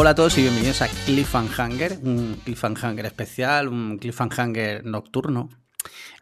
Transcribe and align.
Hola 0.00 0.10
a 0.10 0.14
todos 0.14 0.38
y 0.38 0.40
bienvenidos 0.40 0.80
a 0.80 0.88
Cliffhanger, 1.04 1.98
un 2.02 2.40
Cliffhanger 2.42 3.04
especial, 3.04 3.68
un 3.68 3.98
Cliffhanger 3.98 4.82
nocturno. 4.82 5.50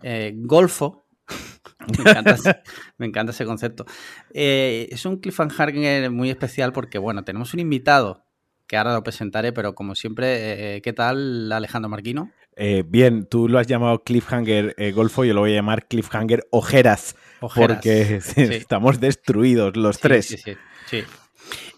Eh, 0.03 0.33
golfo. 0.35 1.07
me, 1.87 2.11
encanta 2.11 2.33
ese, 2.33 2.57
me, 2.97 3.07
encanta 3.07 3.31
ese, 3.31 3.45
concepto. 3.45 3.87
Eh, 4.35 4.89
es 4.91 5.07
un 5.07 5.19
Cliffhanger 5.19 6.11
muy 6.11 6.29
especial 6.29 6.73
porque, 6.73 6.99
bueno, 6.99 7.23
tenemos 7.23 7.55
un 7.55 7.61
invitado 7.61 8.25
que 8.67 8.77
ahora 8.77 8.95
lo 8.95 9.05
presentaré, 9.05 9.53
pero 9.53 9.77
como 9.77 9.95
siempre, 9.95 10.75
eh, 10.75 10.83
¿qué 10.83 10.93
tal 10.93 11.53
Alejandro 11.53 11.89
Marquino? 11.89 12.33
Eh, 12.57 12.83
bien, 12.85 13.27
tú 13.27 13.49
lo 13.49 13.61
has 13.61 13.69
llamado 13.69 14.03
Cliffhanger 14.03 14.75
eh, 14.77 14.91
Golfo, 14.91 15.25
yo 15.25 15.35
lo 15.35 15.43
voy 15.43 15.53
a 15.53 15.55
llamar 15.55 15.87
Cliffhanger 15.87 16.49
Ojeras, 16.51 17.15
Ojeras. 17.39 17.77
porque 17.77 18.21
sí. 18.23 18.43
estamos 18.43 18.99
destruidos 18.99 19.77
los 19.77 19.95
sí, 19.95 20.03
tres. 20.03 20.27
Sí, 20.27 20.37
sí, 20.37 20.57
sí. 20.87 21.05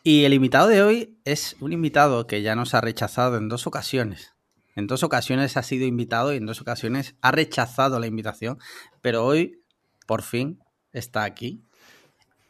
Y 0.02 0.24
el 0.24 0.32
invitado 0.32 0.68
de 0.68 0.82
hoy 0.82 1.18
es 1.24 1.56
un 1.60 1.72
invitado 1.72 2.26
que 2.26 2.40
ya 2.40 2.54
nos 2.54 2.74
ha 2.74 2.80
rechazado 2.80 3.36
en 3.36 3.48
dos 3.48 3.66
ocasiones. 3.66 4.34
En 4.74 4.86
dos 4.86 5.02
ocasiones 5.02 5.58
ha 5.58 5.62
sido 5.62 5.86
invitado 5.86 6.32
y 6.32 6.38
en 6.38 6.46
dos 6.46 6.60
ocasiones 6.62 7.16
ha 7.20 7.32
rechazado 7.32 8.00
la 8.00 8.06
invitación, 8.06 8.58
pero 9.02 9.26
hoy, 9.26 9.60
por 10.06 10.22
fin, 10.22 10.58
está 10.92 11.24
aquí. 11.24 11.62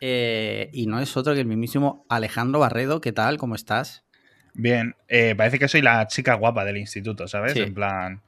Eh, 0.00 0.70
y 0.73 0.86
no 0.86 1.00
es 1.00 1.16
otro 1.16 1.34
que 1.34 1.40
el 1.40 1.46
mismísimo 1.46 2.06
Alejandro 2.09 2.60
Barredo. 2.60 3.00
¿Qué 3.00 3.12
tal? 3.12 3.36
¿Cómo 3.36 3.56
estás? 3.56 4.04
Bien, 4.54 4.95
eh, 5.09 5.34
parece 5.37 5.59
que 5.59 5.66
soy 5.66 5.82
la 5.82 6.06
chica 6.06 6.34
guapa 6.34 6.64
del 6.64 6.76
instituto, 6.76 7.26
¿sabes? 7.26 7.54
Sí. 7.54 7.60
En 7.60 7.74
plan, 7.74 8.23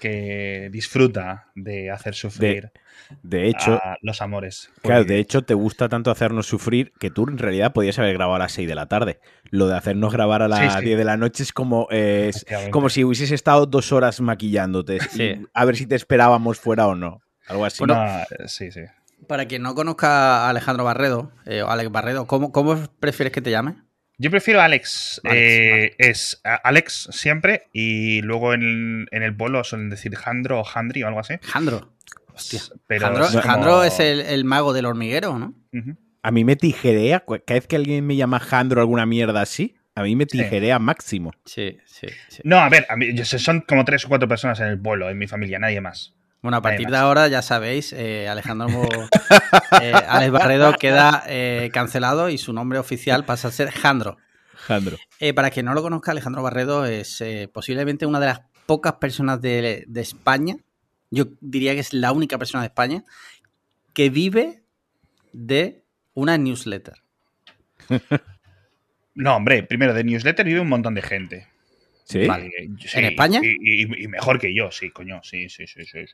que 0.00 0.68
disfruta 0.70 1.48
de 1.54 1.90
hacer 1.90 2.14
sufrir 2.14 2.72
de, 3.20 3.38
de 3.38 3.48
hecho, 3.48 3.74
a 3.74 3.96
los 4.02 4.20
amores. 4.22 4.70
Claro, 4.82 5.04
de 5.04 5.18
hecho, 5.18 5.42
te 5.42 5.54
gusta 5.54 5.88
tanto 5.88 6.10
hacernos 6.10 6.46
sufrir 6.46 6.92
que 6.98 7.10
tú 7.10 7.28
en 7.28 7.38
realidad 7.38 7.72
podías 7.72 7.98
haber 7.98 8.14
grabado 8.14 8.36
a 8.36 8.38
las 8.38 8.52
6 8.52 8.68
de 8.68 8.74
la 8.74 8.86
tarde. 8.86 9.20
Lo 9.50 9.66
de 9.66 9.76
hacernos 9.76 10.12
grabar 10.12 10.42
a 10.42 10.48
las 10.48 10.74
sí, 10.74 10.78
sí. 10.78 10.84
10 10.86 10.98
de 10.98 11.04
la 11.04 11.16
noche 11.16 11.42
es 11.42 11.52
como, 11.52 11.88
eh, 11.90 12.30
es 12.30 12.44
como 12.70 12.88
si 12.88 13.04
hubieses 13.04 13.30
estado 13.30 13.66
dos 13.66 13.92
horas 13.92 14.20
maquillándote. 14.20 15.00
Sí. 15.00 15.46
a 15.54 15.64
ver 15.64 15.76
si 15.76 15.86
te 15.86 15.94
esperábamos 15.94 16.58
fuera 16.60 16.86
o 16.86 16.94
no. 16.94 17.20
Algo 17.46 17.64
así. 17.64 17.78
Bueno, 17.78 17.98
sí, 18.46 18.70
sí. 18.70 18.82
Para 19.26 19.46
quien 19.46 19.62
no 19.62 19.74
conozca 19.74 20.46
a 20.46 20.50
Alejandro 20.50 20.84
Barredo, 20.84 21.32
eh, 21.46 21.62
Alex 21.66 21.90
Barredo, 21.90 22.26
¿cómo, 22.26 22.52
¿cómo 22.52 22.76
prefieres 23.00 23.32
que 23.32 23.40
te 23.40 23.50
llame? 23.50 23.76
Yo 24.18 24.30
prefiero 24.30 24.60
Alex. 24.60 25.20
Alex 25.24 25.40
eh, 25.40 25.94
vale. 25.98 26.10
Es 26.10 26.40
Alex 26.42 27.08
siempre 27.12 27.68
y 27.72 28.20
luego 28.22 28.52
en, 28.52 29.06
en, 29.12 29.22
el 29.22 29.34
pueblo 29.34 29.62
suelen 29.62 29.90
decir 29.90 30.14
Jandro 30.16 30.60
o 30.60 30.64
Jandri 30.64 31.04
o 31.04 31.06
algo 31.06 31.20
así. 31.20 31.34
Jandro. 31.42 31.92
Hostia. 32.34 32.60
Pero 32.86 33.06
Jandro 33.06 33.24
es, 33.24 33.30
como... 33.30 33.42
Jandro 33.42 33.84
es 33.84 34.00
el, 34.00 34.20
el, 34.20 34.44
mago 34.44 34.72
del 34.72 34.86
hormiguero, 34.86 35.38
¿no? 35.38 35.54
Uh 35.72 35.78
-huh. 35.78 35.96
A 36.22 36.30
mí 36.32 36.44
me 36.44 36.56
tijerea, 36.56 37.20
cada 37.20 37.42
vez 37.48 37.66
que 37.66 37.76
alguien 37.76 38.06
me 38.06 38.16
llama 38.16 38.40
Jandro 38.40 38.80
alguna 38.80 39.06
mierda 39.06 39.40
así, 39.40 39.76
a 39.94 40.02
mí 40.02 40.14
me 40.14 40.26
tijerea 40.26 40.76
sí. 40.76 40.82
máximo. 40.82 41.32
Sí, 41.44 41.78
sí, 41.86 42.06
sí, 42.28 42.42
No, 42.44 42.58
a 42.58 42.68
ver, 42.68 42.86
a 42.88 42.96
mí, 42.96 43.16
son 43.24 43.60
como 43.62 43.84
tres 43.84 44.04
o 44.04 44.08
cuatro 44.08 44.28
personas 44.28 44.60
en 44.60 44.66
el 44.66 44.80
pueblo, 44.80 45.08
en 45.10 45.18
mi 45.18 45.26
familia, 45.26 45.58
nadie 45.58 45.80
más. 45.80 46.14
Bueno, 46.40 46.58
a 46.58 46.62
partir 46.62 46.88
de 46.88 46.96
ahora 46.96 47.26
ya 47.26 47.42
sabéis, 47.42 47.92
eh, 47.92 48.28
Alejandro 48.28 48.68
eh, 49.82 49.92
Alex 49.92 50.30
Barredo 50.30 50.72
queda 50.74 51.24
eh, 51.26 51.70
cancelado 51.72 52.28
y 52.28 52.38
su 52.38 52.52
nombre 52.52 52.78
oficial 52.78 53.24
pasa 53.24 53.48
a 53.48 53.50
ser 53.50 53.70
Jandro. 53.70 54.18
Jandro. 54.54 54.98
Eh, 55.18 55.34
para 55.34 55.50
quien 55.50 55.66
no 55.66 55.74
lo 55.74 55.82
conozca, 55.82 56.12
Alejandro 56.12 56.42
Barredo 56.42 56.84
es 56.86 57.22
posiblemente 57.52 58.06
una 58.06 58.20
de 58.20 58.26
las 58.26 58.42
pocas 58.66 58.94
personas 58.94 59.40
de, 59.40 59.84
de, 59.88 60.00
España, 60.00 60.56
yo 61.10 61.26
diría 61.40 61.74
que 61.74 61.80
es 61.80 61.92
la 61.92 62.12
única 62.12 62.38
persona 62.38 62.62
de 62.62 62.68
España, 62.68 63.04
que 63.92 64.10
vive 64.10 64.62
de 65.32 65.82
una 66.14 66.38
newsletter. 66.38 67.02
no, 69.14 69.36
hombre, 69.36 69.62
primero, 69.64 69.94
de 69.94 70.04
newsletter 70.04 70.44
vive 70.46 70.60
un 70.60 70.68
montón 70.68 70.94
de 70.94 71.02
gente. 71.02 71.48
¿Sí? 72.08 72.26
Vale, 72.26 72.50
sí 72.80 72.98
¿En 72.98 73.04
España? 73.04 73.40
Y, 73.42 73.82
y, 73.82 74.04
y, 74.04 74.08
mejor 74.08 74.38
que 74.38 74.54
yo, 74.54 74.70
sí, 74.70 74.88
coño, 74.88 75.20
sí, 75.22 75.50
sí, 75.50 75.66
sí, 75.66 75.84
sí. 75.84 76.06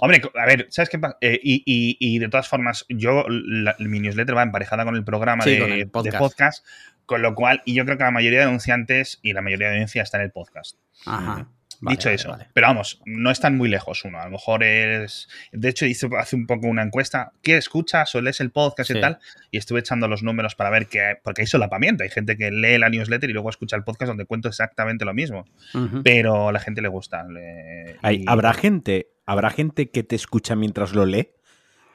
Hombre, 0.00 0.20
a 0.34 0.44
ver, 0.44 0.66
¿sabes 0.70 0.88
qué 0.88 0.98
pasa? 0.98 1.16
Eh, 1.20 1.38
y, 1.40 1.62
y, 1.64 2.18
de 2.18 2.28
todas 2.28 2.48
formas, 2.48 2.84
yo, 2.88 3.24
la, 3.28 3.76
mi 3.78 4.00
newsletter 4.00 4.36
va 4.36 4.42
emparejada 4.42 4.84
con 4.84 4.96
el 4.96 5.04
programa 5.04 5.44
de, 5.44 5.58
con 5.60 5.70
el 5.70 5.88
podcast. 5.88 6.12
de, 6.12 6.18
podcast. 6.18 6.66
con 7.06 7.22
lo 7.22 7.36
cual, 7.36 7.62
y 7.64 7.74
yo 7.74 7.84
creo 7.84 7.96
que 7.96 8.02
la 8.02 8.10
mayoría 8.10 8.40
de 8.40 8.46
denunciantes 8.46 9.20
y 9.22 9.34
la 9.34 9.40
mayoría 9.40 9.68
de 9.68 9.74
denuncia 9.74 10.02
está 10.02 10.16
en 10.16 10.24
el 10.24 10.32
podcast. 10.32 10.78
Ajá. 11.06 11.48
Vale, 11.80 11.96
Dicho 11.96 12.08
vale, 12.08 12.16
eso, 12.16 12.28
vale. 12.30 12.46
pero 12.52 12.66
vamos, 12.66 13.00
no 13.06 13.30
están 13.30 13.56
muy 13.56 13.68
lejos 13.68 14.04
uno. 14.04 14.18
A 14.20 14.24
lo 14.24 14.32
mejor 14.32 14.64
es. 14.64 15.28
De 15.52 15.68
hecho, 15.68 15.86
hice 15.86 16.08
hace 16.18 16.36
un 16.36 16.46
poco 16.46 16.66
una 16.66 16.82
encuesta. 16.82 17.32
¿Qué 17.42 17.56
escuchas 17.56 18.14
o 18.14 18.20
lees 18.20 18.40
el 18.40 18.50
podcast 18.50 18.90
sí. 18.90 18.98
y 18.98 19.00
tal? 19.00 19.18
Y 19.50 19.58
estuve 19.58 19.80
echando 19.80 20.08
los 20.08 20.22
números 20.22 20.54
para 20.54 20.70
ver 20.70 20.86
qué. 20.86 21.16
Porque 21.22 21.42
hay 21.42 21.46
solapamiento. 21.46 22.02
Hay 22.02 22.10
gente 22.10 22.36
que 22.36 22.50
lee 22.50 22.78
la 22.78 22.88
newsletter 22.88 23.30
y 23.30 23.32
luego 23.32 23.50
escucha 23.50 23.76
el 23.76 23.84
podcast 23.84 24.08
donde 24.08 24.24
cuento 24.24 24.48
exactamente 24.48 25.04
lo 25.04 25.14
mismo. 25.14 25.44
Uh 25.74 25.78
-huh. 25.78 26.02
Pero 26.02 26.48
a 26.48 26.52
la 26.52 26.60
gente 26.60 26.82
le 26.82 26.88
gusta. 26.88 27.24
Le. 27.24 27.96
¿Habrá 28.26 28.54
gente? 28.54 29.08
¿Habrá 29.26 29.50
gente 29.50 29.90
que 29.90 30.02
te 30.02 30.16
escucha 30.16 30.56
mientras 30.56 30.94
lo 30.94 31.06
lee? 31.06 31.28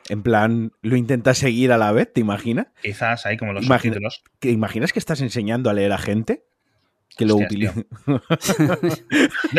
En 0.09 0.21
plan, 0.21 0.71
lo 0.81 0.97
intentas 0.97 1.37
seguir 1.37 1.71
a 1.71 1.77
la 1.77 1.91
vez, 1.91 2.11
¿te 2.11 2.19
imaginas? 2.19 2.67
Quizás 2.81 3.25
hay 3.25 3.37
como 3.37 3.53
los 3.53 3.65
Imagina, 3.65 3.97
¿Te 4.39 4.49
imaginas 4.49 4.91
que 4.91 4.99
estás 4.99 5.21
enseñando 5.21 5.69
a 5.69 5.73
leer 5.73 5.93
a 5.93 5.97
gente? 5.97 6.43
Que 7.17 7.25
lo 7.25 7.35
utilizo. 7.35 7.73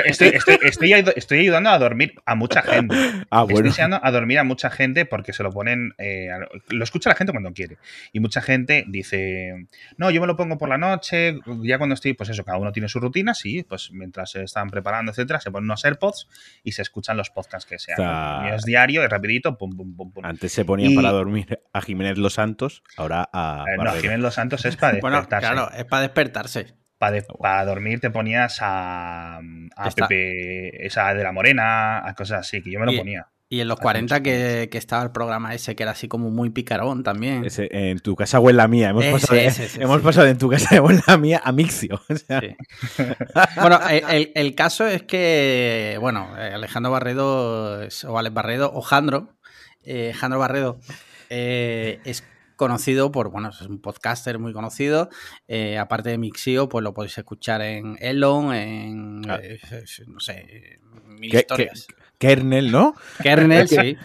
estoy, 0.05 0.29
estoy, 0.29 0.59
estoy, 0.63 1.05
estoy, 1.17 1.39
ayudando 1.41 1.71
a 1.71 1.79
dormir 1.79 2.15
a 2.27 2.35
mucha 2.35 2.63
gente. 2.63 2.97
Ah, 3.31 3.43
bueno. 3.43 3.59
Estoy 3.59 3.69
enseñando 3.69 4.01
a 4.03 4.11
dormir 4.11 4.39
a 4.39 4.45
mucha 4.45 4.71
gente 4.71 5.07
porque 5.07 5.33
se 5.33 5.43
lo 5.43 5.51
ponen. 5.51 5.95
Eh, 5.99 6.29
lo 6.69 6.85
escucha 6.85 7.11
la 7.11 7.17
gente 7.17 7.33
cuando 7.33 7.53
quiere. 7.53 7.79
Y 8.13 8.21
mucha 8.21 8.41
gente 8.41 8.85
dice: 8.89 9.67
No, 9.97 10.11
yo 10.11 10.21
me 10.21 10.27
lo 10.27 10.37
pongo 10.37 10.59
por 10.59 10.69
la 10.69 10.79
noche. 10.79 11.39
Ya 11.63 11.79
cuando 11.79 11.95
estoy, 11.95 12.15
pues 12.15 12.31
eso, 12.31 12.45
cada 12.45 12.59
uno 12.59 12.73
tiene 12.73 12.89
su 12.89 13.01
rutina. 13.01 13.35
Sí, 13.35 13.63
pues 13.63 13.91
mientras 13.93 14.31
se 14.31 14.43
están 14.43 14.69
preparando, 14.71 15.13
etcétera, 15.13 15.41
se 15.41 15.51
ponen 15.51 15.65
unos 15.65 15.85
AirPods 15.85 16.29
y 16.63 16.73
se 16.73 16.83
escuchan 16.83 17.17
los 17.17 17.31
podcasts 17.31 17.69
que 17.69 17.79
sean. 17.79 18.01
O 18.01 18.03
sea, 18.03 18.55
es 18.55 18.65
diario, 18.65 19.05
es 19.05 19.11
rapidito, 19.11 19.57
pum, 19.57 19.77
pum, 19.77 19.97
pum, 19.97 20.13
pum. 20.13 20.25
Antes 20.25 20.53
se 20.53 20.65
ponían 20.65 20.93
y... 20.93 20.97
para 20.97 21.11
dormir 21.11 21.61
a 21.73 21.81
Jiménez 21.81 22.19
Los 22.19 22.35
Santos, 22.35 22.83
ahora 22.97 23.29
a. 23.33 23.65
Eh, 23.69 23.83
no, 23.83 23.93
Jiménez 23.93 24.21
Los 24.21 24.35
Santos 24.35 24.65
es 24.65 24.77
para 24.77 24.93
despertarse. 24.95 25.47
bueno, 25.47 25.67
claro, 25.67 25.79
es 25.79 25.85
para 25.85 26.03
despertarse. 26.03 26.84
Para, 27.05 27.11
de, 27.13 27.23
para, 27.23 27.65
dormir 27.65 28.01
te 28.01 28.11
ponías 28.11 28.59
a, 28.61 29.39
a 29.39 29.91
Pepe, 29.91 30.87
esa 30.87 31.13
de 31.13 31.23
la 31.23 31.33
Morena, 31.33 32.07
a 32.07 32.15
cosas 32.15 32.41
así, 32.41 32.63
que 32.63 32.71
yo 32.71 32.81
me 32.81 32.87
lo 32.87 32.93
y, 32.93 32.99
ponía. 32.99 33.29
Y 33.51 33.61
en 33.61 33.69
los 33.69 33.79
40 33.79 34.23
que, 34.23 34.69
que, 34.71 34.79
estaba 34.79 35.03
el 35.03 35.11
programa 35.11 35.55
ese, 35.55 35.77
que 35.77 35.83
era 35.83 35.93
así 35.93 36.09
como 36.09 36.31
muy 36.31 36.51
picarón 36.51 37.03
también. 37.03 37.45
Ese, 37.45 37.69
en 37.71 38.01
tu 38.01 38.17
casa 38.17 38.41
o 38.41 38.49
en 38.49 38.57
la 38.57 38.69
mía. 38.69 38.89
Hemos, 38.89 39.05
ese, 39.05 39.13
pasado, 39.13 39.35
de, 39.35 39.47
ese, 39.47 39.83
hemos 39.83 40.01
pasado 40.01 40.25
de 40.25 40.33
en 40.33 40.39
tu 40.39 40.49
casa 40.49 40.81
o 40.83 40.91
en 40.91 41.03
la 41.07 41.17
mía 41.19 41.43
a 41.45 41.53
Mixio. 41.53 42.01
O 42.09 42.17
sea. 42.17 42.41
sí. 42.41 42.57
bueno, 43.61 43.79
el, 43.89 44.33
el, 44.35 44.55
caso 44.55 44.87
es 44.87 45.03
que, 45.03 45.99
bueno, 46.01 46.35
Alejandro 46.35 46.91
Barredo, 46.91 47.87
o 48.09 48.19
Alex 48.19 48.35
Barredo, 48.35 48.73
o 48.73 48.81
Jandro, 48.81 49.37
eh, 49.85 50.13
Jandro 50.15 50.39
Barredo, 50.39 50.81
eh, 51.29 52.01
es 52.05 52.25
conocido 52.57 53.13
por, 53.13 53.31
bueno, 53.31 53.51
es 53.51 53.61
un 53.63 53.81
podcaster 53.81 54.39
muy 54.39 54.53
conocido. 54.53 55.09
Eh, 55.49 55.79
aparte 55.79 56.11
de 56.11 56.19
Mixio, 56.19 56.69
pues 56.69 56.83
lo 56.83 56.95
podéis 56.95 57.17
escuchar 57.19 57.63
en 57.63 57.97
Elon, 58.01 58.55
en, 58.55 59.23
eh, 59.41 59.61
no 60.07 60.21
sé, 60.21 60.79
mil 61.07 61.31
¿Qué, 61.31 61.39
historias. 61.39 61.87
Qué, 61.89 61.95
Kernel, 62.19 62.71
¿no? 62.71 62.95
Kernel, 63.23 63.69
sí. 63.69 63.97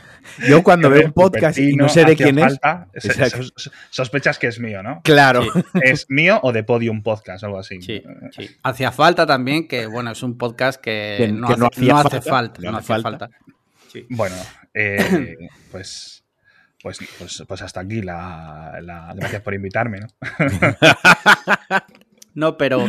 Yo 0.47 0.63
cuando 0.63 0.89
veo 0.89 1.05
un 1.05 1.13
podcast 1.13 1.57
y 1.57 1.75
no 1.75 1.87
sé 1.89 2.05
de 2.05 2.15
quién 2.15 2.37
falta, 2.37 2.87
es, 2.93 3.05
es, 3.05 3.53
sospechas 3.89 4.37
que 4.37 4.47
es 4.47 4.59
mío, 4.59 4.83
¿no? 4.83 5.01
Claro. 5.03 5.43
Sí. 5.43 5.49
¿Es 5.83 6.05
mío 6.09 6.39
o 6.43 6.51
de 6.51 6.63
Podium 6.63 7.01
Podcast, 7.01 7.43
algo 7.43 7.59
así? 7.59 7.81
Sí, 7.81 8.03
sí. 8.31 8.49
Hacía 8.63 8.91
falta 8.91 9.25
también 9.25 9.67
que, 9.67 9.85
bueno, 9.85 10.11
es 10.11 10.21
un 10.21 10.37
podcast 10.37 10.81
que, 10.81 11.15
que 11.17 11.27
no, 11.29 11.47
que 11.47 11.53
hace, 11.53 11.81
no, 11.81 11.87
no, 11.87 11.97
hace, 11.99 12.21
falta. 12.21 12.61
No, 12.61 12.77
hace 12.77 12.87
falta. 12.87 13.09
falta. 13.09 13.29
Sí. 13.91 14.05
Bueno, 14.09 14.35
eh, 14.73 15.37
pues 15.71 16.18
pues, 16.81 16.99
pues, 17.17 17.43
pues, 17.47 17.61
hasta 17.61 17.81
aquí 17.81 18.01
la, 18.01 18.79
la, 18.81 19.13
Gracias 19.15 19.41
por 19.41 19.53
invitarme, 19.53 19.99
¿no? 19.99 20.07
no, 22.33 22.57
pero. 22.57 22.85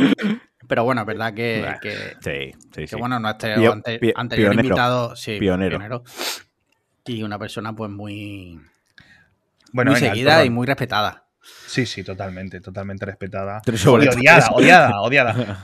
Pero 0.68 0.84
bueno, 0.84 1.00
es 1.00 1.06
verdad 1.06 1.34
que. 1.34 1.66
que 1.82 1.90
sí, 2.20 2.58
sí, 2.60 2.80
que 2.82 2.86
sí. 2.86 2.96
bueno, 2.96 3.18
nuestro 3.18 3.54
Pio, 3.56 3.72
ante, 3.72 4.12
anterior 4.14 4.50
pionero, 4.50 4.68
invitado. 4.68 5.16
Sí, 5.16 5.38
pionero. 5.38 5.78
pionero. 5.78 6.04
Y 7.06 7.22
una 7.24 7.38
persona, 7.38 7.74
pues 7.74 7.90
muy. 7.90 8.60
Bueno, 9.72 9.90
muy 9.90 10.00
venga, 10.00 10.14
seguida 10.14 10.44
y 10.44 10.50
muy 10.50 10.66
respetada. 10.66 11.24
Sí, 11.66 11.86
sí, 11.86 12.02
totalmente, 12.02 12.60
totalmente 12.60 13.06
respetada. 13.06 13.62
Y 13.64 13.86
odiada, 13.86 14.50
odiada, 14.50 15.00
odiada. 15.02 15.62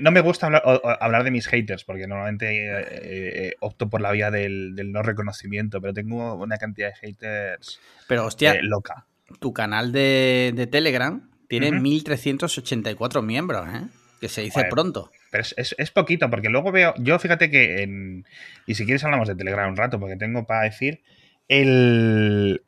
No 0.00 0.10
me 0.10 0.20
gusta 0.20 0.46
hablar, 0.46 0.62
hablar, 1.00 1.22
de 1.24 1.30
mis 1.30 1.46
haters, 1.46 1.84
porque 1.84 2.06
normalmente 2.06 2.46
eh, 2.46 2.86
eh, 2.90 3.54
opto 3.60 3.90
por 3.90 4.00
la 4.00 4.10
vía 4.10 4.30
del, 4.30 4.74
del, 4.74 4.90
no 4.90 5.02
reconocimiento, 5.02 5.82
pero 5.82 5.92
tengo 5.92 6.34
una 6.34 6.56
cantidad 6.56 6.88
de 6.88 6.94
haters 6.94 7.80
pero, 8.08 8.26
hostia, 8.26 8.52
eh, 8.52 8.60
loca. 8.62 9.06
Tu 9.40 9.52
canal 9.52 9.92
de, 9.92 10.52
de 10.54 10.66
Telegram 10.66 11.28
tiene 11.48 11.70
uh 11.70 11.74
-huh. 11.74 11.80
1384 11.80 13.22
miembros, 13.22 13.66
¿eh? 13.68 13.82
Que 14.20 14.28
se 14.28 14.42
dice 14.42 14.54
Joder, 14.60 14.70
pronto. 14.70 15.10
Pero 15.30 15.42
es, 15.42 15.54
es, 15.56 15.74
es, 15.78 15.90
poquito, 15.90 16.30
porque 16.30 16.48
luego 16.48 16.72
veo. 16.72 16.94
Yo 16.98 17.18
fíjate 17.18 17.50
que. 17.50 17.82
En, 17.82 18.24
y 18.66 18.74
si 18.74 18.84
quieres 18.84 19.04
hablamos 19.04 19.28
de 19.28 19.34
Telegram 19.34 19.68
un 19.68 19.76
rato, 19.76 19.98
porque 19.98 20.16
tengo 20.16 20.46
para 20.46 20.62
decir. 20.62 21.02
El, 21.48 22.60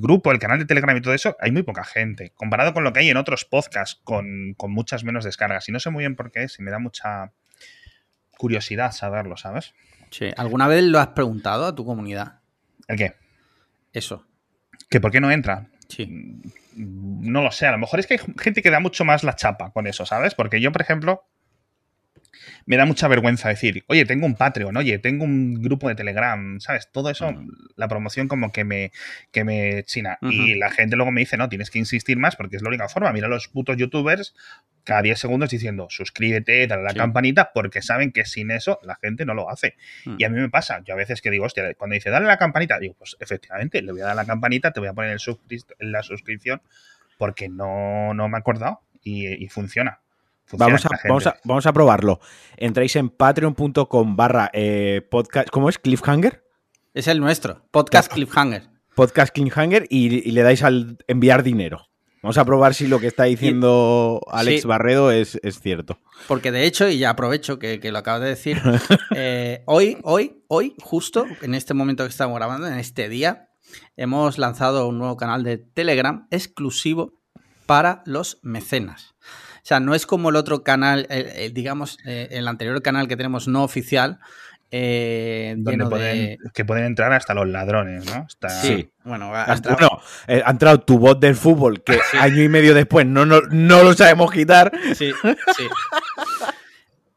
grupo, 0.00 0.32
el 0.32 0.38
canal 0.38 0.58
de 0.58 0.64
Telegram 0.64 0.96
y 0.96 1.00
todo 1.00 1.14
eso, 1.14 1.36
hay 1.40 1.50
muy 1.52 1.62
poca 1.62 1.84
gente. 1.84 2.32
Comparado 2.34 2.72
con 2.72 2.84
lo 2.84 2.92
que 2.92 3.00
hay 3.00 3.10
en 3.10 3.16
otros 3.16 3.44
podcasts 3.44 4.00
con, 4.04 4.56
muchas 4.68 5.04
menos 5.04 5.24
descargas. 5.24 5.68
Y 5.68 5.72
no 5.72 5.80
sé 5.80 5.90
muy 5.90 6.02
bien 6.02 6.16
por 6.16 6.30
qué 6.30 6.44
es, 6.44 6.58
y 6.58 6.62
me 6.62 6.70
da 6.70 6.78
mucha 6.78 7.32
curiosidad 8.36 8.92
saberlo, 8.92 9.36
¿sabes? 9.36 9.74
Sí. 10.10 10.30
¿Alguna 10.36 10.68
vez 10.68 10.84
lo 10.84 11.00
has 11.00 11.08
preguntado 11.08 11.66
a 11.66 11.74
tu 11.74 11.84
comunidad? 11.84 12.40
¿El 12.88 12.96
qué? 12.96 13.14
Eso. 13.92 14.26
¿Que 14.88 15.00
por 15.00 15.10
qué 15.10 15.20
no 15.20 15.30
entra? 15.30 15.66
Sí. 15.88 16.06
Mm, 16.06 17.30
no 17.30 17.42
lo 17.42 17.50
sé, 17.50 17.66
a 17.66 17.72
lo 17.72 17.78
mejor 17.78 18.00
es 18.00 18.06
que 18.06 18.14
hay 18.14 18.20
gente 18.38 18.62
que 18.62 18.70
da 18.70 18.80
mucho 18.80 19.04
más 19.04 19.24
la 19.24 19.36
chapa 19.36 19.70
con 19.70 19.86
eso, 19.86 20.06
¿sabes? 20.06 20.34
Porque 20.34 20.60
yo, 20.60 20.72
por 20.72 20.82
ejemplo, 20.82 21.24
me 22.66 22.76
da 22.76 22.86
mucha 22.86 23.08
vergüenza 23.08 23.48
decir, 23.48 23.84
oye, 23.88 24.04
tengo 24.04 24.26
un 24.26 24.34
Patreon, 24.34 24.76
oye, 24.76 24.98
tengo 24.98 25.24
un 25.24 25.62
grupo 25.62 25.88
de 25.88 25.94
Telegram, 25.94 26.60
¿sabes? 26.60 26.90
Todo 26.90 27.10
eso, 27.10 27.34
la 27.76 27.88
promoción 27.88 28.28
como 28.28 28.52
que 28.52 28.64
me, 28.64 28.92
que 29.32 29.44
me 29.44 29.84
china. 29.84 30.18
Y 30.22 30.54
la 30.54 30.70
gente 30.70 30.96
luego 30.96 31.12
me 31.12 31.20
dice, 31.20 31.36
no, 31.36 31.48
tienes 31.48 31.70
que 31.70 31.78
insistir 31.78 32.16
más 32.16 32.36
porque 32.36 32.56
es 32.56 32.62
la 32.62 32.68
única 32.68 32.88
forma. 32.88 33.12
Mira 33.12 33.28
los 33.28 33.48
putos 33.48 33.76
youtubers 33.76 34.34
cada 34.84 35.02
10 35.02 35.18
segundos 35.18 35.50
diciendo, 35.50 35.86
suscríbete, 35.88 36.66
dale 36.66 36.82
a 36.82 36.84
la 36.84 36.94
campanita, 36.94 37.52
porque 37.52 37.82
saben 37.82 38.12
que 38.12 38.24
sin 38.24 38.50
eso 38.50 38.78
la 38.82 38.96
gente 38.96 39.24
no 39.24 39.34
lo 39.34 39.50
hace. 39.50 39.76
Mm. 40.04 40.16
Y 40.18 40.24
a 40.24 40.28
mí 40.28 40.38
me 40.38 40.50
pasa, 40.50 40.82
yo 40.84 40.94
a 40.94 40.96
veces 40.96 41.22
que 41.22 41.30
digo, 41.30 41.46
hostia, 41.46 41.74
cuando 41.74 41.94
dice, 41.94 42.10
dale 42.10 42.26
a 42.26 42.28
la 42.28 42.36
campanita, 42.36 42.78
digo, 42.78 42.94
pues 42.98 43.16
efectivamente, 43.18 43.80
le 43.82 43.92
voy 43.92 44.02
a 44.02 44.06
dar 44.06 44.16
la 44.16 44.26
campanita, 44.26 44.72
te 44.72 44.80
voy 44.80 44.88
a 44.88 44.92
poner 44.92 45.10
el 45.10 45.20
la 45.78 46.02
suscripción, 46.02 46.60
porque 47.18 47.48
no, 47.48 48.12
no 48.14 48.28
me 48.28 48.36
he 48.36 48.40
acordado 48.40 48.80
y 49.02 49.48
funciona. 49.48 50.00
Vamos 50.52 50.84
a, 50.86 50.90
vamos, 51.08 51.26
a, 51.26 51.36
vamos 51.44 51.66
a, 51.66 51.72
probarlo. 51.72 52.20
Entráis 52.56 52.96
en 52.96 53.08
patreon.com 53.08 54.16
barra 54.16 54.50
eh, 54.52 55.06
podcast. 55.10 55.48
¿Cómo 55.50 55.68
es? 55.68 55.78
¿Cliffhanger? 55.78 56.44
Es 56.92 57.08
el 57.08 57.20
nuestro. 57.20 57.62
Podcast 57.70 58.12
Cliffhanger. 58.12 58.68
Podcast 58.94 59.34
Cliffhanger 59.34 59.86
y, 59.90 60.30
le 60.30 60.42
dais 60.42 60.62
al 60.62 60.98
enviar 61.08 61.42
dinero. 61.42 61.88
Vamos 62.22 62.38
a 62.38 62.44
probar 62.44 62.74
si 62.74 62.86
lo 62.86 63.00
que 63.00 63.06
está 63.06 63.24
diciendo 63.24 64.20
Alex 64.30 64.64
Barredo 64.64 65.10
es, 65.10 65.38
cierto. 65.60 65.98
Porque 66.26 66.52
de 66.52 66.64
hecho, 66.64 66.88
y 66.88 66.98
ya 66.98 67.10
aprovecho 67.10 67.58
que, 67.58 67.80
lo 67.90 67.98
acabo 67.98 68.20
de 68.20 68.28
decir, 68.30 68.62
eh, 69.14 69.62
hoy, 69.66 69.98
hoy, 70.04 70.42
hoy, 70.48 70.74
justo 70.80 71.26
en 71.42 71.54
este 71.54 71.74
momento 71.74 72.04
que 72.04 72.10
estamos 72.10 72.36
grabando, 72.36 72.66
en 72.66 72.78
este 72.78 73.08
día, 73.08 73.50
hemos 73.96 74.38
lanzado 74.38 74.86
un 74.88 74.98
nuevo 74.98 75.16
canal 75.16 75.42
de 75.42 75.58
Telegram 75.58 76.26
exclusivo 76.30 77.20
para 77.66 78.02
los 78.06 78.38
mecenas. 78.42 79.14
O 79.64 79.66
sea, 79.66 79.80
no 79.80 79.94
es 79.94 80.04
como 80.04 80.28
el 80.28 80.36
otro 80.36 80.62
canal, 80.62 81.08
digamos, 81.54 81.96
eh, 82.04 82.28
el 82.32 82.48
anterior 82.48 82.82
canal 82.82 83.08
que 83.08 83.16
tenemos 83.16 83.48
no 83.48 83.64
oficial, 83.64 84.20
eh, 84.70 85.56
que 86.52 86.66
pueden 86.66 86.84
entrar 86.84 87.14
hasta 87.14 87.32
los 87.32 87.48
ladrones, 87.48 88.04
¿no? 88.04 88.26
Sí, 88.60 88.90
bueno, 89.04 89.34
ha 89.34 89.50
entrado... 89.54 90.02
Eh, 90.26 90.42
ha 90.44 90.50
entrado 90.50 90.80
tu 90.80 90.98
bot 90.98 91.18
del 91.18 91.34
fútbol, 91.34 91.82
que 91.82 91.98
año 92.20 92.42
y 92.42 92.48
medio 92.50 92.74
después 92.74 93.06
no, 93.06 93.24
no, 93.24 93.40
lo 93.82 93.94
sabemos 93.94 94.30
quitar. 94.30 94.70
Sí, 94.94 95.12
sí. 95.56 95.66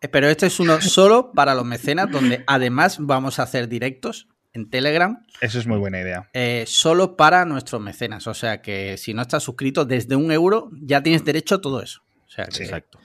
Pero 0.10 0.30
este 0.30 0.46
es 0.46 0.58
uno 0.62 0.80
solo 0.80 1.34
para 1.34 1.54
los 1.54 1.66
mecenas, 1.66 2.10
donde 2.10 2.46
además 2.48 2.96
vamos 3.02 3.40
a 3.40 3.44
hacer 3.44 3.68
directos 3.68 4.30
en 4.54 4.70
Telegram. 4.70 5.22
Eso 5.42 5.60
es 5.60 5.68
muy 5.68 5.80
buena 5.80 6.00
idea. 6.00 6.30
solo 6.66 7.18
para 7.18 7.44
nuestros 7.44 7.82
mecenas. 7.82 8.26
O 8.28 8.34
sea 8.34 8.62
que 8.62 8.96
si 8.96 9.14
no 9.14 9.22
estás 9.22 9.44
suscrito 9.44 9.84
desde 9.84 10.16
un 10.16 10.32
euro, 10.32 10.70
ya 10.82 11.04
tienes 11.04 11.26
derecho 11.26 11.56
a 11.56 11.62
todo 11.62 11.84
eso. 11.84 12.06
Exacto. 12.35 13.00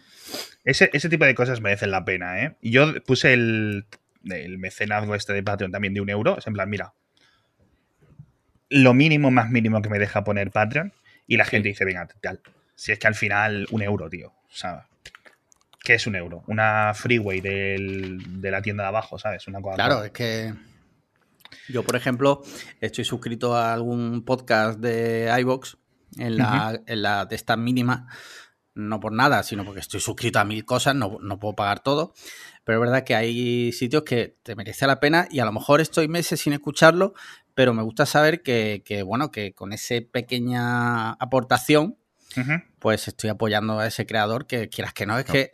Ese, 0.64 0.88
tipo 1.08 1.24
de 1.24 1.34
cosas 1.34 1.60
merecen 1.60 1.90
la 1.90 2.04
pena, 2.04 2.42
¿eh? 2.42 2.56
Yo 2.62 3.02
puse 3.04 3.32
el, 3.32 3.86
mecenazgo 4.22 5.14
este 5.14 5.32
de 5.32 5.42
Patreon 5.42 5.72
también 5.72 5.94
de 5.94 6.00
un 6.00 6.08
euro. 6.08 6.38
Es 6.38 6.46
en 6.46 6.54
plan, 6.54 6.70
mira, 6.70 6.94
lo 8.69 8.94
mínimo 8.94 9.30
más 9.30 9.50
mínimo 9.50 9.82
que 9.82 9.88
me 9.88 9.98
deja 9.98 10.24
poner 10.24 10.50
Patreon 10.50 10.92
y 11.26 11.36
la 11.36 11.44
gente 11.44 11.69
dice, 11.69 11.84
venga, 11.84 12.06
tal. 12.20 12.40
Si 12.74 12.92
es 12.92 12.98
que 12.98 13.06
al 13.06 13.14
final, 13.14 13.66
un 13.70 13.82
euro, 13.82 14.08
tío. 14.08 14.28
O 14.28 14.54
sea, 14.54 14.86
¿qué 15.82 15.94
es 15.94 16.06
un 16.06 16.14
euro? 16.14 16.44
Una 16.46 16.92
freeway 16.94 17.40
de 17.40 18.50
la 18.50 18.62
tienda 18.62 18.84
de 18.84 18.88
abajo, 18.88 19.19
¿sabes? 19.19 19.46
Una 19.48 19.60
cosa 19.60 19.74
claro, 19.74 20.04
es 20.04 20.12
que 20.12 20.52
yo, 21.69 21.82
por 21.82 21.96
ejemplo, 21.96 22.42
estoy 22.80 23.04
suscrito 23.04 23.56
a 23.56 23.72
algún 23.72 24.24
podcast 24.24 24.78
de 24.78 25.32
iVox 25.40 25.76
en 26.19 26.36
la, 26.36 26.80
en 26.86 27.02
la 27.02 27.24
de 27.26 27.36
esta 27.36 27.56
mínima 27.56 28.08
no 28.74 29.00
por 29.00 29.12
nada, 29.12 29.42
sino 29.42 29.64
porque 29.64 29.80
estoy 29.80 30.00
suscrito 30.00 30.38
a 30.38 30.44
mil 30.44 30.64
cosas, 30.64 30.94
no, 30.94 31.19
puedo 31.38 31.54
pagar 31.54 31.80
todo. 31.82 32.14
Pero 32.64 32.78
es 32.78 32.88
verdad 32.88 33.04
que 33.04 33.14
hay 33.14 33.72
sitios 33.72 34.02
que 34.04 34.36
te 34.42 34.54
merece 34.54 34.86
la 34.86 35.00
pena 35.00 35.26
y 35.30 35.40
a 35.40 35.44
lo 35.44 35.52
mejor 35.52 35.80
estoy 35.80 36.08
meses 36.08 36.40
sin 36.40 36.52
escucharlo, 36.52 37.14
pero 37.54 37.74
me 37.74 37.82
gusta 37.82 38.06
saber 38.06 38.42
que, 38.42 39.02
bueno, 39.04 39.30
que 39.30 39.52
con 39.52 39.72
esa 39.72 39.96
pequeña 40.10 41.12
aportación, 41.12 41.96
pues 42.78 43.08
estoy 43.08 43.30
apoyando 43.30 43.78
a 43.78 43.86
ese 43.86 44.06
creador 44.06 44.46
que 44.46 44.69
quieras 44.69 44.94
que 44.94 45.06
no, 45.06 45.19
es 45.19 45.26
que 45.26 45.50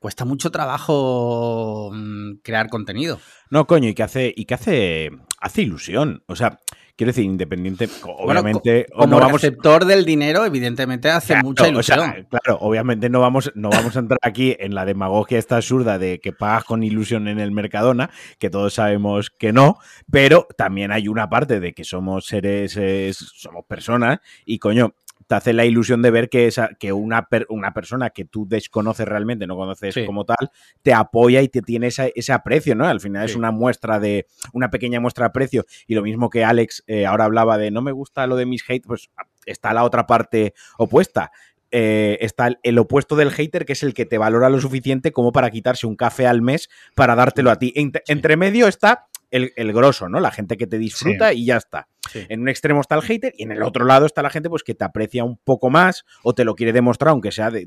cuesta 0.00 0.24
mucho 0.24 0.50
trabajo 0.50 1.90
mm, 1.92 2.38
crear 2.42 2.68
contenido. 2.68 3.20
No, 3.50 3.66
coño, 3.66 3.88
y 3.88 3.94
que 3.94 4.02
hace, 4.02 4.32
y 4.34 4.46
que 4.46 4.54
hace, 4.54 5.10
hace 5.40 5.62
ilusión. 5.62 6.24
O 6.26 6.34
sea, 6.34 6.58
Quiero 7.00 7.12
decir, 7.12 7.24
independiente, 7.24 7.88
obviamente. 8.02 8.84
como 8.92 9.06
no 9.06 9.16
vamos... 9.20 9.40
receptor 9.40 9.86
del 9.86 10.04
dinero, 10.04 10.44
evidentemente 10.44 11.08
hace 11.08 11.42
mucha 11.42 11.66
ilusión. 11.66 12.26
claro, 12.28 12.58
obviamente 12.60 13.08
no 13.08 13.20
vamos, 13.20 13.50
no 13.54 13.70
vamos 13.70 13.96
a 13.96 14.00
entrar 14.00 14.18
aquí 14.20 14.54
en 14.60 14.74
la 14.74 14.84
demagogia 14.84 15.38
esta 15.38 15.56
absurda 15.56 15.98
de 15.98 16.20
que 16.20 16.34
pagas 16.34 16.64
con 16.64 16.82
ilusión 16.82 17.26
en 17.26 17.40
el 17.40 17.52
Mercadona, 17.52 18.10
que 18.38 18.50
todos 18.50 18.74
sabemos 18.74 19.30
que 19.30 19.50
no, 19.50 19.78
pero 20.10 20.46
también 20.58 20.92
hay 20.92 21.08
una 21.08 21.30
parte 21.30 21.58
de 21.58 21.72
que 21.72 21.84
somos 21.84 22.26
seres, 22.26 22.76
somos 23.16 23.64
personas, 23.64 24.18
y 24.44 24.58
coño, 24.58 24.94
te 25.30 25.36
hace 25.36 25.52
la 25.52 25.64
ilusión 25.64 26.02
de 26.02 26.10
ver 26.10 26.28
que, 26.28 26.48
esa, 26.48 26.70
que 26.74 26.92
una, 26.92 27.28
una 27.50 27.72
persona 27.72 28.10
que 28.10 28.24
tú 28.24 28.48
desconoces 28.48 29.06
realmente, 29.06 29.46
no 29.46 29.54
conoces 29.54 29.94
como 30.04 30.24
tal, 30.24 30.50
te 30.82 30.92
apoya 30.92 31.40
y 31.40 31.46
te 31.46 31.62
tiene 31.62 31.86
ese 31.86 32.32
aprecio, 32.32 32.74
¿no? 32.74 32.84
Al 32.84 32.98
final 32.98 33.26
es 33.26 33.36
una 33.36 33.52
muestra 33.52 34.00
de, 34.00 34.26
una 34.52 34.70
pequeña 34.70 34.98
muestra 34.98 35.26
de 35.26 35.28
aprecio. 35.28 35.66
Y 35.86 35.94
lo 35.94 36.02
mismo 36.02 36.30
que 36.30 36.42
Alex 36.42 36.82
eh, 36.88 37.06
ahora 37.06 37.26
hablaba 37.26 37.58
de 37.58 37.70
no 37.70 37.80
me 37.80 37.92
gusta 37.92 38.26
lo 38.26 38.34
de 38.34 38.44
mis 38.44 38.68
hate, 38.68 38.84
pues 38.84 39.08
está 39.46 39.72
la 39.72 39.84
otra 39.84 40.04
parte 40.04 40.52
opuesta. 40.78 41.30
Eh, 41.70 42.18
está 42.22 42.58
el, 42.64 42.78
opuesto 42.80 43.14
del 43.14 43.30
hater, 43.30 43.66
que 43.66 43.74
es 43.74 43.84
el 43.84 43.94
que 43.94 44.06
te 44.06 44.18
valora 44.18 44.50
lo 44.50 44.60
suficiente 44.60 45.12
como 45.12 45.30
para 45.30 45.52
quitarse 45.52 45.86
un 45.86 45.94
café 45.94 46.26
al 46.26 46.42
mes 46.42 46.68
para 46.96 47.14
dártelo 47.14 47.52
a 47.52 47.56
ti. 47.56 47.72
Entre 47.76 48.36
medio 48.36 48.66
está 48.66 49.06
el, 49.30 49.52
el 49.54 49.72
grosso, 49.72 50.08
¿no? 50.08 50.18
La 50.18 50.32
gente 50.32 50.56
que 50.56 50.66
te 50.66 50.76
disfruta 50.76 51.32
y 51.32 51.46
ya 51.46 51.56
está. 51.56 51.86
En 52.14 52.40
un 52.40 52.48
extremo 52.48 52.80
está 52.80 52.94
el 52.96 53.02
hater 53.02 53.32
y 53.36 53.44
en 53.44 53.52
el 53.52 53.62
otro 53.62 53.84
lado 53.84 54.06
está 54.06 54.22
la 54.22 54.30
gente 54.30 54.48
pues 54.48 54.62
que 54.62 54.74
te 54.74 54.84
aprecia 54.84 55.24
un 55.24 55.36
poco 55.36 55.70
más 55.70 56.04
o 56.22 56.34
te 56.34 56.44
lo 56.44 56.54
quiere 56.54 56.72
demostrar, 56.72 57.10
aunque 57.10 57.32
sea 57.32 57.50
de, 57.50 57.66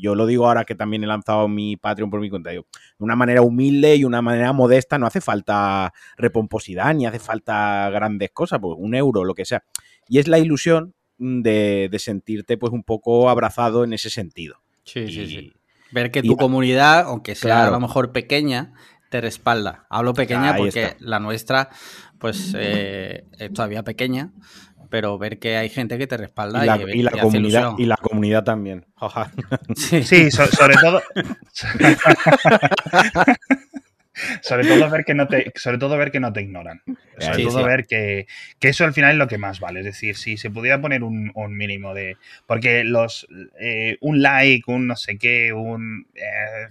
yo 0.00 0.14
lo 0.14 0.26
digo 0.26 0.46
ahora 0.46 0.64
que 0.64 0.74
también 0.74 1.04
he 1.04 1.06
lanzado 1.06 1.48
mi 1.48 1.76
Patreon 1.76 2.10
por 2.10 2.20
mi 2.20 2.30
cuenta, 2.30 2.50
de 2.50 2.64
una 2.98 3.16
manera 3.16 3.42
humilde 3.42 3.96
y 3.96 4.04
una 4.04 4.22
manera 4.22 4.52
modesta, 4.52 4.98
no 4.98 5.06
hace 5.06 5.20
falta 5.20 5.92
repomposidad 6.16 6.94
ni 6.94 7.06
hace 7.06 7.18
falta 7.18 7.90
grandes 7.90 8.30
cosas, 8.32 8.58
pues 8.60 8.74
un 8.78 8.94
euro, 8.94 9.24
lo 9.24 9.34
que 9.34 9.44
sea. 9.44 9.62
Y 10.08 10.18
es 10.18 10.28
la 10.28 10.38
ilusión 10.38 10.94
de, 11.18 11.90
sentirte 11.98 12.56
pues 12.56 12.72
un 12.72 12.82
poco 12.82 13.28
abrazado 13.28 13.84
en 13.84 13.92
ese 13.92 14.10
sentido. 14.10 14.56
Sí, 14.84 15.08
sí, 15.08 15.26
sí. 15.26 15.52
Ver 15.92 16.10
que 16.10 16.22
tu 16.22 16.36
comunidad, 16.36 17.06
aunque 17.06 17.34
sea 17.34 17.68
a 17.68 17.70
lo 17.70 17.80
mejor 17.80 18.12
pequeña, 18.12 18.72
te 19.10 19.20
respalda. 19.20 19.86
Hablo 19.90 20.14
pequeña 20.14 20.56
porque 20.56 20.96
la 21.00 21.20
nuestra, 21.20 21.68
pues, 22.18 22.54
eh, 22.58 23.24
es 23.38 23.52
todavía 23.52 23.82
pequeña, 23.82 24.30
pero 24.90 25.18
ver 25.18 25.38
que 25.38 25.56
hay 25.56 25.68
gente 25.68 25.98
que 25.98 26.06
te 26.06 26.16
respalda 26.16 26.62
y 26.62 26.66
la, 26.66 26.94
y, 26.94 27.02
la 27.02 27.10
comunidad 27.12 27.72
y 27.78 27.86
la 27.86 27.96
comunidad 27.96 28.44
también. 28.44 28.86
sí, 29.76 30.30
sobre 30.30 30.76
todo. 30.76 31.02
sobre 34.40 34.66
todo 34.66 34.90
ver 34.90 35.04
que 35.04 35.14
no 35.14 35.28
te, 35.28 35.52
sobre 35.56 35.78
todo 35.78 35.96
ver 35.96 36.10
que 36.10 36.20
no 36.20 36.32
te 36.32 36.42
ignoran. 36.42 36.82
Sobre 37.18 37.44
todo 37.44 37.64
ver 37.64 37.86
que, 37.86 38.26
eso 38.60 38.84
al 38.84 38.92
final 38.92 39.12
es 39.12 39.18
lo 39.18 39.28
que 39.28 39.38
más 39.38 39.60
vale. 39.60 39.80
Es 39.80 39.86
decir, 39.86 40.16
si 40.16 40.36
se 40.36 40.50
pudiera 40.50 40.80
poner 40.80 41.02
un, 41.02 41.32
mínimo 41.50 41.94
de. 41.94 42.16
Porque 42.46 42.84
los 42.84 43.26
eh, 43.60 43.98
un 44.00 44.22
like, 44.22 44.70
un 44.70 44.86
no 44.86 44.96
sé 44.96 45.18
qué, 45.18 45.52
un. 45.52 46.06
Eh, 46.14 46.68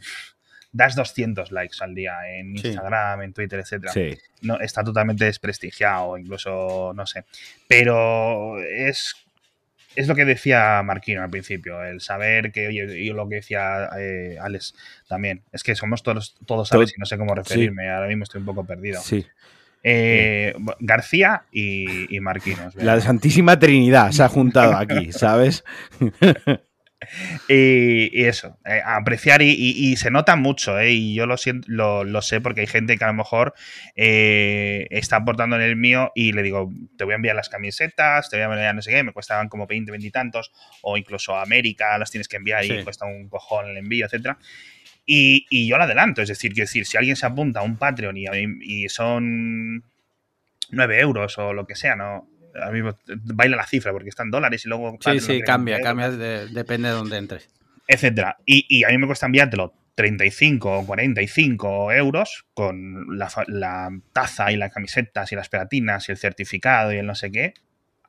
das 0.76 0.94
200 0.96 1.52
likes 1.54 1.78
al 1.80 1.96
día 1.96 2.18
en 2.28 2.58
Instagram, 2.58 3.22
en 3.22 3.34
Twitter, 3.34 3.60
etcétera. 3.60 3.94
No, 4.42 4.60
está 4.60 4.84
totalmente 4.84 5.24
desprestigiado, 5.24 6.18
incluso, 6.18 6.92
no 6.94 7.06
sé. 7.06 7.24
Pero 7.66 8.60
es, 8.60 9.16
es 9.96 10.08
lo 10.10 10.16
que 10.16 10.26
decía 10.26 10.84
Marquino 10.84 11.24
al 11.24 11.30
principio, 11.30 11.82
el 11.82 12.02
saber 12.02 12.52
que, 12.52 12.68
oye, 12.68 13.00
y 13.00 13.10
lo 13.12 13.30
que 13.30 13.36
decía 13.36 13.90
eh, 13.98 14.38
Alex 14.42 14.76
también, 15.08 15.44
es 15.54 15.64
que 15.64 15.76
somos 15.76 16.04
todos, 16.04 16.36
todos 16.46 16.72
Alex 16.74 16.94
y 16.98 17.00
no 17.00 17.06
sé 17.06 17.18
cómo 17.18 17.34
referirme, 17.34 17.90
ahora 17.90 18.08
mismo 18.08 18.24
estoy 18.24 18.40
un 18.42 18.46
poco 18.46 18.66
perdido. 18.66 19.02
Sí. 19.02 19.26
Eh, 19.82 20.56
García 20.80 21.44
y, 21.54 22.14
y 22.14 22.20
Marquinos. 22.20 22.76
La 22.76 23.00
Santísima 23.00 23.58
Trinidad 23.60 24.12
se 24.12 24.24
ha 24.24 24.28
juntado 24.28 24.76
aquí, 24.76 25.14
¿sabes? 25.14 25.64
y, 27.48 28.24
eso, 28.26 28.58
eh, 28.66 28.82
apreciar 28.84 29.42
y, 29.42 29.96
se 29.98 30.12
nota 30.12 30.36
mucho, 30.36 30.80
¿eh? 30.80 30.92
y 30.92 31.14
yo 31.14 31.26
lo, 31.26 31.38
siento, 31.38 31.68
lo, 31.70 32.22
sé 32.22 32.42
porque 32.42 32.62
hay 32.62 32.68
gente 32.68 32.98
que 32.98 33.04
a 33.04 33.08
lo 33.08 33.14
mejor 33.14 33.54
eh, 33.96 34.88
está 34.90 35.18
aportando 35.18 35.56
en 35.56 35.62
el 35.62 35.76
mío 35.76 36.12
y 36.16 36.34
le 36.34 36.44
digo, 36.44 36.72
te 36.98 37.04
voy 37.04 37.14
a 37.14 37.16
enviar 37.16 37.36
las 37.36 37.50
camisetas, 37.50 38.30
te 38.30 38.38
voy 38.38 38.44
a 38.44 38.46
enviar 38.46 38.76
no 38.76 38.82
sé 38.82 38.92
qué, 38.92 39.04
me 39.04 39.14
cuestaban 39.14 39.50
como 39.50 39.68
20, 39.68 39.92
20 39.92 40.08
y 40.08 40.12
tantos, 40.12 40.52
o 40.82 40.98
incluso 40.98 41.36
a 41.36 41.42
América 41.42 41.98
las 41.98 42.12
tienes 42.12 42.28
que 42.28 42.38
enviar 42.38 42.66
y 42.66 42.84
cuesta 42.84 43.06
un 43.06 43.30
cojón 43.30 43.70
el 43.70 43.78
envío, 43.78 44.06
etcétera. 44.06 44.38
Y, 45.06 45.68
yo 45.68 45.78
lo 45.78 45.84
adelanto, 45.84 46.22
es 46.22 46.30
decir, 46.30 46.54
quiero 46.54 46.66
decir, 46.66 46.86
si 46.86 46.98
alguien 46.98 47.16
se 47.16 47.26
apunta 47.26 47.60
a 47.60 47.64
un 47.64 47.78
Patreon 47.78 48.18
y, 48.18 48.26
y 48.62 48.90
son 48.90 49.84
9 50.72 51.00
euros 51.00 51.38
o 51.38 51.54
lo 51.54 51.68
que 51.68 51.76
sea, 51.76 51.96
¿no? 51.96 52.28
A 52.62 52.72
mí 52.72 52.80
baila 53.08 53.58
la 53.58 53.66
cifra 53.66 53.92
porque 53.92 54.10
están 54.10 54.32
dólares 54.32 54.66
y 54.66 54.70
luego... 54.70 54.98
Sí, 55.00 55.20
sí, 55.20 55.42
cambia, 55.42 55.82
cambia, 55.82 56.10
depende 56.10 56.90
de 56.90 56.94
dónde 56.94 57.18
entres. 57.18 57.50
Etcétera. 57.88 58.38
Y, 58.46 58.84
a 58.84 58.90
mí 58.90 58.98
me 58.98 59.08
cuesta 59.08 59.26
enviártelo 59.26 59.74
35 59.96 60.80
o 60.80 60.86
45 60.86 61.92
euros 61.94 62.46
con 62.54 63.18
la, 63.18 63.90
taza 64.12 64.52
y 64.52 64.58
las 64.58 64.74
camisetas 64.74 65.32
y 65.32 65.36
las 65.36 65.50
pegatinas 65.50 66.10
y 66.10 66.12
el 66.12 66.18
certificado 66.18 66.94
y 66.94 66.98
el 66.98 67.06
no 67.06 67.16
sé 67.16 67.32
qué. 67.32 67.54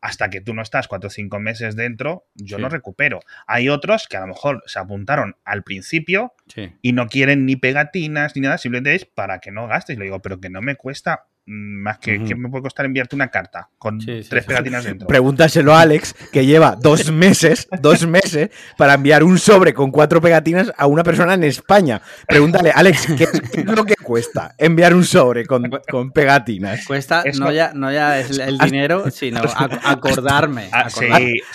Hasta 0.01 0.31
que 0.31 0.41
tú 0.41 0.55
no 0.55 0.63
estás 0.63 0.89
4 0.89 1.09
o 1.09 1.11
5 1.11 1.41
meses 1.41 1.75
dentro, 1.75 2.27
yo 2.35 2.59
no 2.59 2.69
recupero. 2.69 3.21
Hay 3.47 3.69
otros 3.69 4.07
que 4.09 4.17
a 4.17 4.21
lo 4.21 4.29
mejor 4.29 4.63
se 4.67 4.79
apuntaron 4.79 5.37
al 5.45 5.65
principio 5.65 6.35
y 6.81 6.93
no 6.93 7.09
quieren 7.09 7.45
ni 7.45 7.57
pegatinas 7.57 8.37
ni 8.37 8.43
nada, 8.43 8.59
simplemente 8.59 8.95
es 8.95 9.05
para 9.05 9.41
que 9.41 9.51
no 9.51 9.67
gastes. 9.67 9.99
Le 9.99 10.05
digo, 10.05 10.21
pero 10.23 10.41
que 10.41 10.51
no 10.51 10.61
me 10.61 10.77
cuesta 10.77 11.25
más 11.49 11.99
que, 11.99 12.25
¿qué 12.25 12.35
me 12.35 12.49
puede 12.49 12.63
costar 12.63 12.87
enviarte 12.87 13.15
una 13.15 13.29
carta 13.29 13.69
con 13.79 13.99
tres 13.99 14.45
pegatinas 14.45 14.85
dentro? 14.85 15.07
Pregúntaselo 15.07 15.75
a 15.75 15.83
Alex, 15.83 16.15
que 16.33 16.45
lleva 16.45 16.77
dos 16.77 17.13
meses, 17.13 17.69
dos 17.81 18.07
meses, 18.07 18.51
para 18.77 18.95
enviar 18.95 19.23
un 19.23 19.39
sobre 19.39 19.73
con 19.73 19.93
cuatro 19.93 20.21
pegatinas 20.21 20.73
a 20.77 20.87
una 20.87 21.05
persona 21.05 21.35
en 21.35 21.45
España. 21.45 22.03
Pregúntale, 22.27 22.73
Alex, 22.73 23.07
¿qué, 23.17 23.25
es 23.25 23.65
lo 23.65 23.85
que 23.85 23.95
cuesta 23.95 24.55
enviar 24.59 24.93
un 24.93 25.05
sobre 25.05 25.47
con, 25.47 25.71
pegatinas? 26.13 26.85
Cuesta 26.85 27.23
no 27.39 27.53
ya, 27.53 27.73
no 27.73 27.93
ya 27.93 28.19
es 28.19 28.39
el 28.39 28.59
dinero, 28.59 29.11
sino 29.11 29.41
acordarme. 29.85 30.69
Ah, 30.73 30.89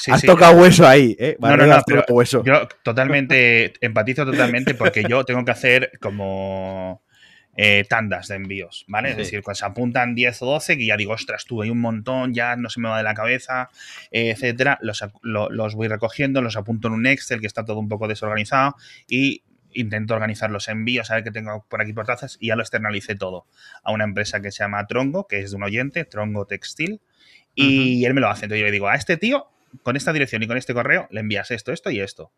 has 0.07 0.21
tocado 0.23 0.57
hueso 0.57 0.87
ahí, 0.87 1.17
¿eh? 1.19 1.35
no, 1.39 1.57
no, 1.57 1.65
no, 1.65 1.81
pero 1.85 2.05
hueso. 2.07 2.43
Yo 2.45 2.67
totalmente, 2.81 3.73
empatizo 3.81 4.25
totalmente 4.25 4.73
porque 4.73 5.03
yo 5.07 5.25
tengo 5.25 5.43
que 5.43 5.51
hacer 5.51 5.91
como 5.99 7.03
eh, 7.63 7.85
tandas 7.87 8.27
de 8.27 8.37
envíos, 8.37 8.85
¿vale? 8.87 9.11
Es 9.11 9.17
decir, 9.17 9.43
cuando 9.43 9.59
se 9.59 9.65
apuntan 9.65 10.15
10 10.15 10.41
o 10.41 10.45
12, 10.47 10.79
que 10.79 10.85
ya 10.87 10.97
digo, 10.97 11.13
ostras, 11.13 11.45
tú 11.45 11.61
hay 11.61 11.69
un 11.69 11.79
montón, 11.79 12.33
ya 12.33 12.55
no 12.55 12.71
se 12.71 12.79
me 12.79 12.89
va 12.89 12.97
de 12.97 13.03
la 13.03 13.13
cabeza, 13.13 13.69
eh, 14.09 14.31
etcétera, 14.31 14.79
los, 14.81 15.05
los, 15.21 15.75
voy 15.75 15.87
recogiendo, 15.87 16.41
los 16.41 16.57
apunto 16.57 16.87
en 16.87 16.95
un 16.95 17.05
Excel 17.05 17.39
que 17.39 17.45
está 17.45 17.63
todo 17.63 17.77
un 17.77 17.87
poco 17.87 18.07
desorganizado 18.07 18.77
y 19.07 19.43
intento 19.73 20.15
organizar 20.15 20.49
los 20.49 20.69
envíos, 20.69 21.11
a 21.11 21.13
ver 21.13 21.23
qué 21.23 21.29
tengo 21.29 21.63
por 21.69 21.83
aquí 21.83 21.93
por 21.93 22.07
trazas 22.07 22.35
y 22.39 22.47
ya 22.47 22.55
lo 22.55 22.63
externalicé 22.63 23.13
todo 23.13 23.45
a 23.83 23.91
una 23.91 24.05
empresa 24.05 24.41
que 24.41 24.51
se 24.51 24.63
llama 24.63 24.87
Trongo, 24.87 25.27
que 25.27 25.41
es 25.41 25.51
de 25.51 25.57
un 25.57 25.61
oyente, 25.61 26.03
Trongo 26.03 26.47
Textil, 26.47 26.99
y 27.53 28.03
él 28.05 28.15
me 28.15 28.21
lo 28.21 28.29
hace. 28.29 28.45
Entonces 28.45 28.61
yo 28.61 28.65
le 28.65 28.71
digo, 28.71 28.87
a 28.87 28.95
este 28.95 29.17
tío, 29.17 29.45
con 29.83 29.95
esta 29.95 30.11
dirección 30.11 30.41
y 30.41 30.47
con 30.47 30.57
este 30.57 30.73
correo, 30.73 31.07
le 31.11 31.19
envías 31.19 31.51
esto, 31.51 31.71
esto 31.71 31.91
y 31.91 31.99
esto. 31.99 32.31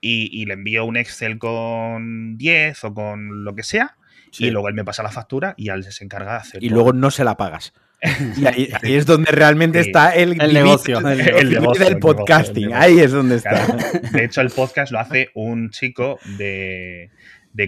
Y, 0.00 0.30
y 0.40 0.44
le 0.44 0.54
envío 0.54 0.84
un 0.84 0.96
Excel 0.96 1.36
con 1.36 2.38
10 2.38 2.84
o 2.84 2.94
con 2.94 3.42
lo 3.42 3.56
que 3.56 3.64
sea 3.64 3.96
y 4.38 4.50
luego 4.50 4.68
él 4.68 4.74
me 4.74 4.84
pasa 4.84 5.02
la 5.02 5.10
factura 5.10 5.54
y 5.56 5.70
él 5.70 5.84
se 5.84 6.04
encarga 6.04 6.32
de 6.32 6.38
hacer. 6.38 6.64
Y 6.64 6.68
luego 6.68 6.92
no 6.92 7.10
se 7.10 7.24
la 7.24 7.36
pagas. 7.36 7.72
Y 8.36 8.46
ahí, 8.46 8.68
es 8.82 9.06
donde 9.06 9.30
realmente 9.32 9.80
está 9.80 10.14
el, 10.14 10.36
negocio, 10.36 10.98
el, 10.98 11.50
del 11.78 11.98
podcasting. 11.98 12.72
ahí 12.74 13.00
es 13.00 13.12
donde 13.12 13.36
está. 13.36 13.66
De 14.12 14.24
hecho, 14.24 14.42
el 14.42 14.50
podcast 14.50 14.92
lo 14.92 15.00
hace 15.00 15.30
un 15.34 15.70
chico 15.70 16.18
de, 16.38 17.10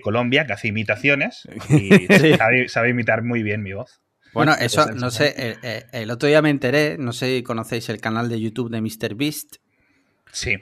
Colombia 0.03 0.47
que 0.47 0.53
hace 0.53 0.69
imitaciones 0.69 1.49
y 1.71 2.07
sabe, 2.69 2.91
imitar 2.91 3.23
muy 3.23 3.43
bien 3.43 3.62
mi 3.62 3.73
voz. 3.73 4.00
Bueno, 4.35 4.55
eso, 4.61 4.93
no 4.93 5.11
sé, 5.11 5.35
el, 5.38 5.53
eh, 5.53 5.59
eh, 5.62 5.85
el, 5.93 6.11
otro 6.11 6.29
día 6.29 6.43
me 6.43 6.50
enteré, 6.50 6.97
no 6.99 7.12
sé 7.12 7.38
si 7.38 7.43
conocéis 7.43 7.88
el 7.88 8.00
canal 8.00 8.29
de 8.29 8.38
YouTube 8.38 8.71
de 8.71 8.83
MrBeast. 8.83 9.57
Sí. 10.31 10.59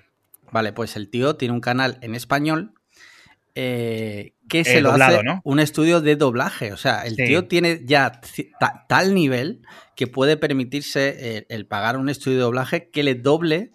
Vale, 0.52 0.72
pues 0.72 0.94
el 0.94 1.10
tío 1.10 1.34
tiene 1.34 1.52
un 1.52 1.60
canal 1.60 1.98
en 2.00 2.14
español 2.14 2.75
eh, 3.56 4.34
que 4.48 4.64
se 4.64 4.82
lo 4.82 4.92
hace 4.92 5.18
un 5.42 5.58
estudio 5.58 6.02
de 6.02 6.14
doblaje. 6.14 6.72
O 6.72 6.76
sea, 6.76 7.06
el 7.06 7.16
tío 7.16 7.48
tiene 7.48 7.80
ya 7.84 8.20
tal 8.88 9.14
nivel 9.14 9.62
que 9.96 10.06
puede 10.06 10.36
permitirse 10.36 11.46
el, 11.48 11.66
pagar 11.66 11.96
un 11.96 12.08
estudio 12.08 12.36
de 12.36 12.42
doblaje 12.44 12.90
que 12.90 13.02
le 13.02 13.14
doble 13.14 13.72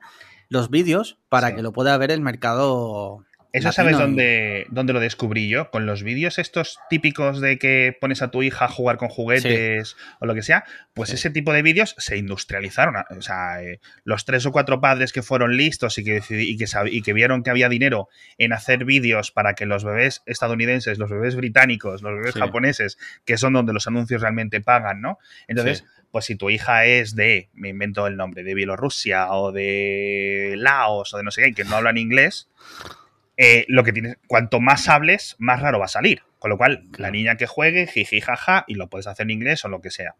los 0.49 0.69
vídeos 0.69 1.17
para 1.29 1.55
que 1.55 1.63
lo 1.63 1.73
pueda 1.73 1.97
ver 1.97 2.11
el 2.11 2.21
mercado 2.21 3.25
eso 3.53 3.71
sabes 3.71 3.97
dónde, 3.97 4.65
dónde, 4.69 4.93
lo 4.93 4.99
descubrí 4.99 5.49
yo, 5.49 5.69
con 5.71 5.85
los 5.85 6.03
vídeos 6.03 6.39
estos 6.39 6.79
típicos 6.89 7.41
de 7.41 7.57
que 7.57 7.95
pones 7.99 8.21
a 8.21 8.31
tu 8.31 8.43
hija 8.43 8.65
a 8.65 8.67
jugar 8.69 8.97
con 8.97 9.09
juguetes 9.09 9.97
o 10.19 10.25
lo 10.25 10.33
que 10.33 10.41
sea, 10.41 10.63
pues 10.93 11.11
ese 11.11 11.29
tipo 11.29 11.51
de 11.51 11.61
vídeos 11.61 11.95
se 11.97 12.17
industrializaron. 12.17 12.95
O 13.17 13.21
sea, 13.21 13.61
eh, 13.61 13.79
los 14.03 14.23
tres 14.25 14.45
o 14.45 14.51
cuatro 14.51 14.79
padres 14.79 15.11
que 15.11 15.21
fueron 15.21 15.57
listos 15.57 15.97
y 15.97 16.03
que, 16.03 16.21
y 16.29 16.57
que, 16.57 16.65
y 16.91 17.01
que 17.01 17.13
vieron 17.13 17.43
que 17.43 17.49
había 17.49 17.67
dinero 17.67 18.07
en 18.37 18.53
hacer 18.53 18.85
vídeos 18.85 19.31
para 19.31 19.53
que 19.53 19.65
los 19.65 19.83
bebés 19.83 20.23
estadounidenses, 20.25 20.97
los 20.97 21.09
bebés 21.09 21.35
británicos, 21.35 22.01
los 22.01 22.13
bebés 22.13 22.35
japoneses, 22.35 22.97
que 23.25 23.37
son 23.37 23.53
donde 23.53 23.73
los 23.73 23.85
anuncios 23.87 24.21
realmente 24.21 24.61
pagan, 24.61 25.01
¿no? 25.01 25.17
Entonces, 25.47 25.83
pues 26.11 26.25
si 26.25 26.35
tu 26.35 26.49
hija 26.49 26.85
es 26.85 27.15
de, 27.15 27.49
me 27.53 27.69
invento 27.69 28.07
el 28.07 28.17
nombre, 28.17 28.43
de 28.43 28.53
Bielorrusia 28.53 29.31
o 29.31 29.51
de 29.51 30.55
Laos 30.57 31.13
o 31.13 31.17
de 31.17 31.23
no 31.23 31.31
sé 31.31 31.41
qué, 31.43 31.53
que 31.53 31.63
no 31.63 31.77
hablan 31.77 31.97
inglés, 31.97 32.49
eh, 33.37 33.65
lo 33.67 33.83
que 33.83 33.93
tienes, 33.93 34.17
cuanto 34.27 34.59
más 34.59 34.89
hables, 34.89 35.35
más 35.39 35.61
raro 35.61 35.79
va 35.79 35.85
a 35.85 35.89
salir. 35.89 36.23
Con 36.39 36.49
lo 36.49 36.57
cual, 36.57 36.85
la 36.97 37.11
niña 37.11 37.37
que 37.37 37.45
juegue, 37.45 37.85
jiji, 37.87 38.19
jaja, 38.19 38.65
y 38.67 38.73
lo 38.73 38.89
puedes 38.89 39.07
hacer 39.07 39.25
en 39.25 39.31
inglés 39.31 39.63
o 39.63 39.69
lo 39.69 39.81
que 39.81 39.91
sea. 39.91 40.15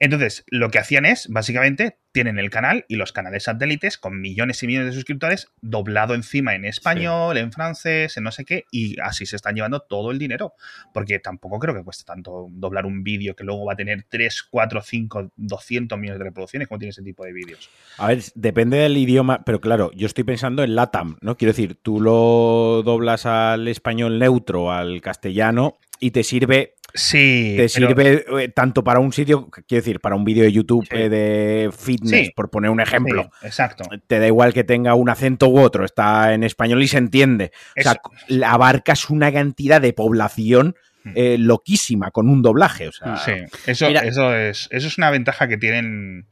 Entonces, 0.00 0.44
lo 0.48 0.70
que 0.70 0.78
hacían 0.78 1.04
es, 1.04 1.28
básicamente, 1.28 1.98
tienen 2.12 2.38
el 2.38 2.50
canal 2.50 2.84
y 2.88 2.96
los 2.96 3.12
canales 3.12 3.44
satélites 3.44 3.98
con 3.98 4.20
millones 4.20 4.62
y 4.62 4.66
millones 4.66 4.88
de 4.88 4.94
suscriptores 4.94 5.48
doblado 5.60 6.14
encima 6.14 6.54
en 6.54 6.64
español, 6.64 7.36
en 7.36 7.52
francés, 7.52 8.16
en 8.16 8.24
no 8.24 8.32
sé 8.32 8.44
qué, 8.44 8.64
y 8.70 8.98
así 9.00 9.26
se 9.26 9.36
están 9.36 9.54
llevando 9.54 9.80
todo 9.80 10.10
el 10.10 10.18
dinero. 10.18 10.54
Porque 10.94 11.18
tampoco 11.18 11.58
creo 11.58 11.74
que 11.74 11.82
cueste 11.82 12.04
tanto 12.04 12.46
doblar 12.50 12.86
un 12.86 13.02
vídeo 13.02 13.34
que 13.34 13.44
luego 13.44 13.64
va 13.64 13.74
a 13.74 13.76
tener 13.76 14.04
3, 14.08 14.44
4, 14.50 14.82
5, 14.82 15.32
200 15.36 15.98
millones 15.98 16.18
de 16.18 16.24
reproducciones 16.24 16.68
como 16.68 16.78
tiene 16.78 16.90
ese 16.90 17.02
tipo 17.02 17.24
de 17.24 17.32
vídeos. 17.32 17.68
A 17.98 18.08
ver, 18.08 18.22
depende 18.34 18.78
del 18.78 18.96
idioma, 18.96 19.44
pero 19.44 19.60
claro, 19.60 19.90
yo 19.94 20.06
estoy 20.06 20.24
pensando 20.24 20.62
en 20.62 20.74
LATAM, 20.74 21.18
¿no? 21.20 21.36
Quiero 21.36 21.52
decir, 21.52 21.76
tú 21.82 22.00
lo 22.00 22.82
doblas 22.84 23.26
al 23.26 23.66
español 23.68 24.18
neutro, 24.18 24.72
al 24.72 25.00
castellano, 25.00 25.76
y 26.00 26.12
te 26.12 26.22
sirve 26.22 26.74
Sí. 26.94 27.54
Te 27.56 27.68
sirve 27.68 28.24
eh, 28.40 28.48
tanto 28.48 28.82
para 28.82 28.98
un 29.00 29.12
sitio, 29.12 29.48
quiero 29.50 29.82
decir, 29.82 30.00
para 30.00 30.16
un 30.16 30.24
vídeo 30.24 30.44
de 30.44 30.52
YouTube 30.52 30.86
eh, 30.90 31.08
de 31.08 31.70
fitness, 31.76 32.30
por 32.34 32.50
poner 32.50 32.70
un 32.70 32.80
ejemplo. 32.80 33.30
exacto. 33.42 33.84
Te 34.06 34.18
da 34.18 34.26
igual 34.26 34.54
que 34.54 34.64
tenga 34.64 34.94
un 34.94 35.10
acento 35.10 35.48
u 35.48 35.58
otro, 35.58 35.84
está 35.84 36.32
en 36.32 36.44
español 36.44 36.82
y 36.82 36.88
se 36.88 36.98
entiende. 36.98 37.52
O 37.78 37.82
sea, 37.82 38.00
abarcas 38.46 39.10
una 39.10 39.32
cantidad 39.32 39.80
de 39.80 39.92
población 39.92 40.76
hmm. 41.04 41.12
eh, 41.14 41.36
loquísima 41.38 42.10
con 42.10 42.28
un 42.28 42.42
doblaje. 42.42 42.88
O 42.88 42.92
sea, 42.92 43.16
sí, 43.18 43.32
eso, 43.66 43.86
eso, 43.88 44.34
es, 44.34 44.68
eso 44.70 44.86
es 44.86 44.98
una 44.98 45.10
ventaja 45.10 45.48
que 45.48 45.58
tienen 45.58 46.26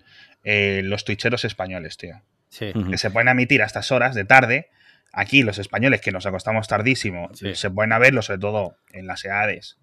los 0.45 1.05
twitcheros 1.05 1.45
españoles, 1.45 1.97
tío. 1.97 2.23
Sí. 2.49 2.73
Que 2.89 2.97
se 2.97 3.11
pueden 3.11 3.29
emitir 3.29 3.63
a 3.63 3.67
estas 3.67 3.91
horas 3.91 4.15
de 4.15 4.25
tarde. 4.25 4.69
Aquí 5.13 5.43
los 5.43 5.59
españoles 5.59 6.01
que 6.01 6.13
nos 6.13 6.25
acostamos 6.25 6.69
tardísimo 6.69 7.31
se 7.35 7.71
pueden 7.71 7.93
a 7.93 7.99
verlo, 7.99 8.23
sobre 8.23 8.39
todo 8.39 8.77
en 8.93 9.07
las 9.07 9.25
edades 9.25 9.77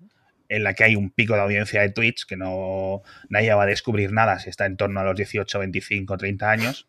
en 0.54 0.64
la 0.64 0.74
que 0.74 0.84
hay 0.84 0.96
un 0.96 1.10
pico 1.10 1.34
de 1.34 1.42
audiencia 1.42 1.82
de 1.82 1.90
Twitch, 1.90 2.26
que 2.26 2.38
no 2.38 3.02
nadie 3.30 3.54
va 3.54 3.64
a 3.64 3.66
descubrir 3.66 4.12
nada 4.12 4.40
si 4.40 4.50
está 4.50 4.66
en 4.66 4.78
torno 4.78 5.00
a 5.00 5.04
los 5.04 5.16
18, 5.16 5.60
25, 5.60 6.18
30 6.18 6.50
años. 6.50 6.88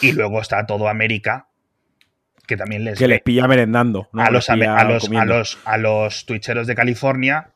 Y 0.00 0.12
luego 0.12 0.40
está 0.40 0.64
todo 0.66 0.88
América, 0.88 1.48
que 2.46 2.56
también 2.56 2.84
les... 2.84 2.98
Que 2.98 3.08
les 3.08 3.20
pilla 3.20 3.46
merendando. 3.46 4.08
A, 4.14 4.30
los, 4.30 4.48
a, 4.48 4.56
los, 4.56 5.10
a, 5.10 5.24
los, 5.24 5.58
a 5.64 5.76
los 5.76 6.24
twitcheros 6.24 6.66
de 6.66 6.74
California, 6.74 7.50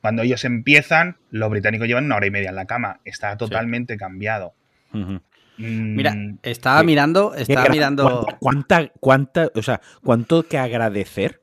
cuando 0.00 0.22
ellos 0.22 0.44
empiezan, 0.44 1.16
los 1.30 1.50
británicos 1.50 1.88
llevan 1.88 2.04
una 2.04 2.16
hora 2.16 2.26
y 2.26 2.30
media 2.30 2.50
en 2.50 2.56
la 2.56 2.66
cama. 2.66 3.00
Está 3.04 3.36
totalmente 3.36 3.96
cambiado. 3.96 4.54
Mm. 4.92 5.16
Mira, 5.58 6.16
estaba 6.42 6.82
mirando, 6.84 7.34
estaba 7.34 7.68
mirando. 7.68 8.26
¿Cuánta, 8.38 8.88
cuánta, 9.00 9.50
o 9.54 9.62
sea, 9.62 9.80
cuánto 10.02 10.44
que 10.44 10.56
agradecer 10.56 11.42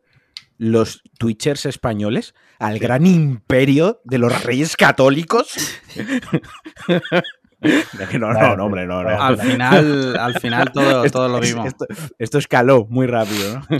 los 0.57 1.03
Twitchers 1.19 1.67
españoles 1.67 2.33
al 2.59 2.79
gran 2.79 3.05
imperio 3.05 4.01
de 4.03 4.17
los 4.17 4.43
reyes 4.43 4.75
católicos. 4.75 5.53
No, 7.59 8.33
no, 8.33 8.55
no, 8.55 8.65
hombre, 8.65 8.85
no, 8.85 9.01
no. 9.01 9.09
Al 9.09 9.39
final, 9.39 10.15
al 10.15 10.39
final 10.39 10.71
todo, 10.71 11.03
todo 11.11 11.27
lo 11.27 11.39
mismo. 11.39 11.65
Esto, 12.19 12.37
escaló 12.37 12.85
muy 12.89 13.07
rápido, 13.07 13.55
¿no? 13.55 13.77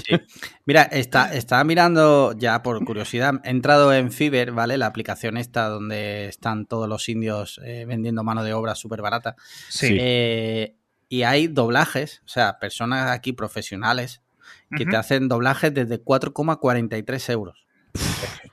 Mira, 0.65 0.84
está, 0.84 1.34
estaba 1.34 1.63
mirando 1.63 2.34
ya 2.36 2.63
por 2.63 2.84
curiosidad, 2.84 3.36
he 3.43 3.51
entrado 3.51 3.93
en 3.93 4.12
Fiverr, 4.12 4.51
¿vale? 4.51 4.77
La 4.77 4.88
aplicación 4.88 5.38
esta 5.38 5.67
donde 5.67 6.27
están 6.27 6.65
todos 6.65 6.89
los 6.89 7.07
indios 7.07 7.62
eh, 7.63 7.86
vendiendo 7.88 8.24
mano 8.24 8.43
de 8.43 8.53
obra 8.53 8.74
súper 8.74 9.01
barata. 9.01 9.36
Sí. 9.69 9.96
Eh, 10.00 10.75
y 11.07 11.24
hay 11.24 11.48
doblajes, 11.48 12.24
o 12.25 12.29
sea, 12.29 12.57
personas 12.60 13.12
aquí 13.12 13.31
profesionales 13.31 14.22
que 14.75 14.86
te 14.86 14.98
hacen 14.98 15.29
doblajes 15.29 15.74
desde 15.74 16.03
4,43 16.03 17.31
euros. 17.31 17.66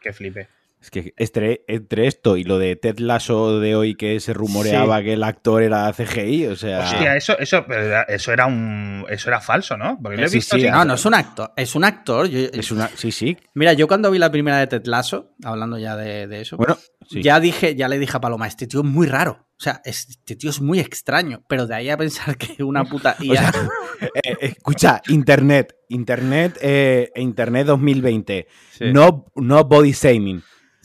Qué 0.00 0.12
flipe. 0.12 0.48
Es 0.84 0.90
que 0.90 1.14
entre, 1.16 2.06
esto 2.06 2.36
y 2.36 2.44
lo 2.44 2.58
de 2.58 2.76
Ted 2.76 2.98
Lasso 2.98 3.58
de 3.58 3.74
hoy 3.74 3.94
que 3.94 4.20
se 4.20 4.34
rumoreaba 4.34 5.02
que 5.02 5.14
el 5.14 5.22
actor 5.22 5.62
era 5.62 5.90
CGI, 5.90 6.48
o 6.48 6.56
sea. 6.56 6.80
Hostia, 6.80 7.16
eso, 7.16 7.38
eso, 7.38 7.64
eso 8.06 8.32
era 8.32 8.44
un. 8.44 9.06
Eso 9.08 9.30
era 9.30 9.40
falso, 9.40 9.78
¿no? 9.78 9.98
Porque 10.02 10.18
lo 10.18 10.26
he 10.26 10.30
visto 10.30 10.58
No, 10.58 10.84
no 10.84 10.94
es 10.94 11.06
un 11.06 11.14
actor. 11.14 11.52
Es 11.56 11.74
un 11.74 11.84
actor. 11.84 12.26
es 12.26 12.70
una, 12.70 12.88
sí, 12.88 13.12
sí. 13.12 13.34
Mira, 13.54 13.72
yo 13.72 13.88
cuando 13.88 14.10
vi 14.10 14.18
la 14.18 14.30
primera 14.30 14.58
de 14.58 14.66
Ted 14.66 14.84
Lasso, 14.84 15.32
hablando 15.42 15.78
ya 15.78 15.96
de, 15.96 16.42
eso, 16.42 16.58
bueno, 16.58 16.76
ya 17.10 17.40
dije, 17.40 17.74
ya 17.76 17.88
le 17.88 17.98
dije 17.98 18.18
a 18.18 18.20
Paloma, 18.20 18.46
este 18.46 18.66
tío 18.66 18.80
es 18.80 18.86
muy 18.86 19.06
raro. 19.06 19.46
O 19.64 19.70
sea, 19.70 19.80
este 19.86 20.36
tío 20.36 20.50
es 20.50 20.60
muy 20.60 20.78
extraño, 20.78 21.42
pero 21.48 21.66
de 21.66 21.74
ahí 21.74 21.88
a 21.88 21.96
pensar 21.96 22.36
que 22.36 22.62
una 22.62 22.84
puta 22.90 23.16
IA. 23.18 23.50
Eh, 24.22 24.36
escucha, 24.40 25.00
Internet, 25.08 25.76
Internet, 25.88 26.58
eh, 26.60 27.10
Internet 27.16 27.68
2020, 27.68 28.46
no, 28.92 29.24
no 29.36 29.64
body 29.64 29.92
shaming. 29.92 30.42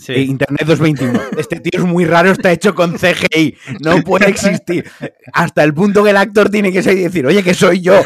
Eh, 0.07 0.21
Internet 0.21 0.65
221. 0.65 1.19
Este 1.37 1.59
tío 1.59 1.81
es 1.81 1.85
muy 1.85 2.05
raro, 2.05 2.31
está 2.31 2.51
hecho 2.51 2.73
con 2.73 2.93
CGI. 2.97 3.57
No 3.81 4.01
puede 4.03 4.29
existir. 4.29 4.89
Hasta 5.33 5.63
el 5.63 5.73
punto 5.73 6.03
que 6.03 6.11
el 6.11 6.17
actor 6.17 6.49
tiene 6.49 6.71
que 6.71 6.81
salir 6.81 6.99
y 6.99 7.03
decir, 7.03 7.25
oye, 7.25 7.43
que 7.43 7.53
soy 7.53 7.81
yo. 7.81 8.01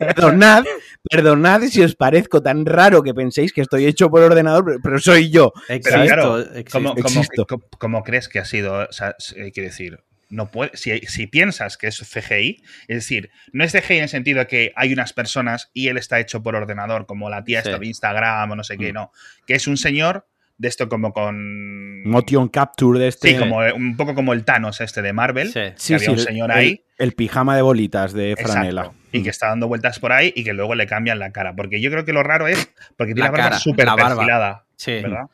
Perdonad, 0.00 0.64
perdonad 1.08 1.62
si 1.68 1.82
os 1.82 1.94
parezco 1.94 2.42
tan 2.42 2.64
raro 2.64 3.02
que 3.02 3.12
penséis 3.12 3.52
que 3.52 3.60
estoy 3.60 3.84
hecho 3.84 4.10
por 4.10 4.22
ordenador, 4.22 4.80
pero 4.82 4.98
soy 4.98 5.30
yo. 5.30 5.52
Pero 5.68 5.80
claro, 5.82 6.44
¿cómo, 7.78 8.02
crees 8.02 8.28
que 8.28 8.38
ha 8.38 8.44
sido? 8.46 8.88
O 8.88 8.92
sea, 8.92 9.14
quiero 9.52 9.68
decir, 9.68 10.02
no 10.30 10.50
puede, 10.50 10.70
si, 10.76 11.26
piensas 11.26 11.76
que 11.76 11.88
es 11.88 11.98
CGI, 11.98 12.62
es 12.88 12.96
decir, 12.96 13.30
no 13.52 13.62
es 13.62 13.72
CGI 13.72 13.96
en 13.96 14.02
el 14.04 14.08
sentido 14.08 14.38
de 14.38 14.46
que 14.46 14.72
hay 14.74 14.92
unas 14.92 15.12
personas 15.12 15.70
y 15.74 15.88
él 15.88 15.98
está 15.98 16.18
hecho 16.18 16.42
por 16.42 16.54
ordenador, 16.54 17.04
como 17.04 17.28
la 17.28 17.44
tía 17.44 17.58
esta 17.58 17.78
de 17.78 17.86
Instagram 17.86 18.52
o 18.52 18.56
no 18.56 18.64
sé 18.64 18.78
qué, 18.78 18.92
mm. 18.92 18.94
no. 18.94 19.12
Que 19.46 19.54
es 19.54 19.66
un 19.66 19.76
señor 19.76 20.26
de 20.60 20.68
esto 20.68 20.90
como 20.90 21.14
con... 21.14 22.04
Motion 22.04 22.48
Capture 22.48 22.98
de 22.98 23.08
este... 23.08 23.30
Sí, 23.30 23.38
como, 23.38 23.64
eh, 23.64 23.72
un 23.72 23.96
poco 23.96 24.14
como 24.14 24.34
el 24.34 24.44
Thanos 24.44 24.82
este 24.82 25.00
de 25.00 25.14
Marvel. 25.14 25.50
Sí, 25.76 25.94
había 25.94 26.10
un 26.10 26.18
señor 26.18 26.52
ahí. 26.52 26.84
El, 26.98 27.12
pijama 27.12 27.56
de 27.56 27.62
bolitas 27.62 28.12
de 28.12 28.36
franela. 28.36 28.92
Y 29.10 29.22
que 29.22 29.30
está 29.30 29.48
dando 29.48 29.68
vueltas 29.68 29.98
por 29.98 30.12
ahí 30.12 30.34
y 30.36 30.44
que 30.44 30.52
luego 30.52 30.74
le 30.74 30.86
cambian 30.86 31.18
la 31.18 31.32
cara. 31.32 31.56
Porque 31.56 31.80
yo 31.80 31.90
creo 31.90 32.04
que 32.04 32.12
lo 32.12 32.22
raro 32.22 32.46
es 32.46 32.70
porque 32.98 33.14
tiene 33.14 33.30
la, 33.30 33.38
barba 33.38 33.58
súper 33.58 33.88
perfilada. 33.96 34.66
Sí. 34.76 34.92
¿verdad? 35.00 35.28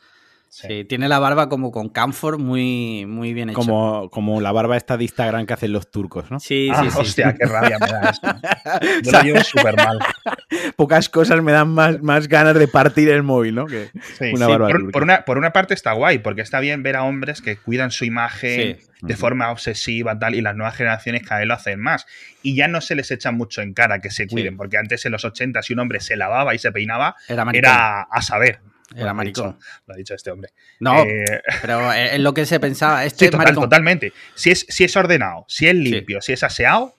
Sí. 0.57 0.85
tiene 0.85 1.09
la 1.09 1.19
barba 1.19 1.51
como 1.51 1.71
con 1.71 1.91
camphor 1.91 2.39
muy, 2.39 3.05
muy 3.07 3.35
bien 3.35 3.51
hecha. 3.51 3.57
Como, 3.57 4.09
como 4.11 4.41
la 4.41 4.53
barba 4.53 4.77
esta 4.77 4.97
de 4.97 5.05
Instagram 5.05 5.45
que 5.45 5.53
hacen 5.53 5.73
los 5.73 5.91
turcos, 5.91 6.31
¿no? 6.31 6.41
Sí, 6.41 6.69
sí, 6.69 6.73
ah, 6.75 6.91
sí. 6.91 6.99
Hostia, 6.99 7.35
qué 7.35 7.45
rabia 7.45 7.79
me 7.79 7.87
da 7.87 8.11
eso. 8.11 9.03
Yo 9.03 9.13
lo 9.13 9.23
llevo 9.23 9.41
súper 9.45 9.77
mal. 9.77 9.99
Pocas 10.77 11.11
cosas 11.11 11.43
me 11.43 11.53
dan 11.53 11.69
más, 11.69 12.01
más 12.01 12.27
ganas 12.27 12.59
de 12.59 12.69
partir 12.69 13.11
el 13.11 13.23
móvil, 13.23 13.55
¿no? 13.55 13.67
Que 13.67 13.91
una 14.33 14.47
barba 14.47 14.69
por, 14.69 14.91
por, 14.93 15.03
una, 15.03 15.25
por 15.27 15.37
una 15.37 15.53
parte 15.53 15.75
está 15.75 15.93
guay, 15.93 16.21
porque 16.21 16.41
está 16.41 16.61
bien 16.61 16.83
ver 16.83 16.97
a 16.97 17.05
hombres 17.05 17.43
que 17.43 17.57
cuidan 17.57 17.91
su 17.91 18.07
imagen 18.07 18.79
de 19.03 19.17
forma 19.17 19.51
obsesiva 19.51 20.19
tal, 20.19 20.35
y 20.35 20.41
las 20.41 20.57
nuevas 20.57 20.75
generaciones 20.75 21.23
cada 21.23 21.41
vez 21.41 21.49
lo 21.49 21.55
hacen 21.55 21.81
más. 21.81 22.07
Y 22.43 22.57
ya 22.57 22.67
no 22.67 22.81
se 22.81 22.95
les 22.95 23.11
echa 23.11 23.31
mucho 23.31 23.61
en 23.61 23.75
cara 23.75 24.01
que 24.01 24.11
se 24.11 24.27
cuiden, 24.27 24.57
porque 24.57 24.79
antes 24.79 25.05
en 25.05 25.13
los 25.13 25.25
80 25.25 25.63
si 25.63 25.75
un 25.75 25.81
hombre 25.81 26.01
se 26.01 26.17
lavaba 26.17 26.55
y 26.55 26.59
se 26.59 26.73
peinaba, 26.73 27.17
era 27.29 28.03
a 28.03 28.23
saber. 28.23 28.61
Era 28.95 29.13
maricón. 29.13 29.59
Lo 29.87 29.95
ha 29.95 29.97
dicho 29.97 30.15
este 30.15 30.31
hombre. 30.31 30.53
No, 30.79 31.03
eh, 31.03 31.43
pero 31.61 31.93
es 31.93 32.21
lo 32.21 32.33
que 32.35 32.47
se 32.47 32.61
pensaba. 32.61 33.05
Este 33.05 33.31
totalmente. 33.55 34.13
Si 34.35 34.51
es, 34.51 34.65
si 34.69 34.85
es 34.85 34.97
ordenado, 34.97 35.45
si 35.49 35.67
es 35.67 35.75
limpio, 35.75 36.21
si 36.21 36.33
es 36.33 36.43
aseado, 36.43 36.95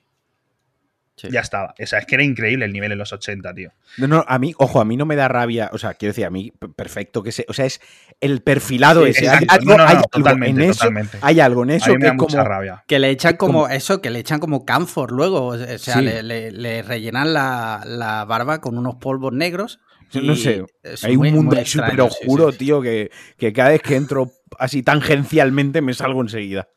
ya 1.16 1.40
estaba. 1.40 1.74
O 1.82 1.86
sea, 1.86 2.00
es 2.00 2.06
que 2.06 2.16
era 2.16 2.24
increíble 2.24 2.66
el 2.66 2.74
nivel 2.74 2.92
en 2.92 2.98
los 2.98 3.12
80, 3.12 3.54
tío. 3.54 3.72
No, 3.98 4.08
no, 4.08 4.26
a 4.28 4.38
mí, 4.38 4.54
ojo, 4.58 4.82
a 4.82 4.86
mí 4.86 4.98
no 4.98 5.06
me 5.06 5.16
da 5.16 5.28
rabia. 5.28 5.70
O 5.74 5.78
sea, 5.78 5.94
quiero 5.94 6.12
decir, 6.12 6.26
a 6.26 6.30
mí, 6.30 6.52
perfecto 6.76 7.24
que 7.24 7.32
se. 7.32 7.46
O 7.48 7.54
sea, 7.54 7.66
es 7.66 7.80
el 8.20 8.42
perfilado 8.42 9.06
ese. 9.06 9.30
Hay 9.30 9.46
algo, 9.48 9.76
totalmente, 10.12 10.64
en 10.64 10.70
eso, 10.70 10.90
hay 11.22 11.40
algo 11.40 11.64
en 11.64 11.72
eso 11.72 11.96
que 11.96 12.16
como. 12.18 12.44
Rabia. 12.44 12.84
Que 12.86 13.00
le 13.00 13.10
echan 13.10 13.38
como, 13.38 13.68
eso, 13.70 14.02
que 14.02 14.10
le 14.10 14.20
echan 14.20 14.40
como 14.40 14.66
camphor 14.66 15.12
luego. 15.12 15.48
O 15.48 15.78
sea, 15.78 16.02
le, 16.02 16.84
rellenan 16.84 17.34
la, 17.34 17.82
la 17.86 18.26
barba 18.26 18.62
con 18.62 18.78
unos 18.78 18.96
polvos 18.96 19.34
negros 19.34 19.80
no 20.14 20.36
sé, 20.36 20.66
hay 21.04 21.16
un 21.16 21.32
mundo 21.32 21.58
súper 21.66 22.02
oscuro, 22.02 22.52
tío, 22.52 22.82
que, 22.82 23.10
cada 23.54 23.70
vez 23.70 23.82
que 23.82 23.96
entro 23.96 24.32
así 24.60 24.84
tangencialmente 24.84 25.82
me 25.82 25.94
salgo 25.94 26.22
enseguida. 26.22 26.68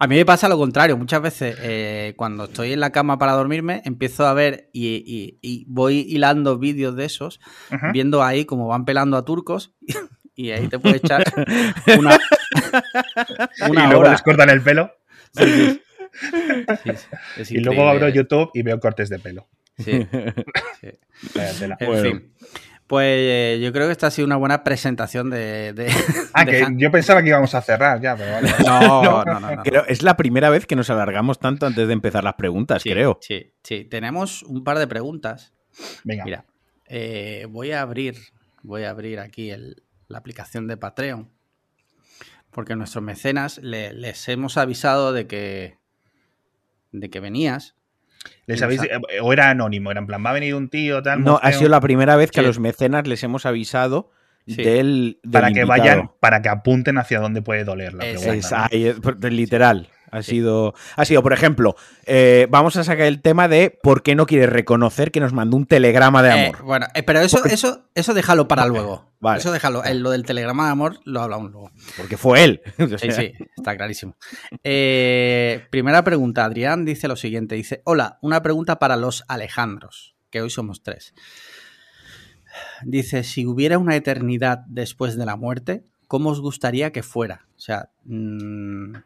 A 0.00 0.06
mí 0.06 0.14
me 0.14 0.24
pasa 0.24 0.48
lo 0.48 0.56
contrario. 0.56 0.96
Muchas 0.96 1.20
veces 1.20 1.56
eh, 1.60 2.14
cuando 2.16 2.44
estoy 2.44 2.72
en 2.72 2.78
la 2.78 2.92
cama 2.92 3.18
para 3.18 3.32
dormirme, 3.32 3.82
empiezo 3.84 4.28
a 4.28 4.32
ver 4.32 4.70
y, 4.72 5.64
voy 5.66 6.06
hilando 6.08 6.56
vídeos 6.58 6.94
de 6.94 7.04
esos, 7.04 7.40
viendo 7.92 8.22
ahí 8.22 8.44
cómo 8.44 8.68
van 8.68 8.84
pelando 8.84 9.16
a 9.16 9.24
turcos 9.24 9.74
y 10.36 10.52
ahí 10.52 10.68
te 10.68 10.78
puedes 10.78 11.02
echar 11.02 11.24
una, 11.98 12.16
una 13.68 13.84
y 13.84 13.88
luego 13.88 14.08
les 14.08 14.22
cortan 14.22 14.50
el 14.50 14.62
pelo. 14.62 14.92
y 17.50 17.58
luego 17.58 17.88
abro 17.88 18.08
YouTube 18.08 18.50
y 18.54 18.62
veo 18.62 18.78
cortes 18.78 19.08
de 19.08 19.18
pelo. 19.18 19.48
Sí. 19.78 20.06
En 21.80 22.02
fin. 22.02 22.32
Pues 22.88 23.04
eh, 23.06 23.60
yo 23.62 23.70
creo 23.70 23.86
que 23.86 23.92
esta 23.92 24.06
ha 24.06 24.10
sido 24.10 24.24
una 24.24 24.36
buena 24.36 24.64
presentación 24.64 25.28
de. 25.28 25.92
ah, 26.32 26.46
que 26.46 26.66
yo 26.76 26.90
pensaba 26.90 27.22
que 27.22 27.28
íbamos 27.28 27.54
a 27.54 27.60
cerrar 27.60 28.00
ya, 28.00 28.16
pero 28.16 28.32
vale. 28.32 28.50
No, 28.64 29.24
no, 29.24 29.40
no. 29.40 29.62
es 29.88 30.02
la 30.02 30.16
primera 30.16 30.48
vez 30.48 30.64
que 30.64 30.74
nos 30.74 30.88
alargamos 30.88 31.38
tanto 31.38 31.66
antes 31.66 31.86
de 31.86 31.92
empezar 31.92 32.24
las 32.24 32.34
preguntas, 32.34 32.82
creo. 32.82 33.18
Sí, 33.20 33.52
sí. 33.62 33.84
Tenemos 33.84 34.42
un 34.42 34.64
par 34.64 34.78
de 34.78 34.86
preguntas. 34.86 35.52
Venga. 36.02 36.24
Mira, 36.24 36.46
eh, 36.86 37.46
voy 37.50 37.72
a 37.72 37.82
abrir, 37.82 38.16
voy 38.62 38.84
a 38.84 38.90
abrir 38.90 39.20
aquí 39.20 39.52
la 40.08 40.18
aplicación 40.18 40.66
de 40.66 40.78
Patreon. 40.78 41.30
Porque 42.50 42.74
nuestros 42.74 43.04
mecenas 43.04 43.58
les 43.58 44.28
hemos 44.30 44.56
avisado 44.56 45.12
de 45.12 45.26
que, 45.26 45.76
de 46.92 47.10
que 47.10 47.20
venías 47.20 47.77
les 48.46 48.62
habéis, 48.62 48.82
eh, 48.82 49.20
o 49.20 49.32
era 49.32 49.50
anónimo, 49.50 49.90
era 49.90 50.00
en 50.00 50.06
plan, 50.06 50.24
va 50.24 50.30
a 50.30 50.34
venir 50.34 50.54
un 50.54 50.68
tío, 50.68 51.02
tal. 51.02 51.22
No, 51.22 51.38
ha 51.42 51.52
sido 51.52 51.68
la 51.68 51.80
primera 51.80 52.16
vez 52.16 52.30
que 52.30 52.40
a 52.40 52.42
los 52.42 52.58
mecenas 52.58 53.06
les 53.06 53.22
hemos 53.22 53.46
avisado 53.46 54.10
del, 54.46 55.18
Para 55.30 55.52
que 55.52 55.64
vayan, 55.64 56.10
para 56.20 56.40
que 56.40 56.48
apunten 56.48 56.98
hacia 56.98 57.20
dónde 57.20 57.42
puede 57.42 57.64
doler 57.64 57.92
la 57.92 58.00
pregunta. 58.00 58.68
Es, 58.70 59.32
literal. 59.32 59.88
Ha, 60.10 60.22
sido, 60.22 60.74
ha 60.96 61.04
sido, 61.04 61.22
por 61.22 61.32
ejemplo, 61.32 61.76
eh, 62.06 62.46
vamos 62.50 62.76
a 62.76 62.84
sacar 62.84 63.06
el 63.06 63.20
tema 63.20 63.48
de 63.48 63.78
por 63.82 64.02
qué 64.02 64.14
no 64.14 64.26
quiere 64.26 64.46
reconocer 64.46 65.10
que 65.10 65.20
nos 65.20 65.32
mandó 65.32 65.56
un 65.56 65.66
telegrama 65.66 66.22
de 66.22 66.28
eh, 66.30 66.46
amor. 66.46 66.62
bueno, 66.62 66.86
eh, 66.94 67.02
pero 67.02 67.20
eso, 67.20 67.44
eso, 67.44 67.84
eso 67.94 68.14
déjalo 68.14 68.48
para 68.48 68.66
luego. 68.66 69.10
Eso 69.36 69.52
déjalo. 69.52 69.82
lo 69.94 70.10
del 70.10 70.24
telegrama 70.24 70.66
de 70.66 70.72
amor 70.72 71.00
lo 71.04 71.20
hablamos 71.20 71.50
luego. 71.50 71.70
Porque 71.96 72.16
fue 72.16 72.44
él. 72.44 72.60
sí, 72.98 73.10
sí, 73.12 73.32
está 73.56 73.76
clarísimo. 73.76 74.16
primera 74.62 76.04
pregunta. 76.04 76.44
Adrián 76.44 76.84
dice 76.84 77.08
lo 77.08 77.16
siguiente. 77.16 77.54
Dice, 77.54 77.82
hola, 77.84 78.18
una 78.22 78.42
pregunta 78.42 78.78
para 78.78 78.96
los 78.96 79.24
Alejandros, 79.28 80.14
que 80.30 80.40
hoy 80.40 80.50
somos 80.50 80.82
tres. 80.82 81.14
Dice, 82.82 83.24
si 83.24 83.46
hubiera 83.46 83.78
una 83.78 83.96
eternidad 83.96 84.60
después 84.66 85.16
de 85.16 85.26
la 85.26 85.36
muerte, 85.36 85.84
¿cómo 86.06 86.30
os 86.30 86.40
gustaría 86.40 86.92
que 86.92 87.02
fuera? 87.02 87.46
O 87.56 87.60
sea, 87.60 87.90
mm, 88.04 88.96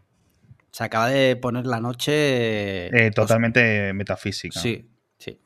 se 0.73 0.85
acaba 0.85 1.09
de 1.09 1.37
poner 1.37 1.67
la 1.67 1.81
noche. 1.81 2.87
Eh, 2.87 2.91
pues 2.91 3.15
totalmente 3.15 3.93
metafísica. 3.93 4.59
Sí, 4.59 4.89
sí. 5.19 5.39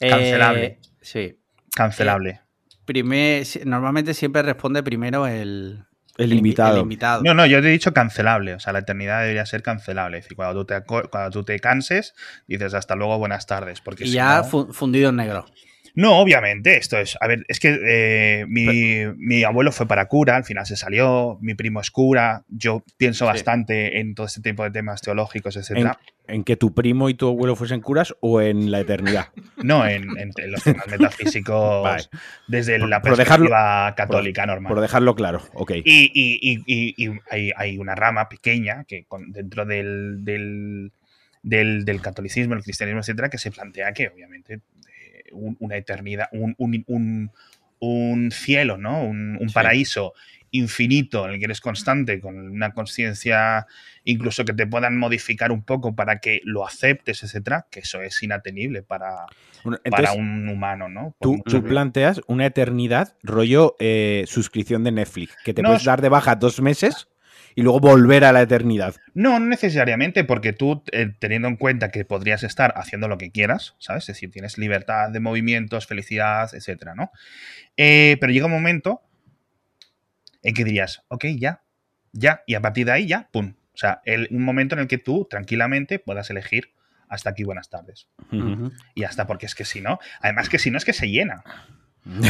Cancelable. 0.00 0.64
Eh, 0.64 0.78
sí. 1.00 1.38
Cancelable. 1.74 2.40
Eh, 2.88 3.44
normalmente 3.66 4.14
siempre 4.14 4.40
responde 4.42 4.82
primero 4.82 5.26
el, 5.26 5.84
el, 6.16 6.32
invitado. 6.32 7.22
No, 7.22 7.34
no, 7.34 7.44
yo 7.44 7.60
te 7.60 7.68
he 7.68 7.70
dicho 7.70 7.92
cancelable. 7.92 8.54
O 8.54 8.60
sea, 8.60 8.72
la 8.72 8.78
eternidad 8.78 9.20
debería 9.20 9.44
ser 9.44 9.62
cancelable. 9.62 10.18
Es 10.18 10.24
decir, 10.24 10.36
cuando 10.36 10.64
tú 10.64 10.66
te, 10.66 10.82
cuando 10.82 11.30
tú 11.30 11.44
te 11.44 11.58
canses, 11.60 12.14
dices 12.46 12.72
hasta 12.72 12.96
luego, 12.96 13.18
buenas 13.18 13.46
tardes. 13.46 13.82
Porque 13.82 14.04
y 14.04 14.12
ya 14.12 14.42
fundido 14.42 15.10
en 15.10 15.16
negro. 15.16 15.46
No, 15.98 16.20
obviamente, 16.20 16.76
esto 16.76 16.96
es. 16.96 17.18
A 17.20 17.26
ver, 17.26 17.44
es 17.48 17.58
que 17.58 17.76
eh, 17.84 18.46
mi, 18.46 19.42
abuelo 19.42 19.72
fue 19.72 19.88
para 19.88 20.06
cura, 20.06 20.36
al 20.36 20.44
final 20.44 20.64
se 20.64 20.76
salió, 20.76 21.38
mi 21.40 21.54
primo 21.54 21.80
es 21.80 21.90
cura, 21.90 22.44
yo 22.46 22.84
pienso 22.96 23.26
bastante 23.26 23.98
en 23.98 24.14
todo 24.14 24.26
este 24.26 24.40
tipo 24.40 24.62
de 24.62 24.70
temas 24.70 25.02
teológicos, 25.02 25.56
etc. 25.56 25.94
¿En, 26.28 26.44
que 26.44 26.56
tu 26.56 26.72
primo 26.72 27.08
y 27.08 27.14
tu 27.14 27.26
abuelo 27.26 27.56
fuesen 27.56 27.80
curas 27.80 28.14
o 28.20 28.40
en 28.40 28.70
la 28.70 28.78
eternidad? 28.78 29.30
No, 29.56 29.84
en, 29.88 30.06
los 30.46 30.62
temas 30.62 30.86
metafísicos 30.86 32.08
desde 32.46 32.78
la 32.78 33.02
perspectiva 33.02 33.92
católica 33.96 34.46
normal. 34.46 34.72
Por 34.72 34.80
dejarlo 34.80 35.16
claro, 35.16 35.42
ok. 35.54 35.72
Y, 35.84 37.10
hay, 37.56 37.78
una 37.78 37.96
rama 37.96 38.28
pequeña 38.28 38.84
que 38.84 39.04
dentro 39.30 39.66
del, 39.66 40.24
del, 40.24 40.92
del 41.42 42.00
catolicismo, 42.00 42.54
el 42.54 42.62
cristianismo, 42.62 43.00
etcétera, 43.00 43.30
que 43.30 43.38
se 43.38 43.50
plantea 43.50 43.92
que 43.92 44.06
obviamente 44.06 44.60
una 45.32 45.76
eternidad, 45.76 46.28
un, 46.32 48.30
cielo, 48.32 48.78
¿no? 48.78 49.04
Un, 49.04 49.50
paraíso 49.52 50.14
infinito 50.50 51.26
en 51.26 51.34
el 51.34 51.38
que 51.38 51.44
eres 51.44 51.60
constante, 51.60 52.20
con 52.20 52.38
una 52.38 52.72
conciencia 52.72 53.66
incluso 54.04 54.44
que 54.44 54.54
te 54.54 54.66
puedan 54.66 54.96
modificar 54.96 55.52
un 55.52 55.62
poco 55.62 55.94
para 55.94 56.18
que 56.18 56.40
lo 56.44 56.66
aceptes, 56.66 57.22
etcétera, 57.22 57.66
que 57.70 57.80
eso 57.80 58.00
es 58.00 58.22
inatenible 58.22 58.82
para, 58.82 59.26
para 59.90 60.12
un 60.12 60.48
humano, 60.48 60.88
¿no? 60.88 61.14
Tú, 61.20 61.42
planteas 61.62 62.22
una 62.26 62.46
eternidad, 62.46 63.16
rollo 63.22 63.76
eh, 63.78 64.24
suscripción 64.26 64.84
de 64.84 64.92
Netflix, 64.92 65.36
que 65.44 65.52
te 65.52 65.62
puedes 65.62 65.84
dar 65.84 66.00
de 66.00 66.08
baja 66.08 66.36
dos 66.36 66.62
meses 66.62 67.08
y 67.58 67.62
luego 67.62 67.80
volver 67.80 68.22
a 68.22 68.30
la 68.30 68.42
eternidad. 68.42 68.94
No, 69.14 69.40
no 69.40 69.46
necesariamente, 69.46 70.22
porque 70.22 70.52
tú, 70.52 70.84
eh, 70.92 71.10
teniendo 71.18 71.48
en 71.48 71.56
cuenta 71.56 71.90
que 71.90 72.04
podrías 72.04 72.44
estar 72.44 72.72
haciendo 72.76 73.08
lo 73.08 73.18
que 73.18 73.32
quieras, 73.32 73.74
¿sabes? 73.80 74.04
Es 74.04 74.14
decir, 74.14 74.30
tienes 74.30 74.58
libertad 74.58 75.10
de 75.10 75.18
movimientos, 75.18 75.88
felicidad, 75.88 76.48
etcétera, 76.54 76.94
¿no? 76.94 77.10
Eh, 77.76 78.16
pero 78.20 78.32
llega 78.32 78.46
un 78.46 78.52
momento 78.52 79.02
en 80.44 80.54
que 80.54 80.62
dirías, 80.62 81.02
ok, 81.08 81.24
ya, 81.36 81.62
ya, 82.12 82.44
y 82.46 82.54
a 82.54 82.60
partir 82.60 82.86
de 82.86 82.92
ahí 82.92 83.08
ya, 83.08 83.28
pum. 83.32 83.54
O 83.74 83.76
sea, 83.76 84.02
un 84.30 84.44
momento 84.44 84.76
en 84.76 84.82
el 84.82 84.86
que 84.86 84.98
tú 84.98 85.26
tranquilamente 85.28 85.98
puedas 85.98 86.30
elegir 86.30 86.74
hasta 87.08 87.30
aquí 87.30 87.42
buenas 87.42 87.70
tardes. 87.70 88.06
Y 88.94 89.02
hasta 89.02 89.26
porque 89.26 89.46
es 89.46 89.56
que 89.56 89.64
si 89.64 89.80
no, 89.80 89.98
además 90.20 90.48
que 90.48 90.60
si 90.60 90.70
no 90.70 90.78
es 90.78 90.84
que 90.84 90.92
se 90.92 91.08
llena. 91.08 91.42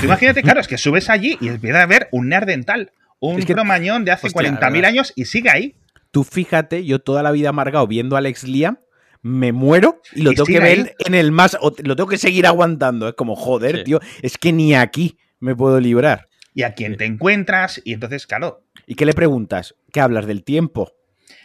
imagínate, 0.03 0.43
claro, 0.43 0.61
es 0.61 0.69
que 0.69 0.79
subes 0.79 1.11
allí 1.11 1.37
y 1.39 1.49
empieza 1.49 1.83
a 1.83 1.87
ver 1.87 2.09
un 2.13 2.31
nerdental, 2.31 2.93
un 3.21 3.41
cromañón 3.43 4.05
de 4.05 4.13
hace 4.13 4.29
40.000 4.29 4.85
años 4.85 5.13
y 5.17 5.25
sigue 5.25 5.51
ahí. 5.51 5.77
Tú 6.11 6.25
fíjate, 6.25 6.85
yo 6.85 7.01
toda 7.01 7.23
la 7.23 7.31
vida 7.33 7.51
amargado 7.51 7.87
viendo 7.87 8.17
a 8.17 8.21
Alex 8.21 8.45
Liam, 8.45 8.79
me 9.21 9.53
muero 9.53 10.01
y 10.15 10.23
lo 10.23 10.33
tengo 10.33 10.47
que 10.47 10.61
ver 10.61 10.95
en 11.05 11.15
el 11.15 11.33
más, 11.33 11.59
lo 11.61 11.97
tengo 11.97 12.09
que 12.09 12.19
seguir 12.19 12.47
aguantando. 12.47 13.09
Es 13.09 13.15
como, 13.15 13.37
joder, 13.37 13.85
tío, 13.85 14.01
es 14.23 14.39
que 14.39 14.53
ni 14.53 14.75
aquí 14.75 15.19
me 15.41 15.55
puedo 15.55 15.81
librar 15.81 16.29
y 16.59 16.65
a 16.65 16.75
quién 16.75 16.97
te 16.97 17.05
encuentras. 17.05 17.81
Y 17.85 17.93
entonces, 17.93 18.27
claro. 18.27 18.65
¿Y 18.85 18.97
qué 18.97 19.07
le 19.07 19.13
preguntas? 19.13 19.77
¿Qué 19.93 20.01
hablas 20.01 20.27
del 20.27 20.43
tiempo? 20.43 20.93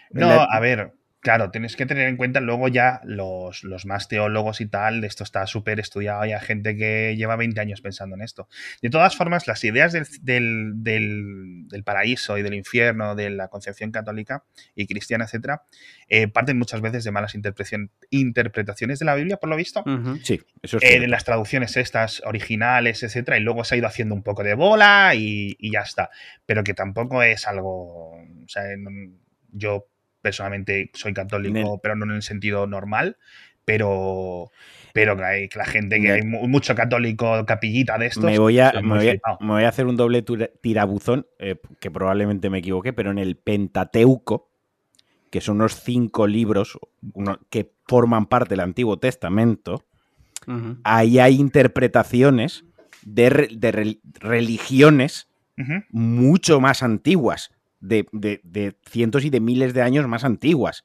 No, 0.10 0.28
a 0.28 0.60
ver, 0.60 0.94
Claro, 1.24 1.52
tienes 1.52 1.78
que 1.78 1.86
tener 1.86 2.10
en 2.10 2.18
cuenta 2.18 2.42
luego 2.42 2.68
ya 2.68 3.00
los, 3.06 3.64
más 3.86 4.10
teólogos 4.10 4.60
y 4.60 4.66
tal, 4.66 5.06
esto 5.06 5.24
está 5.24 5.48
súper 5.48 5.80
estudiado, 5.80 6.20
hay 6.20 6.34
gente 6.42 6.76
que 6.76 7.16
lleva 7.16 7.38
20 7.38 7.62
años 7.62 7.80
pensando 7.80 8.18
en 8.18 8.22
esto. 8.22 8.50
De 8.82 8.90
todas 8.90 9.16
formas, 9.16 9.48
las 9.48 9.64
ideas 9.64 9.94
del, 9.94 10.74
paraíso 11.86 12.38
y 12.38 12.44
del 12.44 12.56
infierno, 12.56 13.16
de 13.16 13.30
la 13.30 13.48
concepción 13.48 13.92
católica 13.92 14.44
y 14.76 14.86
cristiana, 14.86 15.24
etcétera, 15.24 15.64
eh, 16.10 16.28
parten 16.28 16.60
muchas 16.60 16.82
veces 16.82 17.06
de 17.06 17.12
malas 17.12 17.36
interpretaciones 18.10 19.00
de 19.00 19.06
la 19.06 19.16
Biblia, 19.16 19.38
por 19.38 19.48
lo 19.48 19.56
visto. 19.56 19.82
Sí, 20.24 20.42
eso 20.62 20.76
es. 20.76 20.84
Eh, 20.84 21.08
las 21.08 21.24
traducciones 21.24 21.78
estas 21.78 22.22
originales, 22.26 23.02
etcétera, 23.02 23.38
y 23.38 23.40
luego 23.40 23.64
se 23.64 23.76
ha 23.76 23.78
ido 23.78 23.88
haciendo 23.88 24.14
un 24.14 24.24
poco 24.24 24.44
de 24.44 24.56
bola 24.56 25.14
y, 25.16 25.56
y 25.58 25.72
ya 25.72 25.84
está. 25.84 26.10
Pero 26.46 26.66
que 26.66 26.74
tampoco 26.74 27.24
es 27.24 27.48
algo. 27.48 28.12
O 28.12 28.48
sea, 28.50 28.64
yo 29.54 29.88
personalmente 30.24 30.90
soy 30.94 31.14
católico, 31.14 31.80
pero 31.84 31.96
no 31.96 32.06
en 32.06 32.12
el 32.12 32.24
sentido 32.24 32.66
normal, 32.66 33.18
pero 33.66 34.52
pero 34.94 35.18
que, 35.18 35.24
hay, 35.24 35.50
que 35.50 35.58
la 35.58 35.66
gente, 35.66 36.00
que 36.00 36.12
hay 36.12 36.22
mucho 36.24 36.76
católico 36.76 37.46
capillita 37.46 37.98
de 37.98 38.06
estos. 38.06 38.24
Me 38.24 38.38
voy 38.38 38.60
a, 38.60 38.74
me 38.80 39.18
voy 39.40 39.64
a, 39.64 39.68
hacer 39.68 39.88
un 39.88 39.98
doble 39.98 40.24
tirabuzón, 40.62 41.26
eh, 41.40 41.56
que 41.80 41.90
probablemente 41.90 42.52
me 42.52 42.60
equivoque, 42.60 42.94
pero 42.94 43.10
en 43.10 43.18
el 43.18 43.36
Pentateuco, 43.36 44.52
que 45.32 45.42
son 45.42 45.56
unos 45.58 45.82
cinco 45.82 46.28
libros 46.28 46.80
que 47.50 47.72
forman 47.88 48.28
parte 48.28 48.52
del 48.52 48.60
Antiguo 48.60 49.00
Testamento, 49.00 49.84
ahí 50.84 51.18
hay 51.18 51.40
interpretaciones 51.40 52.66
de, 53.04 53.98
religiones 54.20 55.28
mucho 55.90 56.60
más 56.60 56.84
antiguas 56.84 57.52
de, 57.84 58.76
cientos 58.90 59.26
y 59.26 59.30
de 59.30 59.40
miles 59.40 59.74
de 59.74 59.82
años 59.82 60.08
más 60.08 60.24
antiguas. 60.24 60.84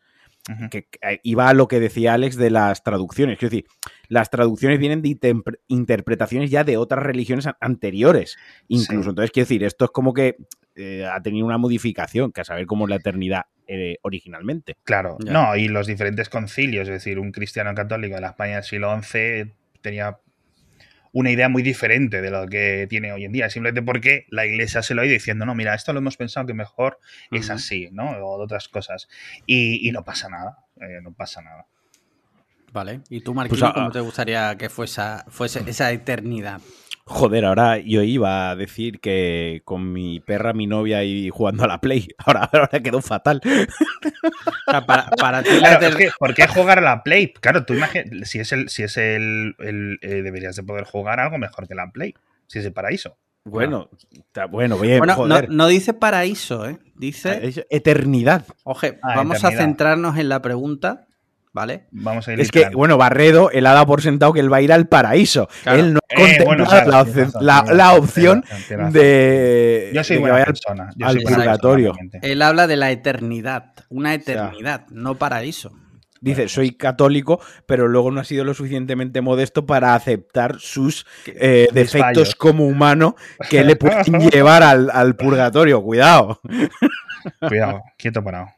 Que 0.71 0.89
eh, 1.03 1.21
iba 1.25 1.51
a 1.51 1.53
lo 1.53 1.69
que 1.69 1.79
decía 1.79 2.15
Alex 2.15 2.37
de 2.37 2.49
las 2.49 2.83
traducciones. 2.83 3.39
Quiero 3.39 3.51
decir, 3.51 3.67
las 4.09 4.31
traducciones 4.31 4.79
vienen 4.79 5.03
de 5.03 5.19
interpretaciones 5.67 6.51
ya 6.51 6.65
de 6.65 6.79
otras 6.79 7.05
religiones 7.05 7.47
anteriores. 7.61 8.39
Incluso. 8.67 9.11
Entonces, 9.11 9.31
quiero 9.31 9.45
decir, 9.45 9.63
esto 9.63 9.85
es 9.85 9.91
como 9.91 10.15
que 10.15 10.37
eh, 10.75 11.05
ha 11.05 11.21
tenido 11.21 11.45
una 11.45 11.59
modificación, 11.59 12.33
que 12.33 12.41
a 12.41 12.45
saber 12.45 12.65
cómo 12.65 12.87
es 12.87 12.91
la 12.91 12.97
eternidad 12.97 13.43
eh, 13.67 13.99
originalmente. 14.01 14.79
Claro, 14.85 15.19
no, 15.27 15.55
y 15.55 15.69
los 15.69 15.87
diferentes 15.87 16.31
concilios, 16.31 16.89
es 16.89 16.95
decir, 16.95 17.19
un 17.19 17.31
cristiano 17.31 17.75
católico 17.75 18.15
de 18.15 18.23
la 18.23 18.29
España 18.29 18.55
del 18.55 18.65
siglo 18.65 18.99
XI 19.03 19.53
tenía 19.83 20.19
una 21.13 21.31
idea 21.31 21.49
muy 21.49 21.63
diferente 21.63 22.21
de 22.21 22.31
lo 22.31 22.47
que 22.47 22.87
tiene 22.89 23.13
hoy 23.13 23.25
en 23.25 23.33
día, 23.33 23.51
simplemente 23.51 23.83
porque 23.83 24.27
la 24.31 24.47
iglesia 24.47 24.83
se 24.83 24.95
lo 24.95 25.03
ha 25.03 25.07
ido 25.07 25.13
diciendo, 25.13 25.47
no, 25.47 25.55
mira, 25.55 25.75
esto 25.75 25.93
lo 25.93 25.99
hemos 25.99 26.17
pensado 26.17 26.47
que 26.47 26.55
mejor 26.55 26.99
es 27.31 27.51
así, 27.51 27.89
¿no? 27.93 28.11
O 28.11 28.39
de 28.39 28.45
otras 28.45 28.69
cosas. 28.69 29.09
Y, 29.47 29.91
no 29.93 30.05
pasa 30.05 30.29
nada, 30.29 30.59
eh, 30.81 31.01
no 31.03 31.13
pasa 31.13 31.43
nada. 31.43 31.67
Vale, 32.73 33.01
¿y 33.09 33.21
tú, 33.23 33.35
Marquín, 33.35 33.59
pues, 33.59 33.73
cómo 33.73 33.91
te 33.91 34.01
gustaría 34.01 34.57
que 34.57 34.69
fuese, 34.69 35.03
fuese 35.29 35.63
esa 35.67 35.91
eternidad? 35.91 36.61
Joder, 37.11 37.47
ahora 37.47 37.79
yo 37.79 38.03
iba 38.03 38.51
a 38.51 38.57
decir 38.57 39.01
que 39.01 39.63
con 39.65 39.93
mi 39.93 40.21
perra, 40.21 40.53
mi 40.53 40.67
novia 40.67 41.05
y 41.05 41.31
jugando 41.31 41.65
a 41.65 41.67
la 41.67 41.81
Play. 41.81 42.09
Ahora, 42.19 42.51
ahora 42.53 42.81
quedó 42.83 43.01
fatal. 43.01 43.41
para, 44.87 45.43
ti, 45.43 45.51
¿por 46.19 46.35
qué 46.35 46.47
jugar 46.47 46.79
a 46.79 46.83
la 46.83 47.03
Play? 47.03 47.33
Claro, 47.33 47.65
tú 47.65 47.73
imaginas, 47.73 48.29
si 48.29 48.41
es 48.41 48.53
el, 48.53 48.69
si 48.69 48.83
es 48.83 48.99
el, 48.99 49.55
eh, 49.59 50.23
deberías 50.23 50.57
de 50.57 50.63
poder 50.63 50.85
jugar 50.85 51.19
algo 51.19 51.39
mejor 51.39 51.67
que 51.67 51.75
la 51.75 51.91
Play, 51.91 52.15
si 52.47 52.59
es 52.59 52.67
el 52.67 52.75
paraíso. 52.75 53.17
Bueno, 53.45 53.89
bueno, 54.51 54.79
bien, 54.79 54.99
bueno 54.99 55.47
no, 55.49 55.67
dice 55.69 55.95
paraíso, 55.95 56.69
¿eh? 56.69 56.79
Dice 56.95 57.67
eternidad. 57.71 58.45
Oje, 58.65 58.99
ah, 59.03 59.15
vamos 59.17 59.43
a 59.45 59.51
centrarnos 59.51 60.19
en 60.19 60.29
la 60.29 60.43
pregunta 60.43 61.08
¿vale? 61.53 61.87
Vamos 61.91 62.29
a 62.29 62.33
ir 62.33 62.41
es 62.41 62.51
que, 62.51 62.69
bueno, 62.71 62.97
Barredo, 62.97 63.51
él 63.51 63.67
ha 63.67 63.73
dado 63.73 63.87
por 63.87 64.03
sentado 64.03 64.33
que 64.33 64.41
él 64.41 64.53
va 64.53 64.59
a 64.59 64.63
ir 64.63 64.73
al 64.73 64.89
paraíso. 64.89 65.49
Él 65.67 65.95
no 65.95 66.01
eh, 66.09 66.45
la, 67.41 67.95
opción 67.95 68.45
de, 68.93 69.91
Yo 69.95 70.05
soy 70.05 70.19
buena 70.19 70.45
persona. 70.45 70.91
al 71.03 71.19
purgatorio. 71.19 71.95
Él 72.23 72.43
habla 72.43 72.67
de 72.67 72.77
la 72.77 72.91
eternidad, 72.91 73.73
una 73.89 74.15
eternidad, 74.15 74.87
no 74.91 75.17
paraíso. 75.17 75.73
Dice, 76.21 76.49
soy 76.49 76.73
católico, 76.73 77.41
pero 77.67 77.87
luego 77.87 78.11
no 78.11 78.21
ha 78.21 78.25
sido 78.25 78.43
lo 78.45 78.53
suficientemente 78.53 79.21
modesto 79.21 79.67
para 79.67 79.95
aceptar 79.95 80.59
sus 80.59 81.07
eh, 81.27 81.69
defectos 81.73 82.35
como 82.35 82.67
humano 82.67 83.15
que 83.49 83.63
le 83.63 83.77
pueden 83.77 84.03
llevar 84.33 84.65
al, 84.65 84.91
al 84.93 85.15
purgatorio. 85.15 85.81
Cuidado. 85.81 86.41
Cuidado, 87.47 87.83
quieto 87.97 88.23
parado. 88.25 88.49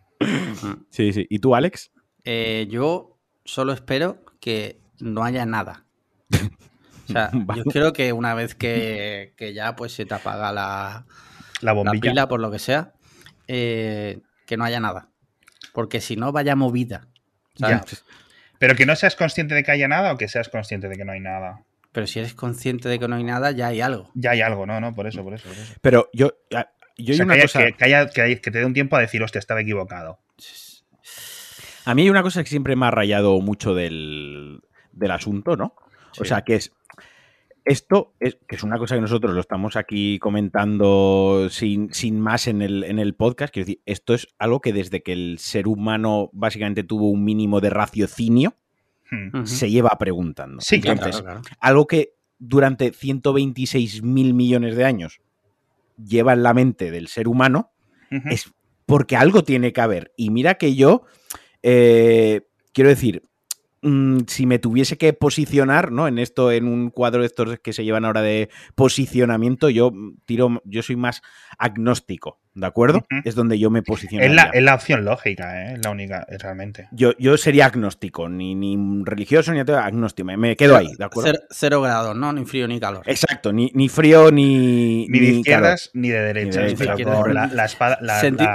Sí, 0.91 1.13
sí. 1.13 1.27
¿Y 1.29 1.39
tú, 1.39 1.55
Alex? 1.55 1.91
Eh, 2.25 2.67
yo 2.71 3.19
solo 3.45 3.73
espero 3.73 4.25
que 4.41 4.81
no 4.99 5.25
haya 5.25 5.47
nada. 5.47 5.85
O 7.09 7.13
sea, 7.13 7.33
yo 7.57 7.65
creo 7.65 7.93
que 7.93 8.13
una 8.13 8.35
vez 8.35 8.55
que, 8.55 9.35
ya 9.53 9.75
pues 9.75 9.93
se 9.93 10.07
te 10.07 10.15
apaga 10.15 10.53
la, 10.53 11.07
la, 11.61 11.73
bombilla. 11.73 12.01
pila, 12.01 12.29
por 12.29 12.39
lo 12.39 12.53
que 12.53 12.61
sea, 12.61 12.93
eh, 13.49 14.21
que 14.47 14.57
no 14.57 14.63
haya 14.63 14.79
nada. 14.79 15.09
Porque 15.73 16.01
si 16.01 16.15
no, 16.15 16.31
vaya 16.31 16.55
movida. 16.55 17.09
Pero 18.61 18.77
que 18.77 18.87
no 18.87 18.95
seas 18.95 19.17
consciente 19.17 19.57
de 19.57 19.65
que 19.65 19.73
haya 19.73 19.89
nada 19.89 20.13
o 20.13 20.19
que 20.19 20.29
seas 20.29 20.49
consciente 20.49 20.89
de 20.89 20.95
que 20.95 21.05
no 21.05 21.11
hay 21.11 21.19
nada. 21.19 21.65
Pero 21.93 22.07
si 22.07 22.21
eres 22.21 22.35
consciente 22.35 22.89
de 22.89 22.99
que 22.99 23.09
no 23.09 23.17
hay 23.17 23.25
nada, 23.25 23.51
ya 23.51 23.69
hay 23.69 23.81
algo. 23.81 24.11
Ya 24.15 24.31
hay 24.31 24.43
algo, 24.43 24.67
no, 24.67 24.81
no, 24.81 24.95
por 24.95 25.07
eso, 25.07 25.25
por 25.25 25.35
eso. 25.35 25.49
Pero 25.81 26.09
yo, 26.13 26.35
yo 26.97 27.15
hay 27.15 27.21
una 27.21 27.35
que, 27.35 27.43
cosa... 27.43 27.73
que, 27.73 28.41
que, 28.41 28.51
te 28.51 28.59
dé 28.59 28.65
un 28.65 28.75
tiempo 28.75 28.97
a 28.97 29.01
decir, 29.01 29.23
hostia, 29.23 29.41
estaba 29.41 29.61
equivocado. 29.61 30.21
A 31.91 31.95
mí 31.97 32.03
hay 32.03 32.11
una 32.11 32.23
cosa 32.23 32.45
que 32.45 32.49
siempre 32.49 32.77
me 32.77 32.87
ha 32.87 32.93
rayado 32.93 33.41
mucho 33.41 33.75
del, 33.75 34.63
asunto, 35.11 35.57
¿no? 35.57 35.75
O 36.21 36.25
sea, 36.25 36.43
que 36.43 36.55
es. 36.55 36.73
Esto 37.65 38.15
es, 38.21 38.39
que 38.47 38.55
es 38.55 38.63
una 38.63 38.79
cosa 38.79 38.95
que 38.95 39.01
nosotros 39.01 39.35
lo 39.35 39.41
estamos 39.41 39.75
aquí 39.75 40.21
comentando 40.21 41.49
sin, 41.51 41.93
sin 41.93 42.21
más 42.21 42.47
en 42.47 42.63
el, 42.63 42.85
en 42.85 43.01
el 43.01 43.15
podcast. 43.15 43.53
Quiero 43.53 43.67
decir, 43.67 43.83
esto 43.87 44.15
es 44.15 44.29
algo 44.39 44.61
que 44.61 44.73
desde 44.73 45.03
que 45.03 45.13
el 45.13 45.39
ser 45.41 45.67
humano 45.67 46.31
básicamente 46.33 46.85
tuvo 46.85 47.11
un 47.11 47.25
mínimo 47.25 47.61
de 47.61 47.71
raciocinio, 47.71 48.55
hmm. 49.11 49.45
se 49.45 49.69
lleva 49.69 49.91
preguntando. 49.99 50.61
Sí, 50.61 50.77
Entonces, 50.77 51.25
algo 51.59 51.89
que 51.89 52.15
durante 52.39 52.93
126 52.93 54.05
mil 54.05 54.33
millones 54.33 54.77
de 54.77 54.85
años 54.85 55.21
lleva 56.03 56.35
en 56.35 56.45
la 56.45 56.55
mente 56.55 56.93
del 56.93 57.09
ser 57.09 57.27
humano, 57.27 57.73
es 58.27 58.53
porque 58.87 59.17
algo 59.17 59.43
tiene 59.43 59.73
que 59.73 59.81
haber. 59.81 60.13
Y 60.17 60.31
mira 60.31 60.55
que 60.55 60.77
yo 60.77 61.05
eh, 61.63 62.43
quiero 62.73 62.91
decir, 62.91 63.23
mm, 63.83 64.21
si 64.27 64.47
me 64.47 64.59
tuviese 64.59 64.99
que 64.99 65.13
posicionar, 65.13 65.93
¿no? 65.93 66.09
En 66.09 66.19
esto, 66.19 66.53
en 66.53 66.67
un 66.67 66.91
cuadro 66.91 67.21
de 67.21 67.27
estos 67.27 67.59
que 67.61 67.73
se 67.73 67.85
llevan 67.85 68.05
ahora 68.05 68.23
de 68.23 68.51
posicionamiento, 68.75 69.69
yo 69.71 69.93
tiro, 70.27 70.63
yo 70.65 70.83
soy 70.83 70.97
más 70.97 71.23
agnóstico. 71.59 72.41
¿De 72.53 72.67
acuerdo? 72.67 73.07
Es 73.25 73.37
donde 73.37 73.61
yo 73.61 73.71
me 73.71 73.83
posiciono. 73.83 74.25
Es 74.25 74.33
la, 74.33 74.51
es 74.53 74.63
la 74.63 74.75
opción 74.75 75.05
lógica, 75.05 75.63
¿eh? 75.63 75.75
es 75.75 75.85
la 75.85 75.91
única, 75.91 76.27
realmente. 76.29 76.89
Yo, 76.91 77.13
yo 77.17 77.37
sería 77.37 77.67
agnóstico, 77.67 78.29
ni, 78.29 78.57
ni 78.57 78.77
religioso 79.05 79.53
ni 79.53 79.61
agnóstico. 79.61 80.27
Me, 80.37 80.57
quedo 80.57 80.77
ahí, 80.77 80.89
¿de 80.99 81.05
acuerdo? 81.05 81.39
Cero, 81.51 81.81
grados, 81.81 82.17
¿no? 82.17 82.33
Ni 82.33 82.45
frío 82.45 82.67
ni 82.67 82.81
calor. 82.81 83.05
Exacto, 83.07 83.53
ni, 83.53 83.71
ni 83.75 83.89
frío 83.89 84.33
ni. 84.33 85.07
Ni 85.09 85.21
de 85.21 85.27
izquierdas 85.27 85.91
ni 85.95 86.09
de 86.09 86.21
derechas. 86.21 86.75
la, 87.53 87.65
espada. 87.65 87.99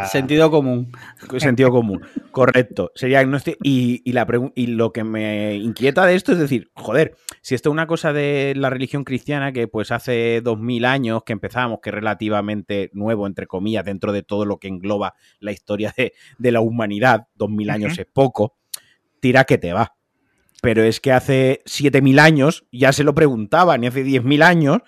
Sentido 0.08 0.52
común. 0.52 0.92
Sentido 1.38 1.72
común. 1.72 2.02
Correcto. 2.32 2.92
Sería 2.96 3.20
agnóstico. 3.20 3.58
Y, 3.64 4.02
y, 4.04 4.12
la 4.12 4.28
y 4.56 4.68
lo 4.68 4.92
que 4.92 5.06
me 5.06 5.56
inquieta 5.56 6.06
de 6.06 6.16
esto 6.16 6.34
es 6.34 6.40
decir, 6.40 6.70
joder, 6.74 7.16
si 7.42 7.56
esto 7.56 7.70
es 7.70 7.72
una 7.72 7.88
cosa 7.88 8.12
de 8.12 8.54
la 8.58 8.70
religión 8.70 9.06
cristiana 9.06 9.54
que 9.54 9.70
pues 9.70 9.92
hace 9.92 10.42
dos 10.42 10.60
mil 10.60 10.84
años 10.84 11.24
que 11.24 11.32
empezamos, 11.32 11.80
que 11.82 11.92
es 11.92 11.96
relativamente 11.96 12.90
nuevo, 12.94 13.26
entre 13.26 13.48
comillas 13.48 13.85
dentro 13.86 14.12
de 14.12 14.24
todo 14.24 14.46
lo 14.46 14.58
que 14.58 14.68
engloba 14.68 15.16
la 15.40 15.52
historia 15.52 15.94
de, 16.38 16.52
la 16.52 16.62
humanidad, 16.62 17.28
dos 17.36 17.50
mil 17.50 17.70
años 17.70 17.98
es 17.98 18.06
poco, 18.06 18.58
tira 19.20 19.46
que 19.46 19.58
te 19.58 19.74
va. 19.74 19.96
Pero 20.62 20.84
es 20.84 21.00
que 21.00 21.12
hace 21.12 21.62
siete 21.66 22.02
mil 22.02 22.18
años 22.18 22.66
ya 22.72 22.92
se 22.92 23.04
lo 23.04 23.14
preguntaban 23.14 23.84
y 23.84 23.88
hace 23.88 24.04
diez 24.04 24.24
mil 24.24 24.42
años 24.42 24.80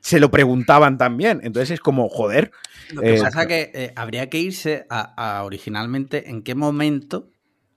se 0.00 0.18
lo 0.18 0.30
preguntaban 0.30 0.98
también. 0.98 1.40
Entonces 1.42 1.72
es 1.72 1.80
como, 1.80 2.08
joder. 2.08 2.52
Lo 2.92 3.02
que 3.02 3.16
eh, 3.16 3.20
pasa 3.20 3.42
es 3.42 3.46
que 3.46 3.70
eh, 3.74 3.92
habría 3.96 4.30
que 4.30 4.38
irse 4.38 4.86
a, 4.88 5.42
originalmente 5.44 6.30
en 6.30 6.42
qué 6.42 6.54
momento 6.54 7.30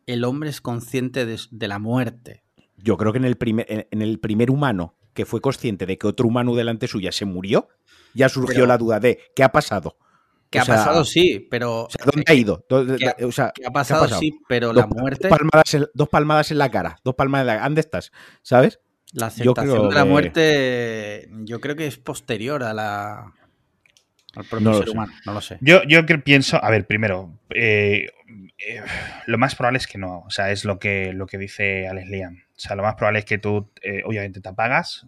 el 0.06 0.24
hombre 0.24 0.50
es 0.50 0.62
consciente 0.62 1.26
de, 1.26 1.68
la 1.68 1.80
muerte. 1.80 2.44
Yo 2.78 2.98
creo 2.98 3.12
que 3.12 3.18
en 3.18 3.26
el, 3.26 3.36
primer, 3.36 3.88
en 3.92 4.02
el 4.02 4.20
primer 4.20 4.52
humano 4.52 4.96
que 5.14 5.26
fue 5.26 5.42
consciente 5.42 5.86
de 5.86 5.98
que 5.98 6.08
otro 6.08 6.28
humano 6.28 6.56
delante 6.56 6.88
suya 6.88 7.12
se 7.12 7.26
murió, 7.26 7.68
ya 8.14 8.30
surgió 8.30 8.66
la 8.66 8.78
duda 8.78 9.00
de 9.00 9.20
¿qué 9.36 9.44
ha 9.44 9.52
pasado? 9.52 9.98
¿Qué 10.50 10.60
ha 10.60 10.66
pasado, 10.66 11.06
sí, 11.06 11.48
pero. 11.50 11.88
¿Dónde 12.06 12.24
ha 12.28 12.34
ido? 12.34 12.66
O 12.70 13.32
sea, 13.32 13.52
¿Qué 13.54 13.66
ha 13.66 13.72
pasado, 13.72 14.08
sí, 14.08 14.40
pero 14.48 14.74
la 14.74 14.88
muerte. 14.88 15.28
Dos 15.28 15.38
palmadas, 15.38 15.74
en, 15.74 15.86
dos 15.94 16.10
palmadas 16.10 16.52
en 16.52 16.58
la 16.58 16.72
cara. 16.72 16.98
Dos 17.04 17.16
palmadas 17.16 17.44
en 17.44 17.48
la 17.48 17.54
cara. 17.54 17.66
¿Dónde 17.66 17.82
estás? 17.82 18.12
¿Sabes? 18.42 18.80
La 19.14 19.28
aceptación 19.28 19.90
de 19.90 19.96
la 19.96 20.06
muerte, 20.06 21.30
yo 21.44 21.60
creo 21.60 21.76
que 21.76 21.88
es 21.88 21.98
posterior 21.98 22.64
a 22.64 22.74
la. 22.74 23.34
Al 24.36 24.46
propio 24.46 24.74
ser 24.76 24.90
humano, 24.92 25.12
no 25.26 25.34
lo 25.34 25.42
sé. 25.42 25.58
Yo, 25.62 25.82
yo 25.84 26.06
pienso, 26.24 26.64
a 26.64 26.70
ver, 26.70 26.86
primero, 26.86 27.40
eh, 27.50 28.10
eh, 28.60 28.82
lo 29.26 29.38
más 29.40 29.56
probable 29.56 29.78
es 29.78 29.88
que 29.88 29.98
no. 29.98 30.20
O 30.20 30.30
sea, 30.30 30.52
es 30.52 30.66
lo 30.66 30.78
que, 30.78 31.14
lo 31.14 31.26
que 31.26 31.40
dice 31.40 31.88
Alex 31.88 32.10
Liam. 32.10 32.44
O 32.56 32.60
sea, 32.60 32.76
lo 32.76 32.84
más 32.84 32.94
probable 32.96 33.20
es 33.20 33.26
que 33.26 33.40
tú, 33.40 33.72
eh, 33.82 34.04
obviamente, 34.06 34.40
te 34.42 34.50
apagas 34.50 35.08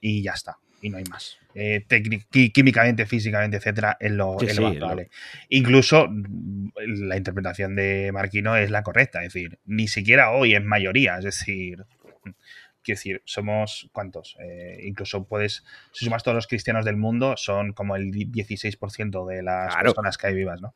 y 0.00 0.22
ya 0.22 0.32
está. 0.32 0.58
Y 0.84 0.90
no 0.90 0.98
hay 0.98 1.04
más 1.04 1.38
eh, 1.54 1.86
químicamente, 2.52 3.06
físicamente, 3.06 3.56
etcétera, 3.56 3.96
es 3.98 4.12
lo, 4.12 4.34
más 4.34 4.76
probable. 4.76 5.08
Incluso 5.48 6.08
mm, 6.10 6.72
la 7.06 7.16
interpretación 7.16 7.74
de 7.74 8.10
Marquino 8.12 8.54
es 8.54 8.70
la 8.70 8.82
correcta, 8.82 9.24
es 9.24 9.32
decir, 9.32 9.58
ni 9.64 9.88
siquiera 9.88 10.32
hoy 10.32 10.54
es 10.54 10.62
mayoría, 10.62 11.16
es 11.16 11.24
decir, 11.24 11.86
quiero 12.82 12.98
decir, 12.98 13.22
somos 13.24 13.88
cuántos, 13.92 14.36
eh, 14.40 14.80
incluso 14.82 15.26
puedes, 15.26 15.64
si 15.92 16.04
sumas 16.04 16.22
todos 16.22 16.34
los 16.34 16.46
cristianos 16.46 16.84
del 16.84 16.98
mundo, 16.98 17.34
son 17.38 17.72
como 17.72 17.96
el 17.96 18.10
16% 18.10 19.26
de 19.26 19.42
las 19.42 19.74
personas 19.76 20.18
que 20.18 20.26
hay 20.26 20.34
vivas, 20.34 20.60
¿no? 20.60 20.74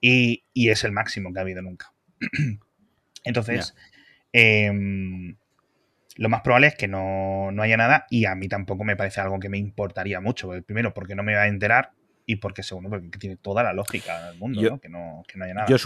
Y, 0.00 0.44
es 0.54 0.82
el 0.84 0.92
máximo 0.92 1.30
que 1.30 1.40
ha 1.40 1.42
habido 1.42 1.60
nunca. 1.60 1.92
Entonces, 3.24 3.74
eh, 4.32 4.72
lo 6.16 6.28
más 6.28 6.42
probable 6.42 6.68
es 6.68 6.74
que 6.74 6.88
no, 6.88 7.50
haya 7.60 7.76
nada 7.76 8.06
y 8.10 8.26
a 8.26 8.34
mí 8.34 8.48
tampoco 8.48 8.84
me 8.84 8.96
parece 8.96 9.20
algo 9.20 9.38
que 9.38 9.48
me 9.48 9.58
importaría 9.58 10.20
mucho. 10.20 10.50
Primero, 10.66 10.92
porque 10.94 11.14
no 11.14 11.22
me 11.22 11.34
va 11.34 11.42
a 11.42 11.48
enterar 11.48 11.92
y 12.26 12.36
porque 12.36 12.62
segundo, 12.62 12.90
porque 12.90 13.18
tiene 13.18 13.36
toda 13.36 13.62
la 13.62 13.72
lógica 13.72 14.28
del 14.28 14.38
mundo, 14.38 14.62
¿no? 14.62 14.80
Que, 14.80 14.88
¿no? 14.88 15.22
haya 15.42 15.54
nada. 15.54 15.66
Yo, 15.68 15.76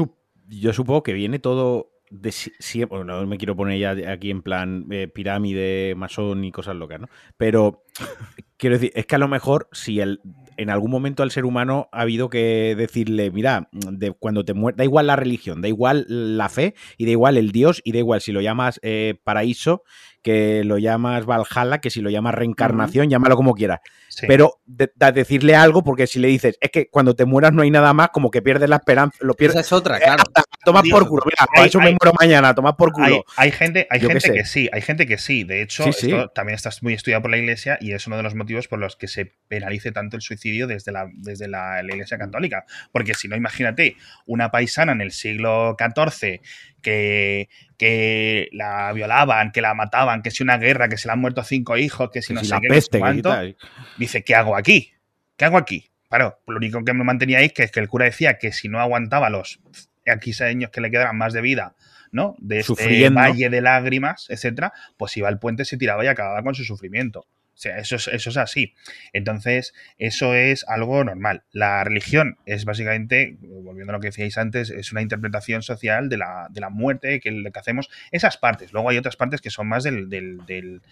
yo 0.49 0.73
supongo 0.73 1.03
que 1.03 1.13
viene 1.13 1.39
todo 1.39 1.91
de 2.11 2.31
siempre, 2.31 3.05
no 3.05 3.27
me 3.27 3.37
quiero 3.37 3.57
poner 3.57 3.79
ya 3.79 4.13
aquí 4.13 4.31
en 4.31 4.43
plan 4.43 4.87
eh, 4.91 5.09
pirámide, 5.09 5.95
masón 5.97 6.45
y 6.45 6.53
cosas 6.53 6.77
locas, 6.77 7.01
¿no? 7.01 7.09
Pero 7.37 7.85
quiero 8.57 8.77
decir, 8.77 8.93
es 8.95 9.07
que 9.07 9.17
a 9.17 9.19
lo 9.19 9.29
mejor 9.29 9.69
si 9.73 10.01
el, 10.01 10.21
en 10.57 10.71
algún 10.71 10.91
momento 10.91 11.23
al 11.23 11.31
ser 11.31 11.45
humano 11.45 11.89
ha 11.93 12.03
habido 12.03 12.31
que 12.31 12.75
decirle, 12.77 13.31
mira, 13.31 13.69
de 13.73 14.13
cuando 14.13 14.45
te 14.45 14.55
mueres, 14.55 14.77
da 14.77 14.85
igual 14.85 15.09
la 15.09 15.17
religión, 15.17 15.61
da 15.63 15.69
igual 15.69 16.07
la 16.09 16.49
fe 16.49 16.75
y 16.97 17.07
da 17.07 17.11
igual 17.11 17.37
el 17.37 17.51
Dios 17.51 17.83
y 17.85 17.93
da 17.93 17.99
igual 17.99 18.21
si 18.21 18.33
lo 18.33 18.41
llamas 18.41 18.79
eh, 18.83 19.19
paraíso 19.25 19.83
que 20.27 20.65
lo 20.65 20.77
llamas 20.77 21.25
Valhalla, 21.25 21.79
que 21.79 21.89
si 21.89 22.01
lo 22.01 22.11
llamas 22.11 22.35
reencarnación, 22.35 23.09
llámalo 23.09 23.37
como 23.37 23.55
quieras. 23.55 23.79
Pero 24.27 24.61
decirle 24.67 25.55
algo, 25.55 25.83
porque 25.85 26.07
si 26.07 26.19
le 26.19 26.29
dices, 26.29 26.57
es 26.61 26.71
que 26.71 26.89
cuando 26.89 27.15
te 27.15 27.25
mueras 27.25 27.53
no 27.53 27.63
hay 27.63 27.71
nada 27.71 27.93
más, 27.93 28.11
como 28.11 28.31
que 28.31 28.43
pierdes 28.43 28.69
la 28.69 28.77
esperanza, 28.77 29.17
lo 29.21 29.35
pierdes. 29.35 29.57
Esa 29.57 29.67
es 29.67 29.73
otra, 29.73 29.99
claro. 29.99 30.23
Toma 30.65 30.83
por 30.91 31.07
culo, 31.07 31.23
mira, 31.27 31.67
eso 31.67 31.79
me 31.79 31.91
muero 31.91 32.13
mañana, 32.19 32.55
toma 32.55 32.77
por 32.77 32.93
culo. 32.93 33.25
Hay, 33.37 33.53
gente, 33.53 33.87
hay 33.91 34.01
gente 34.01 34.33
que 34.33 34.45
sí, 34.45 34.69
hay 34.73 34.81
gente 34.81 35.07
que 35.07 35.19
sí. 35.19 35.45
De 35.45 35.63
hecho, 35.63 35.85
esto 35.89 36.29
también 36.29 36.57
está 36.57 36.71
muy 36.83 36.95
estudiado 36.95 37.23
por 37.23 37.31
la 37.31 37.37
iglesia 37.37 37.79
y 37.81 37.93
es 37.93 38.07
uno 38.07 38.17
de 38.17 38.23
los 38.23 38.35
motivos 38.35 38.69
por 38.69 38.79
los 38.79 38.97
que 38.97 39.09
se 39.09 39.33
penalice 39.49 39.93
tanto 39.93 40.17
el 40.17 40.23
suicidio 40.23 40.67
desde 40.67 40.93
la, 40.93 41.09
desde 41.13 41.49
la 41.49 41.83
iglesia 41.83 42.19
católica. 42.19 42.65
Porque 42.93 43.15
si 43.15 43.29
no, 43.29 43.37
imagínate, 43.37 43.97
una 44.27 44.51
paisana 44.51 44.93
en 44.93 45.01
el 45.01 45.13
siglo 45.13 45.77
XIV 45.79 46.41
que, 47.79 48.49
la 48.53 48.93
violaban, 48.93 49.53
que 49.53 49.61
la 49.61 49.75
mataban, 49.75 50.23
que 50.23 50.31
si 50.31 50.43
una 50.43 50.59
guerra, 50.59 50.89
que 50.89 50.97
se 50.97 51.09
le 51.09 51.13
han 51.13 51.21
muerto 51.21 51.43
cinco 51.43 51.77
hijos, 51.77 52.11
que 52.11 52.23
si 52.23 52.33
no 52.33 52.45
sé 52.45 52.55
qué, 52.61 52.69
peste, 52.69 53.01
dice, 54.07 54.25
¿qué 54.25 54.35
hago 54.35 54.57
aquí? 54.57 54.93
¿Qué 55.37 55.45
hago 55.45 55.59
aquí? 55.59 55.91
Claro, 56.09 56.39
lo 56.47 56.57
único 56.57 56.85
que 56.85 56.95
me 56.95 57.05
mantenía 57.05 57.39
ahí 57.39 57.53
es 57.55 57.71
que 57.71 57.81
el 57.81 57.89
cura 57.89 58.05
decía 58.05 58.39
que 58.39 58.53
si 58.53 58.69
no 58.69 58.81
aguantaba 58.81 59.29
los 59.29 59.61
X 60.05 60.41
años 60.41 60.71
que 60.71 60.81
le 60.81 60.91
quedaran 60.91 61.17
más 61.17 61.33
de 61.33 61.41
vida, 61.41 61.75
¿no? 62.13 62.37
De 62.39 62.61
este 62.61 63.11
valle 63.11 63.51
de 63.51 63.61
lágrimas, 63.61 64.27
etcétera, 64.29 64.73
pues 64.97 65.17
iba 65.17 65.29
al 65.29 65.39
puente, 65.39 65.65
se 65.65 65.77
tiraba 65.77 66.05
y 66.05 66.09
acababa 66.09 66.43
con 66.43 66.55
su 66.55 66.65
sufrimiento. 66.65 67.27
O 67.57 67.59
sea, 67.59 67.79
eso 67.79 67.97
es, 67.97 68.07
eso 68.09 68.29
es 68.29 68.37
así. 68.37 68.75
Entonces, 69.15 69.73
eso 69.97 70.35
es 70.35 70.63
algo 70.69 71.03
normal. 71.05 71.45
La 71.53 71.85
religión 71.85 72.37
es 72.45 72.67
básicamente, 72.67 73.39
volviendo 73.41 73.93
a 73.93 73.97
lo 73.97 74.01
que 74.01 74.09
decíais 74.09 74.37
antes, 74.37 74.69
es 74.69 74.93
una 74.93 75.01
interpretación 75.01 75.63
social 75.63 76.11
de 76.11 76.19
la, 76.19 76.49
de 76.51 76.61
la 76.61 76.69
muerte, 76.69 77.19
que 77.19 77.31
que 77.51 77.59
hacemos, 77.59 77.89
esas 78.11 78.37
partes. 78.37 78.75
Luego 78.75 78.91
hay 78.91 78.99
otras 78.99 79.17
partes 79.17 79.41
que 79.41 79.49
son 79.49 79.69
más 79.69 79.85
del, 79.85 80.11
del, 80.11 80.83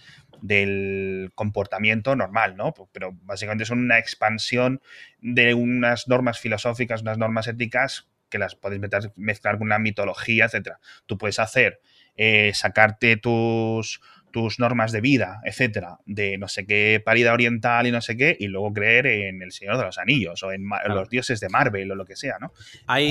del, 0.41 1.33
comportamiento 1.35 2.17
normal, 2.17 2.57
¿no? 2.57 2.73
Pero 2.93 3.13
básicamente 3.23 3.67
son 3.67 3.81
una 3.81 3.99
expansión 3.99 4.81
de 5.21 5.53
unas 5.53 6.09
normas 6.09 6.41
filosóficas, 6.41 7.03
unas 7.03 7.19
normas 7.19 7.47
éticas 7.47 8.09
que 8.31 8.39
las 8.39 8.55
podéis 8.55 8.81
mezclar 9.17 9.59
con 9.59 9.67
una 9.67 9.79
mitología, 9.79 10.47
etcétera. 10.47 10.81
Tú 11.05 11.19
puedes 11.19 11.39
hacer, 11.39 11.83
eh, 12.17 12.53
sacarte 12.55 13.19
tus 13.19 14.01
tus 14.35 14.59
normas 14.59 14.91
de 14.91 15.01
vida, 15.01 15.41
etcétera, 15.45 16.01
de 16.07 16.37
no 16.39 16.49
sé 16.49 16.67
qué 16.67 17.01
parida 17.03 17.33
oriental 17.33 17.87
y 17.87 17.93
no 17.93 18.01
sé 18.01 18.17
qué, 18.17 18.37
y 18.37 18.49
luego 18.49 18.73
creer 18.73 19.07
en 19.07 19.41
el 19.43 19.53
Señor 19.53 19.79
de 19.79 19.85
los 19.85 19.97
Anillos 19.97 20.43
o 20.43 20.51
en, 20.51 20.69
los 20.89 21.09
dioses 21.09 21.39
de 21.39 21.49
Marvel 21.49 21.93
o 21.93 21.95
lo 21.95 22.05
que 22.05 22.17
sea, 22.17 22.39
¿no? 22.41 22.53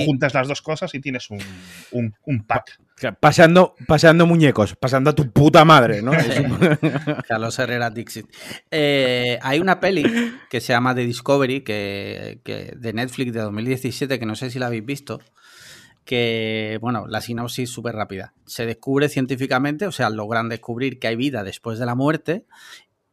Juntas 0.04 0.34
las 0.34 0.48
dos 0.48 0.60
cosas 0.60 0.94
y 0.94 1.00
tienes 1.00 1.30
un, 1.30 2.12
pack. 2.46 2.78
Pasando, 3.20 3.74
pasando 3.88 4.26
muñecos, 4.26 4.76
pasando 4.76 5.08
a 5.08 5.14
tu 5.14 5.32
puta 5.32 5.64
madre, 5.64 6.02
¿no? 6.02 6.12
Carlos 7.26 7.58
Herrera 7.58 7.88
Dixit. 7.88 8.26
Eh, 8.70 9.38
hay 9.40 9.60
una 9.60 9.80
peli 9.80 10.04
que 10.50 10.60
se 10.60 10.74
llama 10.74 10.94
The 10.94 11.06
Discovery, 11.06 11.62
que, 11.62 12.40
que, 12.44 12.74
de 12.76 12.92
Netflix 12.92 13.32
de 13.32 13.40
2017, 13.40 14.18
que 14.18 14.26
no 14.26 14.36
sé 14.36 14.50
si 14.50 14.58
la 14.58 14.66
habéis 14.66 14.84
visto, 14.84 15.20
que, 16.04 16.78
bueno, 16.80 17.06
la 17.06 17.20
sinopsis 17.20 17.70
súper 17.70 17.94
rápida. 17.94 18.34
Se 18.44 18.66
descubre 18.66 19.08
científicamente, 19.08 19.86
o 19.86 19.92
sea, 19.92 20.10
logran 20.10 20.48
descubrir 20.48 20.98
que 20.98 21.08
hay 21.08 21.16
vida 21.16 21.42
después 21.44 21.78
de 21.78 21.86
la 21.86 21.94
muerte 21.94 22.46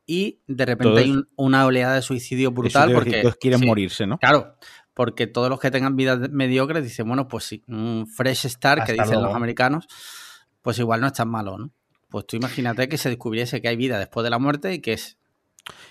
y 0.06 0.40
de 0.48 0.66
repente 0.66 1.00
hay 1.00 1.16
una 1.36 1.66
oleada 1.66 1.96
de 1.96 2.02
suicidio 2.02 2.52
brutal 2.52 2.92
porque 2.94 3.22
todos 3.22 3.36
quieren 3.38 3.66
morirse, 3.66 4.06
¿no? 4.06 4.18
Claro, 4.18 4.56
porque 4.94 5.28
todos 5.28 5.50
los 5.50 5.60
que 5.60 5.72
tengan 5.72 5.96
vida 5.96 6.18
mediocre 6.30 6.82
dicen, 6.82 7.08
bueno, 7.08 7.28
pues 7.28 7.46
sí, 7.46 7.64
un 7.68 8.08
fresh 8.08 8.48
start 8.48 8.86
que 8.86 8.94
dicen 8.94 9.22
los 9.22 9.34
americanos, 9.34 9.88
pues 10.62 10.78
igual 10.80 11.02
no 11.02 11.08
es 11.08 11.14
tan 11.14 11.30
malo, 11.30 11.58
¿no? 11.58 11.72
Pues 12.10 12.28
tú 12.28 12.36
imagínate 12.36 12.90
que 12.90 12.98
se 12.98 13.08
descubriese 13.08 13.62
que 13.62 13.70
hay 13.70 13.78
vida 13.78 13.98
después 13.98 14.26
de 14.26 14.30
la 14.30 14.38
muerte 14.38 14.74
y 14.74 14.80
que 14.80 14.94
es... 14.94 15.18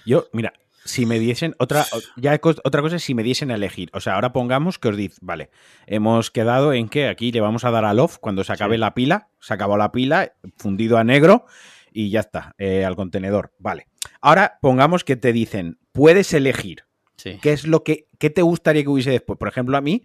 Yo, 0.05 0.27
mira, 0.33 0.53
si 0.85 1.07
me 1.07 1.19
diesen 1.19 1.55
otra 1.59 1.87
ya 2.16 2.38
otra 2.43 2.83
cosa 2.83 2.97
es 2.97 3.03
si 3.03 3.14
me 3.14 3.23
diesen 3.23 3.51
a 3.51 3.55
elegir. 3.55 3.90
O 3.93 4.01
sea, 4.01 4.14
ahora 4.14 4.33
pongamos 4.33 4.79
que 4.79 4.88
os 4.88 4.97
dice, 4.97 5.19
vale, 5.21 5.51
hemos 5.87 6.31
quedado 6.31 6.73
en 6.73 6.88
que 6.88 7.09
aquí 7.09 7.33
le 7.33 7.40
vamos 7.40 7.64
a 7.64 7.71
dar 7.71 7.85
al 7.85 7.99
off 7.99 8.19
cuando 8.19 8.45
se 8.45 8.53
acabe 8.53 8.79
la 8.79 8.95
pila, 8.95 9.29
se 9.40 9.55
acabó 9.55 9.77
la 9.77 9.93
pila, 9.93 10.33
fundido 10.57 10.99
a 10.99 11.05
negro 11.05 11.45
y 11.93 12.11
ya 12.11 12.21
está, 12.21 12.55
eh, 12.59 12.85
al 12.85 12.97
contenedor. 12.97 13.53
Vale. 13.59 13.88
Ahora 14.21 14.59
pongamos 14.61 15.05
que 15.05 15.16
te 15.16 15.33
dicen, 15.33 15.79
puedes 15.93 16.33
elegir. 16.33 16.85
¿Qué 17.16 17.53
es 17.53 17.66
lo 17.66 17.85
que 17.85 18.09
qué 18.19 18.31
te 18.31 18.40
gustaría 18.40 18.83
que 18.83 18.88
hubiese 18.88 19.11
después? 19.11 19.38
Por 19.38 19.49
ejemplo, 19.49 19.77
a 19.77 19.83
mí 19.83 20.05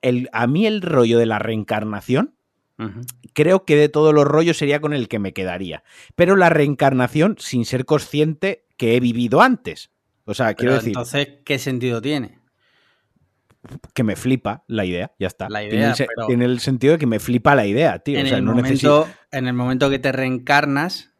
el 0.00 0.30
a 0.32 0.46
mí 0.46 0.66
el 0.66 0.80
rollo 0.80 1.18
de 1.18 1.26
la 1.26 1.38
reencarnación 1.38 2.38
Creo 3.34 3.64
que 3.64 3.76
de 3.76 3.88
todos 3.88 4.14
los 4.14 4.24
rollos 4.24 4.56
sería 4.56 4.80
con 4.80 4.92
el 4.92 5.08
que 5.08 5.18
me 5.18 5.32
quedaría. 5.32 5.82
Pero 6.14 6.36
la 6.36 6.48
reencarnación 6.48 7.36
sin 7.38 7.64
ser 7.64 7.84
consciente 7.84 8.66
que 8.76 8.96
he 8.96 9.00
vivido 9.00 9.40
antes. 9.40 9.90
O 10.28 10.34
sea, 10.34 10.52
quiero 10.52 10.74
decir. 10.74 10.90
Entonces, 10.90 11.28
¿qué 11.44 11.58
sentido 11.58 12.02
tiene? 12.02 12.38
que 13.92 14.04
me 14.04 14.14
flipa 14.14 14.62
la 14.66 14.84
idea, 14.84 15.12
ya 15.18 15.26
está. 15.26 15.48
La 15.48 15.64
idea, 15.64 15.92
tiene, 16.26 16.44
el, 16.44 16.60
sentido 16.60 16.92
de 16.92 16.98
que 16.98 17.06
me 17.06 17.18
flipa 17.18 17.54
la 17.54 17.66
idea, 17.66 17.98
tío. 17.98 18.18
En, 18.18 18.26
el, 18.26 18.42
momento, 18.42 19.08
en 19.32 19.46
el 19.46 19.52
momento 19.52 19.90
que 19.90 19.98
te 19.98 20.12
reencarnas, 20.12 21.10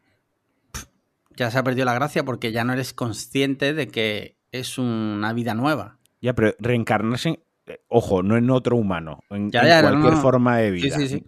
ya 1.37 1.51
se 1.51 1.59
ha 1.59 1.64
perdido 1.64 1.85
la 1.85 1.94
gracia 1.94 2.25
porque 2.25 2.53
ya 2.53 2.64
no 2.64 2.73
eres 2.73 2.92
consciente 2.92 3.75
de 3.75 3.88
que 3.88 4.38
es 4.53 4.79
una 4.79 5.33
vida 5.33 5.55
nueva. 5.55 5.99
Ya, 6.21 6.35
pero 6.35 6.55
reencarnarse, 6.59 7.40
eh, 7.66 7.81
ojo, 7.88 8.23
no 8.23 8.37
en 8.37 8.51
otro 8.51 8.77
humano, 8.77 9.21
en, 9.31 9.51
cualquier 9.51 10.14
forma 10.14 10.59
de 10.59 10.71
vida. 10.71 10.97
Sí, 10.97 11.09
sí, 11.09 11.18
sí. 11.18 11.27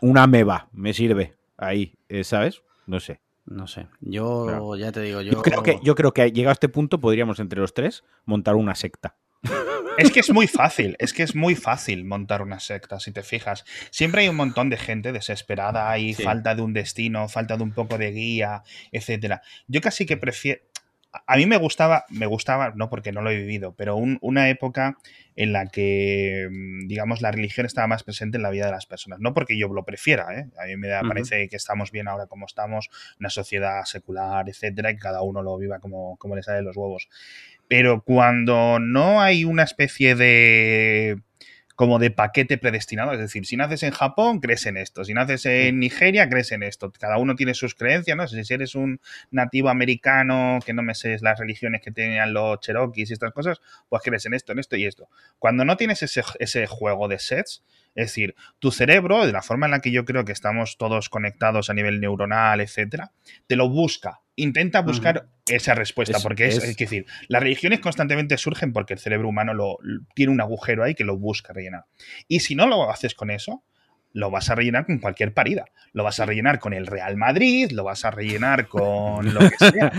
Una 0.00 0.26
meba, 0.26 0.68
me 0.72 0.92
sirve. 0.92 1.34
Ahí, 1.56 1.94
eh, 2.08 2.24
¿sabes? 2.24 2.62
No 2.86 3.00
sé. 3.00 3.20
No 3.46 3.66
sé. 3.66 3.88
Yo 4.00 4.76
ya 4.76 4.90
te 4.92 5.02
digo, 5.02 5.20
yo... 5.20 5.42
creo 5.42 5.62
que, 5.62 5.78
yo 5.82 5.94
creo 5.94 6.12
que 6.12 6.32
llegado 6.32 6.50
a 6.50 6.54
este 6.54 6.68
punto 6.68 7.00
podríamos 7.00 7.40
entre 7.40 7.60
los 7.60 7.74
tres 7.74 8.04
montar 8.24 8.54
una 8.54 8.74
secta. 8.74 9.16
Es 9.96 10.10
que 10.10 10.20
es 10.20 10.32
muy 10.32 10.48
fácil, 10.48 10.96
es 10.98 11.12
que 11.12 11.22
es 11.22 11.36
muy 11.36 11.54
fácil 11.54 12.04
montar 12.04 12.42
una 12.42 12.58
secta, 12.58 12.98
si 12.98 13.12
te 13.12 13.22
fijas. 13.22 13.64
Siempre 13.90 14.22
hay 14.22 14.28
un 14.28 14.36
montón 14.36 14.68
de 14.68 14.76
gente 14.76 15.12
desesperada, 15.12 15.88
hay 15.88 16.14
falta 16.14 16.54
de 16.54 16.62
un 16.62 16.72
destino, 16.72 17.28
falta 17.28 17.56
de 17.56 17.62
un 17.62 17.72
poco 17.72 17.96
de 17.96 18.10
guía, 18.10 18.64
etcétera. 18.90 19.42
Yo 19.68 19.80
casi 19.80 20.04
que 20.04 20.16
prefiero. 20.16 20.60
A 21.26 21.36
mí 21.36 21.46
me 21.46 21.56
gustaba, 21.56 22.04
me 22.10 22.26
gustaba, 22.26 22.72
no 22.74 22.90
porque 22.90 23.12
no 23.12 23.22
lo 23.22 23.30
he 23.30 23.36
vivido, 23.36 23.74
pero 23.74 23.96
una 23.96 24.48
época 24.48 24.96
en 25.36 25.52
la 25.52 25.66
que, 25.66 26.48
mm, 26.50 26.86
digamos, 26.86 27.22
la 27.22 27.30
religión 27.30 27.66
estaba 27.66 27.86
más 27.86 28.02
presente 28.02 28.36
en 28.36 28.42
la 28.42 28.50
vida 28.50 28.66
de 28.66 28.72
las 28.72 28.86
personas. 28.86 29.20
No 29.20 29.34
porque 29.34 29.58
yo 29.58 29.68
lo 29.68 29.84
prefiera, 29.84 30.26
¿eh? 30.38 30.46
a 30.58 30.66
mí 30.66 30.76
me 30.76 30.88
parece 31.08 31.48
que 31.48 31.56
estamos 31.56 31.90
bien 31.90 32.08
ahora 32.08 32.26
como 32.26 32.46
estamos, 32.46 32.90
una 33.18 33.30
sociedad 33.30 33.84
secular, 33.84 34.48
etcétera, 34.48 34.90
y 34.90 34.94
que 34.94 35.00
cada 35.00 35.22
uno 35.22 35.42
lo 35.42 35.56
viva 35.56 35.78
como, 35.78 36.16
como 36.16 36.36
le 36.36 36.42
sale 36.42 36.62
los 36.62 36.76
huevos. 36.76 37.08
Pero 37.68 38.02
cuando 38.02 38.78
no 38.78 39.20
hay 39.20 39.44
una 39.44 39.62
especie 39.62 40.14
de 40.14 41.18
como 41.74 41.98
de 41.98 42.10
paquete 42.10 42.58
predestinado. 42.58 43.12
Es 43.12 43.18
decir, 43.18 43.46
si 43.46 43.56
naces 43.56 43.82
en 43.82 43.90
Japón, 43.90 44.40
crees 44.40 44.66
en 44.66 44.76
esto. 44.76 45.04
Si 45.04 45.14
naces 45.14 45.46
en 45.46 45.78
Nigeria, 45.80 46.28
crees 46.28 46.52
en 46.52 46.62
esto. 46.62 46.92
Cada 46.92 47.18
uno 47.18 47.34
tiene 47.34 47.54
sus 47.54 47.74
creencias, 47.74 48.16
¿no? 48.16 48.26
Si 48.26 48.54
eres 48.54 48.74
un 48.74 49.00
nativo 49.30 49.68
americano, 49.68 50.58
que 50.64 50.72
no 50.72 50.82
me 50.82 50.94
sé 50.94 51.16
las 51.20 51.38
religiones 51.38 51.82
que 51.82 51.90
tenían 51.90 52.32
los 52.32 52.60
cherokees 52.60 53.10
y 53.10 53.12
estas 53.12 53.32
cosas, 53.32 53.60
pues 53.88 54.02
crees 54.02 54.26
en 54.26 54.34
esto, 54.34 54.52
en 54.52 54.58
esto 54.58 54.76
y 54.76 54.86
esto. 54.86 55.08
Cuando 55.38 55.64
no 55.64 55.76
tienes 55.76 56.02
ese, 56.02 56.22
ese 56.38 56.66
juego 56.66 57.08
de 57.08 57.18
sets, 57.18 57.62
es 57.94 58.06
decir, 58.06 58.34
tu 58.58 58.70
cerebro, 58.70 59.24
de 59.26 59.32
la 59.32 59.42
forma 59.42 59.66
en 59.66 59.72
la 59.72 59.80
que 59.80 59.92
yo 59.92 60.04
creo 60.04 60.24
que 60.24 60.32
estamos 60.32 60.76
todos 60.78 61.08
conectados 61.08 61.70
a 61.70 61.74
nivel 61.74 62.00
neuronal, 62.00 62.60
etcétera, 62.60 63.12
te 63.46 63.56
lo 63.56 63.68
busca. 63.68 64.20
Intenta 64.36 64.80
buscar 64.80 65.28
esa 65.46 65.74
respuesta, 65.74 66.18
porque 66.20 66.46
es, 66.46 66.56
es, 66.62 66.76
decir, 66.76 67.06
las 67.28 67.42
religiones 67.42 67.80
constantemente 67.80 68.36
surgen 68.36 68.72
porque 68.72 68.94
el 68.94 68.98
cerebro 68.98 69.28
humano 69.28 69.54
lo, 69.54 69.78
tiene 70.14 70.32
un 70.32 70.40
agujero 70.40 70.82
ahí 70.82 70.94
que 70.94 71.04
lo 71.04 71.16
busca 71.16 71.52
rellenar. 71.52 71.84
Y 72.26 72.40
si 72.40 72.54
no 72.54 72.66
lo 72.66 72.90
haces 72.90 73.14
con 73.14 73.30
eso, 73.30 73.62
lo 74.14 74.30
vas 74.30 74.48
a 74.48 74.54
rellenar 74.54 74.86
con 74.86 75.00
cualquier 75.00 75.34
parida. 75.34 75.66
Lo 75.92 76.04
vas 76.04 76.20
a 76.20 76.26
rellenar 76.26 76.60
con 76.60 76.72
el 76.72 76.86
Real 76.86 77.16
Madrid, 77.16 77.72
lo 77.72 77.82
vas 77.82 78.04
a 78.04 78.12
rellenar 78.12 78.68
con 78.68 79.34
lo 79.34 79.40
que 79.40 79.56
sea. 79.58 79.92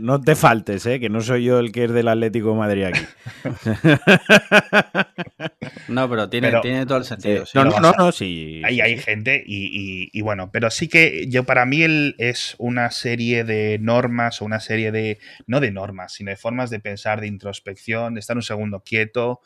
no 0.00 0.20
te 0.20 0.36
faltes, 0.36 0.86
¿eh? 0.86 1.00
que 1.00 1.10
no 1.10 1.20
soy 1.20 1.44
yo 1.44 1.58
el 1.58 1.72
que 1.72 1.84
es 1.84 1.92
del 1.92 2.08
Atlético 2.08 2.50
de 2.50 2.54
Madrid 2.54 2.84
aquí. 2.84 3.00
no, 5.88 6.08
pero 6.08 6.30
tiene, 6.30 6.52
tiene 6.62 6.86
todo 6.86 6.98
el 6.98 7.04
sentido. 7.04 7.44
no, 7.54 7.64
no, 7.64 7.92
no, 7.92 8.12
sí. 8.12 8.62
Ahí 8.64 8.80
hay 8.80 8.98
gente 8.98 9.42
y, 9.44 10.20
bueno, 10.22 10.50
pero 10.52 10.70
sí 10.70 10.86
que 10.86 11.26
yo 11.28 11.42
para 11.42 11.66
mí 11.66 11.82
él 11.82 12.14
es 12.18 12.54
una 12.58 12.92
serie 12.92 13.42
de 13.42 13.78
normas 13.80 14.40
o 14.40 14.44
una 14.44 14.60
serie 14.60 14.92
de, 14.92 15.18
no 15.48 15.58
de 15.58 15.72
normas, 15.72 16.12
sino 16.12 16.30
de 16.30 16.36
formas 16.36 16.70
de 16.70 16.78
pensar, 16.78 17.20
de 17.20 17.26
introspección, 17.26 18.14
de 18.14 18.20
estar 18.20 18.36
un 18.36 18.42
segundo 18.42 18.80
quieto. 18.80 19.40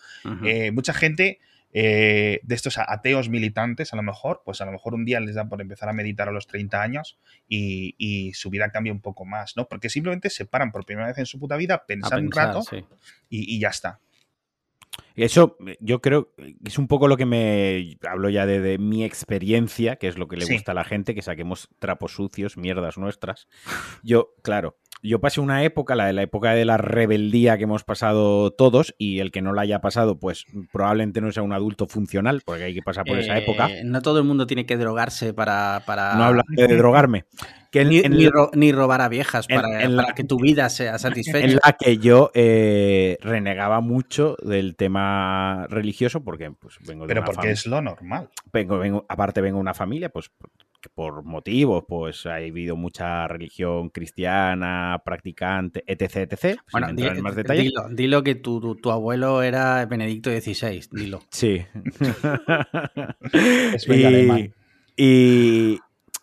Eh, 0.44 0.72
mucha 0.72 0.92
gente 0.92 1.40
eh, 1.72 2.40
de 2.42 2.54
estos 2.54 2.78
ateos 2.78 3.28
militantes, 3.28 3.92
a 3.92 3.96
lo 3.96 4.02
mejor, 4.02 4.42
pues 4.44 4.60
a 4.60 4.64
lo 4.64 4.72
mejor 4.72 4.94
un 4.94 5.04
día 5.04 5.20
les 5.20 5.34
da 5.34 5.48
por 5.48 5.60
empezar 5.60 5.88
a 5.88 5.92
meditar 5.92 6.28
a 6.28 6.32
los 6.32 6.46
30 6.46 6.80
años 6.80 7.18
y, 7.48 8.32
su 8.34 8.50
vida 8.50 8.70
cambia 8.70 8.92
un 8.92 9.00
poco 9.00 9.24
más, 9.24 9.56
¿no? 9.56 9.68
Porque 9.68 9.90
simplemente 9.90 10.30
se 10.30 10.46
paran 10.46 10.72
por 10.72 10.84
primera 10.84 11.08
vez 11.08 11.18
en 11.18 11.26
su 11.26 11.38
puta 11.38 11.56
vida, 11.56 11.84
pensar, 11.86 12.20
un 12.20 12.30
rato 12.30 12.62
y, 13.28 13.58
ya 13.58 13.68
está. 13.68 14.00
Eso 15.14 15.56
yo 15.80 16.00
creo 16.00 16.34
que 16.34 16.56
es 16.64 16.78
un 16.78 16.86
poco 16.86 17.08
lo 17.08 17.16
que 17.16 17.26
me 17.26 17.96
hablo 18.08 18.30
ya 18.30 18.46
de, 18.46 18.78
mi 18.78 19.04
experiencia, 19.04 19.96
que 19.96 20.08
es 20.08 20.16
lo 20.16 20.28
que 20.28 20.36
le 20.36 20.46
gusta 20.46 20.72
a 20.72 20.74
la 20.74 20.84
gente, 20.84 21.14
que 21.14 21.22
saquemos 21.22 21.68
trapos 21.78 22.12
sucios, 22.12 22.56
mierdas 22.56 22.98
nuestras. 22.98 23.48
Yo, 24.02 24.34
claro, 24.42 24.78
yo 25.02 25.20
pasé 25.20 25.40
una 25.40 25.64
época, 25.64 25.94
la 25.94 26.06
de 26.06 26.12
la 26.12 26.22
época 26.22 26.52
de 26.52 26.64
la 26.64 26.76
rebeldía 26.76 27.56
que 27.56 27.64
hemos 27.64 27.84
pasado 27.84 28.50
todos, 28.50 28.94
y 28.98 29.20
el 29.20 29.30
que 29.30 29.42
no 29.42 29.52
la 29.52 29.62
haya 29.62 29.80
pasado, 29.80 30.18
pues 30.18 30.44
probablemente 30.72 31.20
no 31.20 31.32
sea 31.32 31.42
un 31.42 31.52
adulto 31.52 31.86
funcional, 31.86 32.42
porque 32.44 32.64
hay 32.64 32.74
que 32.74 32.82
pasar 32.82 33.04
por 33.04 33.18
esa 33.18 33.38
época. 33.38 33.68
Eh, 33.68 33.82
no 33.84 34.02
todo 34.02 34.18
el 34.18 34.24
mundo 34.24 34.46
tiene 34.46 34.66
que 34.66 34.76
drogarse 34.76 35.34
para. 35.34 35.82
para... 35.86 36.14
No 36.14 36.24
habla 36.24 36.44
de 36.48 36.66
drogarme. 36.76 37.24
Que 37.70 37.84
ni, 37.84 38.72
robar 38.72 39.02
a 39.02 39.08
viejas 39.08 39.46
para, 39.46 40.14
que 40.14 40.24
tu 40.24 40.38
vida 40.38 40.70
sea 40.70 40.98
satisfecha. 40.98 41.44
En 41.44 41.58
la 41.62 41.76
que 41.78 41.98
yo 41.98 42.30
eh, 42.32 43.18
renegaba 43.20 43.80
mucho 43.80 44.36
del 44.42 44.74
tema 44.74 45.66
religioso, 45.68 46.24
porque 46.24 46.50
pues, 46.50 46.78
vengo 46.86 47.06
de 47.06 47.08
Pero 47.08 47.26
porque 47.26 47.50
es 47.50 47.66
lo 47.66 47.82
normal. 47.82 48.30
Vengo, 48.52 48.78
vengo, 48.78 49.04
aparte 49.08 49.42
vengo 49.42 49.58
de 49.58 49.60
una 49.60 49.74
familia, 49.74 50.08
pues 50.08 50.30
por 50.94 51.24
motivos, 51.24 51.84
pues 51.88 52.26
ha 52.26 52.36
habido 52.36 52.76
mucha 52.76 53.26
religión 53.26 53.90
cristiana, 53.90 55.00
practicante, 55.04 55.82
etc, 55.86 56.30
etc. 56.30 56.60
Bueno, 56.72 56.88
en 56.88 57.22
más 57.22 57.36
detalles. 57.36 57.72
Dilo, 57.90 58.22
que 58.22 58.34
tu, 58.34 58.76
tu, 58.76 58.90
abuelo 58.90 59.42
era 59.42 59.84
Benedicto 59.86 60.30
XVI, 60.30 60.82
dilo. 60.92 61.20
Sí. 61.30 61.64
es 63.74 63.88
y, 63.88 64.52
y, 64.96 65.78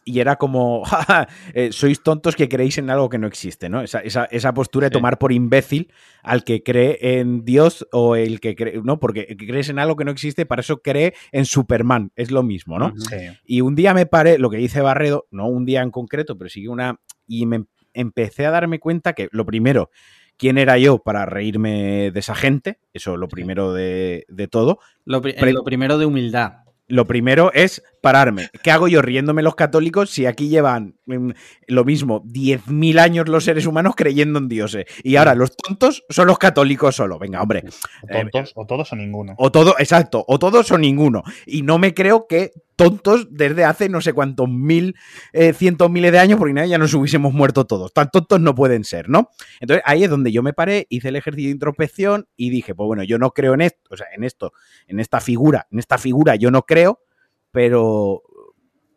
y 0.07 0.19
era 0.19 0.35
como, 0.35 0.83
eh, 1.53 1.71
sois 1.71 2.01
tontos 2.03 2.35
que 2.35 2.47
creéis 2.47 2.77
en 2.77 2.91
algo 2.91 3.09
que 3.09 3.17
no 3.17 3.25
existe, 3.25 3.69
¿no? 3.69 3.81
Esa, 3.81 4.01
esa, 4.01 4.53
postura 4.53 4.85
de 4.87 4.91
tomar 4.91 5.17
por 5.17 5.31
imbécil 5.31 5.91
al 6.21 6.43
que 6.43 6.61
cree 6.61 7.19
en 7.19 7.43
Dios 7.43 7.87
o 7.91 8.15
el 8.15 8.39
que 8.39 8.55
cree, 8.55 8.79
¿no? 8.83 8.99
Porque 8.99 9.35
crees 9.35 9.69
en 9.69 9.79
algo 9.79 9.95
que 9.95 10.05
no 10.05 10.11
existe, 10.11 10.45
para 10.45 10.61
eso 10.61 10.81
cree 10.83 11.15
en 11.31 11.45
Superman, 11.45 12.11
es 12.15 12.29
lo 12.29 12.43
mismo, 12.43 12.77
¿no? 12.77 12.93
Y 13.45 13.61
un 13.61 13.75
día 13.75 13.95
me 13.95 14.05
paré, 14.05 14.37
lo 14.37 14.51
que 14.51 14.57
dice 14.57 14.79
Barredo, 14.79 15.25
no 15.31 15.47
un 15.47 15.65
día 15.65 15.81
en 15.81 15.89
concreto, 15.89 16.37
pero 16.37 16.49
sí 16.49 16.67
una, 16.67 17.01
y 17.27 17.47
me 17.47 17.65
empecé 17.93 18.45
a 18.45 18.51
darme 18.51 18.79
cuenta 18.79 19.13
que 19.13 19.27
lo 19.31 19.43
primero, 19.45 19.89
quién 20.37 20.59
era 20.59 20.77
yo 20.77 20.99
para 20.99 21.25
reírme 21.25 22.11
de 22.11 22.19
esa 22.19 22.35
gente, 22.35 22.79
eso 22.93 23.17
lo 23.17 23.27
primero 23.27 23.73
de, 23.73 24.25
todo. 24.51 24.79
lo 25.03 25.21
primero 25.21 25.97
de 25.97 26.05
humildad 26.05 26.65
lo 26.87 27.05
primero 27.05 27.51
es 27.53 27.83
pararme. 28.05 28.49
¿Qué 28.61 28.69
hago 28.69 28.87
yo 28.87 29.01
riéndome 29.01 29.41
los 29.41 29.55
católicos 29.55 30.11
si 30.11 30.27
aquí 30.27 30.47
llevan 30.47 30.95
mm, 31.07 31.31
lo 31.69 31.85
mismo 31.85 32.21
10.000 32.25 32.99
años 32.99 33.27
los 33.27 33.45
seres 33.45 33.65
humanos 33.65 33.95
creyendo 33.97 34.37
en 34.37 34.47
dioses? 34.47 34.85
Y 35.01 35.15
ahora 35.15 35.33
los 35.33 35.57
tontos 35.57 36.03
son 36.09 36.27
los 36.27 36.37
católicos 36.37 36.95
solo. 36.95 37.17
Venga, 37.17 37.41
hombre. 37.41 37.63
O, 38.03 38.07
tontos, 38.07 38.51
o 38.53 38.67
todos 38.67 38.93
o 38.93 38.95
ninguno. 38.95 39.33
O 39.39 39.51
todo, 39.51 39.73
exacto, 39.79 40.23
o 40.27 40.37
todos 40.37 40.69
o 40.69 40.77
ninguno. 40.77 41.23
Y 41.47 41.63
no 41.63 41.79
me 41.79 41.95
creo 41.95 42.27
que 42.27 42.51
tontos 42.75 43.29
desde 43.31 43.63
hace 43.63 43.89
no 43.89 44.01
sé 44.01 44.13
cuántos 44.13 44.49
mil, 44.49 44.95
eh, 45.33 45.53
cientos 45.53 45.89
miles 45.89 46.11
de 46.11 46.19
años, 46.19 46.37
porque 46.37 46.53
nadie 46.53 46.69
ya 46.69 46.77
nos 46.77 46.93
hubiésemos 46.93 47.33
muerto 47.33 47.65
todos. 47.65 47.91
Tan 47.91 48.11
tontos 48.11 48.39
no 48.39 48.53
pueden 48.53 48.83
ser, 48.83 49.09
¿no? 49.09 49.31
Entonces 49.59 49.81
ahí 49.83 50.03
es 50.03 50.11
donde 50.11 50.31
yo 50.31 50.43
me 50.43 50.53
paré, 50.53 50.85
hice 50.89 51.07
el 51.07 51.15
ejercicio 51.15 51.47
de 51.47 51.53
introspección 51.53 52.27
y 52.35 52.51
dije, 52.51 52.75
pues 52.75 52.85
bueno, 52.85 53.01
yo 53.01 53.17
no 53.17 53.31
creo 53.31 53.55
en 53.55 53.61
esto, 53.61 53.79
o 53.89 53.97
sea, 53.97 54.05
en 54.15 54.23
esto, 54.23 54.53
en 54.85 54.99
esta 54.99 55.21
figura, 55.21 55.65
en 55.71 55.79
esta 55.79 55.97
figura 55.97 56.35
yo 56.35 56.51
no 56.51 56.63
creo, 56.63 56.99
pero, 57.55 58.21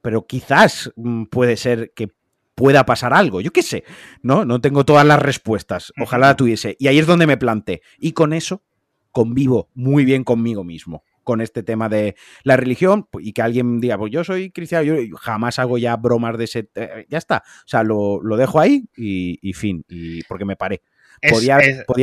pero 0.02 0.26
quizás 0.26 0.90
mm, 0.96 1.26
puede 1.26 1.56
ser 1.56 1.92
que 1.94 2.08
pueda 2.56 2.84
pasar 2.84 3.14
algo, 3.14 3.40
yo 3.40 3.52
qué 3.52 3.62
sé, 3.62 3.84
¿no? 4.20 4.44
No 4.44 4.60
tengo 4.60 4.84
todas 4.84 5.06
las 5.06 5.22
respuestas, 5.22 5.92
ojalá 5.96 6.26
la 6.26 6.36
tuviese. 6.36 6.74
Y 6.80 6.88
ahí 6.88 6.98
es 6.98 7.06
donde 7.06 7.28
me 7.28 7.36
planté. 7.36 7.82
Y 8.00 8.12
con 8.12 8.32
eso 8.32 8.64
convivo 9.12 9.70
muy 9.74 10.04
bien 10.04 10.24
conmigo 10.24 10.64
mismo 10.64 11.04
con 11.22 11.40
este 11.40 11.62
tema 11.62 11.88
de 11.88 12.16
la 12.42 12.56
religión 12.56 13.06
pues, 13.08 13.26
y 13.26 13.32
que 13.32 13.42
alguien 13.42 13.80
diga, 13.80 13.96
pues 13.96 14.10
yo 14.10 14.24
soy 14.24 14.50
cristiano, 14.50 14.82
yo 14.82 15.16
jamás 15.18 15.60
hago 15.60 15.78
ya 15.78 15.94
bromas 15.96 16.36
de 16.36 16.44
ese... 16.44 16.70
Eh, 16.74 17.06
ya 17.08 17.18
está, 17.18 17.44
o 17.46 17.68
sea, 17.68 17.84
lo, 17.84 18.20
dejo 18.36 18.58
ahí 18.58 18.88
y, 18.96 19.52
fin, 19.52 19.84
y 19.88 20.24
porque 20.24 20.44
me 20.44 20.56
paré. 20.56 20.82
Podía, 21.28 21.56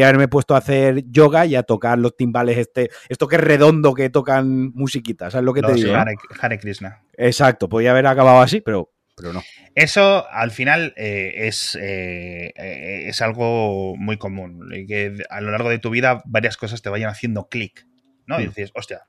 haberme 0.08 0.28
puesto 0.28 0.56
a 0.56 0.60
hacer 0.60 1.04
yoga 1.10 1.46
y 1.46 1.56
a 1.56 1.64
tocar 1.64 1.98
los 2.00 2.16
timbales, 2.16 2.58
este, 2.58 2.90
esto 3.10 3.28
que 3.28 3.36
es 3.36 3.42
redondo 3.42 3.94
que 3.94 4.10
tocan 4.10 4.72
musiquitas, 4.74 5.34
¿sabes 5.34 5.46
lo 5.46 5.54
que 5.54 5.62
te 5.62 5.74
digo? 5.74 5.94
Hare, 6.40 6.60
Krishna. 6.60 7.04
Exacto, 7.14 7.70
podía 7.70 7.92
haber 7.92 8.08
acabado 8.08 8.42
así, 8.42 8.62
pero, 8.62 8.92
pero 9.16 9.34
no. 9.34 9.44
Eso 9.74 10.28
al 10.30 10.52
final 10.52 10.94
eh, 10.98 11.48
es, 11.48 11.78
eh, 11.82 12.54
es 12.56 13.22
algo 13.22 13.96
muy 13.98 14.18
común, 14.18 14.70
que 14.88 15.18
a 15.30 15.42
lo 15.42 15.52
largo 15.52 15.70
de 15.70 15.80
tu 15.80 15.90
vida 15.90 16.22
varias 16.26 16.58
cosas 16.58 16.82
te 16.82 16.90
vayan 16.90 17.10
haciendo 17.10 17.48
clic, 17.48 17.86
¿no? 18.26 18.40
Y 18.40 18.46
mm. 18.46 18.48
dices, 18.50 18.72
hostia, 18.74 19.04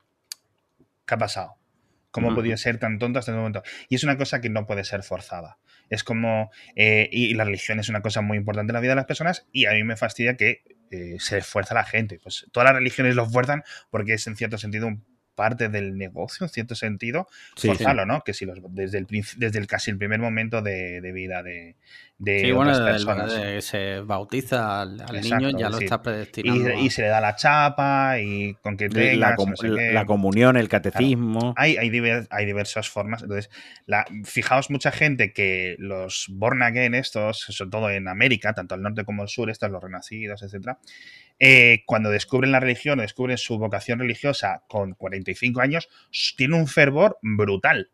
¿Qué 1.07 1.13
ha 1.13 1.17
pasado? 1.17 1.55
¿Cómo 2.11 2.33
podía 2.33 2.57
ser 2.57 2.79
tan 2.79 2.99
tonto 2.99 3.19
hasta 3.19 3.31
el 3.31 3.37
momento? 3.37 3.63
Y 3.89 3.95
es 3.95 4.03
una 4.03 4.17
cosa 4.17 4.41
que 4.41 4.49
no 4.49 4.65
puede 4.65 4.83
ser 4.83 5.03
forzada. 5.03 5.59
Es 5.89 6.03
como. 6.03 6.51
Eh, 6.75 7.09
y 7.11 7.33
la 7.33 7.43
religión 7.43 7.79
es 7.79 7.89
una 7.89 8.01
cosa 8.01 8.21
muy 8.21 8.37
importante 8.37 8.71
en 8.71 8.75
la 8.75 8.79
vida 8.79 8.91
de 8.91 8.97
las 8.97 9.05
personas. 9.05 9.47
Y 9.51 9.65
a 9.65 9.73
mí 9.73 9.83
me 9.83 9.97
fastidia 9.97 10.35
que 10.35 10.63
eh, 10.89 11.17
se 11.19 11.37
esfuerza 11.37 11.75
la 11.75 11.83
gente. 11.83 12.19
Pues 12.21 12.47
todas 12.51 12.67
las 12.67 12.75
religiones 12.75 13.15
lo 13.15 13.29
fuerzan 13.29 13.63
porque 13.89 14.13
es 14.13 14.25
en 14.27 14.35
cierto 14.35 14.57
sentido 14.57 14.87
un 14.87 15.05
parte 15.37 15.69
del 15.69 15.99
negocio, 15.99 16.45
en 16.45 16.49
cierto 16.49 16.73
sentido, 16.73 17.27
forzarlo, 17.55 18.07
¿no? 18.07 18.23
Que 18.23 18.33
si 18.33 18.45
los, 18.45 18.57
desde, 18.69 18.97
el, 18.97 19.07
desde 19.37 19.59
el 19.59 19.67
casi 19.67 19.91
el 19.91 19.99
primer 19.99 20.19
momento 20.19 20.63
de, 20.63 20.99
vida 21.13 21.43
de, 21.43 21.75
de 22.19 22.39
sí, 22.39 22.51
bueno, 22.51 22.71
personas. 22.73 23.63
se 23.63 23.99
bautiza 23.99 24.81
al, 24.81 24.97
niño, 25.21 25.51
ya 25.57 25.69
lo 25.69 25.77
está 25.77 26.01
predestinando. 26.01 26.73
Y, 26.73 26.89
se 26.89 27.03
le 27.03 27.09
da 27.09 27.21
la 27.21 27.35
chapa 27.35 28.19
y 28.19 28.55
con 28.55 28.75
que 28.75 28.89
tengas, 28.89 29.37
la, 29.37 29.91
la, 29.91 30.05
comunión, 30.05 30.57
el 30.57 30.67
catecismo. 30.67 31.53
Hay, 31.55 31.77
hay, 31.77 31.91
hay, 32.29 32.45
diversas 32.45 32.89
formas. 32.89 33.21
Entonces, 33.21 33.51
la, 33.85 34.05
fijaos 34.23 34.71
mucha 34.71 34.91
gente 34.91 35.31
que 35.31 35.75
los 35.77 36.25
born 36.29 36.63
again 36.63 36.95
estos, 36.95 37.37
sobre 37.37 37.69
todo 37.69 37.89
en 37.91 38.07
América, 38.07 38.53
tanto 38.53 38.73
al 38.73 38.81
norte 38.81 39.05
como 39.05 39.21
al 39.21 39.29
sur, 39.29 39.51
estos 39.51 39.69
los 39.69 39.83
renacidos, 39.83 40.41
etcétera, 40.41 40.79
eh, 41.39 41.83
cuando 41.85 42.09
descubren 42.09 42.51
la 42.51 42.59
religión, 42.59 42.97
descubren 42.97 43.37
su 43.37 43.59
vocación 43.59 43.99
religiosa 43.99 44.63
con 44.67 44.93
45 44.93 45.61
años, 45.61 45.87
tienen 46.35 46.59
un 46.59 46.67
fervor 46.67 47.19
brutal. 47.21 47.91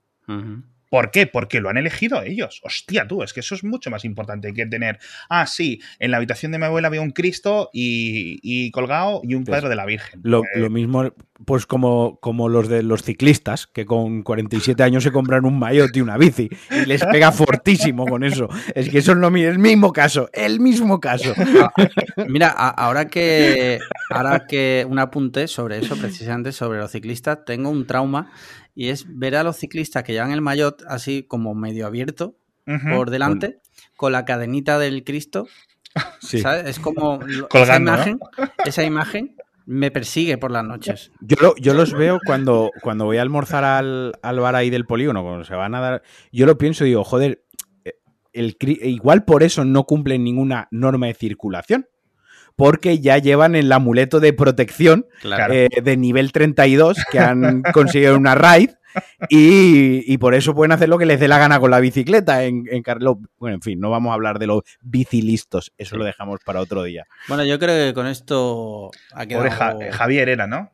¿Por 0.93 1.09
qué? 1.09 1.25
Porque 1.25 1.59
lo 1.59 1.69
han 1.69 1.77
elegido 1.77 2.21
ellos. 2.21 2.61
Hostia, 2.63 3.07
tú, 3.07 3.23
es 3.23 3.33
que 3.33 3.39
eso 3.39 3.55
es 3.55 3.63
mucho 3.63 3.89
más 3.89 4.05
importante 4.05 4.53
que 4.53 4.67
tener. 4.67 4.99
Ah, 5.27 5.47
sí, 5.47 5.81
en 5.97 6.11
la 6.11 6.17
habitación 6.17 6.51
de 6.51 6.59
mi 6.59 6.65
abuela 6.65 6.87
había 6.87 7.01
un 7.01 7.09
Cristo 7.09 7.71
y, 7.73 8.69
colgado 8.69 9.21
y 9.23 9.33
un 9.33 9.43
cuadro 9.43 9.69
de 9.69 9.75
la 9.75 9.87
Virgen. 9.87 10.19
Lo, 10.21 10.43
eh, 10.53 10.69
mismo, 10.69 11.11
pues 11.45 11.65
como, 11.65 12.19
como 12.19 12.47
los 12.47 12.67
de 12.67 12.83
los 12.83 13.01
ciclistas, 13.01 13.65
que 13.65 13.87
con 13.87 14.21
47 14.21 14.83
años 14.83 15.01
se 15.01 15.11
compran 15.11 15.45
un 15.45 15.57
maillot 15.57 15.97
y 15.97 16.01
una 16.01 16.15
bici 16.15 16.47
y 16.69 16.85
les 16.85 17.03
pega 17.03 17.31
fortísimo 17.31 18.05
con 18.05 18.23
eso. 18.23 18.47
Es 18.75 18.89
que 18.89 18.99
eso 18.99 19.13
es 19.13 19.17
lo 19.17 19.31
mismo, 19.31 19.49
el 19.49 19.57
mismo 19.57 19.91
caso, 19.91 20.29
el 20.31 20.59
mismo 20.59 20.99
caso. 20.99 21.33
Mira, 22.29 22.49
ahora 22.49 23.07
que, 23.07 23.79
ahora 24.11 24.45
que 24.45 24.85
un 24.87 24.99
apunte 24.99 25.47
sobre 25.47 25.79
eso, 25.79 25.97
precisamente 25.97 26.51
sobre 26.51 26.77
los 26.77 26.91
ciclistas, 26.91 27.45
tengo 27.45 27.71
un 27.71 27.87
trauma 27.87 28.31
y 28.76 28.89
es 28.89 29.05
ver 29.07 29.36
a 29.36 29.43
los 29.43 29.57
ciclistas 29.57 30.03
que 30.03 30.13
llevan 30.13 30.32
el 30.32 30.41
maillot 30.41 30.84
así 30.88 31.24
como 31.24 31.53
medio 31.55 31.86
abierto 31.86 32.36
por 32.65 33.09
delante, 33.09 33.59
con 33.97 34.13
la 34.13 34.26
cadenita 34.26 34.80
del 34.80 35.03
Cristo. 35.03 35.47
¿sabes? 36.19 36.65
Es 36.65 36.80
como 36.80 37.19
esa 37.53 37.76
imagen, 37.76 38.19
esa 38.65 38.84
imagen 38.84 39.36
me 39.65 39.91
persigue 39.91 40.38
por 40.38 40.51
las 40.51 40.63
noches. 40.63 41.11
Yo, 41.21 41.55
yo 41.57 41.74
los 41.74 41.93
veo 41.93 42.19
cuando, 42.26 42.71
cuando 42.82 43.05
voy 43.05 43.17
a 43.17 43.21
almorzar 43.21 43.63
al, 43.63 44.13
al 44.21 44.39
bar 44.39 44.55
ahí 44.55 44.69
del 44.69 44.86
polígono, 44.86 45.24
cuando 45.24 45.43
se 45.43 45.55
van 45.55 45.76
a 45.76 45.80
dar. 45.80 46.03
Yo 46.32 46.45
lo 46.45 46.57
pienso 46.57 46.86
y 46.86 46.89
digo, 46.89 47.03
joder, 47.03 47.45
eh, 47.86 47.93
el, 48.34 48.57
igual 48.59 49.24
por 49.24 49.43
eso 49.43 49.63
no 49.65 49.86
cumplen 49.86 50.24
ninguna 50.24 50.67
norma 50.71 51.07
de 51.07 51.13
circulación 51.13 51.88
porque 52.55 52.99
ya 52.99 53.17
llevan 53.17 53.55
el 53.55 53.71
amuleto 53.71 54.19
de 54.19 54.33
protección 54.33 55.07
eh, 55.49 55.69
de 55.81 55.97
nivel 55.97 56.31
32 56.31 56.97
que 57.11 57.19
han 57.19 57.61
conseguido 57.73 58.15
una 58.15 58.35
raid 58.35 58.71
y, 59.29 60.17
por 60.19 60.35
eso 60.35 60.53
pueden 60.53 60.71
hacer 60.71 60.87
lo 60.87 60.97
que 60.97 61.05
les 61.05 61.19
dé 61.19 61.27
la 61.27 61.39
gana 61.39 61.59
con 61.59 61.71
la 61.71 61.79
bicicleta 61.79 62.43
en, 62.43 62.65
en 62.69 62.83
Bueno, 63.37 63.55
en 63.55 63.61
fin, 63.61 63.79
no 63.79 63.89
vamos 63.89 64.11
a 64.11 64.13
hablar 64.13 64.39
de 64.39 64.47
los 64.47 64.61
bicilistos, 64.81 65.73
eso 65.77 65.97
lo 65.97 66.05
dejamos 66.05 66.41
para 66.45 66.59
otro 66.59 66.83
día. 66.83 67.05
Bueno, 67.27 67.43
yo 67.43 67.57
creo 67.57 67.87
que 67.87 67.93
con 67.93 68.05
esto 68.05 68.91
ha 69.13 69.25
quedado... 69.25 69.79
Javier 69.91 70.29
era, 70.29 70.47
¿no? 70.47 70.71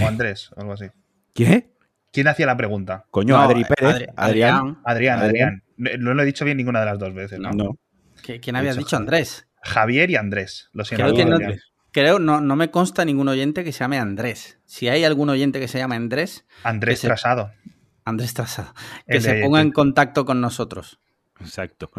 O 0.00 0.06
Andrés, 0.06 0.50
algo 0.56 0.72
así. 0.72 0.86
¿Qué? 1.34 1.70
¿Quién 2.12 2.28
hacía 2.28 2.46
la 2.46 2.56
pregunta? 2.56 3.04
Coño, 3.10 3.36
Adri 3.36 3.64
Pérez. 3.64 4.08
Adrián. 4.16 4.78
Adrián, 4.84 5.20
Adrián. 5.20 5.62
No, 5.76 6.14
lo 6.14 6.22
he 6.22 6.26
dicho 6.26 6.44
bien 6.44 6.56
ninguna 6.56 6.80
de 6.80 6.86
las 6.86 6.98
dos 6.98 7.14
veces, 7.14 7.38
¿no? 7.38 7.50
No. 7.52 7.78
¿Quién 8.22 8.56
había 8.56 8.74
dicho 8.74 8.96
Andrés? 8.96 9.47
Javier 9.68 10.10
y 10.10 10.16
Andrés. 10.16 10.68
Lo 10.72 10.84
siento. 10.84 11.14
Creo 11.90 12.18
no, 12.18 12.40
no, 12.40 12.56
me 12.56 12.70
consta 12.70 13.04
ningún 13.04 13.28
oyente 13.28 13.64
que 13.64 13.72
se 13.72 13.80
llame 13.80 13.98
Andrés. 13.98 14.60
Si 14.66 14.88
hay 14.88 15.04
algún 15.04 15.30
oyente 15.30 15.58
que 15.58 15.68
se 15.68 15.78
llame 15.78 15.96
Andrés. 15.96 16.46
Andrés 16.62 17.00
Trasado. 17.00 17.50
Andrés 18.04 18.34
Trasado. 18.34 18.74
Que 19.06 19.20
se 19.20 19.42
ponga 19.42 19.60
en 19.60 19.72
contacto 19.72 20.24
con 20.24 20.40
nosotros. 20.40 21.00
Exacto. 21.40 21.90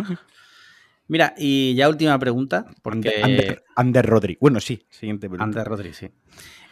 Mira, 1.07 1.33
y 1.37 1.73
ya 1.75 1.89
última 1.89 2.17
pregunta. 2.19 2.65
Porque... 2.83 3.61
Ander, 3.75 4.05
Rodri. 4.05 4.37
Bueno, 4.39 4.59
sí, 4.59 4.85
siguiente 4.89 5.27
pregunta. 5.27 5.43
Ander 5.43 5.65
Rodri, 5.65 5.93
sí. 5.93 6.11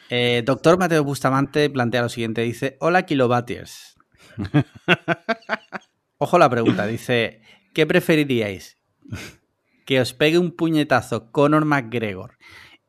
Eh, 0.10 0.44
doctor 0.46 0.78
Mateo 0.78 1.04
Bustamante 1.04 1.70
plantea 1.70 2.04
lo 2.04 2.10
siguiente: 2.10 2.42
dice: 2.42 2.78
Hola, 2.80 3.06
kilovatiers. 3.06 3.98
Ojo 6.18 6.38
la 6.38 6.50
pregunta, 6.50 6.86
dice: 6.86 7.42
¿Qué 7.74 7.86
preferiríais? 7.86 8.78
Que 9.88 10.02
os 10.02 10.14
pegue 10.14 10.38
un 10.38 10.52
puñetazo 10.52 11.32
Conor 11.32 11.64
McGregor 11.64 12.38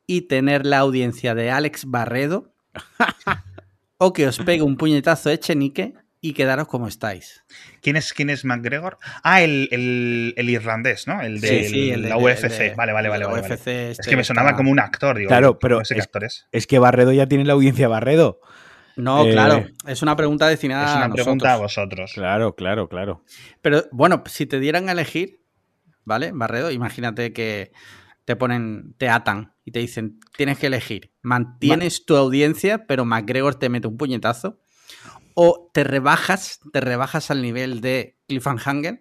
y 0.05 0.23
tener 0.23 0.65
la 0.65 0.79
audiencia 0.79 1.33
de 1.33 1.49
Alex 1.49 1.85
Barredo, 1.85 2.53
o 3.97 4.11
que 4.11 4.27
os 4.27 4.37
pegue 4.39 4.63
un 4.63 4.75
puñetazo 4.75 5.29
Echenique 5.29 5.93
y 6.19 6.33
quedaros 6.33 6.67
como 6.67 6.89
estáis. 6.89 7.45
¿Quién 7.81 7.95
es, 7.95 8.11
quién 8.11 8.29
es 8.29 8.43
McGregor? 8.43 8.97
Ah, 9.23 9.41
el, 9.41 9.69
irlandés, 10.37 11.07
¿no? 11.07 11.21
El 11.21 11.39
de, 11.39 11.95
la 11.97 12.17
UFC. 12.17 12.75
vale, 12.75 12.91
vale, 12.91 13.07
vale. 13.07 13.25
vale, 13.25 13.47
es 13.47 13.67
este 13.67 14.09
que 14.09 14.17
me 14.17 14.25
sonaba 14.25 14.57
como 14.57 14.69
un 14.69 14.81
actor, 14.81 15.17
digo. 15.17 15.29
Claro, 15.29 15.57
pero 15.57 15.79
es, 15.79 15.91
es, 16.51 16.67
que 16.67 16.79
Barredo 16.79 17.13
ya 17.13 17.27
tiene 17.27 17.45
la 17.45 17.53
audiencia 17.53 17.87
Barredo. 17.87 18.41
No, 18.97 19.25
eh, 19.25 19.31
claro, 19.31 19.65
es 19.87 20.01
una 20.01 20.17
pregunta 20.17 20.49
destinada 20.49 20.89
es 20.89 20.97
una 20.97 21.13
pregunta 21.13 21.53
a 21.53 21.57
vosotros. 21.57 22.11
Claro, 22.13 22.55
claro, 22.55 22.89
claro. 22.89 23.23
Pero 23.61 23.85
bueno, 23.93 24.21
si 24.25 24.45
te 24.45 24.59
dieran 24.59 24.89
a 24.89 24.91
elegir, 24.91 25.39
¿vale? 26.09 26.31
Barredo, 26.33 26.71
imagínate 26.71 27.31
que 27.31 27.71
te 28.25 28.35
ponen, 28.35 28.95
te 28.97 29.07
atan 29.07 29.53
y 29.63 29.71
te 29.71 29.79
dicen, 29.79 30.19
tienes 30.35 30.57
que 30.57 30.67
elegir, 30.67 31.13
mantienes 31.21 32.05
tu 32.05 32.17
audiencia, 32.17 32.85
pero 32.85 33.05
McGregor 33.05 33.55
te 33.55 33.69
mete 33.69 33.87
un 33.87 33.97
puñetazo, 33.97 34.59
o 35.35 35.69
te 35.73 35.83
rebajas, 35.83 36.59
te 36.73 36.81
rebajas 36.81 37.31
al 37.31 37.41
nivel 37.41 37.79
de 37.79 38.17
Cliffhanger, 38.27 38.99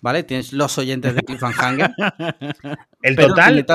¿vale? 0.00 0.22
Tienes 0.22 0.52
los 0.52 0.76
oyentes 0.78 1.14
de 1.14 1.22
Cliffhanger. 1.22 1.90
¿El 3.02 3.16
total, 3.16 3.66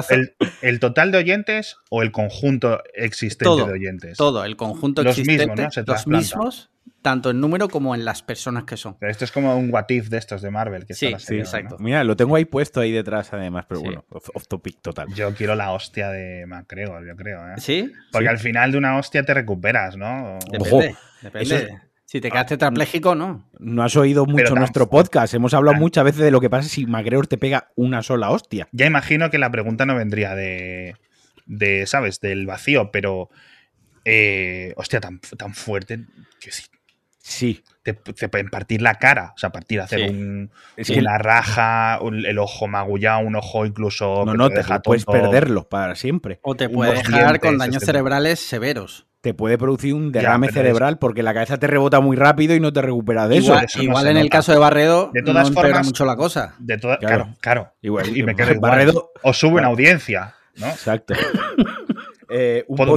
el, 0.61 0.80
total 0.80 1.11
de 1.11 1.17
oyentes 1.17 1.78
o 1.89 2.01
el 2.01 2.11
conjunto 2.11 2.82
existente 2.93 3.65
de 3.65 3.72
oyentes? 3.72 4.17
Todo, 4.17 4.43
el 4.43 4.55
conjunto 4.55 5.01
existente, 5.01 5.67
los 5.86 6.07
mismos, 6.07 6.69
tanto 7.01 7.32
en 7.32 7.39
número 7.39 7.67
como 7.69 7.95
en 7.95 8.05
las 8.05 8.22
personas 8.22 8.65
que 8.65 8.78
son. 8.78 8.97
Pero 8.99 9.11
esto 9.11 9.26
es 9.26 9.32
como 9.32 9.55
un 9.57 9.74
what 9.74 9.86
if 9.89 10.09
de 10.09 10.17
estos 10.17 10.41
de 10.41 10.51
Marvel. 10.51 10.86
Que 10.86 10.93
sí, 10.93 11.13
sí, 11.17 11.38
exacto. 11.38 11.78
Mira, 11.80 12.03
lo 12.03 12.15
tengo 12.15 12.36
ahí 12.36 12.45
puesto 12.45 12.80
ahí 12.80 12.91
detrás 12.91 13.34
además, 13.34 13.65
pero 13.67 13.82
bueno, 13.82 14.05
off, 14.09 14.47
topic 14.47 14.82
total. 14.82 15.07
Yo 15.13 15.34
quiero 15.34 15.55
la 15.55 15.72
hostia 15.72 16.09
de 16.09 16.45
MacGregor, 16.45 17.07
yo 17.07 17.15
creo. 17.15 17.39
¿eh? 17.47 17.55
¿Sí? 17.57 17.91
Porque 18.11 18.30
al 18.30 18.39
final 18.39 18.72
de 18.72 18.78
una 18.78 18.97
hostia 18.97 19.24
te 19.24 19.34
recuperas, 19.34 19.97
¿no? 19.97 20.38
Depende, 20.51 20.95
depende. 21.22 21.90
Si 22.12 22.20
te 22.20 22.30
quedas 22.30 22.47
tetrapléjico, 22.47 23.16
no. 23.16 23.49
No 23.57 23.84
has 23.84 23.95
oído 23.95 24.26
mucho 24.26 24.53
nuestro 24.53 24.89
podcast. 24.89 25.34
Hemos 25.34 25.53
hablado 25.53 25.78
muchas 25.78 26.03
veces 26.03 26.20
de 26.20 26.30
lo 26.30 26.41
que 26.41 26.49
pasa 26.49 26.68
si 26.68 26.86
MacGregor 26.86 27.26
te 27.26 27.38
pega 27.38 27.72
una 27.78 28.03
sola 28.03 28.32
hostia. 28.32 28.68
Ya 28.74 28.86
imagino 28.86 29.30
que 29.30 29.38
la 29.38 29.49
pregunta 29.49 29.86
no 29.86 29.95
vendría 29.95 30.36
de, 30.36 30.97
de 31.45 31.88
¿sabes? 31.88 32.20
Del 32.20 32.45
vacío, 32.45 32.91
pero... 32.91 33.30
Eh, 34.03 34.74
hostia, 34.76 34.99
tan, 34.99 35.22
tan 35.38 35.53
fuerte 35.53 36.01
que 36.41 36.51
sí, 36.51 36.64
Sí. 37.20 37.64
Te, 37.82 37.93
pueden 37.93 38.49
partir 38.49 38.82
la 38.82 38.95
cara, 38.95 39.32
o 39.34 39.38
sea, 39.38 39.51
partir, 39.51 39.80
hacer 39.80 40.09
un, 40.12 40.51
una 40.97 41.18
raja, 41.18 41.97
el 42.03 42.38
ojo 42.39 42.68
magullado, 42.68 43.26
un 43.26 43.38
ojo 43.38 43.66
incluso. 43.66 44.26
No, 44.26 44.34
no, 44.34 44.49
te, 44.49 44.62
puedes 44.84 45.05
perderlo 45.05 45.70
para 45.70 45.95
siempre. 45.95 46.39
O 46.43 46.55
te 46.55 46.68
puede 46.68 46.93
dejar 46.93 47.39
con 47.39 47.57
daños 47.57 47.84
cerebrales 47.84 48.41
severos. 48.41 49.07
Te 49.22 49.36
puede 49.36 49.57
producir 49.59 49.93
un 49.93 50.11
derrame 50.11 50.49
cerebral 50.49 50.97
porque 50.97 51.22
la 51.22 51.34
cabeza 51.34 51.57
te 51.57 51.67
rebota 51.67 51.99
muy 51.99 52.17
rápido 52.17 52.55
y 52.55 52.59
no 52.59 52.74
te 52.74 52.82
recupera 52.82 53.28
de 53.28 53.38
eso. 53.38 53.55
Igual 53.80 54.07
en 54.07 54.17
el 54.17 54.30
caso 54.30 54.51
de 54.51 54.57
Barredo, 54.57 55.11
de 55.13 55.22
todas 55.22 55.49
no 55.49 55.61
formas, 55.61 55.86
mucho 55.86 56.05
la 56.05 56.15
cosa. 56.15 56.55
De 56.57 56.80
claro, 56.80 57.30
claro. 57.39 57.74
Igual, 57.82 58.17
y 58.17 58.24
me 58.24 58.36
quedo 58.36 58.59
Barredo, 58.59 59.11
O 59.22 59.32
sube 59.32 59.59
una 59.59 59.67
audiencia, 59.67 60.34
¿no? 60.57 60.67
Exacto. 60.67 61.13
Eh, 62.34 62.63
monto, 62.69 62.93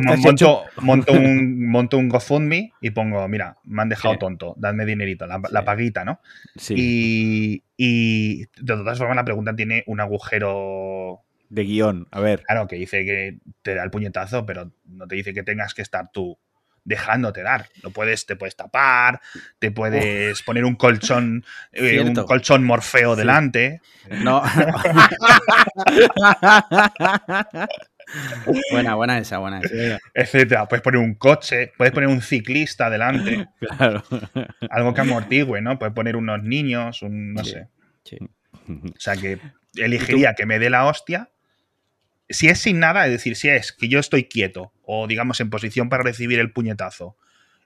un, 0.79 1.69
monto 1.69 1.99
un 1.99 2.09
GoFundMe 2.09 2.73
y 2.81 2.91
pongo, 2.91 3.27
mira, 3.27 3.59
me 3.65 3.83
han 3.83 3.89
dejado 3.89 4.17
tonto, 4.17 4.55
dadme 4.57 4.87
dinerito, 4.87 5.27
la, 5.27 5.65
paguita, 5.65 6.05
¿no? 6.05 6.21
Sí. 6.55 7.65
Y, 7.77 8.39
de 8.39 8.77
todas 8.77 8.97
formas 8.97 9.17
la 9.17 9.25
pregunta 9.25 9.57
tiene 9.57 9.83
un 9.89 10.01
agujero 10.01 11.25
de 11.55 11.65
guion, 11.65 12.09
a 12.11 12.21
ver. 12.21 12.43
Claro, 12.43 12.67
que 12.67 12.77
dice 12.77 13.05
que 13.05 13.39
te 13.63 13.75
da 13.75 13.85
el 13.85 13.91
puñetazo, 13.91 14.45
pero 14.45 14.73
no 14.85 15.07
te 15.07 15.15
dice 15.15 15.33
que 15.33 15.45
tengas 15.45 15.73
que 15.73 15.83
estar 15.83 16.11
tú 16.13 16.39
dejándote 16.85 17.43
dar. 17.43 17.69
Lo 17.83 17.91
puedes, 17.91 18.27
te 18.27 18.35
puedes 18.37 18.57
tapar, 18.57 19.21
te 19.59 19.71
puedes 19.71 20.43
poner 20.43 20.65
un 20.65 20.75
colchón, 20.75 21.45
eh, 21.73 22.01
un 22.01 22.15
colchón 22.15 22.65
morfeo 22.65 23.15
delante. 23.17 23.81
No. 24.11 24.43
buena, 28.71 28.97
buena 28.97 29.19
esa, 29.19 29.39
buena 29.39 29.61
esa. 29.61 29.99
Etcétera. 30.13 30.67
Puedes 30.67 30.83
poner 30.83 31.01
un 31.01 31.15
coche, 31.15 31.73
puedes 31.79 31.95
poner 31.95 32.09
un 32.09 32.21
ciclista 32.21 32.91
delante. 32.91 33.47
Claro. 33.61 34.03
Algo 34.71 34.93
que 34.93 35.01
amortigue, 35.01 35.63
¿no? 35.63 35.79
Puedes 35.79 35.95
poner 35.95 36.17
unos 36.17 36.43
niños, 36.43 37.01
un, 37.03 37.33
no 37.33 37.45
sé. 37.45 37.69
O 38.69 38.99
sea 38.99 39.17
que 39.17 39.39
elegiría 39.77 40.35
que 40.35 40.47
me 40.47 40.59
dé 40.59 40.69
la 40.71 40.87
hostia 40.87 41.31
si 42.29 42.49
es 42.49 42.61
sin 42.61 42.81
nada, 42.81 43.07
es 43.07 43.13
decir, 43.13 43.37
si 43.37 43.49
es 43.49 43.73
que 43.73 43.89
yo 43.89 43.99
estoy 43.99 44.25
quieto 44.25 44.73
o 44.83 45.07
digamos 45.07 45.41
en 45.41 45.51
posición 45.51 45.89
para 45.89 46.03
recibir 46.03 46.39
el 46.41 46.53
puñetazo 46.53 47.17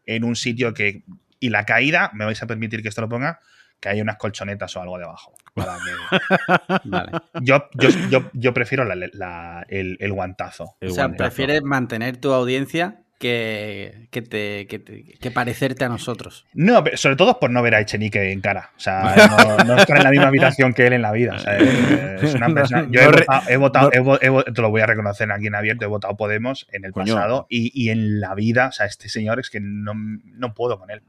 en 0.07 0.25
un 0.25 0.37
sitio 0.37 0.75
que 0.75 1.05
y 1.41 1.51
la 1.51 1.65
caída, 1.65 2.11
me 2.15 2.25
vais 2.25 2.43
a 2.43 2.47
permitir 2.47 2.83
que 2.83 2.89
esto 2.89 3.01
lo 3.01 3.09
ponga, 3.09 3.41
que 3.81 3.89
haya 3.89 4.03
unas 4.03 4.17
colchonetas 4.17 4.77
o 4.77 4.81
algo 4.81 4.99
debajo. 4.99 5.35
yo, 7.43 7.69
yo, 8.33 8.55
prefiero 8.55 8.85
el, 9.69 10.13
guantazo. 10.13 10.77
o 10.81 10.91
sea, 10.91 11.11
prefieres 11.11 11.63
mantener 11.63 12.17
tu 12.17 12.33
audiencia 12.33 13.03
que, 13.19 14.07
que, 14.11 14.23
te, 14.23 14.67
que, 14.67 15.31
parecerte 15.33 15.85
a 15.85 15.89
nosotros. 15.89 16.47
No, 16.55 16.85
pero 16.85 16.97
sobre 16.97 17.17
todo 17.17 17.41
por 17.41 17.51
no 17.51 17.63
ver 17.63 17.75
a 17.75 17.81
Echenique 17.81 18.31
en 18.31 18.41
cara. 18.41 18.71
O 18.77 18.81
sea, 18.81 19.15
no, 19.67 19.77
estar 19.77 19.97
en 19.97 20.05
la 20.05 20.11
misma 20.11 20.29
habitación 20.29 20.73
que 20.73 20.87
él 20.87 20.93
en 20.93 21.03
la 21.03 21.13
vida. 21.13 21.37
es 22.23 22.35
una 22.35 22.49
persona. 22.49 22.87
Yo 22.91 23.01
he 23.49 23.57
votado, 23.57 23.91
te 23.91 24.63
lo 24.63 24.71
voy 24.71 24.81
a 24.81 24.87
reconocer 24.87 25.31
aquí 25.33 25.49
en 25.49 25.57
abierto, 25.57 25.85
he 25.85 25.89
votado 25.89 26.17
Podemos 26.17 26.67
en 26.73 26.85
el 26.85 26.93
pasado 26.93 27.47
y, 27.49 27.71
y, 27.75 27.91
en 27.91 28.21
la 28.21 28.35
vida, 28.35 28.69
o 28.69 28.73
sea, 28.73 28.87
este 28.87 29.09
señor 29.09 29.39
es 29.41 29.51
que 29.51 29.61
no, 29.61 29.93
no 29.95 30.55
puedo 30.55 30.79
con 30.79 30.91
él. 30.91 31.03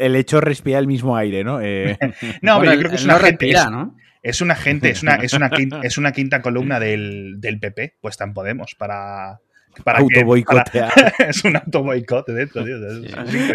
el 0.00 0.16
hecho 0.16 0.40
respira 0.40 0.78
el 0.78 0.86
mismo 0.86 1.16
aire, 1.16 1.44
¿no? 1.44 1.60
Eh, 1.60 1.98
no, 2.42 2.60
pero 2.60 2.72
yo 2.72 2.78
creo 2.78 2.90
que 2.90 2.96
es 2.96 3.04
una 3.04 3.18
gente. 3.18 3.52
¿no? 3.70 3.96
Es 4.22 4.40
una 4.40 4.54
gente, 4.54 4.88
es 4.88 5.02
una, 5.02 5.16
es 5.16 5.34
una, 5.34 5.50
quinta, 5.50 5.80
es 5.82 5.98
una 5.98 6.12
quinta 6.12 6.40
columna 6.40 6.80
del, 6.80 7.42
del 7.42 7.60
PP, 7.60 7.98
puesta 8.00 8.24
en 8.24 8.32
Podemos, 8.32 8.74
para, 8.74 9.40
para 9.82 9.98
autoboicotear. 9.98 10.92
es 11.28 11.44
un 11.44 11.56
autoboicote 11.56 12.32
de 12.32 12.44
esto, 12.44 12.64
tío. 12.64 12.76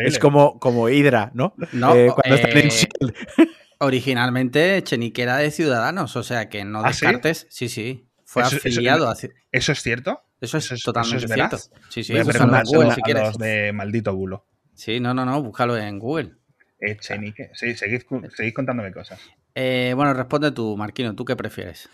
Es, 0.06 0.20
como, 0.20 0.60
como 0.60 0.90
Hydra, 0.90 1.32
¿no? 1.34 1.54
No, 1.72 1.96
eh, 1.96 2.12
cuando 2.14 2.36
eh, 2.36 2.70
Originalmente 3.80 4.84
Chenique 4.84 5.22
era 5.22 5.38
de 5.38 5.52
Ciudadanos, 5.52 6.16
o 6.16 6.24
sea 6.24 6.50
que 6.50 6.66
no 6.66 6.82
¿Ah, 6.84 6.90
descartes. 6.90 7.48
sí? 7.50 7.70
sí, 7.70 8.08
Fue 8.26 8.44
afiliado. 8.44 9.12
Eso, 9.12 9.30
¿Eso 9.52 9.72
es 9.72 9.82
cierto? 9.82 10.22
Eso 10.42 10.58
es, 10.58 10.84
totalmente 10.84 11.28
cierto. 11.28 11.58
Sí, 11.90 12.04
sí, 12.04 12.14
los 12.14 13.38
de 13.38 13.72
maldito 13.74 14.14
bulo. 14.14 14.46
Sí, 14.74 15.00
no, 15.00 15.14
no, 15.14 15.26
no, 15.26 15.42
búscalo 15.42 15.78
en 15.78 16.00
Google. 16.00 16.34
Chenique. 17.00 17.52
Sí, 17.54 17.76
seguís, 17.76 18.06
seguís 18.36 18.54
contándome 18.54 18.92
cosas. 18.92 19.20
Eh, 19.56 19.94
bueno, 19.96 20.14
responde 20.14 20.52
tú, 20.52 20.78
Marquino, 20.78 21.16
¿tú 21.16 21.26
qué 21.26 21.36
prefieres? 21.36 21.90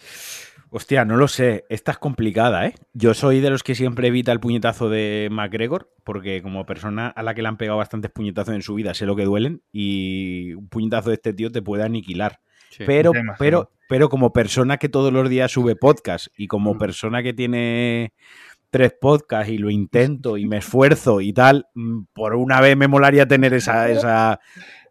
Hostia, 0.78 1.06
no 1.06 1.16
lo 1.16 1.30
sé. 1.30 1.64
Esta 1.70 1.94
es 1.94 1.98
complicada, 1.98 2.66
¿eh? 2.66 2.76
Yo 2.92 3.14
soy 3.14 3.40
de 3.40 3.50
los 3.50 3.64
que 3.64 3.76
siempre 3.76 4.10
evita 4.10 4.34
el 4.34 4.42
puñetazo 4.42 4.90
de 4.90 5.30
McGregor, 5.32 5.90
porque 6.04 6.42
como 6.42 6.66
persona 6.66 7.08
a 7.08 7.24
la 7.24 7.34
que 7.34 7.42
le 7.42 7.48
han 7.48 7.56
pegado 7.56 7.78
bastantes 7.78 8.12
puñetazos 8.12 8.54
en 8.54 8.62
su 8.62 8.76
vida, 8.76 8.94
sé 8.94 9.06
lo 9.06 9.16
que 9.16 9.24
duelen, 9.24 9.62
y 9.72 10.54
un 10.56 10.68
puñetazo 10.68 11.12
de 11.12 11.16
este 11.16 11.34
tío 11.34 11.50
te 11.50 11.62
puede 11.62 11.84
aniquilar. 11.84 12.42
pero, 12.86 13.14
pero, 13.40 13.72
pero 13.88 14.10
como 14.10 14.34
persona 14.34 14.76
que 14.76 14.90
todos 14.90 15.14
los 15.14 15.30
días 15.30 15.50
sube 15.50 15.78
podcast 15.78 16.28
y 16.36 16.48
como 16.48 16.74
mm. 16.74 16.78
persona 16.78 17.24
que 17.24 17.32
tiene 17.32 18.12
tres 18.70 18.94
podcasts 19.00 19.52
y 19.52 19.58
lo 19.58 19.70
intento 19.70 20.38
y 20.38 20.46
me 20.46 20.58
esfuerzo 20.58 21.22
y 21.22 21.34
tal, 21.34 21.68
mm, 21.74 22.04
por 22.14 22.36
una 22.36 22.62
vez 22.62 22.76
me 22.78 22.88
molaría 22.88 23.28
tener 23.28 23.54
esa, 23.54 23.90
esa, 23.90 24.40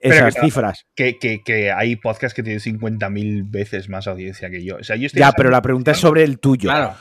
esas 0.01 0.35
cifras. 0.35 0.87
Que, 0.95 1.72
hay 1.75 1.97
podcasts 1.97 2.35
que 2.35 2.43
tienen 2.43 2.61
50.000 2.61 3.51
veces 3.51 3.89
más 3.89 4.07
audiencia 4.07 4.51
que 4.51 4.64
yo. 4.64 4.79
ya, 5.12 5.33
pero 5.33 5.51
la 5.51 5.62
pregunta 5.62 5.93
es 5.93 5.99
sobre 5.99 6.25
el 6.25 6.39
tuyo. 6.39 6.70
Claro. 6.70 6.95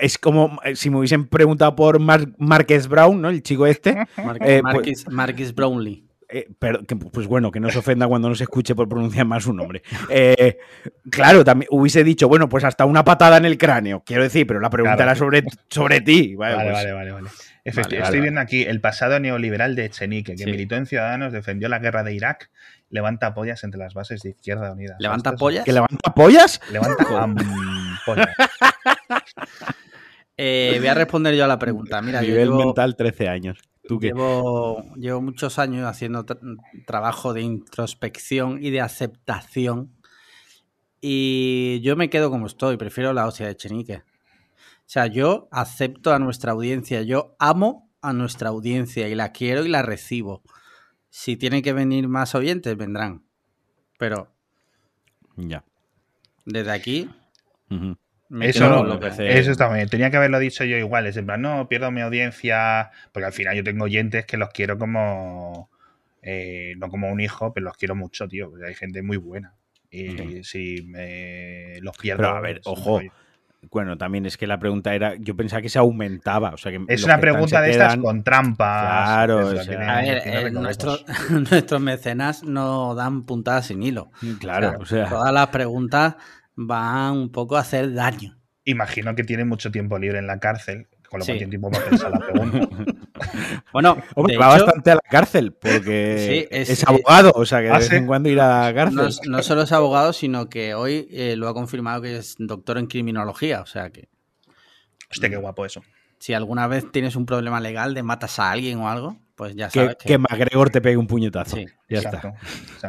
Es 0.00 0.16
como 0.16 0.60
eh, 0.64 0.76
si 0.76 0.90
me 0.90 0.98
hubiesen 0.98 1.26
preguntado 1.26 1.74
por 1.74 1.98
Marques 1.98 2.86
Brown, 2.86 3.20
¿no? 3.20 3.30
El 3.30 3.42
chico 3.42 3.66
este. 3.66 3.96
Eh, 4.44 4.62
pues 4.62 5.08
Marques, 5.10 5.54
Brownlee. 5.54 6.04
Eh, 6.32 6.48
pues 7.12 7.26
bueno, 7.26 7.50
que 7.50 7.60
no 7.60 7.70
se 7.70 7.78
ofenda 7.78 8.08
cuando 8.08 8.28
no 8.28 8.34
se 8.34 8.44
escuche 8.44 8.74
por 8.74 8.88
pronunciar 8.88 9.26
mal 9.26 9.42
su 9.42 9.52
nombre. 9.52 9.82
claro, 11.10 11.44
también 11.44 11.68
hubiese 11.70 12.02
dicho, 12.04 12.28
bueno, 12.28 12.48
pues 12.48 12.64
hasta 12.64 12.86
una 12.86 13.04
patada 13.04 13.36
en 13.36 13.44
el 13.44 13.58
cráneo, 13.58 14.02
quiero 14.04 14.22
decir, 14.22 14.46
pero 14.46 14.60
la 14.60 14.70
pregunta 14.70 15.02
era 15.02 15.14
sobre, 15.14 15.44
sobre 15.68 16.00
ti. 16.00 16.34
Vale, 16.34 16.54
pues 16.54 16.72
vale, 16.72 16.92
vale, 16.92 17.12
vale, 17.12 17.28
estoy 17.64 18.20
viendo 18.20 18.40
aquí 18.40 18.62
el 18.62 18.80
pasado 18.80 19.20
neoliberal 19.20 19.76
de 19.76 19.86
Echenique, 19.86 20.34
que 20.34 20.46
militó 20.46 20.76
en 20.76 20.86
Ciudadanos, 20.86 21.32
defendió 21.32 21.68
la 21.68 21.78
guerra 21.78 22.02
de 22.02 22.14
Irak, 22.14 22.50
levanta 22.88 23.34
pollas 23.34 23.64
entre 23.64 23.78
las 23.78 23.94
bases 23.94 24.22
de 24.22 24.30
Izquierda 24.30 24.72
Unida. 24.72 24.96
¿Levanta 24.98 25.32
pollas? 25.32 25.64
¿Que 25.64 25.72
levanta 25.72 26.14
pollas? 26.14 26.60
Levanta 26.70 27.04
pollas. 28.06 28.28
Eh, 30.38 30.76
voy 30.78 30.88
a 30.88 30.94
responder 30.94 31.34
yo 31.34 31.44
a 31.44 31.46
la 31.46 31.58
pregunta. 31.58 32.00
Mira, 32.00 32.20
Nivel 32.22 32.50
mental 32.50 32.96
13 32.96 33.28
años. 33.28 33.58
¿Tú 33.92 34.00
llevo, 34.00 34.84
llevo 34.96 35.20
muchos 35.20 35.58
años 35.58 35.86
haciendo 35.86 36.24
trabajo 36.86 37.34
de 37.34 37.42
introspección 37.42 38.62
y 38.62 38.70
de 38.70 38.80
aceptación. 38.80 39.92
Y 41.00 41.80
yo 41.82 41.96
me 41.96 42.08
quedo 42.08 42.30
como 42.30 42.46
estoy, 42.46 42.76
prefiero 42.76 43.12
la 43.12 43.26
hostia 43.26 43.46
de 43.46 43.52
Echenique. 43.52 43.96
O 43.96 44.86
sea, 44.86 45.06
yo 45.06 45.48
acepto 45.50 46.12
a 46.12 46.18
nuestra 46.18 46.52
audiencia, 46.52 47.02
yo 47.02 47.36
amo 47.38 47.90
a 48.00 48.12
nuestra 48.12 48.48
audiencia 48.48 49.08
y 49.08 49.14
la 49.14 49.32
quiero 49.32 49.64
y 49.64 49.68
la 49.68 49.82
recibo. 49.82 50.42
Si 51.10 51.36
tienen 51.36 51.62
que 51.62 51.72
venir 51.72 52.08
más 52.08 52.34
oyentes, 52.34 52.76
vendrán. 52.76 53.24
Pero. 53.98 54.32
Ya. 55.36 55.64
Desde 56.44 56.70
aquí. 56.70 57.10
Eso, 58.40 58.84
lo 58.84 58.98
que 58.98 59.08
eso 59.08 59.50
está 59.50 59.72
bien. 59.72 59.88
Tenía 59.88 60.10
que 60.10 60.16
haberlo 60.16 60.38
dicho 60.38 60.64
yo 60.64 60.76
igual. 60.76 61.06
Es 61.06 61.16
en 61.16 61.26
plan, 61.26 61.42
no, 61.42 61.68
pierdo 61.68 61.90
mi 61.90 62.00
audiencia. 62.00 62.90
Porque 63.12 63.26
al 63.26 63.32
final 63.32 63.56
yo 63.56 63.64
tengo 63.64 63.84
oyentes 63.84 64.24
que 64.26 64.36
los 64.36 64.50
quiero 64.50 64.78
como. 64.78 65.70
Eh, 66.22 66.74
no 66.78 66.88
como 66.88 67.10
un 67.10 67.20
hijo, 67.20 67.52
pero 67.52 67.64
los 67.64 67.76
quiero 67.76 67.94
mucho, 67.94 68.28
tío. 68.28 68.52
hay 68.64 68.74
gente 68.74 69.02
muy 69.02 69.16
buena. 69.16 69.54
Y 69.90 70.42
si 70.44 70.82
me 70.86 71.80
los 71.80 71.96
pierdo. 71.98 72.28
a 72.28 72.40
ver, 72.40 72.60
ojo. 72.64 73.00
Bueno, 73.70 73.96
también 73.96 74.26
es 74.26 74.36
que 74.36 74.48
la 74.48 74.58
pregunta 74.58 74.92
era, 74.92 75.14
yo 75.16 75.36
pensaba 75.36 75.62
que 75.62 75.68
se 75.68 75.78
aumentaba. 75.78 76.50
O 76.50 76.56
sea 76.56 76.72
que 76.72 76.80
es 76.88 77.04
una 77.04 77.20
pregunta 77.20 77.60
de 77.60 77.70
estas 77.70 77.96
con 77.96 78.24
trampas. 78.24 79.04
Claro, 79.04 79.48
a 79.48 79.52
ver, 79.52 80.22
eh, 80.24 80.50
nuestros 80.50 81.80
mecenas 81.80 82.42
no 82.42 82.94
dan 82.94 83.22
puntadas 83.22 83.66
sin 83.66 83.82
hilo. 83.82 84.10
Claro, 84.40 84.78
o 84.80 84.84
sea, 84.84 85.08
todas 85.08 85.32
las 85.32 85.48
preguntas 85.48 86.16
van 86.54 87.12
un 87.12 87.32
poco 87.32 87.56
a 87.56 87.60
hacer 87.60 87.92
daño. 87.94 88.38
Imagino 88.64 89.14
que 89.14 89.24
tiene 89.24 89.44
mucho 89.44 89.70
tiempo 89.70 89.98
libre 89.98 90.18
en 90.18 90.26
la 90.26 90.38
cárcel 90.38 90.88
con 91.12 91.20
lo 91.20 91.26
cual 91.26 91.36
tiene 91.36 91.50
tiempo 91.50 91.70
para 91.70 91.84
pensar 91.84 92.10
la 92.10 92.18
pregunta. 92.20 92.68
bueno, 93.74 93.98
va 94.16 94.48
bastante 94.48 94.92
a 94.92 94.94
la 94.94 95.02
cárcel 95.02 95.52
porque 95.52 96.48
es, 96.50 96.88
abogado, 96.88 97.32
o 97.34 97.44
sea 97.44 97.58
que 97.58 97.64
de 97.64 97.72
¿Ah, 97.72 97.78
vez 97.78 97.92
en 97.92 98.06
cuando 98.06 98.30
ir 98.30 98.40
a 98.40 98.64
la 98.64 98.74
cárcel. 98.74 99.30
No, 99.30 99.42
solo 99.42 99.60
es 99.60 99.72
abogado, 99.72 100.14
sino 100.14 100.48
que 100.48 100.72
hoy 100.72 101.06
eh, 101.10 101.36
lo 101.36 101.48
ha 101.48 101.54
confirmado 101.54 102.00
que 102.00 102.16
es 102.16 102.36
doctor 102.38 102.78
en 102.78 102.86
criminología, 102.86 103.60
o 103.60 103.66
sea 103.66 103.90
que. 103.90 104.08
Hostia, 105.10 105.28
qué 105.28 105.36
guapo 105.36 105.66
eso. 105.66 105.82
Si 106.18 106.32
alguna 106.32 106.66
vez 106.66 106.90
tienes 106.90 107.14
un 107.14 107.26
problema 107.26 107.60
legal 107.60 107.92
de 107.92 108.02
matas 108.02 108.38
a 108.38 108.50
alguien 108.50 108.78
o 108.78 108.88
algo, 108.88 109.20
pues 109.34 109.54
ya 109.54 109.70
sabes. 109.70 109.96
Que, 109.96 110.08
que... 110.08 110.18
MacGregor 110.18 110.70
te 110.70 110.80
pegue 110.80 110.96
un 110.96 111.06
puñetazo. 111.06 111.56
Sí, 111.56 111.66
ya 111.88 111.98
está. 111.98 112.34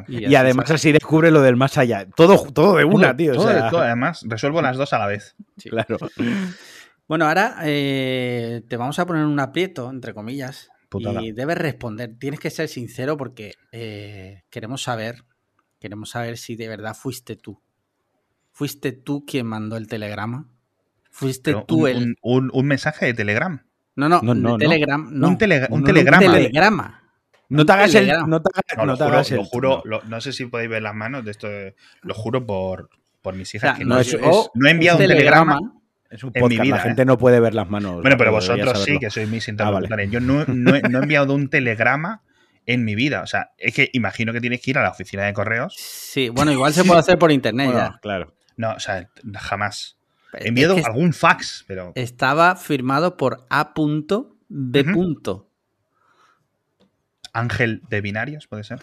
Y, 0.08 0.36
además 0.36 0.72
así 0.72 0.91
descubre 0.91 1.32
lo 1.32 1.41
del 1.41 1.56
más 1.56 1.78
allá. 1.78 2.08
Todo, 2.16 2.52
todo 2.52 2.78
de 2.78 2.86
una, 2.86 3.16
tío. 3.16 3.34
Todo, 3.34 3.70
todo, 3.70 3.82
además, 3.82 4.24
resuelvo 4.28 4.62
las 4.62 4.78
dos 4.78 4.94
a 4.94 5.00
la 5.00 5.08
vez. 5.08 5.36
Claro. 5.64 5.98
Bueno, 7.08 7.26
ahora 7.26 7.58
eh, 7.64 8.64
te 8.68 8.78
vamos 8.78 8.98
a 8.98 9.06
poner 9.06 9.26
un 9.26 9.39
aprieto, 9.39 9.89
entre 9.89 10.14
comillas, 10.14 10.70
y 11.00 11.32
debes 11.32 11.58
responder. 11.58 12.16
Tienes 12.18 12.39
que 12.39 12.50
ser 12.50 12.70
sincero 12.70 13.18
porque 13.18 13.54
eh, 13.72 14.44
queremos 14.50 14.84
saber, 14.84 15.26
queremos 15.80 16.12
saber 16.12 16.38
si 16.38 16.56
de 16.56 16.68
verdad 16.68 16.96
fuiste 16.96 17.36
tú. 17.36 17.62
¿Fuiste 18.52 18.91
tú 18.91 19.26
quien 19.26 19.48
mandó 19.48 19.78
el 19.78 19.88
telegrama? 19.88 20.48
¿Fuiste 21.10 21.56
tú 21.68 21.88
el...? 21.88 22.16
Un, 22.22 22.52
mensaje 22.66 23.08
de 23.08 23.14
Telegram? 23.14 23.66
No, 23.96 24.10
no, 24.10 24.22
no, 24.22 24.58
Telegram, 24.58 25.08
no. 25.12 25.28
Un, 25.28 25.38
telegrama. 25.38 25.76
Un 25.76 25.84
telegrama. 25.84 27.02
No 27.50 27.66
te 27.66 27.72
hagas 27.72 27.94
el. 27.96 28.08
No 28.08 28.41
te, 28.41 28.50
no, 28.86 28.98
te 28.98 29.04
hagas 29.04 29.32
lo 29.32 29.44
juro, 29.44 29.84
no 30.08 30.22
sé 30.22 30.34
si 30.34 30.46
podéis 30.48 30.70
ver 30.70 30.82
las 30.82 30.96
manos 30.96 31.24
de 31.24 31.32
esto. 31.32 31.48
Lo 32.02 32.14
juro 32.14 32.46
por, 32.46 32.89
por 33.22 33.36
mis 33.36 33.54
hijas. 33.54 33.78
que 33.78 33.86
no, 33.86 34.00
es, 34.00 34.18
no, 34.54 34.68
he 34.68 34.72
enviado 34.72 34.98
un 34.98 35.08
telegrama 35.08 35.60
es 36.14 36.24
un 36.24 36.32
podcast, 36.32 36.70
la 36.70 36.80
gente 36.80 37.02
¿eh? 37.02 37.06
no 37.06 37.18
puede 37.18 37.39
ver 37.39 37.56
las 37.56 37.68
manos. 37.68 38.02
Bueno, 38.04 38.18
pero 38.18 38.32
vosotros 38.32 38.84
sí, 38.84 39.00
que 39.00 39.10
sois 39.10 39.28
mis 39.28 39.48
ah, 39.48 39.52
interlocutores. 39.52 40.12
Yo 40.12 40.20
no, 40.20 40.44
he, 40.44 40.80
enviado 40.80 41.34
un 41.34 41.50
telegrama 41.50 42.22
en 42.68 42.86
mi 42.86 42.94
vida. 42.94 43.24
O 43.24 43.26
sea, 43.26 43.50
es 43.58 43.74
que 43.74 43.89
imagino 43.94 44.32
que 44.32 44.39
tienes 44.39 44.62
que 44.62 44.70
ir 44.70 44.78
a 44.78 44.84
la 44.84 44.91
oficina 44.91 45.24
de 45.24 45.34
correos. 45.34 45.74
Sí, 45.76 46.30
bueno, 46.30 46.52
igual 46.52 46.72
se 46.72 46.84
puede 46.84 47.00
hacer 47.00 47.18
por 47.18 47.32
internet 47.32 47.72
ya. 47.74 48.00
Claro. 48.00 48.36
No, 48.58 48.74
o 48.74 48.80
sea, 48.80 49.10
jamás. 49.39 49.98
He 50.40 50.48
enviado 50.50 50.76
algún 50.86 51.14
fax, 51.14 51.64
pero. 51.68 51.92
Estaba 51.96 52.56
firmado 52.56 53.18
por 53.18 53.46
A.B. 53.50 54.84
Ángel 57.34 57.82
de 57.90 58.02
binarios, 58.02 58.48
¿puede 58.48 58.64
ser? 58.64 58.82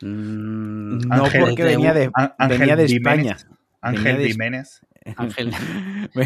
Mm, 0.00 0.98
no, 0.98 1.24
porque 1.40 1.62
venía 1.62 1.94
de, 1.94 2.10
venía 2.48 2.76
de 2.76 2.84
España. 2.84 3.36
Ángel 3.80 4.26
Jiménez. 4.26 4.82
Ángel. 5.16 5.52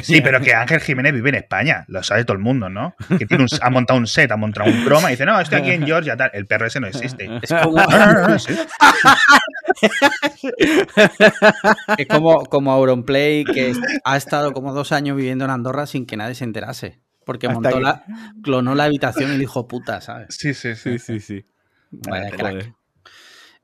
Sí, 0.03 0.21
pero 0.21 0.41
que 0.41 0.53
Ángel 0.53 0.81
Jiménez 0.81 1.13
vive 1.13 1.29
en 1.29 1.37
España, 1.37 1.85
lo 1.89 2.03
sabe 2.03 2.25
todo 2.25 2.37
el 2.37 2.43
mundo, 2.43 2.69
¿no? 2.69 2.95
Que 3.19 3.27
tiene 3.27 3.47
ha 3.61 3.71
montado 3.71 3.99
un 3.99 4.07
set, 4.07 4.31
ha 4.33 4.37
montado 4.37 4.69
un 4.69 4.85
croma 4.85 5.09
y 5.09 5.13
dice, 5.13 5.25
no, 5.25 5.41
estoy 5.41 5.61
aquí 5.61 5.71
en 5.71 5.87
Georgia, 5.87 6.17
tal. 6.17 6.31
El 6.33 6.47
perro 6.47 6.67
ese 6.67 6.81
no 6.81 6.89
existe. 6.89 7.29
Es 7.43 7.53
como... 7.63 7.79
es 11.99 12.07
como, 12.09 12.47
como 12.47 12.73
Auronplay, 12.73 13.45
que 13.45 13.75
ha 14.05 14.17
estado 14.17 14.53
como 14.53 14.73
dos 14.73 14.93
años 14.93 15.17
viviendo 15.17 15.45
en 15.45 15.51
Andorra 15.51 15.87
sin 15.87 16.07
que 16.07 16.17
nadie 16.17 16.35
se 16.35 16.45
enterase. 16.45 17.01
Porque 17.25 17.49
montó 17.49 17.81
la, 17.81 18.05
clonó 18.43 18.75
la 18.75 18.85
habitación 18.85 19.35
y 19.35 19.39
dijo 19.39 19.69
puta, 19.69 20.01
¿sabes? 20.01 20.29
Sí, 20.31 20.55
sí, 20.55 20.75
sí, 20.75 20.99
sí, 20.99 21.21
sí. 21.21 21.47
Vaya 21.91 22.31
crack. 22.31 22.73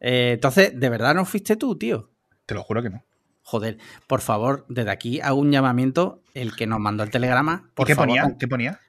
Eh, 0.00 0.32
entonces, 0.34 0.78
¿de 0.78 0.88
verdad 0.88 1.14
no 1.14 1.24
fuiste 1.24 1.56
tú, 1.56 1.78
tío? 1.78 2.10
Te 2.44 2.54
lo 2.54 2.62
juro 2.62 2.82
que 2.82 2.90
no. 2.90 3.04
Joder, 3.52 3.76
por 4.06 4.22
favor, 4.22 4.64
desde 4.70 4.90
aquí 4.90 5.20
hago 5.20 5.38
un 5.38 5.52
llamamiento. 5.52 6.22
El 6.32 6.56
que 6.56 6.66
nos 6.66 6.80
mandó 6.80 7.02
el 7.02 7.10
telegrama. 7.10 7.70
Por 7.74 7.86
qué 7.86 7.94
ponía? 7.94 8.34
¿Qué 8.38 8.48
ponía? 8.48 8.80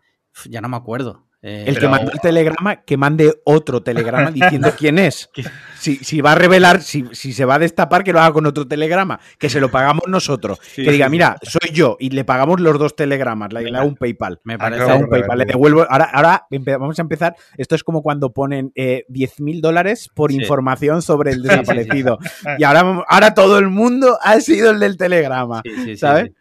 Ya 0.46 0.62
no 0.62 0.70
me 0.70 0.78
acuerdo. 0.78 1.28
Eh, 1.46 1.66
el 1.68 1.78
que 1.78 1.90
mandó 1.90 2.10
el 2.10 2.22
telegrama, 2.22 2.78
que 2.84 2.96
mande 2.96 3.34
otro 3.44 3.84
telegrama 3.84 4.32
diciendo 4.32 4.72
quién 4.78 4.98
es. 4.98 5.30
Si, 5.84 6.22
va 6.22 6.32
a 6.32 6.36
revelar, 6.36 6.82
si, 6.82 7.04
se 7.14 7.44
va 7.44 7.56
a 7.56 7.60
destapar, 7.60 8.06
que 8.06 8.14
lo 8.14 8.22
haga 8.22 8.32
con 8.32 8.46
otro 8.46 8.66
telegrama, 8.66 9.20
que 9.38 9.50
se 9.50 9.60
lo 9.60 9.70
pagamos 9.70 10.04
nosotros. 10.08 10.62
que 10.78 10.90
diga, 10.90 11.10
mira, 11.10 11.36
soy 11.42 11.72
yo, 11.74 11.98
y 12.00 12.12
le 12.12 12.24
pagamos 12.24 12.62
los 12.62 12.80
dos 12.80 12.96
telegramas, 12.96 13.52
le, 13.52 13.70
hago 13.76 13.90
un 13.90 13.98
PayPal. 13.98 14.40
Me 14.46 14.58
parece 14.58 14.94
un 14.94 15.10
PayPal. 15.10 15.40
Le 15.40 15.44
devuelvo. 15.44 15.86
Ahora, 15.90 16.06
ahora 16.06 16.48
vamos 16.80 16.98
a 16.98 17.02
empezar. 17.02 17.36
Esto 17.58 17.76
es 17.76 17.84
como 17.84 18.02
cuando 18.02 18.32
ponen 18.32 18.72
eh, 18.76 19.04
10 19.10 19.42
mil 19.42 19.60
dólares 19.60 20.10
por 20.14 20.32
información 20.32 21.02
sobre 21.02 21.32
el 21.32 21.44
desaparecido. 21.44 22.18
y 22.58 22.64
ahora, 22.64 23.04
ahora 23.10 23.34
todo 23.34 23.60
el 23.60 23.68
mundo 23.68 24.18
ha 24.22 24.40
sido 24.40 24.72
el 24.72 24.80
del 24.80 24.96
telegrama. 24.96 25.64
¿Sabes? 25.98 26.32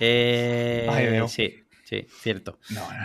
Eh, 0.00 1.22
sí. 1.28 1.62
Sí, 1.88 2.06
cierto. 2.20 2.58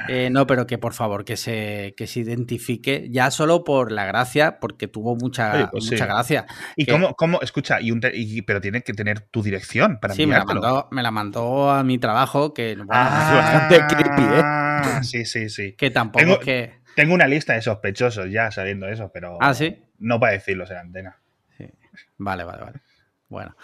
Eh, 0.10 0.28
no, 0.30 0.46
pero 0.46 0.68
que 0.68 0.78
por 0.78 0.92
favor 0.92 1.24
que 1.24 1.38
se, 1.38 1.94
que 1.96 2.06
se 2.06 2.20
identifique 2.20 3.08
ya 3.10 3.32
solo 3.32 3.64
por 3.64 3.94
la 3.94 4.04
gracia, 4.04 4.60
porque 4.60 4.90
tuvo 4.90 5.16
mucha, 5.16 5.70
pues 5.72 5.90
mucha 5.90 6.06
gracia. 6.06 6.46
¿Y 6.76 6.86
cómo, 6.86 7.14
cómo, 7.14 7.40
escucha, 7.40 7.80
y, 7.80 7.92
un 7.92 8.02
pero 8.46 8.60
tiene 8.60 8.82
que 8.82 8.92
tener 8.92 9.22
tu 9.22 9.42
dirección 9.42 10.00
para 10.02 10.14
Sí, 10.14 10.26
me 10.26 10.38
la, 10.38 10.44
mandó, 10.44 10.90
me 10.92 11.02
la 11.02 11.12
mandó 11.12 11.72
a 11.72 11.82
mi 11.86 11.98
trabajo, 11.98 12.54
que 12.54 12.76
ah, 12.90 13.70
bastante 13.70 13.96
creepy, 13.96 14.22
¿eh? 14.22 14.44
Sí, 15.04 15.24
sí, 15.24 15.48
sí. 15.48 15.76
Que 15.78 15.90
tampoco 15.90 16.26
tengo, 16.26 16.40
que... 16.42 16.82
Tengo 16.94 17.14
una 17.14 17.28
lista 17.28 17.54
de 17.54 17.62
sospechosos 17.62 18.30
ya 18.30 18.52
sabiendo 18.52 18.90
eso, 18.90 19.12
pero... 19.14 19.38
Ah, 19.40 19.54
sí. 19.54 19.82
No 19.98 20.20
para 20.20 20.34
decirlo 20.34 20.66
en 20.70 20.76
antena. 20.76 21.22
Sí. 21.58 21.70
Vale, 22.18 22.44
vale, 22.44 22.64
vale. 22.66 22.82
Bueno. 23.30 23.56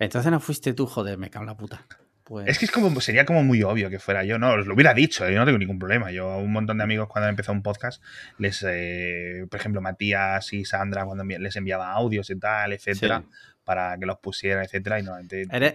Entonces 0.00 0.32
no 0.32 0.40
fuiste 0.40 0.74
tú, 0.74 0.86
joder, 0.86 1.18
me 1.18 1.30
cago 1.30 1.44
en 1.44 1.50
la 1.50 1.56
puta. 1.56 1.86
Pues 2.30 2.46
es 2.46 2.60
que 2.60 2.66
es 2.66 2.70
como, 2.70 3.00
sería 3.00 3.26
como 3.26 3.42
muy 3.42 3.64
obvio 3.64 3.90
que 3.90 3.98
fuera 3.98 4.22
yo, 4.22 4.38
¿no? 4.38 4.52
Os 4.52 4.64
lo 4.64 4.74
hubiera 4.74 4.94
dicho, 4.94 5.28
yo 5.28 5.36
no 5.36 5.44
tengo 5.44 5.58
ningún 5.58 5.80
problema. 5.80 6.12
Yo 6.12 6.30
a 6.30 6.36
un 6.36 6.52
montón 6.52 6.78
de 6.78 6.84
amigos 6.84 7.08
cuando 7.08 7.26
han 7.26 7.30
empezado 7.30 7.54
un 7.54 7.62
podcast, 7.64 8.00
les, 8.38 8.64
eh, 8.68 9.46
por 9.50 9.58
ejemplo, 9.58 9.80
Matías 9.80 10.52
y 10.52 10.64
Sandra, 10.64 11.04
cuando 11.04 11.24
les 11.24 11.56
enviaba 11.56 11.90
audios 11.90 12.30
y 12.30 12.38
tal, 12.38 12.72
etcétera, 12.72 13.24
para 13.64 13.98
que 13.98 14.06
los 14.06 14.18
pusieran, 14.20 14.64
etcétera, 14.64 15.00
y 15.00 15.02
no, 15.02 15.16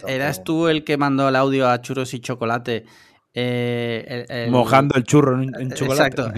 ¿Eras, 0.08 0.44
tú 0.44 0.68
el 0.68 0.82
que 0.82 0.96
mandó 0.96 1.28
el 1.28 1.36
audio 1.36 1.68
a 1.68 1.82
churros 1.82 2.14
y 2.14 2.20
chocolate? 2.20 2.86
Eh, 3.34 4.46
Mojando 4.48 4.94
el 4.96 5.04
churro 5.04 5.38
en, 5.42 5.72
chocolate. 5.72 6.22
Exacto, 6.22 6.32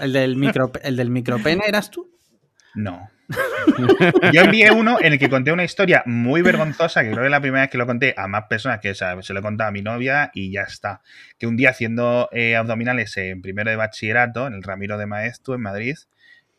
el, 0.00 0.12
del 0.12 0.34
micro, 0.34 0.72
el 0.82 0.96
del 0.96 1.10
micropene, 1.10 1.62
¿eras 1.64 1.92
tú? 1.92 2.10
No. 2.74 3.08
Yo 4.32 4.42
envié 4.42 4.70
uno 4.70 4.98
en 5.00 5.12
el 5.14 5.18
que 5.18 5.28
conté 5.28 5.52
una 5.52 5.64
historia 5.64 6.02
muy 6.06 6.42
vergonzosa, 6.42 7.02
que 7.02 7.10
creo 7.10 7.20
que 7.20 7.26
es 7.26 7.30
la 7.30 7.40
primera 7.40 7.62
vez 7.62 7.70
que 7.70 7.78
lo 7.78 7.86
conté 7.86 8.14
a 8.16 8.28
más 8.28 8.44
personas 8.44 8.80
que 8.80 8.94
se 8.94 9.32
lo 9.32 9.40
he 9.40 9.42
contado 9.42 9.68
a 9.68 9.72
mi 9.72 9.82
novia 9.82 10.30
y 10.34 10.52
ya 10.52 10.62
está. 10.62 11.00
Que 11.38 11.46
un 11.46 11.56
día 11.56 11.70
haciendo 11.70 12.28
eh, 12.32 12.56
abdominales 12.56 13.16
en 13.16 13.42
primero 13.42 13.70
de 13.70 13.76
bachillerato, 13.76 14.46
en 14.46 14.54
el 14.54 14.62
Ramiro 14.62 14.98
de 14.98 15.06
Maeztu, 15.06 15.54
en 15.54 15.62
Madrid, 15.62 15.96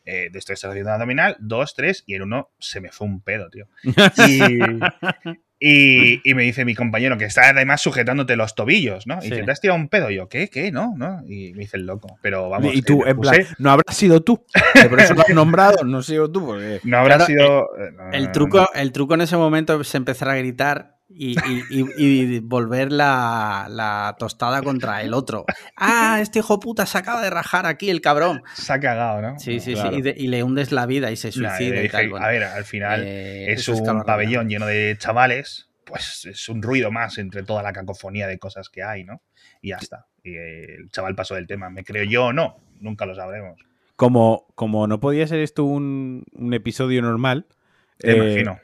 eh, 0.05 0.30
de 0.32 0.39
esto 0.39 0.53
estoy 0.53 0.70
haciendo 0.70 0.91
abdominal, 0.91 1.36
dos, 1.39 1.74
tres, 1.74 2.03
y 2.05 2.16
en 2.16 2.22
uno 2.24 2.51
se 2.59 2.80
me 2.80 2.91
fue 2.91 3.07
un 3.07 3.22
pedo, 3.22 3.49
tío. 3.49 3.68
Y, 4.28 4.49
y, 5.60 6.22
me 6.34 6.43
dice 6.43 6.66
mi 6.66 6.76
compañero, 6.76 7.18
que 7.18 7.26
está 7.26 7.49
además 7.49 7.82
sujetándote 7.82 8.36
los 8.36 8.56
tobillos, 8.56 9.08
¿no? 9.08 9.20
Y 9.22 9.30
dice, 9.30 9.43
¿te 9.43 9.51
has 9.51 9.62
tirado 9.62 9.80
un 9.80 9.88
pedo? 9.88 10.12
Y 10.12 10.16
yo, 10.16 10.28
¿qué? 10.28 10.49
¿Qué? 10.49 10.72
No, 10.72 10.93
¿no? 10.97 11.22
Y 11.28 11.53
me 11.53 11.62
dice 11.62 11.78
el 11.78 11.86
loco. 11.86 12.20
Pero 12.22 12.49
vamos. 12.49 12.76
Y 12.76 12.82
tú, 12.82 13.03
en 13.06 13.20
plan, 13.20 13.45
no 13.58 13.72
habrá 13.72 13.93
sido 13.93 14.22
tú. 14.22 14.45
Por 14.89 14.99
eso 14.99 15.14
lo 15.14 15.22
has 15.22 15.30
nombrado, 15.34 15.84
no 15.86 16.01
sido 16.03 16.30
tú. 16.30 16.45
Porque... 16.45 16.82
No 16.84 16.97
habrá 16.97 17.26
sido. 17.26 17.70
El, 18.12 18.32
truco, 18.32 18.68
el 18.74 18.91
truco 18.91 19.14
en 19.14 19.22
ese 19.22 19.38
momento 19.38 19.80
es 19.80 19.95
empezar 19.95 20.30
a 20.30 20.36
gritar 20.36 20.95
y, 21.08 21.36
y, 21.70 22.39
volver 22.39 22.91
la, 22.91 24.16
tostada 24.18 24.62
contra 24.62 25.01
el 25.01 25.14
otro. 25.14 25.45
Ah, 25.78 26.20
este 26.22 26.39
hijo 26.39 26.60
puta 26.60 26.86
se 26.86 26.97
acaba 26.97 27.22
de 27.22 27.30
rajar 27.30 27.66
aquí, 27.66 27.89
el 27.89 28.01
cabrón. 28.01 28.43
Se 28.53 28.74
ha 28.74 28.80
cagado, 28.80 29.22
¿no? 29.22 29.39
Sí, 29.39 29.60
sí, 29.60 29.76
sí. 29.76 29.88
Y, 30.16 30.28
le 30.28 30.43
hundes 30.43 30.72
la 30.72 30.86
vida 30.86 31.12
y 31.12 31.16
se 31.16 31.32
suicida 31.32 31.84
y 31.84 31.89
tal. 31.89 32.12
a 32.18 32.28
ver, 32.28 32.43
al 32.43 32.66
final 32.66 33.03
eh, 33.06 33.51
es 33.51 33.68
un 33.68 34.03
pabellón 34.03 34.49
lleno 34.49 34.66
de 34.66 34.95
chavales, 34.97 35.70
pues 35.86 36.26
es 36.26 36.49
un 36.49 36.62
ruido 36.62 36.91
más 36.91 37.18
entre 37.18 37.43
toda 37.43 37.62
la 37.62 37.72
cacofonía 37.72 38.28
de 38.28 38.39
cosas 38.39 38.70
que 38.70 38.84
hay, 38.84 39.03
¿no? 39.03 39.22
Y 39.62 39.70
ya 39.70 39.78
está. 39.78 40.08
Y 40.24 40.36
el 40.36 40.89
chaval 40.89 41.16
pasó 41.16 41.36
del 41.36 41.45
tema. 41.45 41.70
¿Me 41.70 41.84
creo 41.84 42.03
yo 42.03 42.26
o 42.26 42.34
no? 42.34 42.58
Nunca 42.80 43.06
lo 43.06 43.16
sabremos. 43.16 43.60
Como, 43.95 44.47
como 44.56 44.88
no 44.88 44.99
podía 44.99 45.28
ser 45.28 45.39
esto 45.39 45.64
un, 45.64 46.26
episodio 46.51 47.01
normal. 47.01 47.45
Te 47.97 48.12
eh, 48.12 48.16
imagino 48.16 48.60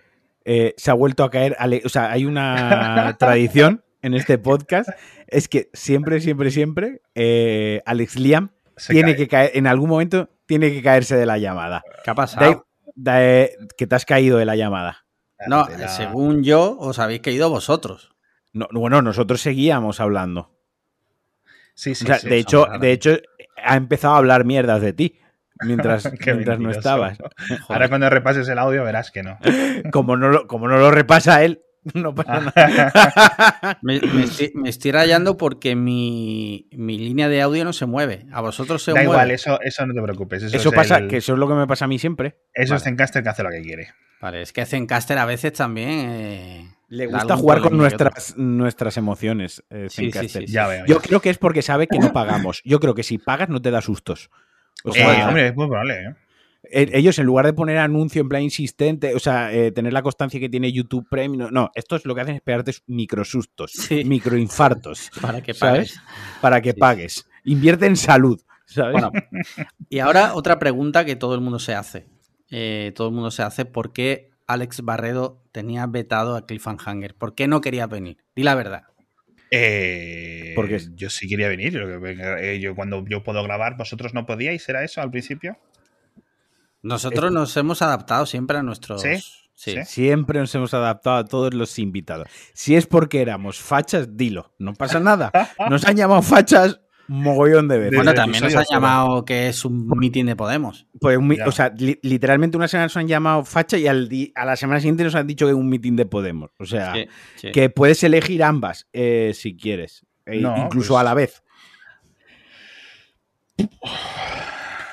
eh, 0.46 0.74
se 0.78 0.92
ha 0.92 0.94
vuelto 0.94 1.24
a 1.24 1.30
caer. 1.30 1.58
O 1.86 1.90
sea, 1.90 2.12
hay 2.12 2.26
una 2.26 3.16
tradición 3.20 3.84
en 4.02 4.14
este 4.14 4.38
podcast. 4.38 4.90
Es 5.28 5.48
que 5.48 5.70
siempre, 5.74 6.20
siempre, 6.22 6.52
siempre 6.52 7.02
eh, 7.16 7.82
Alex 7.86 8.16
Liam 8.18 8.52
tiene 8.88 9.16
que 9.16 9.28
caer, 9.28 9.52
en 9.54 9.68
algún 9.68 9.90
momento 9.90 10.30
tiene 10.46 10.72
que 10.72 10.82
caerse 10.82 11.16
de 11.16 11.26
la 11.26 11.38
llamada. 11.38 11.84
¿Qué 12.04 12.12
ha 12.12 12.16
pasado? 12.16 12.68
que 12.96 13.88
te 13.88 13.96
has 13.96 14.06
caído 14.06 14.38
de 14.38 14.46
la 14.46 14.56
llamada. 14.56 15.06
No, 15.48 15.66
según 15.88 16.44
yo, 16.44 16.78
os 16.78 17.00
habéis 17.00 17.22
caído 17.22 17.50
vosotros. 17.50 18.12
No, 18.54 18.68
bueno, 18.72 19.02
nosotros 19.02 19.42
seguíamos 19.42 20.00
hablando. 20.00 20.52
Sí, 21.74 21.96
sí, 21.96 22.06
de, 22.06 22.38
hecho, 22.38 22.68
de 22.80 22.92
hecho, 22.92 23.18
ha 23.64 23.76
empezado 23.76 24.16
a 24.16 24.18
hablar 24.18 24.46
mierdas 24.46 24.82
de 24.82 24.94
ti 24.94 25.20
mientras, 25.64 26.12
mientras 26.26 26.60
no 26.60 26.72
estabas. 26.72 27.18
Ahora 27.68 27.90
cuando 27.90 28.10
repases 28.10 28.48
el 28.50 28.60
audio 28.60 28.84
verás 28.84 29.12
que 29.12 29.24
no. 29.24 29.38
Como 29.92 30.18
no 30.18 30.30
lo, 30.30 30.48
como 30.48 30.68
no 30.68 30.78
lo 30.78 30.92
repasa 30.92 31.44
él, 31.44 31.62
no 31.94 32.14
pasa 32.14 32.52
nada. 32.56 33.80
me, 33.82 34.00
estoy, 34.70 34.92
rayando 34.92 35.38
porque 35.38 35.76
mi, 35.76 36.68
línea 36.72 37.28
de 37.28 37.42
audio 37.42 37.64
no 37.66 37.74
se 37.74 37.86
mueve. 37.86 38.28
A 38.32 38.42
vosotros 38.42 38.84
se 38.84 38.92
da 38.92 38.96
mueve. 38.96 39.10
igual, 39.10 39.32
eso, 39.32 39.60
eso 39.62 39.86
no 39.86 39.94
te 39.94 40.02
preocupes. 40.02 40.44
Eso, 40.44 40.72
pasa, 40.72 41.08
que 41.08 41.18
eso 41.18 41.34
es 41.34 41.40
lo 41.40 41.48
que 41.48 41.56
me 41.56 41.68
pasa 41.68 41.86
a 41.86 41.88
mí 41.88 41.98
siempre. 41.98 42.38
Eso 42.54 42.76
es 42.76 42.84
Zencaster 42.84 43.24
que 43.24 43.30
hace 43.30 43.44
lo 43.44 43.50
que 43.50 43.62
quiere. 43.62 43.90
Vale, 44.22 44.44
es 44.44 44.54
que 44.54 44.66
Zencaster 44.66 45.18
a 45.18 45.26
veces 45.26 45.54
también. 45.54 45.90
Eh, 45.90 46.76
Le 46.90 47.08
gusta 47.08 47.36
jugar 47.36 47.62
con 47.62 47.76
nuestras, 47.76 48.38
nuestras 48.38 48.98
emociones. 48.98 49.64
Eh, 49.72 49.88
sí, 49.90 50.12
Yo 50.86 51.00
creo 51.00 51.20
que 51.20 51.32
es 51.32 51.40
porque 51.40 51.64
sabe 51.64 51.88
que 51.88 51.98
no 51.98 52.14
pagamos. 52.14 52.62
Yo 52.64 52.80
creo 52.80 52.94
que 52.94 53.04
si 53.04 53.18
pagas 53.18 53.50
no 53.50 53.62
te 53.62 53.72
da 53.72 53.82
sustos. 53.82 54.30
Eh, 54.96 55.24
hombre, 55.28 55.48
es 55.48 55.56
muy 55.56 55.68
probable, 55.68 55.94
¿eh? 55.94 56.16
Eh, 56.74 56.90
ellos, 56.94 57.20
en 57.20 57.26
lugar 57.26 57.46
de 57.46 57.54
poner 57.54 57.78
anuncio 57.78 58.22
en 58.22 58.30
plan 58.30 58.42
insistente, 58.42 59.14
o 59.14 59.20
sea, 59.20 59.50
tener 59.74 59.92
la 59.92 60.02
constancia 60.02 60.40
que 60.40 60.48
tiene 60.48 60.72
YouTube 60.72 61.08
Premium, 61.10 61.50
no, 61.52 61.70
esto 61.76 61.96
es 61.96 62.06
lo 62.06 62.16
que 62.16 62.22
hacen 62.22 62.36
es 62.36 62.42
pegarte 62.42 62.74
microsustos, 62.88 63.90
microinfartos. 64.06 65.12
Para 65.22 65.42
que 65.42 65.54
pagues. 65.54 66.00
Para 66.40 66.62
que 66.62 66.74
pagues. 66.74 67.28
Invierte 67.44 67.88
en 67.88 67.98
salud, 67.98 68.40
¿sabes? 68.66 68.94
Bueno, 68.94 69.12
y 69.90 70.00
ahora 70.00 70.34
otra 70.36 70.60
pregunta 70.60 71.04
que 71.04 71.16
todo 71.16 71.36
el 71.36 71.42
mundo 71.42 71.60
se 71.60 71.74
hace. 71.74 72.06
todo 72.96 73.08
el 73.08 73.14
mundo 73.14 73.32
se 73.32 73.44
hace, 73.44 73.66
¿por 73.66 73.92
qué 73.92 74.30
Alex 74.48 74.82
Barredo 74.82 75.42
tenía 75.52 75.86
vetado 75.88 76.36
a 76.36 76.46
Cliffhanger? 76.46 77.16
¿Por 77.16 77.36
qué 77.36 77.48
no 77.48 77.60
quería 77.60 77.88
venir? 77.88 78.18
Di 78.36 78.44
la 78.44 78.56
verdad. 78.56 78.84
Eh, 79.52 80.54
Porque 80.56 80.80
yo 80.96 81.10
sí 81.10 81.28
quería 81.28 81.50
venir. 81.50 81.78
Eh, 81.78 82.60
yo 82.62 82.74
cuando 82.74 83.04
yo 83.08 83.22
puedo 83.22 83.44
grabar, 83.44 83.78
vosotros 83.78 84.14
no 84.14 84.26
podíais, 84.26 84.68
¿era 84.70 84.84
eso 84.84 85.02
al 85.02 85.12
principio? 85.12 85.58
Nosotros 86.82 87.32
nos 87.32 87.56
hemos 87.58 87.82
adaptado 87.82 88.26
siempre 88.26 88.58
a 88.58 88.64
nuestros. 88.64 89.02
¿Sí? 89.54 89.78
Siempre 89.86 90.40
nos 90.40 90.56
hemos 90.56 90.74
adaptado 90.74 91.18
a 91.18 91.26
todos 91.26 91.54
los 91.54 91.78
invitados. 91.78 92.28
Si 92.54 92.76
es 92.76 92.88
porque 92.88 93.22
éramos 93.22 93.60
fachas, 93.60 94.18
dilo. 94.18 94.56
No 94.58 94.74
pasa 94.74 95.00
nada. 95.00 95.32
Nos 95.70 95.86
han 95.86 95.96
llamado 95.96 96.24
fachas 96.24 96.82
mogollón 97.12 97.68
de 97.68 97.78
veces. 97.78 97.96
Bueno, 97.96 98.14
también 98.14 98.42
nos 98.44 98.56
han 98.56 98.66
llamado 98.72 99.26
que 99.26 99.50
es 99.50 99.66
un 99.66 99.88
mitin 99.98 100.28
de 100.28 100.36
Podemos. 100.36 100.88
Pues, 101.00 101.20
o 101.46 101.52
sea, 101.52 101.74
literalmente 101.76 102.56
una 102.56 102.70
semana 102.70 102.86
nos 102.86 102.98
han 102.98 103.08
llamado 103.08 103.44
facha 103.44 103.78
y 103.78 103.88
al 103.88 104.10
a 104.36 104.46
la 104.46 104.56
semana 104.56 104.80
siguiente 104.80 105.04
nos 105.04 105.16
han 105.16 105.28
dicho 105.28 105.46
que 105.46 105.52
es 105.52 105.58
un 105.58 105.68
mitin 105.68 105.98
de 105.98 106.06
Podemos. 106.06 106.52
O 106.58 106.66
sea, 106.66 106.94
que 107.54 107.70
puedes 107.70 108.04
elegir 108.04 108.44
ambas 108.44 108.88
eh, 108.94 109.32
si 109.36 109.58
quieres, 109.58 110.06
e 110.26 110.38
incluso 110.38 110.94
pues 110.94 111.02
a 111.02 111.04
la 111.04 111.14
vez. 111.14 111.44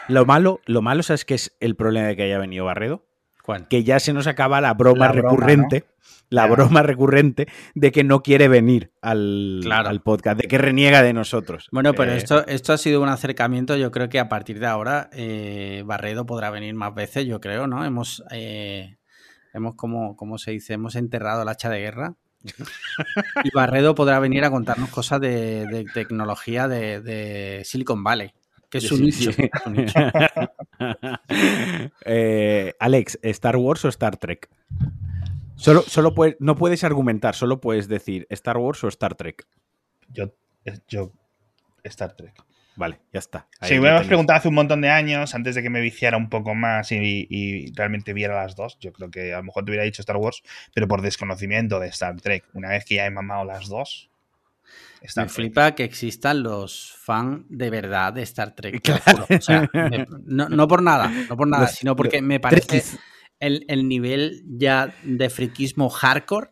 Lo 0.09 0.25
malo, 0.25 0.61
lo 0.67 0.83
malo, 0.83 1.03
¿sabes 1.03 1.25
qué 1.25 1.35
es 1.35 1.57
el 1.61 1.77
problema 1.77 2.09
de 2.09 2.17
que 2.17 2.23
haya 2.23 2.39
venido 2.39 2.65
Barredo? 2.65 3.08
Que 3.69 3.85
ya 3.85 4.01
se 4.01 4.13
nos 4.13 4.27
acaba 4.27 4.61
la 4.61 4.75
broma 4.75 5.09
recurrente 5.09 5.85
la 6.31 6.47
broma 6.47 6.83
recurrente 6.83 7.49
de 7.75 7.93
que 7.93 8.05
no 8.05 8.23
quiere 8.23 8.49
venir 8.49 8.93
al, 9.01 9.63
al, 9.71 10.03
podcast, 10.03 10.41
de 10.41 10.49
que 10.49 10.59
reniega 10.59 11.03
de 11.03 11.13
nosotros. 11.13 11.69
Bueno, 11.73 11.95
pero 11.95 12.13
eh, 12.13 12.17
esto, 12.17 12.47
esto 12.47 12.73
ha 12.73 12.79
sido 12.79 13.01
un 13.01 13.09
acercamiento. 13.09 13.77
Yo 13.77 13.91
creo 13.91 14.09
que 14.09 14.19
a 14.19 14.29
partir 14.29 14.61
de 14.61 14.67
ahora 14.67 15.09
eh, 15.13 15.83
Barredo 15.87 16.27
podrá 16.27 16.51
venir 16.51 16.75
más 16.75 16.95
veces, 16.95 17.27
yo 17.27 17.41
creo, 17.41 17.67
¿no? 17.67 17.85
Hemos. 17.85 18.23
Eh, 18.31 18.99
hemos, 19.55 19.75
como, 19.75 20.17
como 20.17 20.39
se 20.39 20.53
dice, 20.53 20.75
hemos 20.75 20.97
enterrado 20.97 21.43
el 21.43 21.49
hacha 21.49 21.71
de 21.71 21.81
guerra. 21.81 22.15
y 23.45 23.51
Barredo 23.55 23.95
podrá 23.95 24.21
venir 24.21 24.45
a 24.45 24.51
contarnos 24.51 24.91
cosas 24.91 25.21
de, 25.21 25.87
tecnología 25.95 26.69
de, 26.69 27.63
Silicon 27.65 28.05
Valley. 28.05 28.33
Que 28.71 28.79
es 28.79 28.93
un 28.93 29.01
nicho. 29.01 29.31
Eh, 32.05 32.75
Alex, 32.79 33.19
¿Star 33.23 33.57
Wars 33.57 33.85
o 33.85 33.89
Star 33.89 34.17
Trek? 34.17 34.49
Solo, 35.57 35.83
solo 35.83 36.15
no 36.39 36.57
puedes 36.57 36.85
argumentar, 36.85 37.35
solo 37.35 37.61
puedes 37.61 37.89
decir 37.89 38.27
Star 38.31 38.57
Wars 38.59 38.83
o 38.85 38.89
Star 38.89 39.15
Trek. 39.15 39.47
Yo, 40.09 40.33
yo 40.89 41.13
Star 41.83 42.15
Trek. 42.15 42.35
Vale, 42.79 43.01
ya 43.13 43.19
está. 43.19 43.49
sí, 43.63 43.81
me 43.81 43.89
habías 43.89 44.07
preguntado 44.07 44.39
hace 44.39 44.47
un 44.47 44.55
montón 44.55 44.81
de 44.81 44.89
años, 44.89 45.35
antes 45.35 45.57
de 45.57 45.65
que 45.65 45.69
me 45.69 45.81
viciara 45.81 46.17
un 46.17 46.31
poco 46.31 46.55
más 46.55 46.93
y, 46.93 47.73
realmente 47.75 48.13
viera 48.13 48.41
las 48.41 48.55
dos. 48.55 48.79
Yo 48.79 48.93
creo 48.93 49.11
que 49.11 49.35
a 49.35 49.39
lo 49.39 49.43
mejor 49.43 49.65
te 49.65 49.73
hubiera 49.73 49.85
dicho 49.85 50.01
Star 50.01 50.17
Wars, 50.17 50.43
pero 50.73 50.87
por 50.87 51.03
desconocimiento 51.03 51.81
de 51.81 51.89
Star 51.89 52.21
Trek. 52.21 52.45
Una 52.55 52.69
vez 52.69 52.85
que 52.85 52.95
ya 52.95 53.07
he 53.07 53.11
mamado 53.11 53.45
las 53.45 53.69
dos. 53.69 54.11
Me 55.17 55.29
flipa 55.29 55.75
que 55.75 55.85
existan 55.85 56.43
los 56.43 56.95
fans 56.99 57.45
de 57.49 57.71
verdad 57.71 58.13
de 58.13 58.23
Star 58.23 58.55
Trek. 58.55 58.83
no, 60.27 60.69
por 60.69 60.83
nada, 60.83 61.11
no 61.29 61.37
por 61.37 61.49
nada, 61.49 61.69
sino 61.69 61.97
porque 61.97 62.23
me 62.23 62.41
parece 62.41 62.85
el, 63.41 63.65
el 63.69 63.89
nivel 63.89 64.43
ya 64.47 64.95
de 65.03 65.31
friquismo 65.31 65.89
hardcore 65.89 66.51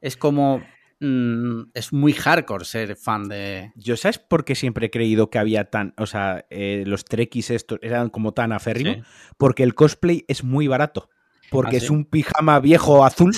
es 0.00 0.16
como 0.16 0.62
Mm, 1.00 1.70
es 1.74 1.92
muy 1.92 2.12
hardcore 2.12 2.64
ser 2.64 2.96
fan 2.96 3.28
de. 3.28 3.72
Yo, 3.76 3.96
¿sabes 3.96 4.18
por 4.18 4.44
qué 4.44 4.56
siempre 4.56 4.86
he 4.86 4.90
creído 4.90 5.30
que 5.30 5.38
había 5.38 5.70
tan. 5.70 5.94
O 5.96 6.06
sea, 6.06 6.44
eh, 6.50 6.82
los 6.86 7.04
trekkies 7.04 7.50
estos 7.50 7.78
eran 7.82 8.10
como 8.10 8.32
tan 8.32 8.52
aférrimos? 8.52 9.06
Porque 9.36 9.62
el 9.62 9.74
cosplay 9.74 10.24
es 10.26 10.42
muy 10.42 10.66
barato. 10.66 11.08
Porque 11.50 11.76
¿Ah, 11.76 11.78
es 11.78 11.90
un 11.90 12.04
pijama 12.04 12.58
viejo 12.60 13.04
azul. 13.04 13.32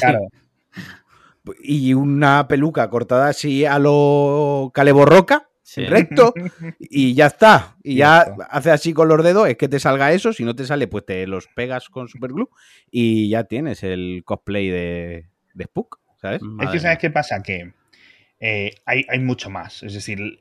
Y 1.63 1.95
una 1.95 2.47
peluca 2.49 2.89
cortada 2.91 3.29
así 3.29 3.65
a 3.65 3.79
lo 3.79 4.71
caleborroca. 4.75 5.49
recto 5.77 6.35
y 6.79 7.15
ya 7.15 7.27
está. 7.27 7.77
Y 7.83 7.97
ya 7.97 8.37
hace 8.51 8.71
así 8.71 8.93
con 8.93 9.09
los 9.09 9.23
dedos, 9.23 9.49
es 9.49 9.57
que 9.57 9.69
te 9.69 9.81
salga 9.81 10.13
eso, 10.13 10.33
si 10.33 10.45
no 10.45 10.55
te 10.55 10.67
sale, 10.67 10.89
pues 10.89 11.07
te 11.07 11.27
los 11.27 11.49
pegas 11.49 11.89
con 11.89 12.09
superglue 12.09 12.49
y 12.91 13.29
ya 13.31 13.45
tienes 13.45 13.83
el 13.83 14.23
cosplay 14.25 14.69
de, 14.69 15.29
de 15.55 15.65
Spook. 15.65 16.01
Es 16.23 16.71
que, 16.71 16.81
¿sabes 16.81 16.99
qué 16.99 17.11
pasa? 17.11 17.43
Que 17.43 17.73
eh, 18.43 18.75
hay, 18.87 19.05
mucho 19.19 19.51
más. 19.51 19.83
Es 19.83 19.93
decir, 19.93 20.41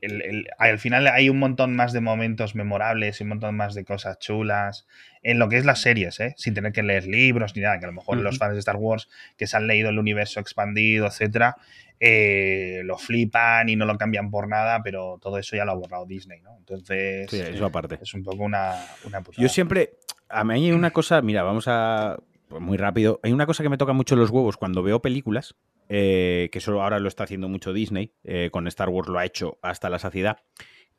al 0.58 0.80
final 0.80 1.08
hay 1.08 1.30
un 1.30 1.38
montón 1.38 1.76
más 1.76 1.92
de 1.92 2.00
momentos 2.00 2.56
memorables 2.56 3.20
y 3.20 3.24
un 3.24 3.30
montón 3.30 3.58
más 3.58 3.76
de 3.76 3.84
cosas 3.84 4.18
chulas 4.20 4.88
en 5.22 5.38
lo 5.38 5.50
que 5.50 5.58
es 5.58 5.66
las 5.66 5.82
series, 5.82 6.18
¿eh? 6.22 6.34
sin 6.38 6.54
tener 6.54 6.72
que 6.72 6.82
leer 6.82 7.08
libros 7.08 7.58
ni 7.58 7.62
nada, 7.62 7.78
que 7.78 7.86
a 7.86 7.90
lo 7.90 7.94
mejor 7.94 8.18
los 8.18 8.38
fans 8.38 8.54
de 8.54 8.60
Star 8.60 8.78
Wars 8.78 9.10
que 9.36 9.48
se 9.48 9.58
han 9.58 9.68
leído 9.68 9.90
el 9.90 10.00
universo 10.00 10.40
expandido, 10.40 11.08
etcétera, 11.08 11.58
eh, 12.00 12.84
lo 12.86 12.98
flipan 12.98 13.68
y 13.68 13.76
no 13.76 13.86
lo 13.86 13.98
cambian 13.98 14.32
por 14.32 14.48
nada, 14.48 14.82
pero 14.82 15.20
todo 15.22 15.38
eso 15.38 15.58
ya 15.58 15.66
lo 15.66 15.72
ha 15.74 15.76
borrado 15.76 16.06
Disney, 16.06 16.40
¿no? 16.40 16.56
Entonces, 16.58 17.32
eso 17.34 17.66
aparte. 17.66 18.00
es 18.02 18.14
un 18.14 18.24
poco 18.24 18.44
una, 18.44 18.76
una 19.04 19.22
Yo 19.38 19.50
siempre, 19.50 19.96
a 20.30 20.46
mí 20.46 20.54
hay 20.54 20.72
una 20.72 20.92
cosa, 20.92 21.22
mira, 21.22 21.44
vamos 21.44 21.66
a, 21.68 22.18
pues 22.48 22.62
muy 22.62 22.78
rápido. 22.78 23.20
Hay 23.24 23.34
una 23.34 23.46
cosa 23.46 23.62
que 23.62 23.70
me 23.70 23.78
toca 23.78 23.92
mucho 23.92 24.16
los 24.16 24.30
huevos 24.30 24.56
cuando 24.56 24.84
veo 24.84 25.02
películas, 25.02 25.56
eh, 25.90 26.50
que 26.52 26.60
solo 26.62 26.84
ahora 26.84 27.00
lo 27.00 27.08
está 27.08 27.24
haciendo 27.24 27.50
mucho 27.50 27.74
Disney, 27.74 28.14
eh, 28.24 28.50
con 28.52 28.68
Star 28.68 28.90
Wars 28.90 29.10
lo 29.10 29.20
ha 29.20 29.26
hecho 29.26 29.58
hasta 29.62 29.90
la 29.90 30.00
saciedad, 30.00 30.38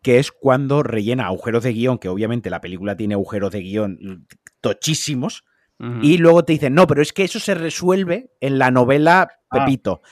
que 0.03 0.19
es 0.19 0.33
cuando 0.33 0.83
rellena 0.83 1.27
agujeros 1.27 1.63
de 1.63 1.73
guion, 1.73 1.99
que 1.99 2.09
obviamente 2.09 2.51
la 2.51 2.61
película 2.61 2.97
tiene 2.97 3.15
agujeros 3.15 3.53
de 3.53 3.61
guion 3.61 4.27
tochísimos, 4.61 5.45
y 6.03 6.19
luego 6.19 6.45
te 6.45 6.53
dicen, 6.53 6.75
no, 6.75 6.87
pero 6.87 7.01
es 7.01 7.15
que 7.15 7.25
eso 7.25 7.41
se 7.41 7.55
resuelve 7.55 8.33
en 8.41 8.59
la 8.59 8.71
novela 8.71 9.31
ah, 9.49 9.65
Pepito. 9.65 10.03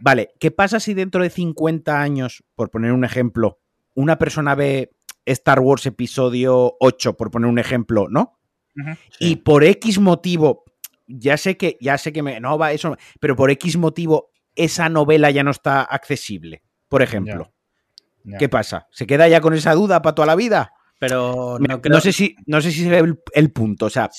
Vale, 0.00 0.30
¿qué 0.38 0.52
pasa 0.52 0.78
si 0.78 0.94
dentro 0.94 1.20
de 1.20 1.30
50 1.30 2.00
años, 2.00 2.44
por 2.54 2.70
poner 2.70 2.92
un 2.92 3.04
ejemplo, 3.04 3.58
una 3.94 4.18
persona 4.18 4.54
ve 4.54 4.92
Star 5.24 5.58
Wars 5.58 5.84
episodio 5.86 6.76
8, 6.78 7.16
por 7.16 7.32
poner 7.32 7.50
un 7.50 7.58
ejemplo, 7.58 8.06
¿no? 8.08 8.38
Y 9.18 9.36
por 9.36 9.64
X 9.64 9.98
motivo, 9.98 10.64
ya 11.06 11.36
sé 11.36 11.56
que, 11.56 11.76
ya 11.80 11.98
sé 11.98 12.12
que 12.12 12.22
me, 12.22 12.40
no 12.40 12.58
va 12.58 12.72
eso, 12.72 12.96
pero 13.20 13.36
por 13.36 13.50
X 13.50 13.76
motivo 13.76 14.30
esa 14.54 14.88
novela 14.88 15.30
ya 15.30 15.42
no 15.42 15.50
está 15.50 15.82
accesible, 15.82 16.62
por 16.88 17.02
ejemplo. 17.02 17.52
¿Qué 18.38 18.48
pasa? 18.48 18.88
¿Se 18.90 19.06
queda 19.06 19.28
ya 19.28 19.40
con 19.40 19.54
esa 19.54 19.74
duda 19.74 20.02
para 20.02 20.14
toda 20.14 20.26
la 20.26 20.34
vida? 20.34 20.72
Pero 20.98 21.58
no, 21.60 22.00
sé 22.00 22.12
si 22.12 22.34
no 22.46 22.60
sé 22.60 22.72
si 22.72 22.82
se 22.82 22.90
ve 22.90 23.16
el, 23.34 23.52
punto, 23.52 23.86
o 23.86 23.90
sea, 23.90 24.10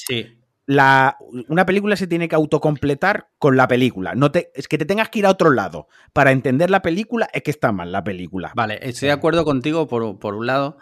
la, 0.67 1.17
una 1.47 1.65
película 1.65 1.95
se 1.95 2.07
tiene 2.07 2.29
que 2.29 2.35
autocompletar 2.35 3.29
con 3.39 3.57
la 3.57 3.67
película. 3.67 4.13
No 4.13 4.31
te, 4.31 4.51
es 4.53 4.67
que 4.67 4.77
te 4.77 4.85
tengas 4.85 5.09
que 5.09 5.19
ir 5.19 5.25
a 5.25 5.31
otro 5.31 5.49
lado 5.49 5.87
para 6.13 6.31
entender 6.31 6.69
la 6.69 6.81
película, 6.81 7.27
es 7.33 7.41
que 7.41 7.51
está 7.51 7.71
mal 7.71 7.91
la 7.91 8.03
película. 8.03 8.51
Vale, 8.55 8.79
estoy 8.81 9.07
de 9.07 9.13
acuerdo 9.13 9.43
contigo 9.43 9.87
por, 9.87 10.19
por 10.19 10.35
un 10.35 10.45
lado. 10.45 10.77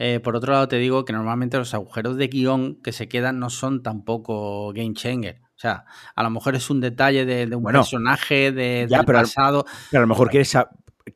Eh, 0.00 0.20
por 0.20 0.36
otro 0.36 0.52
lado, 0.52 0.68
te 0.68 0.76
digo 0.76 1.04
que 1.04 1.12
normalmente 1.12 1.58
los 1.58 1.74
agujeros 1.74 2.16
de 2.16 2.28
guion 2.28 2.80
que 2.82 2.92
se 2.92 3.08
quedan 3.08 3.40
no 3.40 3.50
son 3.50 3.82
tampoco 3.82 4.72
game 4.72 4.94
changer. 4.94 5.40
O 5.42 5.60
sea, 5.60 5.86
a 6.14 6.22
lo 6.22 6.30
mejor 6.30 6.54
es 6.54 6.70
un 6.70 6.80
detalle 6.80 7.26
de, 7.26 7.52
un 7.56 7.64
personaje 7.64 8.52
de, 8.52 8.86
del 8.88 9.04
pasado. 9.04 9.66
Pero 9.90 9.98
a 9.98 10.02
lo 10.02 10.06
mejor 10.06 10.30
quieres, 10.30 10.56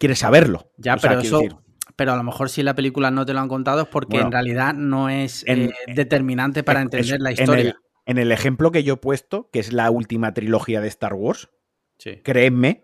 quieres 0.00 0.18
saberlo. 0.18 0.72
Ya, 0.78 0.96
pero 0.96 1.20
eso. 1.20 1.40
Pero 1.94 2.12
a 2.12 2.16
lo 2.16 2.24
mejor 2.24 2.50
si 2.50 2.64
la 2.64 2.74
película 2.74 3.12
no 3.12 3.24
te 3.24 3.34
lo 3.34 3.38
han 3.38 3.48
contado 3.48 3.82
es 3.82 3.86
porque 3.86 4.16
en 4.16 4.32
realidad 4.32 4.74
no 4.74 5.08
es 5.08 5.44
eh, 5.46 5.70
determinante 5.94 6.64
para 6.64 6.80
entender 6.80 7.20
la 7.20 7.30
historia. 7.30 7.76
En 8.04 8.18
el, 8.18 8.32
ejemplo 8.32 8.72
que 8.72 8.82
yo 8.82 8.94
he 8.94 8.96
puesto, 8.96 9.48
que 9.52 9.60
es 9.60 9.72
la 9.72 9.88
última 9.92 10.34
trilogía 10.34 10.80
de 10.80 10.88
Star 10.88 11.14
Wars, 11.14 11.50
créeme, 12.24 12.82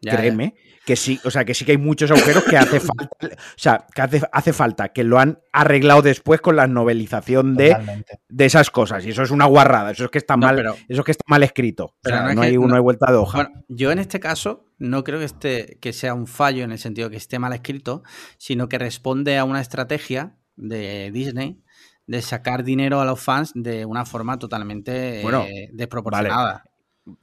créeme, 0.00 0.54
que 0.84 0.94
sí, 0.94 1.20
o 1.24 1.30
sea, 1.30 1.44
que 1.44 1.52
sí 1.52 1.64
que 1.64 1.72
hay 1.72 1.78
muchos 1.78 2.10
agujeros 2.10 2.44
que 2.44 2.56
hace 2.56 2.80
falta, 2.80 3.08
o 3.22 3.58
sea, 3.58 3.86
que 3.92 4.02
hace, 4.02 4.22
hace 4.32 4.52
falta, 4.52 4.90
que 4.90 5.04
lo 5.04 5.18
han 5.18 5.40
arreglado 5.52 6.00
después 6.00 6.40
con 6.40 6.56
la 6.56 6.66
novelización 6.66 7.56
de, 7.56 7.76
de 8.28 8.44
esas 8.44 8.70
cosas. 8.70 9.04
Y 9.04 9.10
eso 9.10 9.22
es 9.22 9.30
una 9.30 9.46
guarrada, 9.46 9.90
eso 9.90 10.04
es 10.04 10.10
que 10.10 10.18
está 10.18 10.36
mal, 10.36 10.58
eso 10.60 11.00
es 11.00 11.04
que 11.04 11.10
está 11.10 11.24
mal 11.26 11.42
escrito. 11.42 11.96
Pero 12.02 12.32
no, 12.34 12.42
hay, 12.42 12.56
una 12.56 12.78
vuelta 12.80 13.10
de 13.10 13.18
hoja. 13.18 13.50
yo 13.68 13.90
en 13.90 13.98
este 13.98 14.20
caso 14.20 14.64
no 14.78 15.02
creo 15.04 15.18
que, 15.18 15.24
esté, 15.24 15.78
que 15.80 15.92
sea 15.92 16.14
un 16.14 16.26
fallo 16.26 16.62
en 16.62 16.72
el 16.72 16.78
sentido 16.78 17.10
que 17.10 17.16
esté 17.16 17.38
mal 17.38 17.52
escrito, 17.52 18.02
sino 18.38 18.68
que 18.68 18.78
responde 18.78 19.38
a 19.38 19.44
una 19.44 19.60
estrategia 19.60 20.36
de 20.54 21.10
Disney 21.12 21.62
de 22.06 22.22
sacar 22.22 22.62
dinero 22.62 23.00
a 23.00 23.04
los 23.04 23.20
fans 23.20 23.52
de 23.54 23.84
una 23.84 24.04
forma 24.04 24.38
totalmente 24.38 25.22
eh, 25.22 25.70
desproporcionada. 25.72 26.64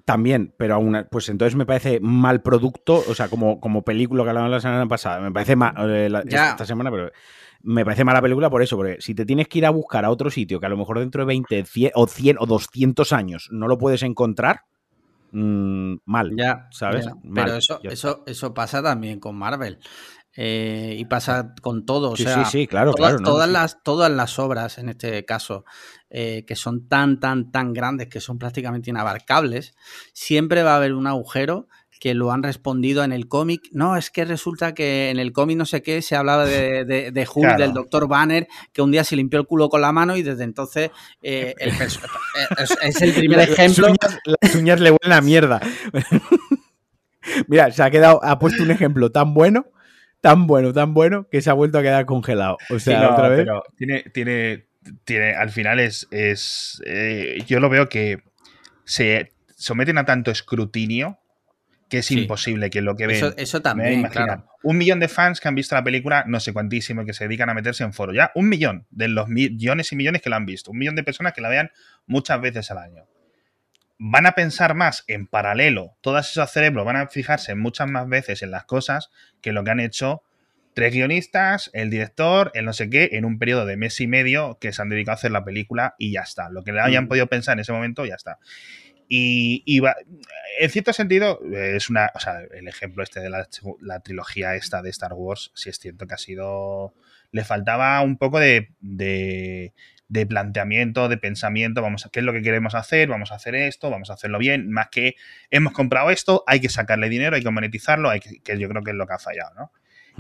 También, 0.06 0.54
pero 0.58 0.76
aún, 0.76 1.08
pues 1.12 1.28
entonces 1.28 1.56
me 1.56 1.66
parece 1.66 2.00
mal 2.00 2.42
producto, 2.42 3.04
o 3.08 3.14
sea, 3.14 3.28
como, 3.28 3.60
como 3.60 3.84
película 3.84 4.24
que 4.24 4.30
hablamos 4.30 4.52
la 4.52 4.62
semana 4.62 4.88
pasada, 4.88 5.20
me 5.20 5.32
parece 5.32 5.58
mal, 5.58 5.76
eh, 5.90 6.10
esta 6.26 6.66
semana, 6.66 6.90
pero 6.90 7.12
me 7.64 7.84
parece 7.84 8.06
mala 8.06 8.22
película 8.22 8.50
por 8.50 8.62
eso, 8.62 8.78
porque 8.78 8.98
si 9.00 9.14
te 9.14 9.26
tienes 9.26 9.48
que 9.48 9.58
ir 9.58 9.66
a 9.66 9.72
buscar 9.72 10.06
a 10.06 10.10
otro 10.10 10.30
sitio 10.30 10.60
que 10.60 10.66
a 10.66 10.70
lo 10.70 10.78
mejor 10.78 11.00
dentro 11.00 11.24
de 11.24 11.28
20 11.28 11.92
o 11.96 12.08
100 12.08 12.38
o 12.40 12.46
200 12.46 13.12
años 13.14 13.50
no 13.52 13.68
lo 13.68 13.78
puedes 13.78 14.04
encontrar, 14.04 14.62
mm, 15.32 15.96
mal, 16.06 16.34
ya, 16.38 16.68
¿sabes? 16.72 17.06
pero 17.34 17.56
eso, 17.56 17.80
eso, 17.84 18.24
eso 18.26 18.54
pasa 18.54 18.82
también 18.82 19.20
con 19.20 19.36
Marvel. 19.36 19.80
Eh, 20.36 20.96
y 20.98 21.06
pasa 21.06 21.54
con 21.62 21.86
todo. 21.86 22.16
sí, 22.16 22.26
sí, 22.26 22.46
sí, 22.50 22.68
claro, 22.68 22.94
todas, 22.94 23.14
claro. 23.14 23.24
Todas, 23.24 23.50
las, 23.50 23.84
todas 23.84 24.12
las 24.12 24.40
obras, 24.40 24.80
en 24.80 24.90
este 24.90 25.26
caso, 25.26 25.64
eh, 26.10 26.44
que 26.48 26.56
son 26.56 26.88
tan, 26.88 27.20
tan, 27.20 27.52
tan 27.52 27.74
grandes 27.74 28.08
que 28.08 28.20
son 28.20 28.40
prácticamente 28.40 28.90
inabarcables, 28.90 29.76
siempre 30.14 30.64
va 30.64 30.74
a 30.74 30.78
haber 30.78 30.94
un 30.94 31.06
agujero 31.06 31.68
que 32.04 32.14
lo 32.14 32.34
han 32.34 32.44
respondido 32.44 33.06
en 33.06 33.14
el 33.14 33.30
cómic. 33.30 33.70
No, 33.72 33.96
es 33.96 34.10
que 34.12 34.26
resulta 34.26 34.74
que 34.74 35.10
en 35.10 35.20
el 35.20 35.32
cómic 35.32 35.56
no 35.56 35.66
sé 35.66 35.82
qué 35.82 36.02
se 36.02 36.18
hablaba 36.18 36.46
de, 36.46 36.84
de, 36.84 37.28
Hulk, 37.34 37.56
del 37.56 37.72
Dr. 37.72 38.10
Banner, 38.10 38.48
que 38.74 38.82
un 38.82 38.92
día 38.92 39.06
se 39.06 39.16
limpió 39.16 39.40
el 39.40 39.48
culo 39.48 39.70
con 39.70 39.80
la 39.80 39.94
mano 39.94 40.18
y 40.18 40.22
desde 40.22 40.44
entonces 40.44 40.92
eh, 41.22 41.56
el 41.60 41.70
es, 42.82 43.02
el 43.02 43.14
primer 43.14 43.40
ejemplo. 43.40 43.88
Las 44.26 44.56
uñas, 44.56 44.82
le 44.82 44.92
huelen 44.92 45.14
a 45.14 45.22
mierda. 45.22 45.62
Mira, 47.48 47.72
se 47.72 47.84
ha 47.84 47.90
quedado, 47.90 48.20
ha 48.22 48.38
puesto 48.38 48.64
un 48.64 48.72
ejemplo 48.72 49.10
tan 49.10 49.34
bueno 49.34 49.68
tan 50.24 50.48
bueno, 50.48 50.72
tan 50.72 50.94
bueno, 50.94 51.28
que 51.30 51.42
se 51.42 51.50
ha 51.50 51.54
vuelto 51.54 51.78
a 51.78 51.82
quedar 51.82 52.06
congelado. 52.06 52.58
O 52.70 52.80
sea, 52.80 53.12
otra 53.12 53.28
vez. 53.28 53.40
Pero 53.40 53.62
tiene, 53.78 54.04
tiene, 54.14 54.68
tiene, 55.04 55.34
al 55.34 55.50
final 55.50 55.82
es, 55.82 56.08
es 56.12 56.82
eh, 56.86 57.44
yo 57.46 57.60
lo 57.60 57.68
veo 57.68 57.90
que 57.90 58.24
se 58.86 59.34
someten 59.58 59.98
a 59.98 60.06
tanto 60.06 60.32
escrutinio 60.32 61.20
que 61.90 61.98
es 61.98 62.10
imposible 62.10 62.70
que 62.70 62.82
lo 62.82 62.96
que 62.96 63.06
ven. 63.06 63.34
Eso, 63.36 63.62
también, 63.62 64.04
claro. 64.04 64.46
Un 64.64 64.78
millón 64.78 65.02
de 65.02 65.10
fans 65.10 65.42
que 65.42 65.50
han 65.50 65.56
visto 65.56 65.76
la 65.76 65.84
película, 65.84 66.24
no 66.26 66.40
sé 66.40 66.54
cuantísimo, 66.54 67.04
que 67.04 67.12
se 67.12 67.26
dedican 67.26 67.50
a 67.50 67.54
meterse 67.54 67.84
en 67.84 67.92
foro. 67.92 68.14
Ya, 68.14 68.32
un 68.34 68.48
millón 68.48 68.88
de 68.92 69.10
los 69.10 69.28
millones 69.28 69.92
y 69.92 69.98
millones 69.98 70.22
que 70.22 70.30
la 70.30 70.38
han 70.38 70.46
visto. 70.46 70.72
Un 70.72 70.78
millón 70.78 70.96
de 70.96 71.04
personas 71.04 71.34
que 71.34 71.42
la 71.42 71.50
vean 71.50 71.70
muchas 72.08 72.40
veces 72.40 72.72
al 72.72 72.78
año 72.78 73.06
van 74.06 74.26
a 74.26 74.34
pensar 74.34 74.76
más 74.76 75.06
en 75.08 75.28
paralelo, 75.28 75.96
todos 76.02 76.30
esos 76.30 76.52
cerebros 76.52 76.86
van 76.86 76.98
a 76.98 77.08
fijarse 77.08 77.56
muchas 77.56 77.90
más 77.90 78.10
veces 78.10 78.42
en 78.44 78.52
las 78.52 78.66
cosas 78.66 79.10
que 79.42 79.54
lo 79.54 79.64
que 79.64 79.72
han 79.72 79.80
hecho 79.80 80.24
tres 80.74 80.94
guionistas, 80.94 81.70
el 81.72 81.90
director, 81.90 82.52
el 82.54 82.66
no 82.66 82.74
sé 82.74 82.90
qué, 82.90 83.12
en 83.14 83.24
un 83.24 83.40
periodo 83.40 83.66
de 83.66 83.78
mes 83.78 84.02
y 84.02 84.08
medio 84.08 84.58
que 84.60 84.74
se 84.74 84.82
han 84.82 84.90
dedicado 84.90 85.14
a 85.14 85.16
hacer 85.16 85.32
la 85.32 85.46
película 85.46 85.96
y 85.98 86.12
ya 86.12 86.20
está. 86.20 86.50
Lo 86.50 86.66
que 86.66 86.74
le 86.74 86.82
hayan 86.82 87.06
mm. 87.06 87.08
podido 87.08 87.28
pensar 87.28 87.54
en 87.54 87.62
ese 87.62 87.72
momento, 87.72 88.06
ya 88.06 88.16
está. 88.16 88.40
Y, 89.08 89.64
en 90.60 90.70
cierto 90.70 90.92
sentido, 90.92 91.40
es 91.54 91.90
una. 91.90 92.12
O 92.14 92.20
sea, 92.20 92.42
el 92.42 92.68
ejemplo 92.68 93.04
este 93.04 93.22
de 93.22 93.30
la, 93.30 94.00
trilogía 94.02 94.56
esta 94.56 94.82
de 94.82 94.90
Star 94.90 95.14
Wars, 95.14 95.52
sí 95.54 95.70
es 95.70 95.78
cierto 95.80 96.08
que 96.08 96.16
ha 96.16 96.18
sido. 96.18 96.94
Le 97.32 97.46
faltaba 97.46 98.02
un 98.02 98.18
poco 98.18 98.40
de, 98.40 98.72
de, 98.82 99.74
planteamiento, 100.28 101.10
de 101.10 101.18
pensamiento. 101.18 101.82
Vamos 101.82 102.06
a, 102.06 102.10
¿qué 102.10 102.20
es 102.20 102.26
lo 102.26 102.34
que 102.34 102.42
queremos 102.42 102.76
hacer? 102.76 103.10
Vamos 103.10 103.32
a 103.32 103.36
hacer 103.36 103.56
esto, 103.56 103.90
vamos 103.90 104.10
a 104.10 104.14
hacerlo 104.14 104.38
bien. 104.38 104.72
Más 104.72 104.90
que 104.90 105.16
hemos 105.50 105.74
comprado 105.74 106.10
esto, 106.12 106.44
hay 106.48 106.60
que 106.60 106.70
sacarle 106.70 107.10
dinero, 107.10 107.36
hay 107.36 107.44
que 107.44 107.50
monetizarlo, 107.50 108.10
hay 108.10 108.20
que, 108.20 108.40
que 108.40 108.60
yo 108.60 108.70
creo 108.70 108.84
que 108.84 108.92
es 108.92 108.98
lo 108.98 109.08
que 109.08 109.14
ha 109.14 109.20
fallado, 109.20 109.54
¿no? 109.56 109.72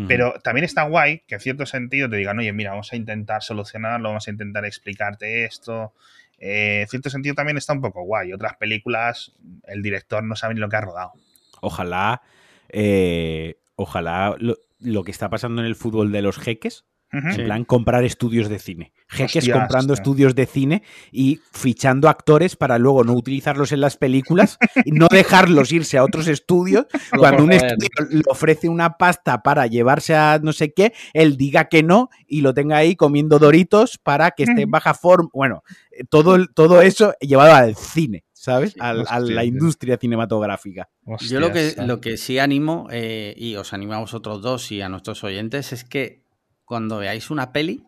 Pero 0.07 0.33
también 0.43 0.63
está 0.63 0.83
guay 0.83 1.19
que 1.27 1.35
en 1.35 1.41
cierto 1.41 1.67
sentido 1.67 2.09
te 2.09 2.15
digan, 2.15 2.39
oye, 2.39 2.51
mira, 2.51 2.71
vamos 2.71 2.91
a 2.91 2.95
intentar 2.95 3.43
solucionarlo, 3.43 4.09
vamos 4.09 4.27
a 4.27 4.31
intentar 4.31 4.65
explicarte 4.65 5.45
esto, 5.45 5.93
eh, 6.39 6.81
en 6.81 6.87
cierto 6.87 7.09
sentido 7.09 7.35
también 7.35 7.57
está 7.57 7.73
un 7.73 7.81
poco 7.81 8.03
guay. 8.03 8.33
Otras 8.33 8.57
películas, 8.57 9.33
el 9.65 9.81
director 9.81 10.23
no 10.23 10.35
sabe 10.35 10.55
ni 10.55 10.59
lo 10.59 10.69
que 10.69 10.75
ha 10.75 10.81
rodado. 10.81 11.13
Ojalá, 11.61 12.21
eh, 12.69 13.55
ojalá 13.75 14.35
lo, 14.39 15.03
que 15.03 15.11
está 15.11 15.29
pasando 15.29 15.61
en 15.61 15.67
el 15.67 15.75
fútbol 15.75 16.11
de 16.11 16.21
los 16.21 16.37
jeques, 16.37 16.85
en 17.13 17.45
plan 17.45 17.63
comprar 17.63 18.03
estudios 18.03 18.49
de 18.49 18.59
cine. 18.59 18.91
Jeques 19.07 19.47
comprando 19.47 19.93
estudios 19.93 20.33
de 20.33 20.45
cine 20.45 20.83
y 21.11 21.39
fichando 21.51 22.09
actores 22.09 22.55
para 22.55 22.79
luego 22.79 23.03
no 23.03 23.13
utilizarlos 23.13 23.71
en 23.71 23.81
las 23.81 23.97
películas 23.97 24.57
y 24.83 24.91
no 24.91 25.07
dejarlos 25.07 25.71
irse 25.71 25.97
a 25.97 26.03
otros 26.03 26.27
estudios. 26.27 26.85
Cuando 27.17 27.43
un 27.43 27.53
estudio 27.53 27.89
le 28.09 28.23
ofrece 28.29 28.67
una 28.69 28.97
pasta 28.97 29.43
para 29.43 29.67
llevarse 29.67 30.15
a 30.15 30.39
no 30.41 30.53
sé 30.53 30.73
qué, 30.73 30.93
él 31.13 31.37
diga 31.37 31.65
que 31.65 31.83
no 31.83 32.09
y 32.27 32.41
lo 32.41 32.53
tenga 32.53 32.77
ahí 32.77 32.95
comiendo 32.95 33.37
doritos 33.37 33.99
para 33.99 34.31
que 34.31 34.43
esté 34.43 34.63
en 34.63 34.71
baja 34.71 34.93
forma. 34.93 35.29
Bueno, 35.33 35.63
todo, 36.09 36.47
todo 36.47 36.81
eso 36.81 37.13
llevado 37.21 37.53
al 37.53 37.75
cine. 37.75 38.23
¿sabes? 38.43 38.75
a, 38.77 39.19
la 39.21 39.45
industria 39.45 39.97
cinematográfica. 39.97 40.89
Yo 41.21 41.39
lo 41.39 41.53
que, 41.53 41.75
lo 41.77 42.01
que 42.01 42.17
sí 42.17 42.39
animo, 42.39 42.89
eh, 42.91 43.33
y 43.37 43.55
os 43.55 43.71
animo 43.71 43.93
a 43.93 43.99
vosotros 43.99 44.41
dos 44.41 44.69
y 44.73 44.81
a 44.81 44.89
nuestros 44.89 45.23
oyentes, 45.23 45.71
es 45.71 45.85
que 45.85 46.22
cuando 46.65 46.97
veáis 46.97 47.29
una 47.29 47.51
peli, 47.51 47.85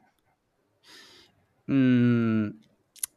mm, 1.67 2.47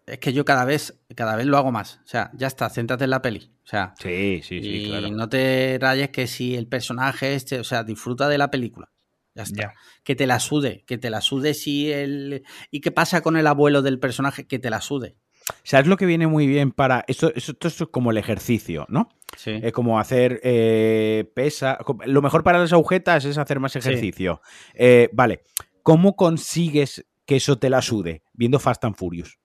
es 0.07 0.19
que 0.19 0.33
yo 0.33 0.45
cada 0.45 0.65
vez, 0.65 0.99
cada 1.15 1.37
vez 1.37 1.47
lo 1.47 1.59
hago 1.59 1.73
más. 1.73 2.01
O 2.05 2.09
sea, 2.09 2.31
ya 2.35 2.47
está, 2.47 2.71
céntrate 2.71 3.05
en 3.05 3.11
la 3.11 3.23
peli. 3.23 3.53
O 3.65 3.67
sea, 3.69 3.95
sí, 3.99 4.41
sí, 4.43 4.63
sí, 4.63 4.85
y 4.87 5.11
no 5.11 5.29
te 5.29 5.79
rayes 5.81 6.09
que 6.09 6.27
si 6.27 6.57
el 6.57 6.67
personaje 6.67 7.35
este, 7.35 7.61
o 7.61 7.65
sea, 7.65 7.85
disfruta 7.85 8.29
de 8.29 8.39
la 8.39 8.51
película. 8.51 8.91
Ya 9.35 9.43
está. 9.43 9.75
Que 10.03 10.17
te 10.17 10.27
la 10.27 10.41
sude, 10.41 10.85
que 10.87 10.99
te 10.99 11.11
la 11.11 11.21
sude 11.21 11.55
si 11.55 11.93
el... 11.93 12.43
¿Y 12.71 12.81
qué 12.81 12.91
pasa 12.91 13.21
con 13.21 13.37
el 13.37 13.47
abuelo 13.47 13.83
del 13.83 14.01
personaje? 14.01 14.49
Que 14.49 14.59
te 14.59 14.71
la 14.71 14.81
sude. 14.81 15.17
¿Sabes 15.63 15.87
lo 15.87 15.97
que 15.97 16.07
viene 16.07 16.27
muy 16.27 16.47
bien 16.47 16.73
para... 16.73 17.05
Esto, 17.09 17.33
esto, 17.35 17.69
es 17.69 17.83
como 17.91 18.11
el 18.11 18.17
ejercicio, 18.17 18.87
¿no? 18.89 19.09
Sí. 19.37 19.59
Es 19.63 19.73
como 19.73 19.99
hacer 19.99 20.41
eh, 20.43 21.31
pesa... 21.35 21.79
Lo 22.07 22.23
mejor 22.23 22.43
para 22.43 22.59
las 22.59 22.73
agujetas 22.73 23.25
es 23.25 23.39
hacer 23.39 23.61
más 23.61 23.77
ejercicio. 23.77 24.41
Eh, 24.75 25.11
vale. 25.13 25.43
¿Cómo 25.83 26.17
consigues 26.17 27.07
que 27.27 27.37
eso 27.37 27.59
te 27.59 27.71
la 27.71 27.83
sude? 27.83 28.23
Viendo 28.33 28.59
Fast 28.59 28.85
and 28.85 28.97
Furious. 28.97 29.39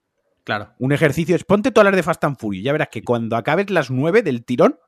Claro. 0.44 0.72
Un 0.78 0.92
ejercicio 0.92 1.34
es 1.34 1.44
ponte 1.44 1.70
todas 1.70 1.86
las 1.86 1.96
de 1.96 2.02
Fast 2.02 2.24
and 2.24 2.38
Furious. 2.38 2.64
Ya 2.64 2.72
verás 2.72 2.88
que 2.88 3.02
cuando 3.02 3.36
acabes 3.36 3.70
las 3.70 3.90
nueve 3.90 4.22
del 4.22 4.44
tirón, 4.44 4.78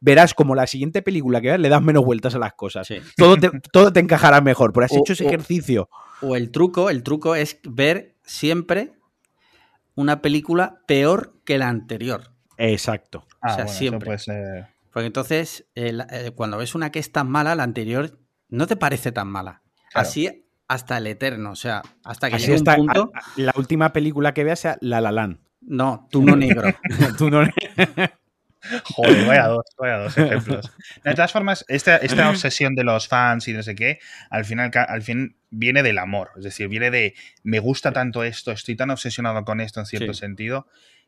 verás 0.00 0.34
como 0.34 0.54
la 0.54 0.66
siguiente 0.66 1.02
película 1.02 1.40
que 1.40 1.48
veas 1.48 1.60
le 1.60 1.68
das 1.68 1.82
menos 1.82 2.04
vueltas 2.04 2.34
a 2.34 2.38
las 2.38 2.54
cosas. 2.54 2.88
Todo, 3.16 3.36
te, 3.36 3.50
todo 3.72 3.92
te 3.92 4.00
encajará 4.00 4.40
mejor, 4.40 4.72
por 4.72 4.84
has 4.84 4.92
hecho 4.92 5.12
ese 5.12 5.26
ejercicio. 5.26 5.88
O 6.22 6.34
el 6.36 6.50
truco, 6.50 6.90
el 6.90 7.02
truco 7.02 7.34
es 7.34 7.58
ver 7.62 8.16
siempre 8.22 8.99
una 9.94 10.22
película 10.22 10.82
peor 10.86 11.34
que 11.44 11.58
la 11.58 11.68
anterior. 11.68 12.32
Exacto. 12.56 13.26
o 13.42 13.54
sea, 13.54 13.64
ah, 13.64 13.68
siempre. 13.68 14.16
Porque 14.92 15.06
entonces, 15.06 15.66
eh, 15.74 16.32
cuando 16.34 16.58
ves 16.58 16.74
una 16.74 16.90
que 16.90 16.98
es 16.98 17.12
tan 17.12 17.30
mala, 17.30 17.54
la 17.54 17.62
anterior 17.62 18.18
no 18.48 18.66
te 18.66 18.76
parece 18.76 19.12
tan 19.12 19.28
mala. 19.28 19.62
Así 19.94 20.46
hasta 20.70 20.98
el 20.98 21.08
eterno, 21.08 21.50
o 21.50 21.56
sea, 21.56 21.82
hasta 22.04 22.30
que 22.30 22.36
Así 22.36 22.52
un 22.52 22.62
punto... 22.62 23.10
la 23.34 23.52
última 23.56 23.92
película 23.92 24.32
que 24.32 24.44
veas 24.44 24.60
sea 24.60 24.78
La 24.80 25.00
La 25.00 25.10
Land. 25.10 25.40
No, 25.62 26.06
tú 26.12 26.22
no 26.22 26.36
negro. 26.36 26.72
tú 27.18 27.28
no 27.28 27.42
Joder, 28.84 29.26
vaya 29.26 29.46
dos, 29.48 29.64
vaya 29.78 29.98
dos 29.98 30.18
ejemplos. 30.18 30.70
De 31.04 31.14
todas 31.14 31.32
formas, 31.32 31.64
esta, 31.68 31.96
esta, 31.96 32.28
obsesión 32.28 32.74
de 32.74 32.84
los 32.84 33.08
fans 33.08 33.48
y 33.48 33.52
no 33.52 33.62
sé 33.62 33.74
qué, 33.74 33.98
al 34.30 34.44
final, 34.44 34.70
al 34.74 35.02
fin 35.02 35.36
viene 35.50 35.82
del 35.82 35.98
amor. 35.98 36.30
Es 36.36 36.44
decir, 36.44 36.68
viene 36.68 36.90
de 36.90 37.14
me 37.42 37.58
gusta 37.58 37.92
tanto 37.92 38.24
esto, 38.24 38.52
estoy 38.52 38.76
tan 38.76 38.90
obsesionado 38.90 39.44
con 39.44 39.60
esto 39.60 39.80
en 39.80 39.86
cierto 39.86 40.14
sentido. 40.14 40.66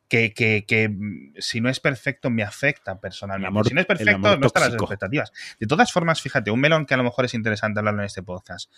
Que, 0.08 0.34
que, 0.34 0.66
que, 0.66 0.90
mm, 0.90 1.36
si 1.38 1.62
no 1.62 1.70
es 1.70 1.80
perfecto 1.80 2.28
me 2.28 2.42
afecta 2.42 3.00
personalmente. 3.00 3.70
si 3.70 3.74
no 3.74 3.80
es 3.80 3.86
perfecto, 3.86 4.36
no 4.36 4.46
están 4.46 4.64
las 4.64 4.74
expectativas. 4.74 5.32
De 5.58 5.66
todas 5.66 5.90
formas, 5.90 6.20
fíjate, 6.20 6.50
un 6.50 6.60
melón 6.60 6.84
que 6.84 6.92
a 6.92 6.98
lo 6.98 7.04
mejor 7.04 7.24
es 7.24 7.32
interesante 7.32 7.78
hablarlo 7.78 8.02
en 8.02 8.06
este 8.06 8.22
podcast. 8.22 8.70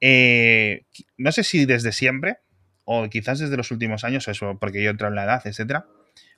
Eh, 0.00 0.84
no 1.16 1.32
sé 1.32 1.42
si 1.42 1.64
desde 1.64 1.92
siempre, 1.92 2.40
o 2.84 3.08
quizás 3.08 3.38
desde 3.38 3.56
los 3.56 3.70
últimos 3.70 4.04
años, 4.04 4.28
eso 4.28 4.58
porque 4.60 4.82
yo 4.82 4.90
entro 4.90 5.08
en 5.08 5.14
la 5.14 5.24
edad, 5.24 5.46
etcétera, 5.46 5.86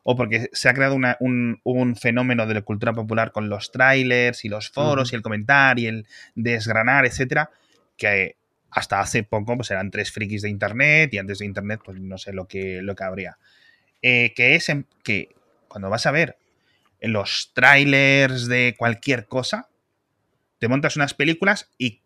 o 0.09 0.15
porque 0.15 0.49
se 0.53 0.69
ha 0.69 0.75
creado 0.75 0.95
un, 0.95 1.97
fenómeno 2.01 2.47
de 2.47 2.55
la 2.55 2.63
cultura 2.63 2.93
popular 2.93 3.33
con 3.33 3.49
los 3.49 3.73
trailers 3.73 4.45
y 4.45 4.49
los 4.49 4.71
foros 4.71 5.13
y 5.13 5.17
el 5.17 5.23
comentar 5.23 5.81
y 5.81 5.89
el 5.89 6.07
desgranar, 6.37 7.07
etcétera, 7.07 7.51
que 7.97 8.37
hasta 8.71 9.01
hace 9.01 9.25
poco 9.25 9.57
pues 9.57 9.73
eran 9.73 9.91
tres 9.91 10.13
frikis 10.13 10.43
de 10.43 10.49
internet 10.49 11.13
y 11.13 11.19
antes 11.19 11.41
de 11.41 11.47
internet 11.47 11.81
pues 11.85 11.99
no 11.99 12.19
sé 12.19 12.33
lo 12.33 12.47
que, 12.47 12.83
lo 12.83 12.95
que 12.95 13.03
habría. 13.03 13.39
Eh, 14.01 14.33
que 14.37 14.55
es 14.55 14.71
que 15.03 15.35
cuando 15.67 15.91
vas 15.91 16.07
a 16.07 16.13
ver 16.13 16.39
los 17.01 17.51
trailers 17.53 18.47
de 18.47 18.77
cualquier 18.79 19.27
cosa, 19.27 19.69
te 20.61 20.69
montas 20.69 20.95
unas 20.95 21.15
películas 21.15 21.69
y 21.79 22.01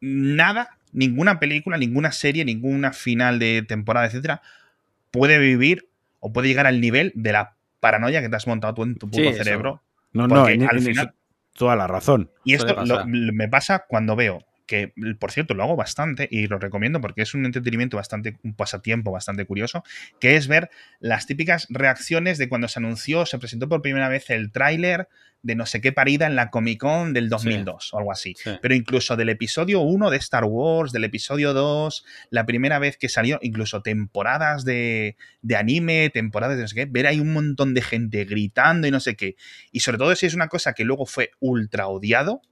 nada, 0.00 0.78
ninguna 0.90 1.38
película, 1.38 1.78
ninguna 1.78 2.10
serie, 2.10 2.44
ninguna 2.44 2.92
final 2.92 3.38
de 3.38 3.62
temporada, 3.62 4.06
etcétera, 4.06 4.42
puede 5.12 5.38
vivir 5.38 5.86
o 6.26 6.32
puede 6.32 6.48
llegar 6.48 6.66
al 6.66 6.80
nivel 6.80 7.12
de 7.14 7.30
la 7.30 7.56
paranoia 7.78 8.20
que 8.20 8.28
te 8.28 8.34
has 8.34 8.48
montado 8.48 8.74
tú 8.74 8.82
en 8.82 8.96
tu 8.96 9.08
puto 9.08 9.32
cerebro. 9.32 9.84
No, 10.12 10.26
no, 10.26 10.44
al 10.44 10.80
final. 10.80 11.14
Toda 11.52 11.76
la 11.76 11.86
razón. 11.86 12.32
Y 12.42 12.54
esto 12.54 12.74
me 13.06 13.48
pasa 13.48 13.84
cuando 13.88 14.16
veo 14.16 14.40
que 14.66 14.92
por 15.18 15.30
cierto 15.30 15.54
lo 15.54 15.62
hago 15.62 15.76
bastante 15.76 16.28
y 16.30 16.46
lo 16.46 16.58
recomiendo 16.58 17.00
porque 17.00 17.22
es 17.22 17.34
un 17.34 17.46
entretenimiento 17.46 17.96
bastante, 17.96 18.36
un 18.42 18.54
pasatiempo 18.54 19.12
bastante 19.12 19.46
curioso, 19.46 19.82
que 20.20 20.36
es 20.36 20.48
ver 20.48 20.70
las 21.00 21.26
típicas 21.26 21.66
reacciones 21.70 22.38
de 22.38 22.48
cuando 22.48 22.68
se 22.68 22.78
anunció, 22.78 23.26
se 23.26 23.38
presentó 23.38 23.68
por 23.68 23.82
primera 23.82 24.08
vez 24.08 24.30
el 24.30 24.52
tráiler 24.52 25.08
de 25.42 25.54
no 25.54 25.64
sé 25.64 25.80
qué 25.80 25.92
parida 25.92 26.26
en 26.26 26.34
la 26.34 26.50
Comic 26.50 26.80
Con 26.80 27.12
del 27.12 27.28
2002 27.28 27.94
o 27.94 27.98
algo 27.98 28.10
así. 28.10 28.34
Pero 28.60 28.74
incluso 28.74 29.16
del 29.16 29.28
episodio 29.28 29.80
1 29.80 30.10
de 30.10 30.16
Star 30.16 30.44
Wars, 30.44 30.92
del 30.92 31.04
episodio 31.04 31.54
2, 31.54 32.04
la 32.30 32.46
primera 32.46 32.80
vez 32.80 32.96
que 32.96 33.08
salió, 33.08 33.38
incluso 33.42 33.80
temporadas 33.80 34.64
de, 34.64 35.16
de 35.42 35.56
anime, 35.56 36.10
temporadas 36.10 36.56
de 36.56 36.62
no 36.62 36.68
sé 36.68 36.74
qué, 36.74 36.86
ver 36.86 37.06
ahí 37.06 37.20
un 37.20 37.32
montón 37.32 37.74
de 37.74 37.82
gente 37.82 38.24
gritando 38.24 38.88
y 38.88 38.90
no 38.90 38.98
sé 38.98 39.14
qué. 39.14 39.36
Y 39.70 39.80
sobre 39.80 39.98
todo 39.98 40.16
si 40.16 40.26
es 40.26 40.34
una 40.34 40.48
cosa 40.48 40.72
que 40.72 40.84
luego 40.84 41.06
fue 41.06 41.30
ultra 41.38 41.86
odiado, 41.86 42.42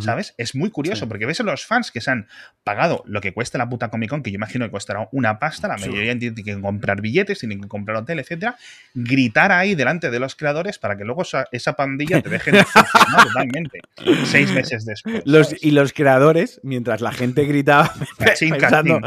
¿Sabes? 0.00 0.34
Es 0.36 0.56
muy 0.56 0.70
curioso 0.70 1.08
porque 1.08 1.26
ves 1.26 1.38
a 1.38 1.44
los 1.44 1.64
fans 1.64 1.92
que 1.92 2.00
se 2.00 2.10
han 2.10 2.26
pagado 2.64 3.04
lo 3.06 3.20
que 3.20 3.32
cuesta 3.32 3.56
la 3.56 3.68
puta 3.68 3.88
Comic 3.88 4.10
Con, 4.10 4.22
que 4.22 4.32
yo 4.32 4.34
imagino 4.34 4.64
que 4.64 4.72
costará 4.72 5.08
una 5.12 5.38
pasta, 5.38 5.68
la 5.68 5.76
mayoría 5.76 6.18
tienen 6.18 6.34
que 6.34 6.60
comprar 6.60 7.00
billetes, 7.00 7.38
tienen 7.38 7.60
que 7.60 7.68
comprar 7.68 7.98
hotel, 7.98 8.18
etcétera, 8.18 8.56
gritar 8.94 9.52
ahí 9.52 9.76
delante 9.76 10.10
de 10.10 10.18
los 10.18 10.34
creadores 10.34 10.80
para 10.80 10.96
que 10.96 11.04
luego 11.04 11.22
esa, 11.52 11.72
pandilla 11.74 12.20
te 12.20 12.30
deje 12.30 12.50
de 12.50 12.64
funcionar 12.64 13.26
totalmente. 13.28 13.80
Seis 14.24 14.50
meses 14.52 14.84
después. 14.84 15.22
Los, 15.24 15.54
y 15.62 15.70
los 15.70 15.92
creadores, 15.92 16.60
mientras 16.64 17.00
la 17.00 17.12
gente 17.12 17.44
gritaba 17.44 17.92
pensando, 18.18 19.00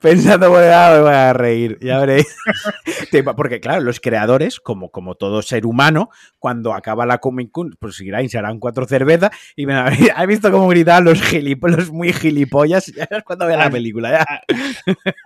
pensando 0.00 0.50
voy 0.50 0.64
a 0.64 1.32
reír, 1.32 1.78
ya 1.80 1.98
veréis. 2.00 2.26
porque 3.36 3.60
claro, 3.60 3.80
los 3.80 4.00
creadores, 4.00 4.60
como, 4.60 4.90
como 4.90 5.14
todo 5.14 5.40
ser 5.40 5.64
humano, 5.64 6.10
cuando 6.38 6.74
acaba 6.74 7.06
la 7.06 7.18
Comic 7.18 7.50
Con, 7.50 7.76
pues 7.80 8.00
y 8.00 8.28
se 8.28 8.38
harán 8.38 8.58
cuatro 8.58 8.86
cervezas 8.86 9.30
y 9.54 9.64
van 9.64 9.76
a 9.76 9.84
ver 9.90 9.96
he 10.26 10.28
visto 10.28 10.50
cómo 10.50 10.68
gritaban 10.68 11.04
los, 11.04 11.20
los 11.32 11.90
muy 11.90 12.12
gilipollas. 12.12 12.86
Ya 12.86 13.08
es 13.10 13.24
cuando 13.24 13.46
vea 13.46 13.56
la 13.56 13.70
película. 13.70 14.24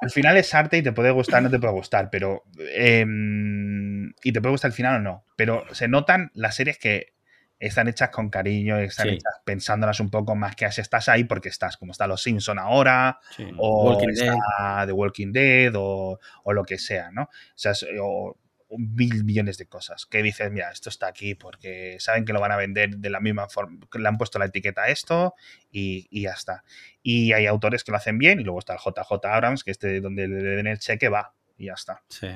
Al 0.00 0.10
final 0.10 0.36
es 0.36 0.54
arte 0.54 0.78
y 0.78 0.82
te 0.82 0.92
puede 0.92 1.10
gustar, 1.10 1.42
no 1.42 1.50
te 1.50 1.58
puede 1.58 1.72
gustar, 1.72 2.08
pero. 2.10 2.44
Em, 2.74 4.12
y 4.22 4.32
te 4.32 4.40
puede 4.40 4.52
gustar 4.52 4.70
el 4.70 4.74
final 4.74 4.96
o 4.96 5.00
no. 5.00 5.24
Pero 5.36 5.64
se 5.72 5.88
notan 5.88 6.30
las 6.34 6.54
series 6.54 6.78
que 6.78 7.14
están 7.58 7.88
hechas 7.88 8.08
con 8.08 8.30
cariño, 8.30 8.78
están 8.78 9.10
hechas 9.10 9.40
pensándolas 9.44 10.00
un 10.00 10.10
poco 10.10 10.34
más 10.34 10.56
que 10.56 10.70
si 10.72 10.80
estás 10.80 11.08
ahí 11.10 11.24
porque 11.24 11.50
estás, 11.50 11.76
como 11.76 11.92
está 11.92 12.06
Los 12.06 12.22
Simpson 12.22 12.58
ahora, 12.58 13.20
o 13.58 14.00
está 14.00 14.84
The 14.86 14.92
Walking 14.92 15.30
Dead, 15.30 15.72
o, 15.76 16.18
lo 16.46 16.64
que 16.64 16.78
sea, 16.78 17.10
¿no? 17.10 17.24
O 17.24 17.28
sea, 17.54 17.72
o, 18.00 18.36
mil 18.78 19.24
millones 19.24 19.58
de 19.58 19.66
cosas. 19.66 20.06
Que 20.06 20.22
dices, 20.22 20.50
mira, 20.50 20.70
esto 20.70 20.88
está 20.88 21.08
aquí 21.08 21.34
porque 21.34 21.96
saben 21.98 22.24
que 22.24 22.32
lo 22.32 22.40
van 22.40 22.52
a 22.52 22.56
vender 22.56 22.96
de 22.98 23.10
la 23.10 23.20
misma 23.20 23.48
forma, 23.48 23.78
le 23.92 24.08
han 24.08 24.18
puesto 24.18 24.38
la 24.38 24.46
etiqueta 24.46 24.82
a 24.82 24.88
esto 24.88 25.34
y, 25.70 26.22
ya 26.22 26.32
está. 26.32 26.64
Y 27.02 27.32
hay 27.32 27.46
autores 27.46 27.84
que 27.84 27.92
lo 27.92 27.96
hacen 27.96 28.18
bien 28.18 28.40
y 28.40 28.44
luego 28.44 28.58
está 28.58 28.74
el 28.74 28.78
JJ 28.78 29.24
Abrams, 29.24 29.64
que 29.64 29.70
este 29.70 30.00
donde 30.00 30.28
le 30.28 30.42
den 30.42 30.66
el 30.66 30.78
cheque 30.78 31.08
va 31.08 31.34
y 31.56 31.66
ya 31.66 31.74
está. 31.74 32.02
Sí. 32.08 32.28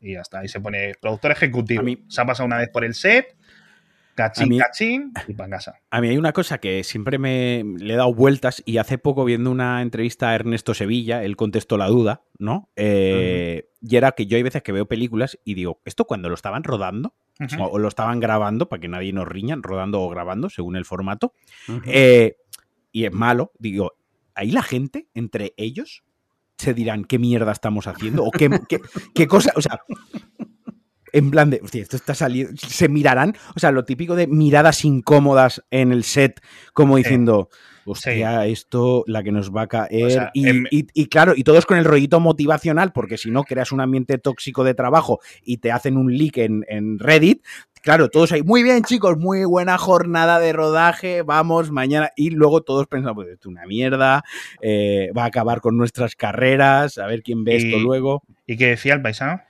Y 0.00 0.14
ya 0.14 0.20
está. 0.20 0.40
Ahí 0.40 0.48
se 0.48 0.60
pone 0.60 0.94
productor 1.00 1.32
ejecutivo. 1.32 1.84
se 2.08 2.20
ha 2.20 2.26
pasado 2.26 2.46
una 2.46 2.58
vez 2.58 2.68
por 2.70 2.84
el 2.84 2.94
set, 2.94 3.36
cachín, 4.14 4.58
cachín, 4.58 5.12
y 5.28 5.34
para 5.34 5.50
casa. 5.50 5.80
A 5.90 6.00
mí 6.00 6.08
hay 6.08 6.16
una 6.16 6.32
cosa 6.32 6.58
que 6.58 6.82
siempre 6.84 7.18
me 7.18 7.64
le 7.78 7.94
he 7.94 7.96
dado 7.96 8.12
vueltas 8.14 8.62
y 8.66 8.78
hace 8.78 8.98
poco 8.98 9.24
viendo 9.24 9.50
una 9.50 9.82
entrevista 9.82 10.30
a 10.30 10.34
Ernesto 10.34 10.74
Sevilla, 10.74 11.22
él 11.22 11.36
contestó 11.36 11.76
la 11.76 11.86
duda, 11.86 12.22
¿no? 12.38 12.70
Eh, 12.76 13.68
y 13.82 13.96
era 13.96 14.12
que 14.12 14.26
yo 14.26 14.36
hay 14.36 14.42
veces 14.42 14.62
que 14.62 14.72
veo 14.72 14.86
películas 14.86 15.38
y 15.44 15.54
digo, 15.54 15.80
¿esto 15.84 16.04
cuando 16.04 16.28
lo 16.28 16.34
estaban 16.34 16.62
rodando? 16.62 17.14
o, 17.58 17.78
lo 17.78 17.88
estaban 17.88 18.20
grabando, 18.20 18.68
para 18.68 18.80
que 18.80 18.86
nadie 18.86 19.12
nos 19.12 19.26
riña, 19.26 19.56
rodando 19.60 20.00
o 20.00 20.08
grabando, 20.08 20.48
según 20.48 20.76
el 20.76 20.84
formato. 20.84 21.34
Eh, 21.86 22.36
y 22.92 23.04
es 23.04 23.12
malo, 23.12 23.50
digo, 23.58 23.94
ahí 24.34 24.52
la 24.52 24.62
gente, 24.62 25.08
entre 25.14 25.52
ellos, 25.56 26.04
se 26.56 26.74
dirán 26.74 27.04
qué 27.04 27.18
mierda 27.18 27.50
estamos 27.50 27.88
haciendo 27.88 28.24
o 28.24 28.30
qué, 28.30 28.48
qué, 29.14 29.26
cosa, 29.26 29.52
o 29.56 29.62
sea, 29.62 29.80
en 31.12 31.30
plan 31.32 31.50
de, 31.50 31.60
hostia, 31.64 31.82
esto 31.82 31.96
está 31.96 32.14
saliendo, 32.14 32.52
se 32.56 32.88
mirarán, 32.88 33.34
o 33.56 33.58
sea, 33.58 33.72
lo 33.72 33.84
típico 33.84 34.14
de 34.14 34.28
miradas 34.28 34.84
incómodas 34.84 35.64
en 35.70 35.90
el 35.90 36.04
set, 36.04 36.40
como 36.72 36.96
diciendo, 36.96 37.48
hostia, 37.84 38.46
esto, 38.46 39.04
la 39.06 39.22
que 39.22 39.32
nos 39.32 39.54
va 39.54 39.62
a 39.62 39.66
caer, 39.66 40.30
y, 40.34 41.06
claro, 41.06 41.34
y 41.36 41.44
todos 41.44 41.66
con 41.66 41.78
el 41.78 41.84
rollito 41.84 42.20
motivacional, 42.20 42.92
porque 42.92 43.18
si 43.18 43.30
no 43.30 43.44
creas 43.44 43.72
un 43.72 43.80
ambiente 43.80 44.18
tóxico 44.18 44.64
de 44.64 44.74
trabajo 44.74 45.20
y 45.42 45.58
te 45.58 45.72
hacen 45.72 45.96
un 45.96 46.16
leak 46.16 46.38
en, 46.38 46.64
en 46.68 46.98
Reddit, 46.98 47.42
claro, 47.82 48.08
todos 48.08 48.32
ahí, 48.32 48.42
muy 48.42 48.62
bien 48.62 48.82
chicos, 48.84 49.18
muy 49.18 49.44
buena 49.44 49.76
jornada 49.76 50.38
de 50.38 50.52
rodaje, 50.52 51.22
vamos 51.22 51.70
mañana. 51.70 52.10
Y 52.16 52.30
luego 52.30 52.62
todos 52.62 52.86
pensamos, 52.86 53.24
pues 53.24 53.28
esto 53.28 53.48
es 53.48 53.52
una 53.52 53.66
mierda, 53.66 54.22
eh, 54.62 55.10
va 55.16 55.24
a 55.24 55.26
acabar 55.26 55.60
con 55.60 55.76
nuestras 55.76 56.16
carreras, 56.16 56.98
a 56.98 57.06
ver 57.06 57.22
quién 57.22 57.44
ve 57.44 57.56
esto 57.56 57.78
luego. 57.78 58.22
¿Y 58.46 58.56
qué 58.56 58.68
decía 58.68 58.94
el 58.94 59.02
paisano? 59.02 59.42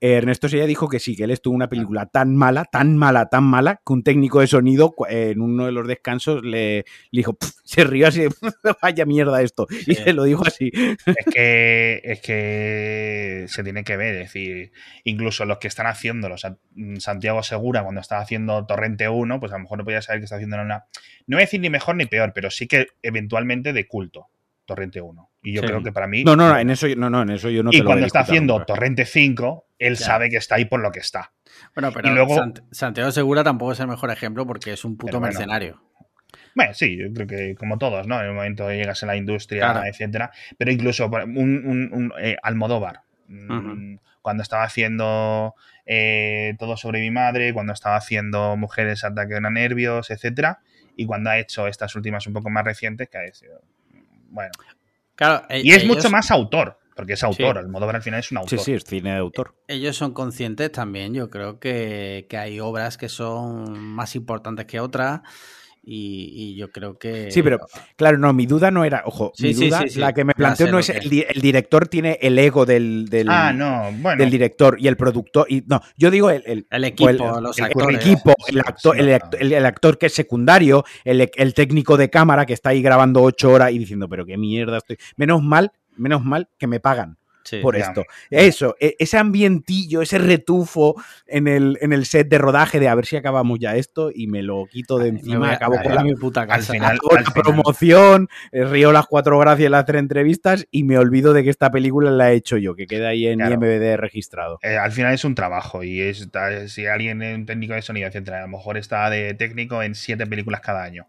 Ernesto 0.00 0.48
Sella 0.48 0.66
dijo 0.66 0.88
que 0.88 1.00
sí, 1.00 1.16
que 1.16 1.24
él 1.24 1.30
estuvo 1.30 1.54
una 1.54 1.68
película 1.68 2.06
tan 2.06 2.36
mala, 2.36 2.64
tan 2.64 2.96
mala, 2.96 3.26
tan 3.28 3.44
mala, 3.44 3.80
que 3.84 3.92
un 3.92 4.02
técnico 4.04 4.40
de 4.40 4.46
sonido 4.46 4.94
en 5.08 5.40
uno 5.40 5.66
de 5.66 5.72
los 5.72 5.88
descansos 5.88 6.44
le, 6.44 6.84
dijo, 7.10 7.36
se 7.64 7.84
rió 7.84 8.06
así, 8.06 8.22
vaya 8.82 9.04
mierda 9.06 9.42
esto, 9.42 9.66
y 9.86 9.94
se 9.94 10.12
lo 10.12 10.24
dijo 10.24 10.46
así. 10.46 10.70
Es 10.74 11.26
que, 11.32 12.00
es 12.04 12.20
que 12.20 13.44
se 13.48 13.64
tiene 13.64 13.82
que 13.82 13.96
ver, 13.96 14.14
es 14.14 14.32
decir, 14.32 14.72
incluso 15.04 15.44
los 15.44 15.58
que 15.58 15.68
están 15.68 15.86
haciéndolo, 15.86 16.36
o 16.36 16.38
sea, 16.38 16.56
Santiago 16.98 17.42
Segura 17.42 17.82
cuando 17.82 18.00
estaba 18.00 18.22
haciendo 18.22 18.66
Torrente 18.66 19.08
1, 19.08 19.40
pues 19.40 19.52
a 19.52 19.56
lo 19.56 19.62
mejor 19.62 19.78
no 19.78 19.84
podía 19.84 20.02
saber 20.02 20.20
que 20.20 20.24
está 20.24 20.36
haciendo 20.36 20.60
una, 20.60 20.86
no 21.26 21.36
voy 21.36 21.42
a 21.42 21.46
decir 21.46 21.60
ni 21.60 21.70
mejor 21.70 21.96
ni 21.96 22.06
peor, 22.06 22.32
pero 22.34 22.50
sí 22.50 22.68
que 22.68 22.86
eventualmente 23.02 23.72
de 23.72 23.88
culto. 23.88 24.28
Torrente 24.68 25.00
1. 25.00 25.30
Y 25.48 25.54
yo 25.54 25.62
creo 25.62 25.82
que 25.82 25.92
para 25.92 26.06
mí. 26.06 26.24
No, 26.24 26.36
no, 26.36 26.58
en 26.58 26.68
eso, 26.68 26.86
no, 26.94 27.08
no, 27.08 27.22
en 27.22 27.30
eso 27.30 27.48
yo 27.48 27.62
no 27.62 27.70
Y 27.72 27.80
cuando 27.80 28.04
está 28.04 28.20
haciendo 28.20 28.62
Torrente 28.66 29.06
5, 29.06 29.66
él 29.78 29.96
sabe 29.96 30.28
que 30.28 30.36
está 30.36 30.56
ahí 30.56 30.66
por 30.66 30.80
lo 30.80 30.92
que 30.92 31.00
está. 31.00 31.32
Bueno, 31.74 31.90
pero 31.90 32.12
luego, 32.12 32.36
Santiago 32.70 33.10
Segura 33.12 33.42
tampoco 33.42 33.72
es 33.72 33.80
el 33.80 33.88
mejor 33.88 34.10
ejemplo 34.10 34.46
porque 34.46 34.74
es 34.74 34.84
un 34.84 34.98
puto 34.98 35.20
mercenario. 35.20 35.82
Bueno, 36.54 36.74
sí, 36.74 36.98
yo 36.98 37.10
creo 37.14 37.26
que 37.26 37.54
como 37.54 37.78
todos, 37.78 38.06
¿no? 38.06 38.20
En 38.20 38.26
el 38.26 38.34
momento 38.34 38.68
llegas 38.68 39.02
a 39.02 39.06
la 39.06 39.16
industria, 39.16 39.84
etcétera. 39.86 40.32
Pero 40.58 40.70
incluso 40.70 41.06
un, 41.08 42.12
eh, 42.20 42.36
Almodóvar, 42.42 43.00
mm, 43.28 43.96
cuando 44.20 44.42
estado 44.42 44.64
haciendo 44.64 45.54
eh, 45.86 46.56
todo 46.58 46.76
sobre 46.76 47.00
mi 47.00 47.10
madre, 47.10 47.54
cuando 47.54 47.72
estaba 47.72 47.96
haciendo 47.96 48.54
Mujeres 48.58 49.02
ataque 49.02 49.36
a 49.36 49.40
nervios, 49.40 50.10
etcétera, 50.10 50.58
y 50.94 51.06
cuando 51.06 51.30
ha 51.30 51.38
hecho 51.38 51.68
estas 51.68 51.96
últimas 51.96 52.26
un 52.26 52.34
poco 52.34 52.50
más 52.50 52.64
recientes, 52.64 53.08
que 53.08 53.16
ha 53.16 53.32
sido 53.32 53.62
bueno. 54.28 54.50
Claro, 55.18 55.44
y 55.50 55.72
es 55.72 55.84
mucho 55.84 56.08
más 56.10 56.30
autor, 56.30 56.78
porque 56.94 57.14
es 57.14 57.24
autor, 57.24 57.58
el 57.58 57.66
modo 57.66 57.90
al 57.90 58.00
final 58.00 58.20
es 58.20 58.30
un 58.30 58.38
autor. 58.38 58.56
Sí, 58.60 58.64
sí, 58.66 58.72
es 58.74 58.84
cine 58.84 59.10
de 59.10 59.16
autor. 59.16 59.56
Ellos 59.66 59.96
son 59.96 60.12
conscientes 60.14 60.70
también, 60.70 61.12
yo 61.12 61.28
creo 61.28 61.58
que, 61.58 62.28
que 62.30 62.36
hay 62.36 62.60
obras 62.60 62.96
que 62.96 63.08
son 63.08 63.76
más 63.80 64.14
importantes 64.14 64.66
que 64.66 64.78
otras 64.78 65.22
y, 65.90 66.54
yo 66.56 66.70
creo 66.70 66.98
que. 66.98 67.30
Sí, 67.30 67.42
pero 67.42 67.60
claro, 67.96 68.18
no, 68.18 68.32
mi 68.32 68.46
duda 68.46 68.70
no 68.70 68.84
era. 68.84 69.02
Ojo, 69.06 69.32
mi 69.38 69.54
duda, 69.54 69.84
la 69.96 70.12
que 70.12 70.24
me 70.24 70.34
planteo 70.34 70.70
no 70.70 70.78
es. 70.78 70.90
El, 70.90 71.08
director 71.08 71.88
tiene 71.88 72.18
el 72.20 72.38
ego 72.38 72.66
del, 72.66 73.08
del, 73.08 73.28
ah, 73.30 73.52
no, 73.52 73.90
bueno. 73.92 74.20
del 74.20 74.30
director 74.30 74.76
y 74.78 74.88
el 74.88 74.96
productor. 74.96 75.46
Y, 75.48 75.62
no, 75.66 75.80
yo 75.96 76.10
digo 76.10 76.30
el, 76.30 76.66
el, 76.70 76.84
equipo, 76.84 77.40
los 77.40 77.58
actores, 77.60 77.88
el 77.88 77.96
equipo, 77.96 78.34
el 78.48 78.60
actor, 78.60 78.98
el, 78.98 79.66
actor 79.66 79.98
que 79.98 80.06
es 80.06 80.14
secundario, 80.14 80.84
el, 81.04 81.54
técnico 81.54 81.96
de 81.96 82.10
cámara 82.10 82.46
que 82.46 82.52
está 82.52 82.70
ahí 82.70 82.82
grabando 82.82 83.22
ocho 83.22 83.50
horas 83.50 83.72
y 83.72 83.78
diciendo, 83.78 84.08
pero 84.08 84.26
qué 84.26 84.36
mierda 84.36 84.78
estoy. 84.78 84.98
Menos 85.16 85.42
mal, 85.42 85.72
menos 85.96 86.24
mal 86.24 86.48
que 86.58 86.66
me 86.66 86.80
pagan 86.80 87.17
por 87.62 87.76
esto. 87.76 88.04
Eso, 88.30 88.76
e, 88.80 88.96
ese 88.98 89.18
ambientillo, 89.18 90.02
ese 90.02 90.18
retufo 90.18 90.94
en 91.26 91.48
el, 91.48 91.78
en 91.80 91.92
el 91.92 92.06
set 92.06 92.28
de 92.28 92.38
rodaje 92.38 92.80
de 92.80 92.88
a 92.88 92.94
ver 92.94 93.06
si 93.06 93.16
acabamos 93.16 93.58
ya 93.58 93.76
esto 93.76 94.10
y 94.14 94.26
me 94.26 94.42
lo 94.42 94.66
quito 94.66 94.98
de 94.98 95.08
encima, 95.08 95.52
acabo 95.52 95.76
con 95.82 95.94
la, 95.94 96.02
mi 96.02 96.14
puta 96.14 96.46
casa. 96.46 96.72
Al 96.72 96.78
final, 96.78 96.98
la 97.12 97.42
promoción, 97.42 98.28
eh, 98.52 98.64
río 98.64 98.92
las 98.92 99.06
cuatro 99.06 99.38
gracias 99.38 99.66
en 99.66 99.72
las 99.72 99.84
tres 99.84 100.00
entrevistas 100.00 100.66
y 100.70 100.84
me 100.84 100.98
olvido 100.98 101.32
de 101.32 101.44
que 101.44 101.50
esta 101.50 101.70
película 101.70 102.10
la 102.10 102.32
he 102.32 102.34
hecho 102.34 102.56
yo, 102.56 102.74
que 102.74 102.86
queda 102.86 103.08
ahí 103.08 103.26
en 103.26 103.40
IMBD 103.40 103.96
registrado. 103.96 104.58
Eh, 104.62 104.76
al 104.76 104.92
final 104.92 105.14
es 105.14 105.24
un 105.24 105.34
trabajo 105.34 105.82
y 105.82 106.00
es, 106.00 106.28
si 106.66 106.86
alguien 106.86 107.22
es 107.22 107.36
un 107.36 107.46
técnico 107.46 107.74
de 107.74 107.82
sonido, 107.82 108.08
etcétera, 108.08 108.38
a 108.38 108.42
lo 108.42 108.48
mejor 108.48 108.76
está 108.76 109.08
de 109.10 109.34
técnico 109.34 109.82
en 109.82 109.94
siete 109.94 110.26
películas 110.26 110.60
cada 110.60 110.82
año. 110.82 111.08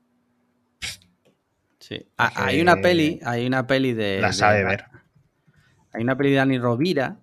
Sí. 1.79 2.07
Ah, 2.17 2.31
hay 2.35 2.61
una 2.61 2.81
peli, 2.81 3.19
hay 3.23 3.47
una 3.47 3.65
peli 3.65 3.93
de. 3.93 4.19
La 4.21 4.31
sabe 4.31 4.63
ver. 4.63 4.85
Hay 5.93 6.03
una 6.03 6.17
peli 6.17 6.31
de 6.31 6.35
Dani 6.37 6.57
Rovira. 6.57 7.19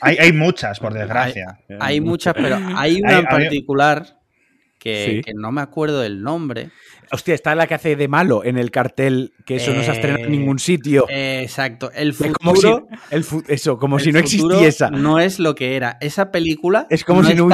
hay, 0.00 0.32
muchas, 0.32 0.78
por 0.78 0.94
desgracia. 0.94 1.60
Hay, 1.80 2.00
muchas, 2.00 2.34
pero 2.34 2.56
hay 2.76 3.00
una 3.00 3.18
en 3.18 3.24
particular 3.24 4.18
que, 4.78 5.22
no 5.34 5.52
me 5.52 5.60
acuerdo 5.60 6.00
del 6.00 6.22
nombre. 6.22 6.70
Hostia, 7.10 7.34
está 7.34 7.54
la 7.54 7.66
que 7.66 7.74
hace 7.74 7.96
de 7.96 8.08
malo 8.08 8.44
en 8.44 8.58
el 8.58 8.70
cartel, 8.70 9.32
que 9.44 9.56
eso 9.56 9.72
no 9.72 9.82
se 9.82 9.90
ha 9.90 9.94
estrenado 9.94 10.24
en 10.24 10.32
ningún 10.32 10.58
sitio. 10.58 11.06
exacto. 11.08 11.90
El 11.92 12.14
futuro. 12.14 12.86
eso, 13.48 13.78
como 13.78 13.98
si 13.98 14.12
no 14.12 14.18
existiese. 14.18 14.90
No 14.90 15.18
es 15.18 15.38
lo 15.38 15.54
que 15.54 15.76
era. 15.76 15.98
Esa 16.00 16.30
película. 16.30 16.86
Es 16.90 17.04
como 17.04 17.24
si 17.24 17.34
no 17.34 17.48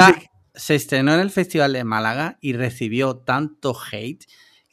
Se 0.53 0.75
estrenó 0.75 1.13
en 1.15 1.19
el 1.19 1.31
Festival 1.31 1.73
de 1.73 1.83
Málaga 1.83 2.37
y 2.41 2.53
recibió 2.53 3.17
tanto 3.17 3.75
hate 3.91 4.25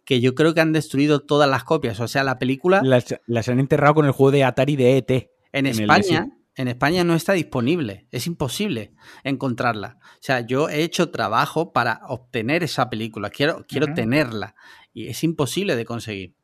que 0.05 0.21
yo 0.21 0.35
creo 0.35 0.55
que 0.55 0.61
han 0.61 0.73
destruido 0.73 1.21
todas 1.21 1.49
las 1.49 1.65
copias. 1.65 2.01
O 2.01 2.09
sea, 2.09 2.25
la 2.25 2.39
película. 2.39 2.83
Las, 2.83 3.49
han 3.49 3.61
enterrado 3.61 3.95
con 3.95 4.07
el 4.07 4.13
juego 4.13 4.31
de 4.31 4.45
Atari 4.45 4.77
de 4.77 4.99
ET. 4.99 5.31
En, 5.53 5.67
España. 5.67 6.29
En 6.55 6.69
España 6.69 7.03
no 7.03 7.15
está 7.15 7.33
disponible, 7.33 8.07
es 8.11 8.27
imposible 8.27 8.93
encontrarla. 9.25 9.99
O 10.01 10.19
sea, 10.21 10.41
yo 10.41 10.69
he 10.69 10.83
hecho 10.83 11.11
trabajo 11.11 11.73
para 11.73 12.01
obtener 12.09 12.63
esa 12.63 12.91
película, 12.91 13.31
quiero, 13.31 13.65
quiero 13.67 13.95
tenerla 13.95 14.55
y 14.93 15.09
es 15.09 15.25
imposible 15.25 15.77
de 15.77 15.85
conseguir. 15.85 16.35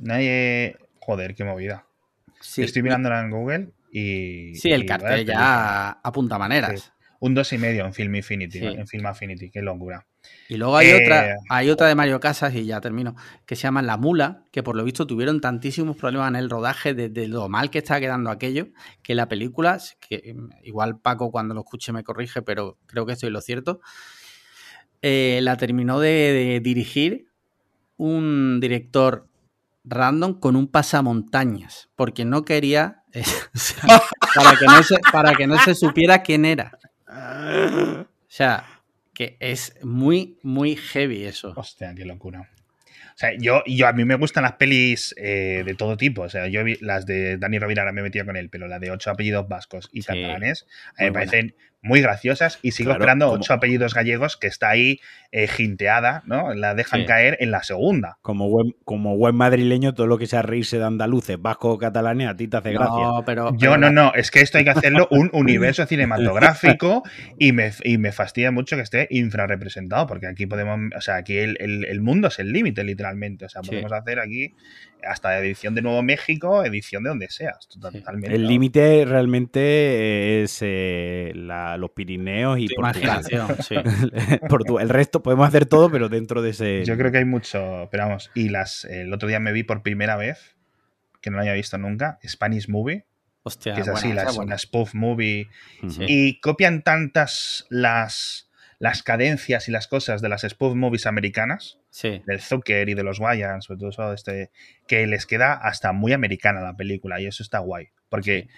Nadie... 0.00 0.76
Joder, 1.00 1.34
qué 1.34 1.44
movida. 1.44 1.86
Estoy 2.56 2.82
mirándola 2.82 3.20
en 3.20 3.30
Google 3.30 3.72
y... 3.92 4.54
Sí, 4.54 4.70
el 4.70 4.86
cartel 4.86 5.26
ya 5.26 5.90
apunta 6.02 6.38
maneras. 6.38 6.92
Un 7.20 7.34
dos 7.34 7.52
y 7.52 7.58
medio 7.58 7.84
en 7.84 7.92
Film 7.92 8.14
Infinity, 8.14 8.58
en 8.58 8.86
Film 8.86 9.06
Affinity, 9.06 9.50
qué 9.50 9.60
locura. 9.60 10.06
Y 10.48 10.56
luego 10.56 10.76
hay 10.76 10.92
otra, 10.92 11.32
eh, 11.32 11.34
hay 11.48 11.68
otra 11.68 11.88
de 11.88 11.96
Mario 11.96 12.20
Casas, 12.20 12.54
y 12.54 12.64
ya 12.64 12.80
termino, 12.80 13.16
que 13.44 13.56
se 13.56 13.62
llama 13.62 13.82
La 13.82 13.96
Mula, 13.96 14.44
que 14.52 14.62
por 14.62 14.76
lo 14.76 14.84
visto 14.84 15.06
tuvieron 15.06 15.40
tantísimos 15.40 15.96
problemas 15.96 16.28
en 16.28 16.36
el 16.36 16.48
rodaje 16.48 16.94
de, 16.94 17.28
lo 17.28 17.48
mal 17.48 17.70
que 17.70 17.78
está 17.78 17.98
quedando 17.98 18.30
aquello, 18.30 18.68
que 19.02 19.16
la 19.16 19.28
película, 19.28 19.80
que 20.00 20.36
igual 20.62 21.00
Paco 21.00 21.32
cuando 21.32 21.54
lo 21.54 21.60
escuche 21.60 21.92
me 21.92 22.04
corrige, 22.04 22.40
pero 22.42 22.78
creo 22.86 23.04
que 23.04 23.14
estoy 23.14 23.30
lo 23.30 23.40
cierto, 23.40 23.80
eh, 25.02 25.40
la 25.42 25.56
terminó 25.56 25.98
de, 25.98 26.60
dirigir 26.62 27.26
un 27.96 28.60
director 28.60 29.26
random 29.84 30.38
con 30.38 30.54
un 30.54 30.68
pasamontañas, 30.68 31.88
porque 31.96 32.24
no 32.24 32.44
quería, 32.44 33.02
para, 34.34 34.56
que 34.56 34.66
no 34.66 34.82
se, 34.84 34.98
para 35.12 35.34
que 35.34 35.46
no 35.48 35.58
se 35.58 35.74
supiera 35.74 36.22
quién 36.22 36.44
era. 36.44 36.78
O 38.28 38.30
sea, 38.30 38.82
que 39.14 39.36
es 39.40 39.82
muy, 39.82 40.38
muy 40.42 40.76
heavy 40.76 41.24
eso. 41.24 41.54
Hostia, 41.56 41.94
qué 41.94 42.04
locura. 42.04 42.40
O 42.42 43.20
sea, 43.20 43.30
yo, 43.36 43.64
yo 43.66 43.88
a 43.88 43.92
mí 43.92 44.04
me 44.04 44.14
gustan 44.14 44.44
las 44.44 44.52
pelis 44.52 45.12
eh, 45.16 45.64
de 45.66 45.74
todo 45.74 45.96
tipo. 45.96 46.22
O 46.22 46.28
sea, 46.28 46.46
yo 46.46 46.62
vi 46.62 46.76
las 46.80 47.04
de 47.04 47.36
Dani 47.36 47.58
Rovira, 47.58 47.82
ahora 47.82 47.92
me 47.92 48.02
metía 48.02 48.24
con 48.24 48.36
él, 48.36 48.48
pero 48.48 48.68
la 48.68 48.78
de 48.78 48.92
ocho 48.92 49.10
apellidos 49.10 49.48
vascos 49.48 49.88
y 49.92 50.02
catalanes, 50.02 50.66
a 50.96 51.02
mí 51.02 51.06
me 51.06 51.12
parecen 51.12 51.56
muy 51.80 52.00
graciosas 52.00 52.58
y 52.62 52.72
sigo 52.72 52.92
esperando 52.92 53.30
ocho 53.30 53.52
apellidos 53.52 53.94
gallegos 53.94 54.36
que 54.36 54.48
está 54.48 54.70
ahí 54.70 55.00
eh, 55.30 55.46
jinteada, 55.46 56.22
¿no? 56.26 56.54
La 56.54 56.74
dejan 56.74 57.04
caer 57.04 57.36
en 57.40 57.50
la 57.50 57.62
segunda. 57.62 58.18
Como 58.22 58.48
buen, 58.48 58.74
como 58.84 59.16
buen 59.16 59.36
madrileño, 59.36 59.94
todo 59.94 60.06
lo 60.06 60.18
que 60.18 60.26
sea 60.26 60.42
reírse 60.42 60.78
de 60.78 60.84
andaluces, 60.84 61.40
vasco 61.40 61.70
o 61.70 61.78
catalán, 61.78 62.20
a 62.22 62.36
ti 62.36 62.48
te 62.48 62.56
hace 62.56 62.72
gracia. 62.72 63.08
Pero, 63.26 63.54
Yo 63.56 63.76
no, 63.76 63.90
no, 63.90 64.12
es 64.14 64.30
que 64.30 64.40
esto 64.40 64.58
hay 64.58 64.64
que 64.64 64.70
hacerlo 64.70 65.06
un 65.10 65.30
universo 65.34 65.86
cinematográfico 65.86 67.02
y 67.38 67.52
me, 67.52 67.70
y 67.84 67.98
me 67.98 68.10
fastidia 68.12 68.50
mucho 68.50 68.76
que 68.76 68.82
esté 68.82 69.06
infrarrepresentado, 69.10 70.06
porque 70.06 70.26
aquí 70.26 70.46
podemos, 70.46 70.78
o 70.96 71.00
sea, 71.00 71.16
aquí 71.16 71.36
el, 71.36 72.00
mundo 72.00 72.28
es 72.28 72.38
el 72.38 72.52
límite, 72.52 72.82
literalmente. 72.84 73.44
O 73.44 73.48
sea, 73.48 73.62
podemos 73.62 73.92
hacer 73.92 74.18
aquí 74.18 74.54
hasta 75.02 75.38
edición 75.38 75.74
de 75.74 75.82
Nuevo 75.82 76.02
México, 76.02 76.64
edición 76.64 77.02
de 77.02 77.08
donde 77.10 77.28
seas. 77.30 77.68
Totalmente. 77.68 78.34
El 78.34 78.46
límite 78.46 79.04
realmente 79.06 80.42
es 80.42 80.58
eh, 80.62 81.32
los 81.34 81.90
Pirineos 81.90 82.58
y 82.58 82.68
Portugal. 82.68 83.24
Sí. 83.60 83.74
el 84.80 84.88
resto 84.88 85.22
podemos 85.22 85.48
hacer 85.48 85.66
todo, 85.66 85.90
pero 85.90 86.08
dentro 86.08 86.42
de 86.42 86.50
ese. 86.50 86.84
Yo 86.84 86.96
creo 86.96 87.10
que 87.12 87.18
hay 87.18 87.24
mucho. 87.24 87.88
Pero 87.90 88.06
vamos, 88.06 88.30
y 88.34 88.48
las 88.48 88.84
el 88.84 89.12
otro 89.12 89.28
día 89.28 89.40
me 89.40 89.52
vi 89.52 89.62
por 89.62 89.82
primera 89.82 90.16
vez, 90.16 90.56
que 91.20 91.30
no 91.30 91.36
lo 91.36 91.42
había 91.42 91.54
visto 91.54 91.78
nunca, 91.78 92.18
Spanish 92.26 92.68
Movie. 92.68 93.06
Hostia, 93.42 93.74
que 93.74 93.82
es 93.82 93.88
así, 93.88 94.12
la, 94.12 94.30
una 94.32 94.58
spoof 94.58 94.94
movie. 94.94 95.48
Y 95.82 96.40
copian 96.40 96.82
tantas 96.82 97.66
las 97.70 98.48
las 98.78 99.02
cadencias 99.02 99.68
y 99.68 99.72
las 99.72 99.88
cosas 99.88 100.22
de 100.22 100.28
las 100.28 100.42
spoof 100.42 100.74
movies 100.74 101.06
americanas, 101.06 101.77
del 102.02 102.40
Zucker 102.40 102.88
y 102.88 102.94
de 102.94 103.02
los 103.02 103.18
Wayans, 103.18 103.64
sobre 103.64 103.78
todo 103.78 103.90
eso, 103.90 104.12
este, 104.12 104.50
que 104.86 105.06
les 105.06 105.26
queda 105.26 105.54
hasta 105.54 105.92
muy 105.92 106.12
americana 106.12 106.60
la 106.60 106.76
película 106.76 107.20
y 107.20 107.26
eso 107.26 107.42
está 107.42 107.58
guay. 107.58 107.88
Porque 108.08 108.48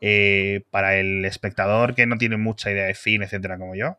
eh, 0.00 0.62
para 0.70 0.96
el 0.96 1.24
espectador 1.24 1.94
que 1.94 2.06
no 2.06 2.18
tiene 2.18 2.36
mucha 2.36 2.70
idea 2.70 2.86
de 2.86 2.94
cine, 2.94 3.26
etcétera, 3.26 3.58
como 3.58 3.74
yo, 3.74 3.98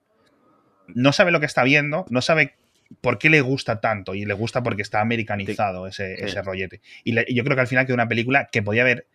no 0.87 1.13
sabe 1.13 1.31
lo 1.31 1.39
que 1.39 1.45
está 1.45 1.63
viendo, 1.63 2.05
no 2.09 2.21
sabe 2.21 2.55
por 2.99 3.17
qué 3.17 3.29
le 3.29 3.41
gusta 3.41 3.79
tanto 3.79 4.13
y 4.15 4.25
le 4.25 4.33
gusta 4.33 4.63
porque 4.63 4.81
está 4.81 4.99
americanizado 4.99 5.87
ese, 5.87 6.23
ese, 6.23 6.41
rollete. 6.41 6.81
Y, 7.03 7.13
yo 7.33 7.43
creo 7.43 7.55
que 7.55 7.61
al 7.61 7.67
final 7.67 7.85
queda 7.85 7.93
una 7.93 8.07
película 8.07 8.49
que 8.51 8.61
podía 8.61 8.81
haber, 8.81 9.07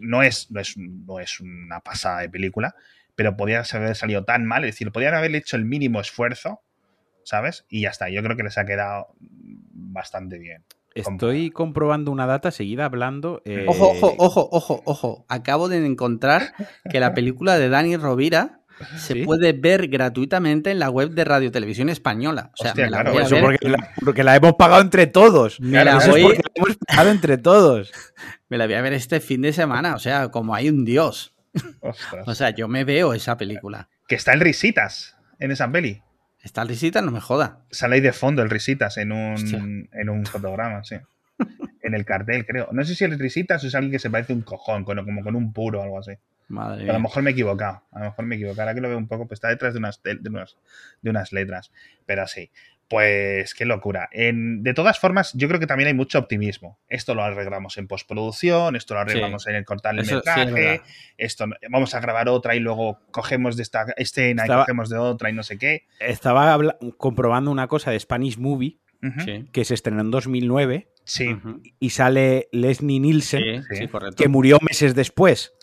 no, 0.00 0.22
es, 0.22 0.50
no, 0.50 0.60
es, 0.60 0.76
no 0.76 1.18
es 1.18 1.40
una 1.40 1.80
pasada 1.80 2.20
de 2.20 2.30
película, 2.30 2.74
pero 3.14 3.36
podía 3.36 3.64
haber 3.72 3.96
salido 3.96 4.24
tan 4.24 4.44
mal, 4.44 4.64
es 4.64 4.74
decir, 4.74 4.92
podían 4.92 5.14
haber 5.14 5.34
hecho 5.34 5.56
el 5.56 5.64
mínimo 5.64 6.00
esfuerzo, 6.00 6.62
¿sabes? 7.24 7.64
Y 7.68 7.82
ya 7.82 7.90
está, 7.90 8.08
yo 8.08 8.22
creo 8.22 8.36
que 8.36 8.42
les 8.42 8.58
ha 8.58 8.64
quedado 8.64 9.08
bastante 9.18 10.38
bien. 10.38 10.64
Estoy 10.94 11.50
comprobando 11.50 12.10
una 12.10 12.26
data 12.26 12.50
seguida 12.50 12.84
hablando. 12.84 13.40
Eh, 13.44 13.64
ojo, 13.66 13.90
ojo, 13.90 14.14
ojo, 14.18 14.48
ojo, 14.52 14.82
ojo. 14.84 15.24
Acabo 15.28 15.68
de 15.68 15.84
encontrar 15.84 16.52
que 16.90 17.00
la 17.00 17.14
película 17.14 17.58
de 17.58 17.70
Dani 17.70 17.96
Rovira 17.96 18.60
se 18.96 19.24
puede 19.24 19.52
ver 19.52 19.88
gratuitamente 19.88 20.70
en 20.70 20.78
la 20.78 20.90
web 20.90 21.10
de 21.10 21.24
Radio 21.24 21.50
Televisión 21.50 21.88
Española. 21.88 22.50
O 22.58 22.62
sea, 22.62 22.72
claro, 22.72 23.18
eso 23.18 23.36
porque 24.04 24.24
la, 24.24 24.36
hemos 24.36 24.54
pagado 24.54 24.82
entre 24.82 25.06
todos. 25.06 25.60
Me 25.60 25.84
la 25.84 25.98
voy... 26.06 26.38
hemos 26.54 26.76
pagado 26.86 27.10
entre 27.10 27.38
todos. 27.38 27.92
Me 28.48 28.58
la 28.58 28.66
voy 28.66 28.74
a 28.74 28.82
ver 28.82 28.92
este 28.92 29.20
fin 29.20 29.40
de 29.40 29.52
semana. 29.54 29.94
O 29.94 29.98
sea, 29.98 30.28
como 30.30 30.54
hay 30.54 30.68
un 30.68 30.84
dios. 30.84 31.34
O 32.26 32.34
sea, 32.34 32.50
yo 32.50 32.68
me 32.68 32.84
veo 32.84 33.14
esa 33.14 33.36
película. 33.38 33.88
Que 34.06 34.14
está 34.14 34.34
el 34.34 34.40
Risitas 34.40 35.16
en 35.38 35.50
esa 35.50 35.70
peli. 35.70 36.02
Está 36.42 36.62
el 36.62 36.68
Risitas, 36.68 37.04
no 37.04 37.12
me 37.12 37.20
joda. 37.20 37.60
Sale 37.70 37.96
ahí 37.96 38.00
de 38.00 38.12
fondo 38.12 38.42
el 38.42 38.50
Risitas 38.50 38.96
en 38.98 39.12
un, 39.12 39.88
en 39.92 40.08
un 40.08 40.26
fotograma, 40.26 40.82
sí. 40.82 40.96
en 41.82 41.94
el 41.94 42.04
cartel, 42.04 42.44
creo. 42.44 42.68
No 42.72 42.84
sé 42.84 42.94
si 42.94 43.04
el 43.04 43.18
Risitas 43.18 43.62
es 43.64 43.74
alguien 43.74 43.92
que 43.92 43.98
se 43.98 44.10
parece 44.10 44.32
un 44.32 44.42
cojón, 44.42 44.84
como 44.84 45.22
con 45.22 45.36
un 45.36 45.52
puro 45.52 45.80
o 45.80 45.82
algo 45.82 45.98
así. 45.98 46.12
Madre 46.48 46.88
a 46.90 46.92
lo 46.92 47.00
mejor 47.00 47.22
me 47.22 47.30
he 47.30 47.32
equivocado. 47.32 47.82
A 47.92 48.00
lo 48.00 48.04
mejor 48.06 48.24
me 48.24 48.34
he 48.34 48.38
equivocado. 48.38 48.62
Ahora 48.62 48.74
que 48.74 48.80
lo 48.80 48.88
veo 48.88 48.98
un 48.98 49.08
poco, 49.08 49.26
pues 49.26 49.36
está 49.36 49.48
detrás 49.48 49.72
de 49.72 49.78
unas, 49.78 50.02
de 50.02 50.28
unas, 50.28 50.56
de 51.00 51.10
unas 51.10 51.32
letras. 51.32 51.70
Pero 52.06 52.26
sí. 52.26 52.50
Pues 52.92 53.54
qué 53.54 53.64
locura. 53.64 54.10
de 54.12 54.74
todas 54.74 54.98
formas, 54.98 55.32
yo 55.32 55.48
creo 55.48 55.58
que 55.58 55.66
también 55.66 55.88
hay 55.88 55.94
mucho 55.94 56.18
optimismo. 56.18 56.78
Esto 56.90 57.14
lo 57.14 57.22
arreglamos 57.22 57.78
en 57.78 57.88
postproducción, 57.88 58.76
esto 58.76 58.92
lo 58.92 59.00
arreglamos 59.00 59.46
en 59.46 59.54
el 59.54 59.64
cortar 59.64 59.98
el 59.98 60.04
metraje, 60.04 60.82
esto 61.16 61.46
vamos 61.70 61.94
a 61.94 62.00
grabar 62.00 62.28
otra 62.28 62.54
y 62.54 62.60
luego 62.60 63.00
cogemos 63.10 63.56
de 63.56 63.62
esta 63.62 63.86
escena 63.96 64.44
y 64.44 64.48
cogemos 64.48 64.90
de 64.90 64.98
otra 64.98 65.30
y 65.30 65.32
no 65.32 65.42
sé 65.42 65.56
qué. 65.56 65.86
Estaba 66.00 66.76
comprobando 66.98 67.50
una 67.50 67.66
cosa 67.66 67.90
de 67.92 67.98
Spanish 67.98 68.36
Movie, 68.36 68.78
que 69.52 69.64
se 69.64 69.72
estrenó 69.72 70.02
en 70.02 70.10
2009. 70.10 70.90
Sí. 71.04 71.34
Y 71.80 71.90
sale 71.90 72.50
Leslie 72.52 73.00
Nielsen, 73.00 73.64
que 74.18 74.28
murió 74.28 74.58
meses 74.60 74.94
después. 74.94 75.54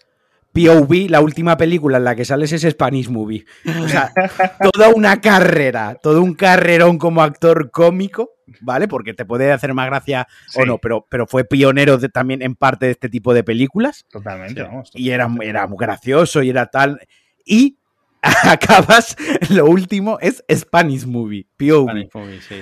POV, 0.53 1.09
la 1.09 1.21
última 1.21 1.57
película 1.57 1.97
en 1.97 2.03
la 2.03 2.15
que 2.15 2.25
sales 2.25 2.51
es 2.51 2.61
Spanish 2.61 3.09
Movie. 3.09 3.45
O 3.83 3.87
sea, 3.87 4.11
toda 4.73 4.89
una 4.89 5.21
carrera, 5.21 5.97
todo 6.01 6.21
un 6.21 6.33
carrerón 6.33 6.97
como 6.97 7.21
actor 7.21 7.71
cómico, 7.71 8.31
¿vale? 8.61 8.87
Porque 8.87 9.13
te 9.13 9.25
puede 9.25 9.51
hacer 9.51 9.73
más 9.73 9.87
gracia 9.87 10.27
o 10.55 10.65
no, 10.65 10.77
pero, 10.77 11.05
pero 11.09 11.27
fue 11.27 11.43
pionero 11.43 11.99
también 12.09 12.41
en 12.41 12.55
parte 12.55 12.87
de 12.87 12.93
este 12.93 13.09
tipo 13.09 13.33
de 13.33 13.43
películas. 13.43 14.05
Totalmente, 14.09 14.63
vamos. 14.63 14.91
Y 14.93 15.09
era, 15.11 15.29
era 15.41 15.67
muy 15.67 15.77
gracioso 15.79 16.41
y 16.43 16.49
era 16.49 16.67
tal. 16.67 16.99
Y 17.45 17.78
acabas, 18.43 19.15
lo 19.49 19.65
último 19.65 20.17
es 20.19 20.43
Spanish 20.51 21.05
Movie, 21.05 21.47
POV. 21.57 22.09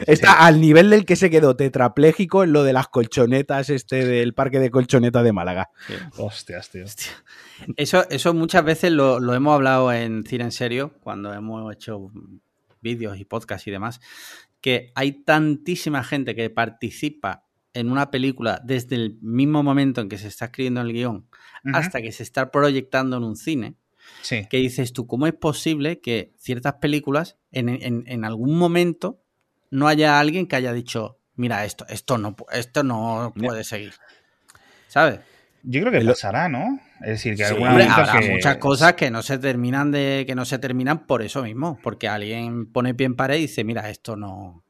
Está 0.05 0.45
al 0.45 0.61
nivel 0.61 0.89
del 0.89 1.05
que 1.05 1.15
se 1.15 1.29
quedó 1.29 1.55
tetrapléjico 1.55 2.43
en 2.43 2.53
lo 2.53 2.63
de 2.63 2.73
las 2.73 2.87
colchonetas, 2.87 3.69
este 3.69 4.05
del 4.05 4.33
parque 4.33 4.59
de 4.59 4.69
colchonetas 4.69 5.23
de 5.23 5.33
Málaga. 5.33 5.69
Hostias, 6.17 6.69
tío. 6.69 6.85
Eso, 7.75 8.07
eso 8.09 8.33
muchas 8.33 8.63
veces 8.63 8.91
lo, 8.91 9.19
lo, 9.19 9.33
hemos 9.33 9.55
hablado 9.55 9.91
en 9.91 10.23
Cine 10.25 10.45
en 10.45 10.51
Serio, 10.51 10.93
cuando 11.01 11.33
hemos 11.33 11.73
hecho 11.73 12.11
vídeos 12.81 13.19
y 13.19 13.25
podcasts 13.25 13.67
y 13.67 13.71
demás, 13.71 13.99
que 14.61 14.91
hay 14.93 15.23
tantísima 15.23 16.03
gente 16.03 16.35
que 16.35 16.49
participa 16.49 17.45
en 17.73 17.91
una 17.91 18.11
película 18.11 18.61
desde 18.63 18.95
el 18.95 19.17
mismo 19.21 19.63
momento 19.63 20.01
en 20.01 20.09
que 20.09 20.17
se 20.17 20.27
está 20.27 20.45
escribiendo 20.45 20.81
el 20.81 20.93
guion 20.93 21.27
hasta 21.73 22.01
que 22.01 22.11
se 22.11 22.23
está 22.23 22.49
proyectando 22.49 23.17
en 23.17 23.23
un 23.23 23.35
cine 23.35 23.75
que 24.49 24.57
dices 24.57 24.93
tú, 24.93 25.07
¿cómo 25.07 25.27
es 25.27 25.33
posible 25.33 25.99
que 25.99 26.33
ciertas 26.37 26.75
películas 26.75 27.37
en, 27.51 28.25
algún 28.25 28.57
momento 28.57 29.21
no 29.71 29.87
haya 29.87 30.19
alguien 30.19 30.47
que 30.47 30.55
haya 30.55 30.73
dicho, 30.73 31.19
mira, 31.35 31.65
esto, 31.65 31.85
esto 31.89 32.17
no, 32.17 32.35
esto 32.51 32.83
no 32.83 33.33
puede 33.35 33.63
seguir? 33.63 33.93
¿Sabes? 34.87 35.19
Yo 35.63 35.81
creo 35.81 35.91
que 35.91 36.05
pasará, 36.05 36.47
¿no? 36.47 36.79
Es 37.01 37.23
decir, 37.23 37.35
que 37.35 38.31
muchas 38.31 38.57
cosas 38.57 38.93
que 38.93 39.11
no 39.11 39.21
se 39.21 39.37
terminan 39.37 39.91
de 39.91 40.23
que 40.25 40.35
no 40.35 40.45
se 40.45 40.59
terminan 40.59 41.05
por 41.05 41.21
eso 41.21 41.43
mismo, 41.43 41.77
porque 41.83 42.07
alguien 42.07 42.71
pone 42.71 42.95
pie 42.95 43.05
en 43.05 43.15
pared 43.15 43.37
y 43.37 43.41
dice, 43.41 43.63
mira, 43.63 43.89
esto 43.89 44.15
no 44.15 44.63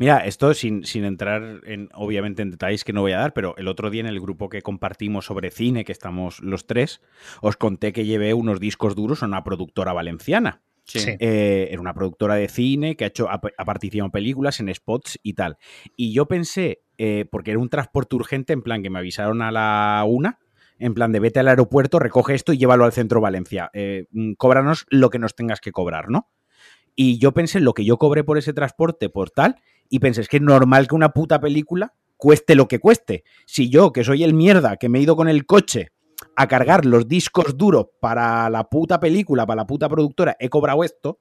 Mira, 0.00 0.18
esto 0.26 0.52
sin, 0.54 0.84
sin, 0.84 1.04
entrar 1.04 1.60
en, 1.64 1.88
obviamente 1.94 2.42
en 2.42 2.50
detalles 2.50 2.84
que 2.84 2.92
no 2.92 3.00
voy 3.00 3.12
a 3.12 3.18
dar, 3.18 3.32
pero 3.32 3.56
el 3.56 3.68
otro 3.68 3.90
día 3.90 4.00
en 4.00 4.06
el 4.06 4.20
grupo 4.20 4.48
que 4.48 4.62
compartimos 4.62 5.26
sobre 5.26 5.50
cine, 5.50 5.84
que 5.84 5.92
estamos 5.92 6.40
los 6.40 6.66
tres, 6.66 7.00
os 7.40 7.56
conté 7.56 7.92
que 7.92 8.04
llevé 8.04 8.34
unos 8.34 8.60
discos 8.60 8.94
duros 8.94 9.22
a 9.22 9.26
una 9.26 9.44
productora 9.44 9.92
valenciana. 9.92 10.62
Sí. 10.84 10.98
Eh, 11.20 11.68
era 11.70 11.80
una 11.80 11.94
productora 11.94 12.34
de 12.34 12.48
cine 12.48 12.96
que 12.96 13.04
ha 13.04 13.06
hecho 13.06 13.30
ha, 13.30 13.40
participado 13.40 14.06
en 14.06 14.10
películas, 14.10 14.60
en 14.60 14.72
spots 14.74 15.18
y 15.22 15.34
tal. 15.34 15.56
Y 15.96 16.12
yo 16.12 16.26
pensé, 16.26 16.82
eh, 16.98 17.24
porque 17.30 17.52
era 17.52 17.60
un 17.60 17.68
transporte 17.68 18.16
urgente, 18.16 18.52
en 18.52 18.62
plan 18.62 18.82
que 18.82 18.90
me 18.90 18.98
avisaron 18.98 19.42
a 19.42 19.52
la 19.52 20.04
una, 20.06 20.38
en 20.78 20.94
plan 20.94 21.12
de 21.12 21.20
vete 21.20 21.40
al 21.40 21.48
aeropuerto, 21.48 21.98
recoge 21.98 22.34
esto 22.34 22.52
y 22.52 22.58
llévalo 22.58 22.84
al 22.84 22.92
centro 22.92 23.20
Valencia. 23.20 23.70
Eh, 23.72 24.06
mm, 24.10 24.32
cóbranos 24.32 24.86
lo 24.90 25.10
que 25.10 25.20
nos 25.20 25.34
tengas 25.34 25.60
que 25.60 25.72
cobrar, 25.72 26.10
¿no? 26.10 26.28
Y 26.94 27.18
yo 27.18 27.32
pensé 27.32 27.58
en 27.58 27.64
lo 27.64 27.74
que 27.74 27.84
yo 27.84 27.98
cobré 27.98 28.24
por 28.24 28.38
ese 28.38 28.52
transporte 28.52 29.08
por 29.08 29.30
tal, 29.30 29.56
y 29.88 29.98
pensé, 29.98 30.22
es 30.22 30.28
que 30.28 30.38
es 30.38 30.42
normal 30.42 30.88
que 30.88 30.94
una 30.94 31.12
puta 31.12 31.40
película 31.40 31.94
cueste 32.16 32.54
lo 32.54 32.68
que 32.68 32.78
cueste. 32.78 33.24
Si 33.46 33.68
yo, 33.68 33.92
que 33.92 34.04
soy 34.04 34.24
el 34.24 34.34
mierda, 34.34 34.76
que 34.76 34.88
me 34.88 34.98
he 34.98 35.02
ido 35.02 35.16
con 35.16 35.28
el 35.28 35.44
coche 35.44 35.90
a 36.36 36.46
cargar 36.46 36.86
los 36.86 37.08
discos 37.08 37.56
duros 37.56 37.86
para 38.00 38.48
la 38.48 38.68
puta 38.70 39.00
película, 39.00 39.44
para 39.46 39.62
la 39.62 39.66
puta 39.66 39.88
productora, 39.88 40.36
he 40.38 40.48
cobrado 40.48 40.84
esto, 40.84 41.18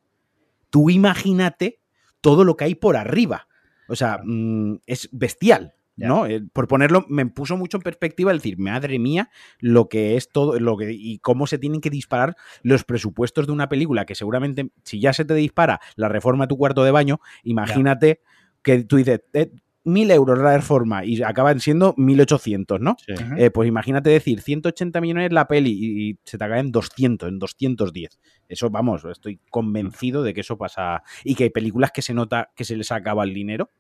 tú 0.70 0.90
imagínate 0.90 1.80
todo 2.22 2.44
lo 2.44 2.56
que 2.56 2.66
hay 2.66 2.76
por 2.76 2.96
arriba. 2.96 3.48
O 3.90 3.96
sea, 3.96 4.22
mm, 4.24 4.76
es 4.86 5.10
bestial. 5.12 5.74
¿No? 6.02 6.26
Eh, 6.26 6.44
por 6.54 6.68
ponerlo, 6.68 7.06
me 7.08 7.26
puso 7.26 7.58
mucho 7.58 7.78
en 7.78 7.84
perspectiva 7.84 8.32
el 8.32 8.38
decir, 8.38 8.58
madre 8.58 9.00
mía, 9.00 9.30
lo 9.60 9.90
que 9.90 10.18
es 10.18 10.30
todo, 10.30 10.60
lo 10.60 10.78
que, 10.78 10.92
y 10.92 11.20
cómo 11.20 11.48
se 11.48 11.58
tienen 11.58 11.82
que 11.82 11.90
disparar 11.90 12.36
los 12.62 12.84
presupuestos 12.84 13.48
de 13.48 13.54
una 13.54 13.70
película 13.70 14.06
que 14.06 14.16
seguramente, 14.16 14.72
si 14.84 15.00
ya 15.00 15.14
se 15.14 15.26
te 15.26 15.34
dispara 15.34 15.80
la 15.96 16.10
reforma 16.10 16.46
de 16.46 16.50
tu 16.50 16.58
cuarto 16.58 16.84
de 16.84 16.92
baño, 16.92 17.20
imagínate 17.44 18.22
que 18.62 18.84
tú 18.84 18.98
dices, 18.98 19.22
eh, 19.34 19.52
mil 19.84 20.12
euros 20.12 20.38
la 20.38 20.56
reforma 20.56 21.04
y 21.06 21.22
acaban 21.24 21.60
siendo 21.60 21.94
1800, 21.98 22.80
¿no? 22.80 22.96
Eh, 23.38 23.50
pues 23.50 23.68
imagínate 23.68 24.10
decir 24.10 24.42
180 24.42 25.02
millones 25.02 25.32
la 25.32 25.48
peli 25.48 25.72
y, 25.72 26.20
se 26.24 26.38
te 26.38 26.44
acaba 26.44 26.60
en 26.60 26.72
200, 26.72 27.30
en 27.30 27.40
210. 27.40 28.20
Eso, 28.48 28.70
vamos, 28.70 29.06
estoy 29.06 29.40
convencido 29.50 30.24
de 30.24 30.34
que 30.34 30.42
eso 30.42 30.58
pasa. 30.58 31.04
Y 31.24 31.36
que 31.36 31.46
hay 31.46 31.50
películas 31.50 31.92
que 31.92 32.02
se 32.02 32.14
nota 32.14 32.52
que 32.56 32.64
se 32.64 32.76
les 32.76 32.92
acaba 32.92 33.24
el 33.24 33.34
dinero 33.34 33.72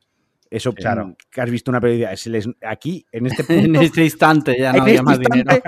eso, 0.51 0.73
claro, 0.73 1.15
que 1.31 1.39
has 1.39 1.49
visto 1.49 1.71
una 1.71 1.79
película, 1.79 2.11
aquí, 2.67 3.05
en 3.09 3.25
este 3.25 3.43
punto, 3.45 3.63
En 3.63 3.75
este 3.77 4.03
instante 4.03 4.57
ya 4.59 4.73
no 4.73 4.81
había 4.81 4.95
este 4.95 5.03
más 5.05 5.19
dinero. 5.19 5.61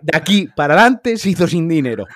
De 0.00 0.16
aquí 0.16 0.48
para 0.56 0.72
adelante 0.72 1.18
se 1.18 1.28
hizo 1.28 1.46
sin 1.46 1.68
dinero. 1.68 2.06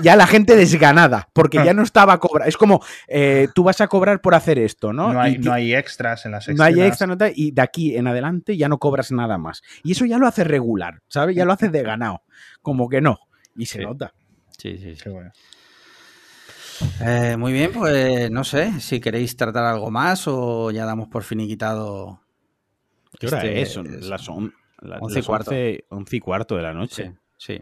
Ya 0.00 0.14
la 0.14 0.28
gente 0.28 0.54
desganada, 0.54 1.28
porque 1.32 1.64
ya 1.64 1.74
no 1.74 1.82
estaba 1.82 2.12
a 2.12 2.18
cobrar. 2.18 2.48
Es 2.48 2.56
como, 2.56 2.80
eh, 3.08 3.48
tú 3.56 3.64
vas 3.64 3.80
a 3.80 3.88
cobrar 3.88 4.20
por 4.20 4.36
hacer 4.36 4.60
esto, 4.60 4.92
¿no? 4.92 5.12
No 5.12 5.20
hay, 5.20 5.38
no 5.38 5.52
hay 5.52 5.74
extras 5.74 6.24
en 6.26 6.32
las 6.32 6.46
extras. 6.46 6.58
No 6.58 6.64
hay 6.64 6.86
extras, 6.86 7.32
y 7.34 7.50
de 7.50 7.62
aquí 7.62 7.96
en 7.96 8.06
adelante 8.06 8.56
ya 8.56 8.68
no 8.68 8.78
cobras 8.78 9.10
nada 9.10 9.36
más. 9.36 9.62
Y 9.82 9.92
eso 9.92 10.04
ya 10.04 10.18
lo 10.18 10.28
hace 10.28 10.44
regular, 10.44 11.02
¿sabes? 11.08 11.34
Ya 11.34 11.44
lo 11.44 11.52
hace 11.52 11.70
de 11.70 11.82
ganado. 11.82 12.22
Como 12.62 12.88
que 12.88 13.00
no. 13.00 13.18
Y 13.56 13.66
se 13.66 13.80
nota. 13.80 14.14
Sí, 14.56 14.78
sí, 14.78 14.94
sí. 14.94 15.08
bueno. 15.08 15.32
Eh, 17.00 17.36
muy 17.36 17.52
bien, 17.52 17.72
pues 17.72 18.30
no 18.30 18.44
sé 18.44 18.80
si 18.80 19.00
queréis 19.00 19.36
tratar 19.36 19.64
algo 19.64 19.90
más 19.90 20.26
o 20.28 20.70
ya 20.70 20.84
damos 20.84 21.08
por 21.08 21.22
finiquitado. 21.22 22.20
¿Qué 23.18 23.26
hora 23.26 23.44
este, 23.44 23.62
es? 23.62 23.76
Las, 24.02 24.28
11 24.28 24.52
y 25.18 25.22
cuarto. 25.22 25.50
11 25.88 26.16
y 26.16 26.20
cuarto 26.20 26.56
de 26.56 26.62
la 26.62 26.72
noche. 26.72 27.14
Sí. 27.36 27.60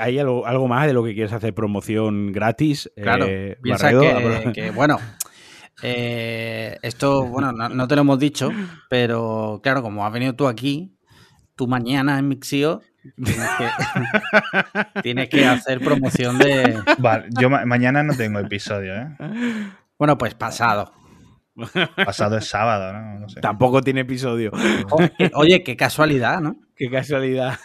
¿Hay 0.00 0.18
algo, 0.18 0.46
algo, 0.46 0.66
más 0.66 0.86
de 0.86 0.92
lo 0.92 1.04
que 1.04 1.14
quieres 1.14 1.32
hacer 1.32 1.54
promoción 1.54 2.32
gratis? 2.32 2.90
Claro, 2.96 3.26
eh, 3.28 3.58
piensa 3.62 3.90
que, 4.52 4.72
bueno, 4.72 4.98
eh, 5.82 6.78
esto, 6.82 7.26
bueno, 7.26 7.52
no, 7.52 7.88
te 7.88 7.94
lo 7.94 8.00
hemos 8.00 8.18
dicho, 8.18 8.50
pero 8.90 9.60
claro, 9.62 9.82
como 9.82 10.04
has 10.04 10.12
venido 10.12 10.34
tú 10.34 10.48
aquí, 10.48 10.96
tú 11.54 11.68
mañana 11.68 12.18
en 12.18 12.28
Mixio 12.28 12.80
tienes 15.02 15.28
que, 15.30 15.46
hacer 15.46 15.80
promoción 15.80 16.38
de... 16.38 16.78
Vale, 16.98 17.28
yo 17.38 17.50
mañana 17.50 18.02
no 18.02 18.14
tengo 18.14 18.38
episodio, 18.38 18.94
¿eh? 18.94 19.08
Bueno, 19.98 20.18
pues 20.18 20.34
pasado. 20.34 20.92
Pasado 21.96 22.38
es 22.38 22.48
sábado, 22.48 22.92
¿no? 22.92 23.26
Tampoco 23.40 23.82
tiene 23.82 24.00
episodio. 24.00 24.50
Oye, 25.34 25.62
qué 25.62 25.76
casualidad, 25.76 26.40
¿no? 26.40 26.56
Qué 26.74 26.90
casualidad. 26.90 27.58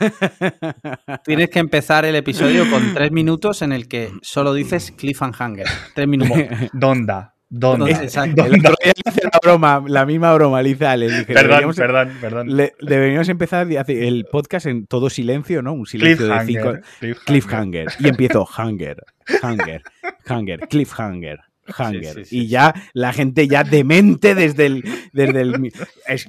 Tienes 1.23 1.49
que 1.49 1.59
empezar 1.59 2.05
el 2.05 2.15
episodio 2.15 2.69
con 2.69 2.93
tres 2.93 3.11
minutos 3.11 3.61
en 3.61 3.72
el 3.72 3.88
que 3.88 4.11
solo 4.22 4.53
dices 4.53 4.91
cliffhanger. 4.91 5.68
Tres 5.95 6.07
minutos. 6.07 6.38
Donda. 6.73 7.36
¿Dónde? 7.49 7.91
Exacto. 8.03 8.45
El 8.45 8.60
otro 8.60 8.76
día 8.84 8.94
le 8.94 9.11
hice 9.11 9.22
la 9.24 9.40
broma, 9.41 9.84
la 9.88 10.06
misma 10.06 10.34
broma, 10.34 10.61
le 10.61 10.69
hice 10.69 10.86
a 10.86 10.91
Alex. 10.91 11.26
perdón, 11.26 11.74
perdón, 11.76 12.11
perdón. 12.19 12.48
deberíamos 12.82 13.30
empezar 13.30 13.68
el 13.69 14.26
podcast 14.32 14.65
en 14.65 14.86
todo 14.88 15.10
silencio, 15.10 15.61
¿no? 15.61 15.74
Un 15.74 15.86
silencio 15.86 16.28
de 16.28 16.45
cinco. 16.45 16.74
Cliffhanger. 16.99 17.18
cliffhanger. 17.26 17.88
Y 17.99 18.07
empiezo, 18.10 18.48
hunger, 18.57 19.03
hunger, 19.41 19.82
hunger, 20.30 20.60
cliffhanger. 20.68 21.40
Hanger. 21.76 22.23
y 22.30 22.48
ya 22.48 22.73
la 22.94 23.14
gente 23.14 23.48
ya 23.48 23.64
demente 23.64 24.35
desde 24.35 24.65
el. 24.65 24.84
Desde 25.14 25.41
el 25.41 25.73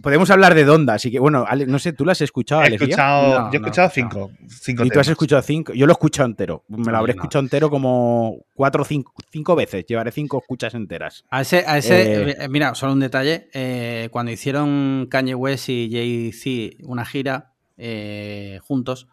podemos 0.02 0.30
hablar 0.30 0.54
de 0.54 0.64
Donda, 0.64 0.94
así 0.94 1.10
que 1.10 1.18
bueno, 1.18 1.46
no 1.66 1.78
sé, 1.78 1.92
¿tú 1.92 2.04
lo 2.04 2.12
has 2.12 2.20
escuchado, 2.20 2.62
he 2.62 2.74
escuchado 2.74 3.50
Yo 3.52 3.58
he 3.58 3.62
escuchado 3.62 3.90
cinco, 3.92 4.30
cinco. 4.48 4.84
Y 4.84 4.90
tú 4.90 5.00
has 5.00 5.08
escuchado 5.08 5.42
cinco. 5.42 5.72
Yo 5.72 5.86
lo 5.86 5.92
he 5.92 5.94
escuchado 5.94 6.28
entero. 6.28 6.64
Me 6.68 6.90
lo 6.90 6.98
habré 6.98 7.12
escuchado 7.12 7.42
entero 7.42 7.70
como 7.70 8.44
cuatro 8.54 8.82
o 8.82 8.84
cinco, 8.84 9.12
cinco 9.30 9.54
veces. 9.54 9.84
Llevaré 9.86 10.10
cinco 10.12 10.38
escuchas 10.38 10.74
enteras. 10.74 11.24
A 11.30 11.42
ese, 11.42 11.64
a 11.66 11.78
ese 11.78 12.30
eh, 12.30 12.48
mira, 12.48 12.74
solo 12.74 12.92
un 12.92 13.00
detalle. 13.00 13.48
Eh, 13.52 14.08
cuando 14.10 14.32
hicieron 14.32 15.06
Kanye 15.10 15.34
West 15.34 15.68
y 15.68 15.90
Jay-Z 15.90 16.84
una 16.86 17.04
gira 17.04 17.52
eh, 17.76 18.58
juntos 18.62 19.08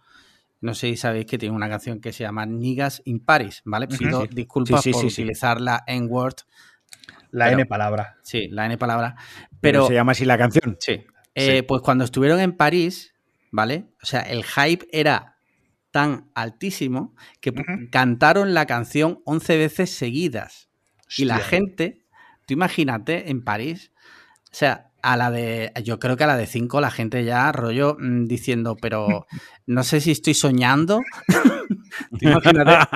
no 0.65 0.73
sé 0.73 0.87
si 0.87 0.97
sabéis 0.97 1.27
que 1.27 1.37
tiene 1.37 1.55
una 1.55 1.69
canción 1.69 2.01
que 2.01 2.11
se 2.11 2.23
llama 2.23 2.45
Niggas 2.45 3.01
in 3.05 3.19
Paris, 3.19 3.61
¿vale? 3.65 3.87
Pido 3.87 4.25
disculpas 4.25 4.83
por 4.83 5.05
utilizar 5.05 5.61
la 5.61 5.83
N-word. 5.85 6.37
La 7.29 7.51
N 7.51 7.65
palabra. 7.67 8.17
Sí, 8.23 8.47
la 8.49 8.65
N 8.65 8.77
palabra. 8.77 9.15
Pero, 9.61 9.87
se 9.87 9.93
llama 9.93 10.13
así 10.13 10.25
la 10.25 10.37
canción. 10.37 10.75
Sí. 10.79 11.05
Eh, 11.35 11.63
pues 11.63 11.81
cuando 11.81 12.03
estuvieron 12.03 12.39
en 12.39 12.53
París, 12.53 13.13
¿vale? 13.51 13.91
O 14.01 14.05
sea, 14.07 14.21
el 14.21 14.43
hype 14.43 14.87
era 14.91 15.37
tan 15.91 16.31
altísimo 16.33 17.15
que 17.41 17.53
cantaron 17.91 18.53
la 18.53 18.65
canción 18.65 19.21
11 19.25 19.57
veces 19.57 19.91
seguidas. 19.91 20.69
Y 21.15 21.25
la 21.25 21.37
gente, 21.37 22.05
tú 22.47 22.55
imagínate 22.55 23.29
en 23.29 23.43
París, 23.43 23.91
o 24.51 24.55
sea, 24.55 24.91
a 25.05 25.17
la 25.17 25.29
de, 25.29 25.71
yo 25.83 25.99
creo 25.99 26.17
que 26.17 26.23
a 26.23 26.27
la 26.27 26.35
de 26.35 26.47
5 26.47 26.81
la 26.81 26.89
gente 26.89 27.23
ya 27.23 27.51
rollo 27.51 27.95
mm, 27.99 28.25
diciendo, 28.25 28.75
pero 28.75 29.27
no 29.67 29.83
sé 29.83 30.01
si 30.01 30.11
estoy 30.11 30.33
soñando. 30.33 31.01
Imagínate, 32.19 32.87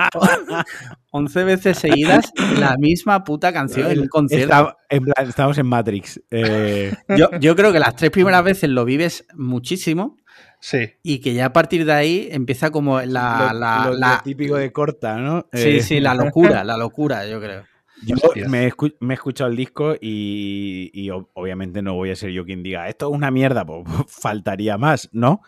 11 1.12 1.44
veces 1.44 1.78
seguidas 1.78 2.32
la 2.58 2.76
misma 2.76 3.22
puta 3.22 3.52
canción 3.52 3.90
en 3.92 4.00
un 4.00 4.08
concierto. 4.08 4.76
estamos 5.18 5.56
en 5.58 5.66
Matrix. 5.66 6.20
Eh. 6.30 6.92
Yo, 7.40 7.56
creo 7.56 7.72
que 7.72 7.78
las 7.78 7.94
tres 7.94 8.10
primeras 8.10 8.42
veces 8.42 8.68
lo 8.70 8.84
vives 8.84 9.24
muchísimo. 9.34 10.16
Sí. 10.60 10.90
Y 11.02 11.20
que 11.20 11.32
ya 11.32 11.46
a 11.46 11.52
partir 11.52 11.86
de 11.86 11.92
ahí 11.92 12.28
empieza 12.32 12.70
como 12.70 13.00
la... 13.00 13.52
la, 13.54 14.20
típico 14.22 14.56
de 14.56 14.72
corta, 14.72 15.16
¿no? 15.18 15.46
Sí, 15.52 15.76
eh. 15.76 15.82
sí, 15.82 16.00
la 16.00 16.14
locura, 16.14 16.64
la 16.64 16.76
locura, 16.76 17.26
yo 17.26 17.40
creo. 17.40 17.69
Yo 18.04 18.16
me 18.48 18.64
he, 18.64 18.72
escuchado 19.12 19.50
el 19.50 19.56
disco 19.56 19.94
y, 20.00 21.10
obviamente 21.34 21.82
no 21.82 21.94
voy 21.94 22.10
a 22.10 22.16
ser 22.16 22.30
yo 22.30 22.44
quien 22.44 22.62
diga 22.62 22.88
esto 22.88 23.10
es 23.10 23.16
una 23.16 23.30
mierda, 23.30 23.64
pues 23.64 23.84
faltaría 24.08 24.78
más, 24.78 25.08
¿no? 25.12 25.42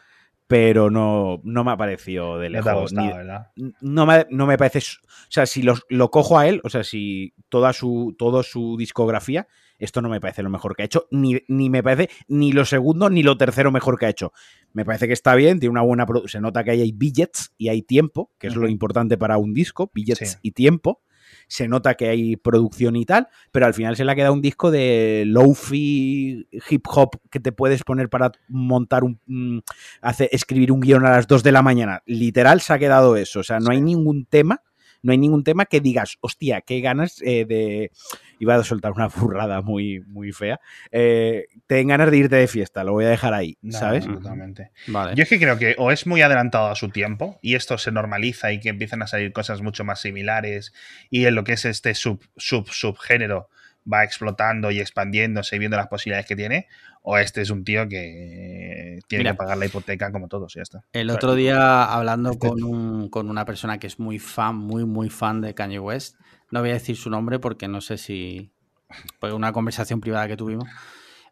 Pero 0.46 0.90
no, 0.90 1.40
no 1.44 1.64
me 1.64 1.70
ha 1.70 1.76
parecido 1.78 2.38
de 2.38 2.50
lejos. 2.50 2.92
No, 2.92 3.06
¿verdad? 3.06 3.52
no, 3.80 4.04
me, 4.04 4.26
no 4.28 4.46
me 4.46 4.58
parece. 4.58 4.80
O 4.80 5.30
sea, 5.30 5.46
si 5.46 5.62
lo 5.62 6.10
cojo 6.10 6.38
a 6.38 6.46
él, 6.46 6.60
o 6.62 6.68
sea, 6.68 6.84
si 6.84 7.32
toda 7.48 7.72
su, 7.72 8.14
toda 8.18 8.42
su 8.42 8.76
discografía, 8.76 9.46
esto 9.78 10.02
no 10.02 10.10
me 10.10 10.20
parece 10.20 10.42
lo 10.42 10.50
mejor 10.50 10.76
que 10.76 10.82
ha 10.82 10.84
hecho, 10.84 11.06
ni, 11.10 11.42
ni, 11.48 11.70
me 11.70 11.82
parece 11.82 12.10
ni 12.28 12.52
lo 12.52 12.66
segundo 12.66 13.08
ni 13.08 13.22
lo 13.22 13.38
tercero 13.38 13.72
mejor 13.72 13.98
que 13.98 14.06
ha 14.06 14.10
hecho. 14.10 14.32
Me 14.74 14.84
parece 14.84 15.06
que 15.06 15.14
está 15.14 15.34
bien, 15.34 15.58
tiene 15.58 15.70
una 15.70 15.82
buena 15.82 16.06
se 16.26 16.40
nota 16.40 16.62
que 16.64 16.72
ahí 16.72 16.82
hay 16.82 16.92
billets 16.92 17.54
y 17.56 17.68
hay 17.68 17.80
tiempo, 17.80 18.30
que 18.38 18.48
es 18.48 18.54
lo 18.54 18.68
importante 18.68 19.16
para 19.16 19.38
un 19.38 19.54
disco, 19.54 19.90
billets 19.94 20.38
y 20.42 20.50
tiempo 20.50 21.00
se 21.52 21.68
nota 21.68 21.94
que 21.94 22.08
hay 22.08 22.36
producción 22.36 22.96
y 22.96 23.04
tal, 23.04 23.28
pero 23.50 23.66
al 23.66 23.74
final 23.74 23.94
se 23.94 24.06
le 24.06 24.12
ha 24.12 24.14
quedado 24.14 24.32
un 24.32 24.40
disco 24.40 24.70
de 24.70 25.24
lofi 25.26 26.48
hip 26.70 26.86
hop 26.88 27.20
que 27.30 27.40
te 27.40 27.52
puedes 27.52 27.82
poner 27.84 28.08
para 28.08 28.32
montar 28.48 29.04
un 29.04 29.20
mm, 29.26 29.58
hacer, 30.00 30.30
escribir 30.32 30.72
un 30.72 30.80
guion 30.80 31.04
a 31.04 31.10
las 31.10 31.26
2 31.26 31.42
de 31.42 31.52
la 31.52 31.60
mañana. 31.60 32.02
Literal 32.06 32.62
se 32.62 32.72
ha 32.72 32.78
quedado 32.78 33.16
eso, 33.16 33.40
o 33.40 33.42
sea, 33.42 33.60
no 33.60 33.70
hay 33.70 33.82
ningún 33.82 34.24
tema 34.24 34.62
no 35.02 35.12
hay 35.12 35.18
ningún 35.18 35.44
tema 35.44 35.66
que 35.66 35.80
digas, 35.80 36.16
hostia, 36.20 36.60
qué 36.60 36.80
ganas 36.80 37.20
eh, 37.22 37.44
de. 37.44 37.90
Iba 38.38 38.56
a 38.56 38.64
soltar 38.64 38.92
una 38.92 39.08
burrada 39.08 39.60
muy, 39.60 40.00
muy 40.00 40.32
fea. 40.32 40.60
Eh, 40.90 41.46
ten 41.66 41.88
ganas 41.88 42.10
de 42.10 42.18
irte 42.18 42.36
de 42.36 42.48
fiesta, 42.48 42.84
lo 42.84 42.92
voy 42.92 43.04
a 43.04 43.08
dejar 43.08 43.34
ahí, 43.34 43.58
¿sabes? 43.70 44.04
Absolutamente. 44.04 44.70
Vale. 44.86 45.14
Yo 45.14 45.22
es 45.22 45.28
que 45.28 45.38
creo 45.38 45.58
que 45.58 45.74
o 45.78 45.90
es 45.90 46.06
muy 46.06 46.22
adelantado 46.22 46.68
a 46.68 46.74
su 46.74 46.88
tiempo 46.88 47.38
y 47.42 47.54
esto 47.54 47.78
se 47.78 47.92
normaliza 47.92 48.52
y 48.52 48.60
que 48.60 48.68
empiezan 48.68 49.02
a 49.02 49.06
salir 49.06 49.32
cosas 49.32 49.62
mucho 49.62 49.84
más 49.84 50.00
similares 50.00 50.72
y 51.10 51.26
en 51.26 51.34
lo 51.34 51.44
que 51.44 51.52
es 51.52 51.64
este 51.64 51.94
sub, 51.94 52.20
sub, 52.36 52.68
subgénero 52.68 53.48
va 53.90 54.04
explotando 54.04 54.70
y 54.70 54.80
expandiéndose 54.80 55.56
y 55.56 55.58
viendo 55.58 55.76
las 55.76 55.88
posibilidades 55.88 56.26
que 56.26 56.36
tiene, 56.36 56.68
o 57.02 57.18
este 57.18 57.42
es 57.42 57.50
un 57.50 57.64
tío 57.64 57.88
que 57.88 59.00
tiene 59.08 59.24
que 59.24 59.34
pagar 59.34 59.58
la 59.58 59.66
hipoteca 59.66 60.12
como 60.12 60.28
todos 60.28 60.54
y 60.54 60.58
ya 60.58 60.62
está. 60.62 60.84
El 60.92 61.10
otro 61.10 61.34
día 61.34 61.84
hablando 61.84 62.30
este 62.30 62.48
con, 62.48 63.28
una 63.28 63.44
persona 63.44 63.78
que 63.78 63.88
es 63.88 63.98
muy 63.98 64.18
fan, 64.18 64.56
muy, 64.56 64.84
muy 64.84 65.10
fan 65.10 65.40
de 65.40 65.54
Kanye 65.54 65.80
West, 65.80 66.16
no 66.50 66.60
voy 66.60 66.70
a 66.70 66.74
decir 66.74 66.96
su 66.96 67.10
nombre 67.10 67.38
porque 67.38 67.66
no 67.66 67.80
sé 67.80 67.98
si 67.98 68.52
fue 69.18 69.32
una 69.32 69.52
conversación 69.52 70.00
privada 70.00 70.28
que 70.28 70.36
tuvimos, 70.36 70.68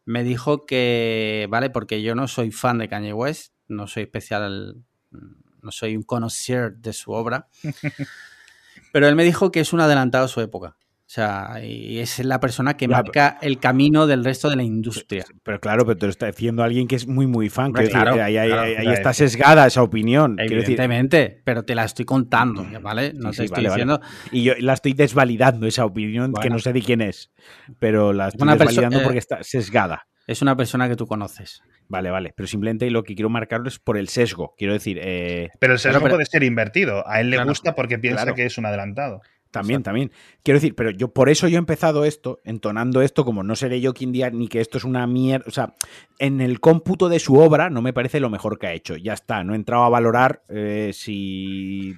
me 0.04 0.24
dijo 0.24 0.66
que, 0.66 1.46
vale, 1.50 1.70
porque 1.70 2.02
yo 2.02 2.14
no 2.14 2.26
soy 2.26 2.50
fan 2.50 2.78
de 2.78 2.88
Kanye 2.88 3.12
West, 3.12 3.54
no 3.68 3.86
soy 3.86 4.04
especial, 4.04 4.82
no 5.10 5.70
soy 5.70 5.96
un 5.96 6.02
conocedor 6.02 6.76
de 6.78 6.92
su 6.92 7.12
obra, 7.12 7.48
pero 8.92 9.06
él 9.06 9.14
me 9.14 9.24
dijo 9.24 9.52
que 9.52 9.60
es 9.60 9.72
un 9.72 9.80
adelantado 9.80 10.24
a 10.24 10.28
su 10.28 10.40
época. 10.40 10.76
O 11.10 11.12
sea, 11.12 11.60
y 11.60 11.98
es 11.98 12.20
la 12.20 12.38
persona 12.38 12.76
que 12.76 12.86
marca 12.86 13.36
el 13.42 13.58
camino 13.58 14.06
del 14.06 14.24
resto 14.24 14.48
de 14.48 14.54
la 14.54 14.62
industria. 14.62 15.24
Pero 15.42 15.58
claro, 15.58 15.84
pero 15.84 15.98
te 15.98 16.06
lo 16.06 16.10
está 16.10 16.26
diciendo 16.26 16.62
alguien 16.62 16.86
que 16.86 16.94
es 16.94 17.08
muy, 17.08 17.26
muy 17.26 17.48
fan. 17.48 17.72
Que 17.72 17.90
ahí, 17.92 18.86
está 18.92 19.12
sesgada 19.12 19.66
esa 19.66 19.82
opinión. 19.82 20.36
Evidentemente, 20.38 21.42
pero 21.44 21.64
te 21.64 21.74
la 21.74 21.84
estoy 21.84 22.04
contando, 22.04 22.64
¿vale? 22.80 23.12
No 23.12 23.32
te 23.32 23.46
estoy 23.46 23.64
diciendo. 23.64 24.00
Y 24.30 24.44
yo 24.44 24.52
la 24.60 24.74
estoy 24.74 24.92
desvalidando, 24.92 25.66
esa 25.66 25.84
opinión, 25.84 26.32
que 26.32 26.48
no 26.48 26.60
sé 26.60 26.72
de 26.72 26.80
quién 26.80 27.00
es. 27.00 27.32
Pero 27.80 28.12
la 28.12 28.28
estoy 28.28 28.48
desvalidando 28.48 29.02
porque 29.02 29.18
está 29.18 29.42
sesgada. 29.42 30.06
Es 30.28 30.42
una 30.42 30.56
persona 30.56 30.88
que 30.88 30.94
tú 30.94 31.08
conoces. 31.08 31.60
Vale, 31.88 32.12
vale. 32.12 32.32
Pero 32.36 32.46
simplemente 32.46 32.88
lo 32.88 33.02
que 33.02 33.16
quiero 33.16 33.30
marcarlo 33.30 33.66
es 33.66 33.80
por 33.80 33.98
el 33.98 34.06
sesgo. 34.06 34.54
Quiero 34.56 34.74
decir. 34.74 35.00
Eh, 35.02 35.48
pero 35.58 35.72
el 35.72 35.80
sesgo 35.80 36.08
puede 36.08 36.24
ser 36.24 36.44
invertido. 36.44 37.02
A 37.08 37.20
él 37.20 37.30
le 37.30 37.42
gusta 37.42 37.74
porque 37.74 37.98
piensa 37.98 38.32
que 38.32 38.46
es 38.46 38.56
un 38.58 38.66
adelantado. 38.66 39.22
También, 39.50 39.82
también. 39.82 40.12
Quiero 40.44 40.58
decir, 40.58 40.76
pero 40.76 40.90
yo 40.90 41.08
por 41.08 41.28
eso 41.28 41.48
yo 41.48 41.56
he 41.56 41.58
empezado 41.58 42.04
esto, 42.04 42.40
entonando 42.44 43.02
esto, 43.02 43.24
como 43.24 43.42
no 43.42 43.56
seré 43.56 43.80
yo 43.80 43.94
quien 43.94 44.12
diga 44.12 44.30
ni 44.30 44.46
que 44.46 44.60
esto 44.60 44.78
es 44.78 44.84
una 44.84 45.06
mierda. 45.06 45.44
O 45.48 45.50
sea, 45.50 45.74
en 46.18 46.40
el 46.40 46.60
cómputo 46.60 47.08
de 47.08 47.18
su 47.18 47.34
obra 47.36 47.68
no 47.68 47.82
me 47.82 47.92
parece 47.92 48.20
lo 48.20 48.30
mejor 48.30 48.58
que 48.58 48.68
ha 48.68 48.72
hecho. 48.72 48.96
Ya 48.96 49.12
está, 49.12 49.42
no 49.42 49.54
he 49.54 49.56
entrado 49.56 49.82
a 49.82 49.88
valorar 49.88 50.42
eh, 50.48 50.92
si. 50.94 51.96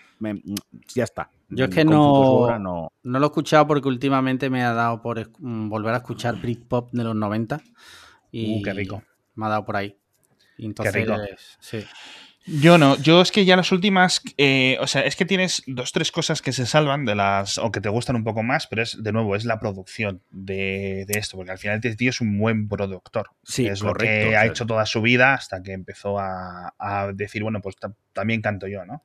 ya 0.94 1.04
está. 1.04 1.30
Yo 1.50 1.66
es 1.66 1.74
que 1.74 1.84
no, 1.84 2.58
no, 2.58 2.90
lo 3.02 3.18
he 3.18 3.26
escuchado 3.26 3.66
porque 3.66 3.88
últimamente 3.88 4.48
me 4.48 4.64
ha 4.64 4.72
dado 4.72 5.02
por 5.02 5.30
mm, 5.38 5.68
volver 5.68 5.92
a 5.92 5.98
escuchar 5.98 6.40
Britpop 6.40 6.90
de 6.92 7.04
los 7.04 7.14
90. 7.14 7.60
Y 8.30 8.60
uh, 8.60 8.62
qué 8.62 8.72
rico. 8.72 9.02
Me 9.34 9.44
ha 9.44 9.48
dado 9.50 9.66
por 9.66 9.76
ahí. 9.76 9.94
Entonces, 10.56 10.94
qué 10.94 11.00
rico. 11.00 11.16
sí. 11.60 11.84
Yo 12.44 12.76
no, 12.76 12.96
yo 12.98 13.20
es 13.20 13.30
que 13.30 13.44
ya 13.44 13.56
las 13.56 13.70
últimas, 13.70 14.20
eh, 14.36 14.76
o 14.80 14.86
sea, 14.88 15.02
es 15.02 15.14
que 15.14 15.24
tienes 15.24 15.62
dos, 15.66 15.92
tres 15.92 16.10
cosas 16.10 16.42
que 16.42 16.52
se 16.52 16.66
salvan 16.66 17.04
de 17.04 17.14
las, 17.14 17.58
o 17.58 17.70
que 17.70 17.80
te 17.80 17.88
gustan 17.88 18.16
un 18.16 18.24
poco 18.24 18.42
más, 18.42 18.66
pero 18.66 18.82
es, 18.82 19.00
de 19.00 19.12
nuevo, 19.12 19.36
es 19.36 19.44
la 19.44 19.60
producción 19.60 20.22
de, 20.30 21.06
esto, 21.08 21.36
porque 21.36 21.52
al 21.52 21.58
final 21.58 21.76
este 21.76 21.94
tío 21.94 22.10
es 22.10 22.20
un 22.20 22.36
buen 22.38 22.68
productor. 22.68 23.28
Sí, 23.44 23.66
es 23.66 23.80
lo 23.80 23.94
que 23.94 24.36
ha 24.36 24.46
hecho 24.46 24.66
toda 24.66 24.86
su 24.86 25.02
vida 25.02 25.34
hasta 25.34 25.62
que 25.62 25.72
empezó 25.72 26.18
a, 26.18 26.74
decir, 27.14 27.44
bueno, 27.44 27.60
pues 27.60 27.76
también 28.12 28.42
canto 28.42 28.66
yo, 28.66 28.84
¿no? 28.84 29.04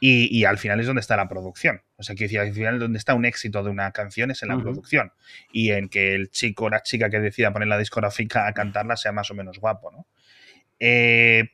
Y, 0.00 0.44
al 0.44 0.58
final 0.58 0.80
es 0.80 0.86
donde 0.86 1.00
está 1.00 1.16
la 1.16 1.28
producción. 1.28 1.80
O 1.96 2.02
sea, 2.02 2.14
que 2.14 2.26
al 2.38 2.52
final 2.52 2.78
donde 2.78 2.98
está 2.98 3.14
un 3.14 3.24
éxito 3.24 3.62
de 3.62 3.70
una 3.70 3.90
canción 3.92 4.30
es 4.30 4.42
en 4.42 4.50
la 4.50 4.58
producción. 4.58 5.12
Y 5.50 5.70
en 5.70 5.88
que 5.88 6.14
el 6.14 6.30
chico 6.30 6.66
o 6.66 6.68
la 6.68 6.82
chica 6.82 7.08
que 7.08 7.20
decida 7.20 7.54
poner 7.54 7.68
la 7.68 7.78
discográfica 7.78 8.46
a 8.46 8.52
cantarla 8.52 8.98
sea 8.98 9.12
más 9.12 9.30
o 9.30 9.34
menos 9.34 9.58
guapo, 9.58 9.90
¿no? 9.90 10.06
Eh, 10.78 11.52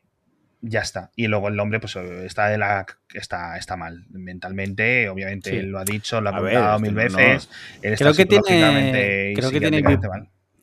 ya 0.61 0.81
está. 0.81 1.11
Y 1.17 1.27
luego 1.27 1.49
el 1.49 1.59
hombre, 1.59 1.81
pues 1.81 1.97
está 1.97 2.49
de 2.49 2.59
la 2.59 2.87
está, 3.13 3.57
está 3.57 3.77
mal 3.77 4.05
mentalmente, 4.11 5.09
obviamente 5.09 5.59
él 5.59 5.71
lo 5.71 5.79
ha 5.79 5.85
dicho, 5.85 6.21
lo 6.21 6.31
ha 6.31 6.37
comentado 6.37 6.79
mil 6.79 6.95
veces. 6.95 7.49
creo 7.81 8.15
que 8.15 8.27
tiene, 8.27 9.33
creo 9.35 9.51
que 9.51 9.61
tiene, 9.61 9.83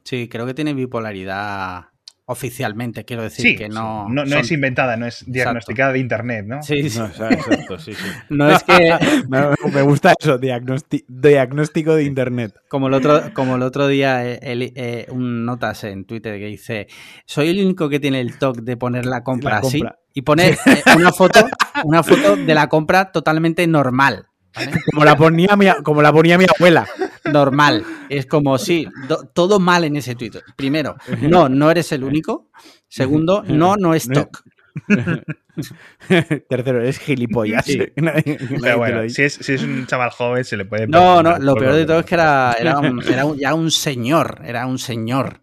sí, 0.03 0.30
creo 0.30 0.45
que 0.45 0.53
tiene 0.53 0.74
bipolaridad 0.74 1.88
oficialmente, 2.30 3.06
quiero 3.06 3.24
decir 3.24 3.58
que 3.58 3.70
no. 3.70 4.08
No, 4.10 4.24
es 4.24 4.52
inventada, 4.52 4.98
no 4.98 5.06
es 5.06 5.24
diagnosticada 5.26 5.94
de 5.94 5.99
internet, 5.99 6.45
¿no? 6.45 6.62
Sí, 6.62 6.90
sí. 6.90 6.99
No, 6.99 7.06
exacto, 7.06 7.80
sí, 7.80 7.94
sí. 7.94 8.06
no 8.30 8.49
es 8.49 8.64
que. 8.64 8.98
me, 9.74 9.82
gusta 9.82 10.14
eso, 10.20 10.38
diagnóstico 10.38 11.95
de 11.95 12.04
internet. 12.04 12.54
Como 12.68 12.88
el 12.88 12.94
otro, 12.94 13.34
como 13.34 13.56
el 13.56 13.64
otro 13.64 13.88
día, 13.88 14.26
eh, 14.26 14.40
eh, 14.41 15.08
un 15.10 15.45
notas 15.45 15.86
en 15.86 16.06
Twitter 16.06 16.38
que 16.38 16.48
dice: 16.48 16.88
Soy 17.26 17.49
el 17.49 17.64
único 17.64 17.88
que 17.88 17.99
tiene 17.99 18.20
el 18.20 18.38
toque 18.38 18.62
de 18.62 18.76
poner 18.76 19.06
la 19.06 19.24
compra, 19.24 19.60
así 19.60 19.82
y 20.18 20.24
poner 20.24 20.58
eh, 20.66 20.82
una 20.95 21.12
foto, 21.12 21.40
una 21.86 22.02
foto 22.02 22.36
de 22.36 22.56
la 22.56 22.68
compra 22.68 23.12
totalmente 23.12 23.68
normal. 23.68 24.26
Como, 24.91 25.06
la 25.06 25.15
ponía 25.15 25.56
mi, 25.56 25.68
como 25.84 26.02
la 26.02 26.11
ponía 26.11 26.38
mi 26.38 26.45
abuela 26.45 26.88
normal. 27.32 27.86
Es 28.10 28.26
como, 28.26 28.57
sí, 28.57 28.88
todo 29.34 29.60
mal 29.60 29.84
en 29.84 29.98
ese 29.98 30.15
Twitter. 30.15 30.44
Primero, 30.56 30.95
no, 31.22 31.49
no 31.49 31.69
eres 31.69 31.91
el 31.91 32.03
único. 32.03 32.49
Segundo, 32.88 33.44
no, 33.44 33.76
no 33.76 33.94
es 33.94 34.07
TOC. 34.07 34.44
Tercero, 36.49 36.84
es 36.84 36.99
gilipollas. 36.99 37.65
Pero 37.95 38.78
bueno, 38.78 39.10
si 39.10 39.24
es, 39.24 39.64
un 39.64 39.86
chaval 39.88 40.11
joven 40.11 40.44
se 40.44 40.57
le 40.57 40.65
puede... 40.65 40.88
No, 40.88 41.22
no, 41.22 41.38
lo 41.38 41.56
peor 41.56 41.74
de 41.74 41.86
todo 41.86 41.99
es 41.99 42.06
que 42.06 42.15
era, 42.15 42.56
era, 42.60 42.82
ya 43.38 43.53
un 43.53 43.72
señor, 43.72 44.41
era 44.45 44.65
un 44.65 44.80
señor. 44.80 45.41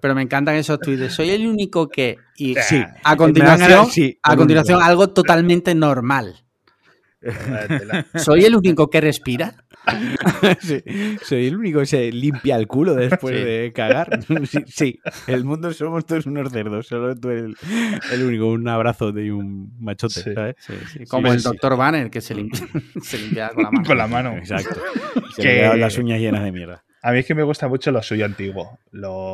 Pero 0.00 0.14
me 0.14 0.22
encantan 0.22 0.56
esos 0.56 0.80
tweets. 0.80 1.12
Soy 1.12 1.30
el 1.30 1.46
único 1.46 1.88
que... 1.88 2.18
Y 2.36 2.56
a 3.04 3.16
continuación, 3.16 3.88
a 4.22 4.36
continuación 4.36 4.82
algo 4.82 5.10
totalmente 5.10 5.74
normal. 5.74 6.41
¿Soy 8.14 8.44
el 8.44 8.56
único 8.56 8.88
que 8.90 9.00
respira? 9.00 9.54
soy 11.22 11.46
el 11.46 11.56
único 11.56 11.80
que 11.80 11.86
se 11.86 12.12
limpia 12.12 12.56
el 12.56 12.66
culo 12.66 12.94
después 12.94 13.34
de 13.34 13.72
cagar. 13.74 14.20
Sí, 14.66 15.00
el 15.26 15.44
mundo 15.44 15.72
somos 15.72 16.04
todos 16.06 16.26
unos 16.26 16.52
cerdos, 16.52 16.86
solo 16.86 17.14
tú 17.16 17.30
eres 17.30 17.56
el, 18.12 18.22
único. 18.22 18.46
Un 18.46 18.68
abrazo 18.68 19.12
de 19.12 19.32
un 19.32 19.72
machote, 19.80 20.34
¿sabes? 20.34 20.56
Como 21.08 21.32
el 21.32 21.42
doctor 21.42 21.76
Banner 21.76 22.10
que 22.10 22.20
se 22.20 22.34
limpia, 22.34 22.66
con 23.54 23.62
la 23.62 23.70
mano. 23.70 23.86
Con 23.86 23.98
la 23.98 24.06
mano. 24.06 24.36
Exacto. 24.36 24.80
Se 25.36 25.42
que... 25.42 25.76
las 25.76 25.96
uñas 25.98 26.20
llenas 26.20 26.44
de 26.44 26.52
mierda. 26.52 26.84
A 27.04 27.10
mí 27.10 27.18
es 27.18 27.26
que 27.26 27.34
me 27.34 27.42
gusta 27.42 27.66
mucho 27.66 27.90
lo 27.90 28.00
suyo 28.00 28.24
antiguo. 28.24 28.78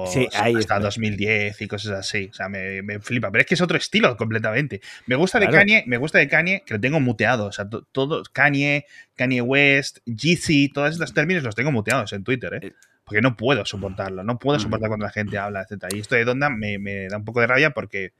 Sí, 0.06 0.26
ahí 0.34 0.54
hasta 0.54 0.80
2010 0.80 1.60
y 1.60 1.68
cosas 1.68 1.92
así. 1.92 2.28
O 2.30 2.34
sea, 2.34 2.48
me, 2.48 2.98
flipa. 3.00 3.30
Pero 3.30 3.42
es 3.42 3.46
que 3.46 3.54
es 3.54 3.60
otro 3.60 3.76
estilo 3.76 4.16
completamente. 4.16 4.80
Me 5.06 5.16
gusta 5.16 5.38
de 5.38 5.48
Kanye, 5.48 5.84
me 5.86 5.98
gusta 5.98 6.18
de 6.18 6.28
Kanye, 6.28 6.62
que 6.64 6.74
lo 6.74 6.80
tengo 6.80 6.98
muteado. 6.98 7.44
O 7.46 7.52
sea, 7.52 7.68
todo, 7.92 8.22
Kanye, 8.32 8.86
Kanye 9.16 9.42
West, 9.42 9.98
Jeezy, 10.06 10.70
todos 10.70 10.92
estos 10.92 11.12
términos 11.12 11.42
los 11.42 11.54
tengo 11.54 11.70
muteados 11.70 12.14
en 12.14 12.24
Twitter, 12.24 12.54
¿eh? 12.54 12.72
Porque 13.04 13.20
no 13.20 13.36
puedo 13.36 13.66
soportarlo. 13.66 14.24
No 14.24 14.38
puedo 14.38 14.58
soportar 14.58 14.88
cuando 14.88 15.04
la 15.04 15.12
gente 15.12 15.36
habla, 15.36 15.66
etc. 15.68 15.92
Y 15.94 16.00
esto 16.00 16.14
de 16.14 16.24
Donda 16.24 16.48
me, 16.48 16.78
me 16.78 17.08
da 17.08 17.18
un 17.18 17.24
poco 17.24 17.42
de 17.42 17.48
rabia 17.48 17.70
porque 17.70 18.12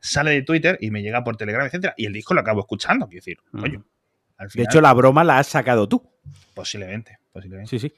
sale 0.00 0.32
de 0.32 0.42
Twitter 0.42 0.76
y 0.80 0.90
me 0.90 1.02
llega 1.02 1.22
por 1.22 1.36
Telegram, 1.36 1.66
etcétera, 1.66 1.94
y 1.96 2.06
el 2.06 2.12
disco 2.12 2.34
lo 2.34 2.40
acabo 2.40 2.60
escuchando. 2.60 3.06
Quiero 3.06 3.20
decir, 3.24 3.38
coño. 3.52 3.84
De 4.54 4.62
hecho, 4.62 4.80
la 4.80 4.92
broma 4.92 5.24
la 5.24 5.38
has 5.38 5.48
sacado 5.48 5.88
tú. 5.88 6.08
Posiblemente. 6.54 7.18
Posiblemente. 7.32 7.70
Sí, 7.70 7.78
sí. 7.78 7.92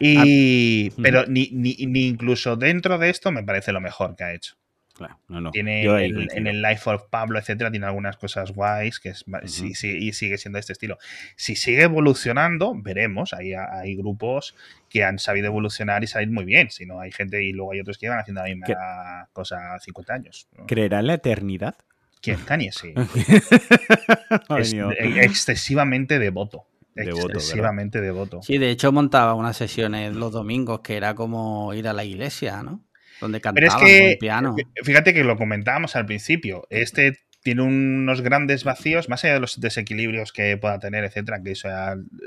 Y, 0.00 0.90
ah, 0.90 0.94
pero 1.02 1.26
ni, 1.26 1.50
ni, 1.52 1.74
ni, 1.86 2.06
incluso 2.06 2.56
dentro 2.56 2.98
de 2.98 3.10
esto 3.10 3.30
me 3.30 3.42
parece 3.42 3.72
lo 3.72 3.80
mejor 3.80 4.16
que 4.16 4.24
ha 4.24 4.34
hecho. 4.34 4.56
Claro, 4.94 5.18
no, 5.28 5.40
no. 5.40 5.50
Tiene 5.50 5.84
en 5.84 6.46
el 6.46 6.60
Life 6.60 6.88
of 6.90 7.04
Pablo, 7.08 7.38
etcétera, 7.38 7.70
tiene 7.70 7.86
algunas 7.86 8.16
cosas 8.18 8.52
guays 8.52 9.00
que 9.00 9.10
es, 9.10 9.24
sí, 9.46 9.74
sí, 9.74 9.96
y 9.98 10.12
sigue 10.12 10.36
siendo 10.36 10.58
este 10.58 10.74
estilo. 10.74 10.98
Si 11.34 11.56
sigue 11.56 11.82
evolucionando, 11.82 12.74
veremos. 12.76 13.32
Hay, 13.32 13.54
hay 13.54 13.96
grupos 13.96 14.54
que 14.90 15.02
han 15.02 15.18
sabido 15.18 15.46
evolucionar 15.46 16.04
y 16.04 16.06
salir 16.06 16.30
muy 16.30 16.44
bien. 16.44 16.70
Si 16.70 16.84
no, 16.84 17.00
hay 17.00 17.10
gente 17.10 17.42
y 17.42 17.52
luego 17.52 17.72
hay 17.72 17.80
otros 17.80 17.96
que 17.96 18.08
van 18.08 18.18
haciendo 18.18 18.42
la 18.42 18.48
misma 18.48 19.28
cosa 19.32 19.78
50 19.78 20.14
años. 20.14 20.48
¿Creerá 20.66 21.00
en 21.00 21.06
la 21.06 21.14
eternidad? 21.14 21.76
¿Quién? 22.22 22.38
Kanye, 22.38 22.72
sí. 22.72 22.94
es 24.58 24.72
excesivamente 25.18 26.18
devoto 26.18 26.66
excesivamente 26.96 28.00
devoto. 28.00 28.42
Sí, 28.42 28.58
de 28.58 28.70
hecho 28.70 28.92
montaba 28.92 29.34
unas 29.34 29.56
sesiones 29.56 30.14
los 30.14 30.32
domingos 30.32 30.80
que 30.80 30.96
era 30.96 31.14
como 31.14 31.72
ir 31.74 31.88
a 31.88 31.92
la 31.92 32.04
iglesia, 32.04 32.62
¿no? 32.62 32.84
Donde 33.20 33.40
cantaba 33.40 33.78
con 33.78 33.88
piano. 34.18 34.56
Fíjate 34.82 35.14
que 35.14 35.24
lo 35.24 35.36
comentábamos 35.36 35.96
al 35.96 36.06
principio. 36.06 36.66
Este 36.70 37.18
tiene 37.42 37.62
unos 37.62 38.20
grandes 38.20 38.62
vacíos, 38.64 39.08
más 39.08 39.24
allá 39.24 39.34
de 39.34 39.40
los 39.40 39.60
desequilibrios 39.60 40.32
que 40.32 40.56
pueda 40.56 40.78
tener, 40.78 41.04
etcétera, 41.04 41.42
que 41.42 41.52
eso 41.52 41.68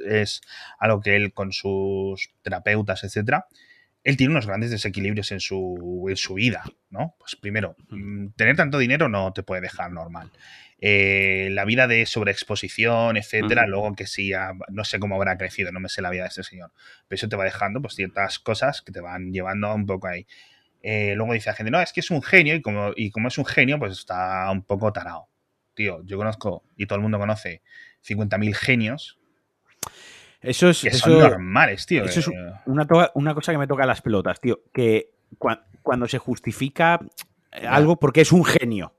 es 0.07 0.41
algo 0.77 0.99
que 0.99 1.15
él 1.15 1.33
con 1.33 1.53
sus 1.53 2.31
terapeutas, 2.41 3.03
etcétera, 3.03 3.47
él 4.05 4.17
tiene 4.17 4.31
unos 4.31 4.45
grandes 4.45 4.69
desequilibrios 4.69 5.31
en 5.31 5.39
su, 5.39 6.05
en 6.07 6.15
su 6.15 6.35
vida, 6.35 6.63
¿no? 6.91 7.15
Pues 7.17 7.35
primero, 7.35 7.75
mm, 7.89 8.27
tener 8.37 8.55
tanto 8.55 8.77
dinero 8.77 9.09
no 9.09 9.33
te 9.33 9.41
puede 9.41 9.61
dejar 9.61 9.91
normal. 9.91 10.31
Eh, 10.79 11.49
la 11.51 11.65
vida 11.65 11.87
de 11.87 12.05
sobreexposición, 12.05 13.17
etcétera, 13.17 13.65
luego 13.65 13.95
que 13.95 14.05
sí, 14.05 14.31
no 14.69 14.83
sé 14.83 14.99
cómo 14.99 15.15
habrá 15.15 15.37
crecido, 15.37 15.71
no 15.71 15.79
me 15.79 15.89
sé 15.89 16.03
la 16.03 16.11
vida 16.11 16.21
de 16.21 16.29
este 16.29 16.43
señor, 16.43 16.71
pero 17.07 17.15
eso 17.15 17.27
te 17.27 17.35
va 17.35 17.45
dejando 17.45 17.81
pues 17.81 17.95
ciertas 17.95 18.37
cosas 18.37 18.83
que 18.83 18.91
te 18.91 19.01
van 19.01 19.31
llevando 19.31 19.73
un 19.73 19.87
poco 19.87 20.07
ahí. 20.07 20.27
Eh, 20.83 21.15
luego 21.15 21.33
dice 21.33 21.49
la 21.49 21.55
gente, 21.55 21.71
no, 21.71 21.81
es 21.81 21.91
que 21.91 22.01
es 22.01 22.11
un 22.11 22.21
genio 22.21 22.53
y 22.53 22.61
como, 22.61 22.91
y 22.95 23.09
como 23.09 23.29
es 23.29 23.39
un 23.39 23.45
genio, 23.45 23.79
pues 23.79 23.93
está 23.93 24.51
un 24.51 24.61
poco 24.63 24.93
tarado. 24.93 25.29
Tío, 25.73 26.03
yo 26.05 26.17
conozco 26.17 26.63
y 26.77 26.85
todo 26.85 26.97
el 26.97 27.01
mundo 27.01 27.17
conoce 27.17 27.63
50.000 28.07 28.53
genios. 28.53 29.19
Eso 30.45 30.69
es. 30.69 30.81
Que 30.81 30.91
son 30.91 31.19
normales, 31.19 31.85
tío. 31.85 32.05
Eso 32.05 32.19
es 32.19 32.27
una, 32.65 32.87
una, 33.13 33.33
cosa 33.33 33.51
que 33.51 33.57
me 33.57 33.67
toca 33.67 33.85
las 33.85 34.01
pelotas, 34.01 34.39
tío. 34.39 34.61
Que 34.73 35.11
cuando 35.81 36.07
se 36.07 36.17
justifica 36.17 36.99
algo 37.67 37.97
porque 37.97 38.21
es 38.21 38.31
un 38.31 38.45
genio. 38.45 38.93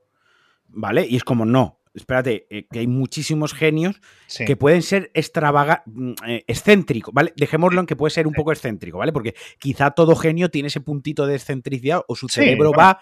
¿vale? 0.69 1.05
Y 1.09 1.15
es 1.15 1.23
como, 1.23 1.45
no, 1.45 1.79
espérate, 1.93 2.45
eh, 2.49 2.67
que 2.71 2.79
hay 2.79 2.87
muchísimos 2.87 3.53
genios 3.53 3.99
que 4.45 4.55
pueden 4.55 4.81
ser 4.81 5.11
extravagantes, 5.13 5.83
mm, 5.87 6.13
eh, 6.27 6.43
excéntricos, 6.47 7.13
¿vale? 7.13 7.33
Dejémoslo 7.35 7.79
en 7.79 7.87
que 7.87 7.95
puede 7.95 8.11
ser 8.11 8.27
un 8.27 8.33
poco 8.33 8.51
excéntrico, 8.51 8.99
¿vale? 8.99 9.11
Porque 9.11 9.35
quizá 9.59 9.91
todo 9.91 10.15
genio 10.15 10.49
tiene 10.49 10.67
ese 10.67 10.81
puntito 10.81 11.25
de 11.25 11.35
excentricidad 11.35 12.03
o 12.07 12.15
su 12.15 12.29
cerebro 12.29 12.71
va 12.71 12.99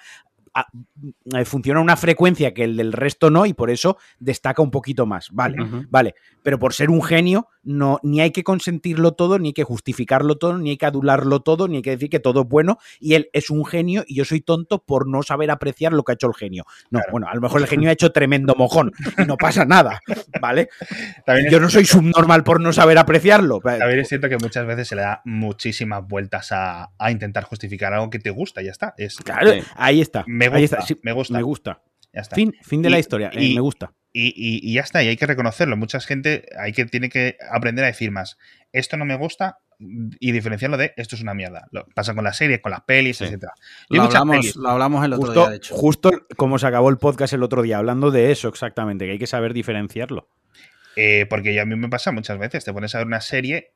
eh, 0.56 1.46
funciona 1.46 1.80
a 1.80 1.84
una 1.84 1.98
frecuencia 1.98 2.54
que 2.54 2.64
el 2.64 2.78
del 2.78 2.94
resto 2.94 3.30
no 3.30 3.46
y 3.46 3.54
por 3.54 3.70
eso 3.70 3.98
destaca 4.20 4.62
un 4.62 4.72
poquito 4.72 5.06
más. 5.06 5.30
Vale, 5.32 5.58
vale. 5.90 6.16
Pero 6.44 6.60
por 6.60 6.74
ser 6.74 6.90
un 6.90 7.04
genio, 7.04 7.48
no, 7.64 8.00
ni 8.04 8.22
hay 8.22 8.32
que 8.32 8.44
consentirlo 8.44 9.14
todo, 9.14 9.40
ni 9.40 9.50
hay 9.50 9.54
que 9.54 9.64
justificarlo 9.64 10.38
todo, 10.38 10.58
ni 10.58 10.70
hay 10.70 10.78
que 10.78 10.86
adularlo 10.86 11.42
todo, 11.42 11.68
ni 11.68 11.78
hay 11.78 11.82
que 11.82 11.90
decir 11.90 12.10
que 12.10 12.20
todo 12.20 12.42
es 12.42 12.48
bueno 12.48 12.78
y 13.00 13.16
él 13.16 13.30
es 13.34 13.50
un 13.50 13.66
genio 13.66 14.04
y 14.08 14.16
yo 14.16 14.26
soy 14.26 14.42
tonto 14.42 14.84
por 14.84 15.08
no 15.08 15.24
saber 15.24 15.52
apreciar 15.52 15.92
lo 15.92 16.04
que 16.04 16.12
ha 16.12 16.16
hecho 16.16 16.28
el 16.28 16.36
genio. 16.36 16.66
No, 16.92 17.02
bueno, 17.12 17.28
a 17.28 17.36
lo 17.36 17.42
mejor 17.42 17.62
el 17.62 17.68
genio 17.68 17.90
ha 17.90 17.94
hecho 17.94 18.12
tremendo 18.12 18.54
mojón 18.56 18.92
y 19.18 19.26
no 19.26 19.36
pasa 19.38 19.66
nada, 19.66 20.00
¿vale? 20.42 20.70
yo 21.50 21.60
no 21.60 21.70
soy 21.70 21.86
subnormal 21.86 22.44
por 22.44 22.62
no 22.62 22.72
saber 22.72 22.98
apreciarlo. 22.98 23.60
También 23.60 24.00
es 24.00 24.08
cierto 24.08 24.30
que 24.30 24.38
muchas 24.38 24.66
veces 24.66 24.88
se 24.88 24.96
le 24.96 25.02
da 25.02 25.22
muchísimas 25.26 26.08
vueltas 26.08 26.52
a, 26.52 26.92
intentar 27.10 27.44
justificar 27.44 27.94
algo 27.94 28.10
que 28.10 28.20
te 28.20 28.30
gusta, 28.30 28.62
y 28.62 28.66
ya 28.66 28.72
está. 28.72 28.94
Es, 28.98 29.18
claro, 29.18 29.52
ahí 29.76 30.02
está. 30.02 30.24
Me 30.28 30.45
gusta, 30.50 30.86
me 31.04 31.12
gusta. 31.12 31.34
Me 31.34 31.44
gusta. 31.44 31.82
Ya 32.14 32.22
está. 32.22 32.36
Fin, 32.36 32.54
fin 32.62 32.82
de 32.82 32.90
la 32.90 33.00
historia. 33.00 33.30
Eh, 33.34 33.54
me 33.54 33.62
gusta. 33.62 33.94
Y, 34.18 34.74
ya 34.74 34.80
está, 34.80 35.04
y 35.04 35.10
hay 35.10 35.18
que 35.18 35.26
reconocerlo. 35.26 35.76
Mucha 35.76 36.00
gente 36.00 36.46
hay 36.58 36.72
que, 36.72 36.86
tiene 36.86 37.10
que 37.10 37.38
aprender 37.52 37.84
a 37.84 37.88
decir 37.88 38.12
más. 38.12 38.38
Esto 38.72 38.96
no 38.96 39.04
me 39.04 39.18
gusta 39.18 39.58
y 39.78 40.32
diferenciarlo 40.32 40.78
de 40.78 40.94
esto 40.96 41.18
es 41.18 41.22
una 41.22 41.34
mierda. 41.34 41.68
Lo 41.72 41.86
pasa 41.94 42.16
con 42.16 42.24
las 42.24 42.38
series, 42.38 42.62
con 42.62 42.72
las 42.72 42.82
pelis, 42.82 43.20
etc. 43.20 43.48
Lo 43.90 44.04
hablamos, 44.04 44.56
lo 44.56 44.70
hablamos, 44.70 45.04
el 45.04 45.14
otro 45.14 45.34
día, 45.34 45.50
de 45.50 45.56
hecho. 45.58 45.76
Justo 45.76 46.12
como 46.38 46.58
se 46.60 46.68
acabó 46.68 46.90
el 46.90 46.98
podcast 46.98 47.34
el 47.34 47.44
otro 47.44 47.62
día, 47.62 47.78
hablando 47.78 48.10
de 48.10 48.32
eso 48.32 48.48
exactamente, 48.48 49.06
que 49.06 49.12
hay 49.12 49.20
que 49.20 49.28
saber 49.28 49.54
diferenciarlo. 49.54 50.30
Eh, 50.96 51.26
porque 51.30 51.54
ya 51.54 51.64
a 51.64 51.66
mí 51.66 51.76
me 51.76 51.90
pasa 51.90 52.14
muchas 52.14 52.40
veces, 52.40 52.64
te 52.64 52.72
pones 52.72 52.96
a 52.96 53.00
ver 53.00 53.08
una 53.08 53.20
serie 53.20 53.74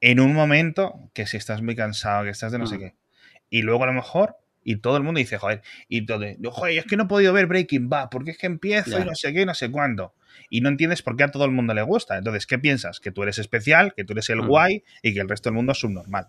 en 0.00 0.20
un 0.20 0.34
momento 0.34 1.10
que 1.14 1.26
si 1.26 1.36
estás 1.36 1.62
muy 1.62 1.74
cansado, 1.74 2.22
que 2.22 2.30
estás 2.30 2.52
de 2.52 2.58
no 2.60 2.68
sé 2.68 2.76
mm. 2.76 2.80
qué. 2.80 2.94
Y 3.50 3.62
luego 3.62 3.82
a 3.82 3.86
lo 3.88 3.92
mejor 3.92 4.36
y 4.64 4.76
todo 4.76 4.96
el 4.96 5.02
mundo 5.02 5.18
dice, 5.18 5.38
joder, 5.38 5.62
y 5.88 6.06
todo, 6.06 6.24
joder, 6.50 6.78
es 6.78 6.84
que 6.86 6.96
no 6.96 7.04
he 7.04 7.06
podido 7.06 7.32
ver 7.32 7.46
Breaking 7.46 7.88
Bad, 7.88 8.08
porque 8.10 8.32
es 8.32 8.38
que 8.38 8.46
empiezo 8.46 8.98
y 8.98 9.04
no 9.04 9.14
sé 9.14 9.32
qué, 9.32 9.46
no 9.46 9.54
sé 9.54 9.70
cuándo. 9.70 10.14
Y 10.50 10.60
no 10.60 10.68
entiendes 10.68 11.02
por 11.02 11.16
qué 11.16 11.24
a 11.24 11.30
todo 11.30 11.44
el 11.44 11.50
mundo 11.50 11.74
le 11.74 11.82
gusta. 11.82 12.16
Entonces, 12.18 12.46
¿qué 12.46 12.58
piensas? 12.58 13.00
Que 13.00 13.12
tú 13.12 13.22
eres 13.22 13.38
especial, 13.38 13.94
que 13.94 14.04
tú 14.04 14.14
eres 14.14 14.30
el 14.30 14.42
mm. 14.42 14.46
guay 14.46 14.82
y 15.02 15.14
que 15.14 15.20
el 15.20 15.28
resto 15.28 15.50
del 15.50 15.54
mundo 15.54 15.72
es 15.72 15.78
subnormal. 15.78 16.28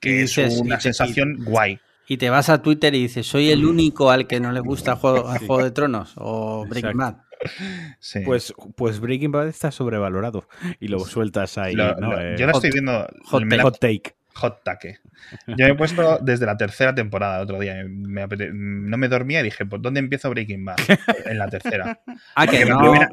Que 0.00 0.22
es 0.22 0.38
una 0.38 0.80
sensación 0.80 1.44
guay. 1.44 1.78
Y 2.06 2.18
te 2.18 2.30
vas 2.30 2.48
a 2.50 2.62
Twitter 2.62 2.94
y 2.94 3.02
dices, 3.02 3.26
soy 3.26 3.50
el 3.50 3.64
único 3.64 4.10
al 4.10 4.26
que 4.26 4.40
no 4.40 4.52
le 4.52 4.60
gusta 4.60 4.96
Juego, 4.96 5.24
Juego 5.24 5.64
de 5.64 5.70
Tronos 5.70 6.12
o 6.16 6.66
Breaking 6.66 6.98
Bad. 6.98 7.16
Pues, 8.24 8.54
pues 8.76 9.00
Breaking 9.00 9.32
Bad 9.32 9.48
está 9.48 9.70
sobrevalorado 9.70 10.48
y 10.80 10.88
lo 10.88 11.00
sueltas 11.00 11.58
ahí. 11.58 11.74
yo 11.74 12.46
lo 12.46 12.52
estoy 12.52 12.70
viendo. 12.70 13.06
Hot, 13.24 13.48
take. 13.48 13.62
Hot 13.62 13.78
take. 13.78 14.14
Yo 15.46 15.66
me 15.66 15.68
he 15.70 15.74
puesto 15.74 16.18
desde 16.18 16.46
la 16.46 16.56
tercera 16.56 16.94
temporada, 16.94 17.40
otro 17.40 17.58
día. 17.58 17.84
no 17.86 18.96
me 18.96 19.08
dormía 19.08 19.40
y 19.40 19.44
dije, 19.44 19.64
¿por 19.64 19.80
dónde 19.80 20.00
empiezo 20.00 20.30
Breaking 20.30 20.64
Bad? 20.64 20.76
En 21.26 21.38
la 21.38 21.48
tercera. 21.48 22.00
ah, 22.34 22.46
que 22.46 22.64
la, 22.64 22.78
primera, 22.78 23.10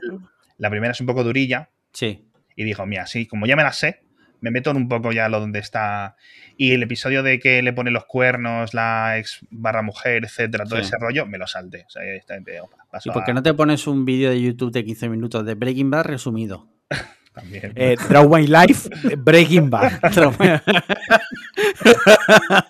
la 0.57 0.69
primera 0.69 0.91
es 0.91 0.99
un 0.99 1.07
poco 1.07 1.23
durilla. 1.23 1.69
Sí. 1.93 2.25
Y 2.55 2.63
dijo, 2.63 2.85
mira, 2.85 3.07
sí, 3.07 3.27
como 3.27 3.45
ya 3.45 3.55
me 3.55 3.63
la 3.63 3.71
sé, 3.71 4.01
me 4.41 4.51
meto 4.51 4.71
en 4.71 4.77
un 4.77 4.89
poco 4.89 5.11
ya 5.11 5.29
lo 5.29 5.39
donde 5.39 5.59
está. 5.59 6.15
Y 6.57 6.73
el 6.73 6.83
episodio 6.83 7.23
de 7.23 7.39
que 7.39 7.61
le 7.61 7.73
pone 7.73 7.91
los 7.91 8.05
cuernos, 8.05 8.73
la 8.73 9.17
ex 9.17 9.39
barra 9.49 9.81
mujer, 9.81 10.25
etcétera, 10.25 10.65
todo 10.65 10.79
ese 10.79 10.97
rollo, 10.99 11.25
me 11.25 11.37
lo 11.37 11.47
salté. 11.47 11.85
O 11.87 11.89
sea, 11.89 12.03
está, 12.03 12.37
¿Y 12.37 13.09
por 13.11 13.23
qué 13.23 13.33
no 13.33 13.43
te 13.43 13.53
pones 13.53 13.87
un 13.87 14.03
vídeo 14.03 14.29
de 14.29 14.41
YouTube 14.41 14.71
de 14.71 14.83
15 14.83 15.09
minutos 15.09 15.45
de 15.45 15.55
Breaking 15.55 15.89
Bad 15.89 16.05
resumido? 16.05 16.67
También. 17.33 17.71
Eh, 17.75 17.95
Draw 18.09 18.27
My 18.27 18.45
Life, 18.45 18.89
Breaking 19.17 19.69
Bad. 19.69 20.01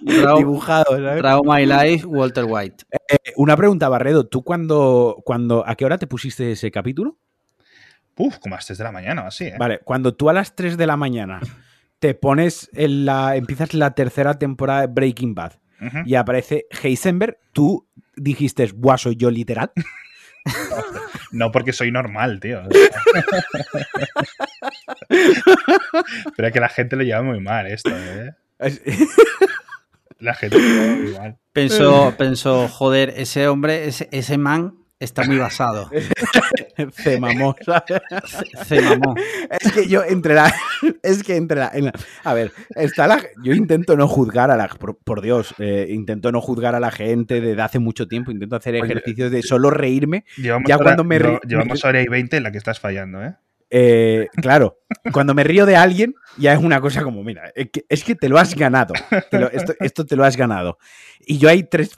Dibujado. 0.37 0.97
Draw 0.97 1.43
My 1.43 1.65
Life, 1.65 2.05
Walter 2.05 2.45
White. 2.47 2.85
Eh, 2.91 3.33
una 3.37 3.57
pregunta, 3.57 3.89
Barredo. 3.89 4.27
¿Tú 4.27 4.43
cuando, 4.43 5.21
cuando, 5.25 5.67
a 5.67 5.75
qué 5.75 5.85
hora 5.85 5.97
te 5.97 6.07
pusiste 6.07 6.51
ese 6.51 6.69
capítulo? 6.69 7.17
Uf, 8.17 8.37
como 8.37 8.55
a 8.55 8.57
las 8.57 8.67
3 8.67 8.77
de 8.77 8.83
la 8.83 8.91
mañana, 8.91 9.25
así, 9.25 9.45
¿eh? 9.45 9.55
Vale, 9.57 9.79
cuando 9.79 10.13
tú 10.13 10.29
a 10.29 10.33
las 10.33 10.55
3 10.55 10.77
de 10.77 10.85
la 10.85 10.95
mañana 10.95 11.39
te 11.97 12.13
pones 12.13 12.69
en 12.73 13.05
la. 13.05 13.35
empiezas 13.35 13.73
la 13.73 13.95
tercera 13.95 14.37
temporada 14.37 14.81
de 14.81 14.87
Breaking 14.87 15.33
Bad 15.33 15.53
y 16.05 16.13
aparece 16.15 16.67
Heisenberg, 16.83 17.39
tú 17.53 17.87
dijiste, 18.15 18.69
buah, 18.75 18.97
soy 18.97 19.15
yo 19.15 19.31
literal. 19.31 19.71
No, 21.31 21.51
porque 21.51 21.73
soy 21.73 21.91
normal, 21.91 22.39
tío. 22.39 22.61
Pero 26.35 26.47
es 26.47 26.53
que 26.53 26.59
la 26.59 26.69
gente 26.69 26.95
lo 26.95 27.03
lleva 27.03 27.21
muy 27.21 27.39
mal 27.39 27.67
esto, 27.67 27.91
¿eh? 27.91 28.33
La 30.19 30.33
gente 30.33 30.57
lo 30.59 30.63
lleva 30.63 30.95
muy 30.95 31.13
mal. 31.13 31.37
Pensó, 31.53 32.13
pensó 32.17 32.67
joder, 32.67 33.13
ese 33.15 33.47
hombre, 33.47 33.87
ese, 33.87 34.09
ese 34.11 34.37
man 34.37 34.80
está 35.01 35.23
muy 35.23 35.37
basado. 35.37 35.89
Se 36.93 37.19
mamó, 37.19 37.55
Es 39.59 39.71
que 39.73 39.87
yo 39.87 40.03
entre 40.03 40.35
la. 40.35 40.53
Es 41.03 41.23
que 41.23 41.35
entre 41.35 41.59
la. 41.59 41.71
a 42.23 42.33
ver, 42.33 42.51
está 42.75 43.07
la. 43.07 43.21
Yo 43.43 43.53
intento 43.53 43.97
no 43.97 44.07
juzgar 44.07 44.51
a 44.51 44.55
la. 44.55 44.67
Por, 44.67 45.21
Dios, 45.21 45.53
eh, 45.59 45.87
intento 45.89 46.31
no 46.31 46.39
juzgar 46.41 46.75
a 46.75 46.79
la 46.79 46.91
gente 46.91 47.41
desde 47.41 47.61
hace 47.61 47.79
mucho 47.79 48.07
tiempo. 48.07 48.31
Intento 48.31 48.55
hacer 48.55 48.75
ejercicios 48.75 49.31
de 49.31 49.41
solo 49.41 49.69
reírme. 49.69 50.25
ya 50.37 50.77
cuando 50.77 51.03
me 51.03 51.19
Llevamos 51.47 51.83
hora 51.83 52.01
y 52.01 52.07
20 52.07 52.37
en 52.37 52.43
la 52.43 52.51
que 52.51 52.57
estás 52.57 52.79
fallando, 52.79 53.23
¿eh? 53.23 53.35
¿eh? 53.69 54.27
claro, 54.41 54.79
cuando 55.11 55.33
me 55.33 55.43
río 55.43 55.65
de 55.65 55.75
alguien, 55.75 56.13
ya 56.37 56.53
es 56.53 56.59
una 56.59 56.79
cosa 56.81 57.03
como, 57.03 57.23
mira, 57.23 57.51
es 57.55 58.03
que, 58.03 58.15
te 58.15 58.29
lo 58.29 58.37
has 58.37 58.55
ganado. 58.55 58.93
esto, 59.51 59.73
esto, 59.79 60.05
te 60.05 60.15
lo 60.15 60.25
has 60.25 60.37
ganado. 60.37 60.77
Y 61.25 61.37
yo 61.37 61.49
hay 61.49 61.63
tres, 61.63 61.97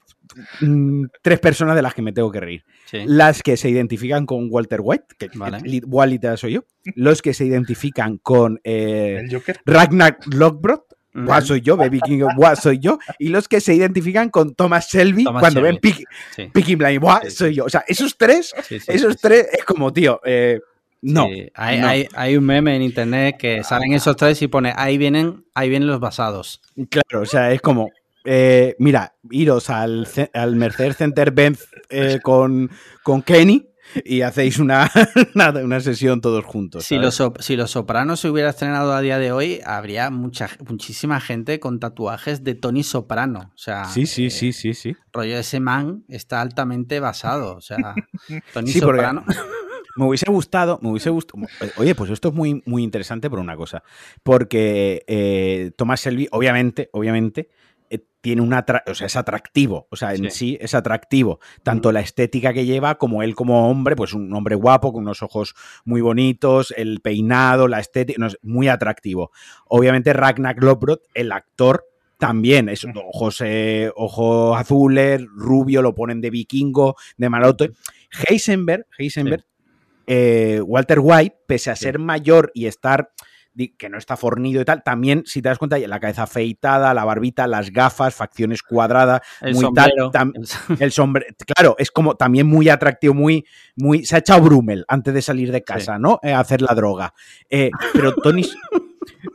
tres 1.22 1.40
personas 1.40 1.76
de 1.76 1.82
las 1.82 1.94
que 1.94 2.02
me 2.02 2.14
tengo 2.14 2.32
que 2.32 2.40
reír. 2.40 2.64
Las 3.06 3.42
que 3.42 3.58
se 3.58 3.70
identifican 3.70 4.26
con 4.26 4.48
Walter 4.50 4.80
White, 4.82 5.16
que 5.18 5.30
vale. 5.36 6.38
soy 6.38 6.54
yo. 6.54 6.66
Los 6.96 7.22
que 7.22 7.34
se 7.34 7.46
identifican 7.46 8.18
con 8.18 8.60
eh, 8.64 9.24
Ragnar 9.66 10.18
Lockbrot, 10.26 10.86
soy 11.44 11.62
yo, 11.62 11.78
Baby 11.78 12.00
King, 12.02 12.24
soy 12.60 12.80
yo. 12.80 13.00
Y 13.20 13.30
los 13.30 13.48
que 13.48 13.62
se 13.62 13.74
identifican 13.74 14.30
con 14.30 14.54
Thomas 14.56 14.90
Shelby 14.92 15.26
cuando 15.26 15.62
ven 15.62 15.78
Picking 15.78 16.78
Blind, 16.78 17.30
soy 17.30 17.56
yo. 17.56 17.66
O 17.66 17.70
sea, 17.70 17.84
esos 17.88 18.18
tres, 18.18 18.54
esos 18.88 19.18
tres 19.18 19.48
es 19.52 19.64
como, 19.64 19.92
tío, 19.94 20.20
eh, 20.24 20.60
no, 21.04 21.28
hay, 21.54 22.08
Hay, 22.16 22.38
un 22.38 22.46
meme 22.46 22.76
en 22.76 22.82
internet 22.82 23.36
que 23.38 23.64
salen 23.64 23.92
esos 23.94 24.16
tres 24.16 24.42
y 24.42 24.48
pone 24.48 24.74
ahí 24.76 24.98
vienen, 24.98 25.46
ahí 25.54 25.70
vienen 25.70 25.88
los 25.88 26.00
basados. 26.00 26.62
Claro, 26.90 27.24
o 27.24 27.26
sea, 27.26 27.52
es 27.52 27.62
como, 27.62 27.90
eh, 28.26 28.76
mira, 28.80 29.16
iros 29.30 29.70
al, 29.70 30.08
al 30.34 30.56
Mercedes 30.56 30.98
Center 30.98 31.32
Benz 31.32 31.68
eh, 31.90 32.20
con, 32.24 32.70
con 33.04 33.22
Kenny 33.22 33.70
y 34.06 34.22
hacéis 34.22 34.60
una, 34.60 34.90
una, 35.36 35.80
sesión 35.82 36.22
todos 36.22 36.46
juntos. 36.46 36.86
Si 36.86 36.98
los, 36.98 37.22
si 37.40 37.56
los 37.56 37.72
Sopranos 37.72 38.22
se 38.22 38.30
hubiera 38.30 38.50
estrenado 38.50 38.94
a 38.94 39.02
día 39.02 39.20
de 39.20 39.32
hoy, 39.32 39.60
habría 39.66 40.10
mucha, 40.10 40.50
muchísima 40.68 41.20
gente 41.20 41.60
con 41.60 41.80
tatuajes 41.80 42.44
de 42.44 42.56
Tony 42.56 42.84
Soprano. 42.84 43.52
O 43.54 43.58
sea, 43.58 43.86
sí, 43.86 44.06
sí, 44.06 44.30
sí, 44.30 44.50
eh, 44.50 44.54
sí, 44.54 44.74
sí. 44.74 44.96
Rollo 45.12 45.36
de 45.36 45.42
ese 45.42 45.60
man 45.60 46.06
está 46.08 46.42
altamente 46.42 47.00
basado. 47.00 47.56
O 47.56 47.62
sea, 47.62 47.94
Tony 48.54 48.72
Soprano. 48.72 49.26
Me 49.96 50.06
hubiese 50.06 50.26
gustado, 50.32 50.80
me 50.82 50.90
hubiese 50.90 51.12
gustado. 51.12 51.46
Oye, 51.78 51.94
pues 51.94 52.10
esto 52.10 52.30
es 52.30 52.34
muy, 52.34 52.64
muy 52.66 52.82
interesante 52.82 53.30
por 53.30 53.38
una 53.38 53.56
cosa. 53.56 53.84
Porque 54.24 55.74
Thomas 55.78 56.02
Shelby, 56.02 56.30
obviamente, 56.32 56.90
obviamente, 56.94 57.42
eh, 57.42 57.50
tiene 58.24 58.42
una, 58.42 58.66
o 58.88 58.96
sea, 58.96 59.08
es 59.08 59.18
atractivo, 59.18 59.90
o 59.92 59.98
sea, 59.98 60.14
en 60.14 60.32
sí. 60.32 60.58
es 60.62 60.74
atractivo, 60.74 61.42
tanto 61.62 61.92
la 61.92 62.00
estética 62.00 62.54
que 62.54 62.66
lleva 62.66 62.96
como 62.96 63.22
él 63.22 63.36
como 63.36 63.70
hombre, 63.70 63.98
pues 63.98 64.14
un 64.14 64.34
hombre 64.34 64.56
guapo 64.56 64.94
con 64.94 65.02
unos 65.04 65.22
ojos 65.22 65.56
muy 65.84 66.00
bonitos, 66.00 66.74
el 66.78 67.02
peinado, 67.02 67.68
la 67.68 67.82
estética, 67.82 68.26
muy 68.42 68.70
atractivo. 68.70 69.32
Obviamente 69.68 70.14
Ragnar 70.14 70.56
Lobrot, 70.64 71.02
el 71.14 71.34
actor, 71.34 71.84
también 72.18 72.70
es 72.70 72.86
ojos, 72.86 73.42
eh, 73.44 73.92
ojos 73.94 74.58
azules, 74.58 75.26
rubio, 75.36 75.82
lo 75.82 75.94
ponen 75.94 76.22
de 76.22 76.30
vikingo, 76.30 76.96
de 77.18 77.30
malote. 77.30 77.72
Heisenberg, 78.26 78.86
Heisenberg, 78.98 79.44
eh, 80.08 80.62
Walter 80.66 81.00
White, 81.02 81.40
pese 81.46 81.72
a 81.72 81.76
ser 81.76 82.00
mayor 82.00 82.52
y 82.54 82.68
estar 82.68 83.12
que 83.78 83.90
no 83.90 83.98
está 83.98 84.18
fornido 84.18 84.62
y 84.62 84.66
tal, 84.66 84.84
también, 84.84 85.24
si 85.26 85.42
te 85.42 85.50
das 85.50 85.60
cuenta, 85.60 85.78
la 85.78 86.00
cabeza 86.00 86.24
afeitada, 86.24 86.94
la 86.94 87.06
barbita, 87.06 87.46
las 87.48 87.72
gafas, 87.72 88.16
facciones 88.16 88.64
cuadradas, 88.64 89.22
el 89.42 89.54
muy 89.54 89.64
sombrero. 89.64 90.12
el 90.80 90.92
sombrero. 90.92 91.28
Claro, 91.56 91.76
es 91.78 91.92
como 91.92 92.16
también 92.16 92.48
muy 92.48 92.70
atractivo, 92.70 93.14
muy, 93.14 93.46
muy. 93.76 94.06
Se 94.06 94.16
ha 94.16 94.20
echado 94.20 94.42
Brummel 94.42 94.86
antes 94.88 95.14
de 95.14 95.22
salir 95.22 95.52
de 95.52 95.64
casa, 95.64 96.00
¿no? 96.00 96.20
Eh, 96.24 96.32
a 96.32 96.40
hacer 96.40 96.62
la 96.62 96.74
droga. 96.74 97.14
Eh, 97.50 97.70
pero 97.94 98.14
Tony. 98.24 98.50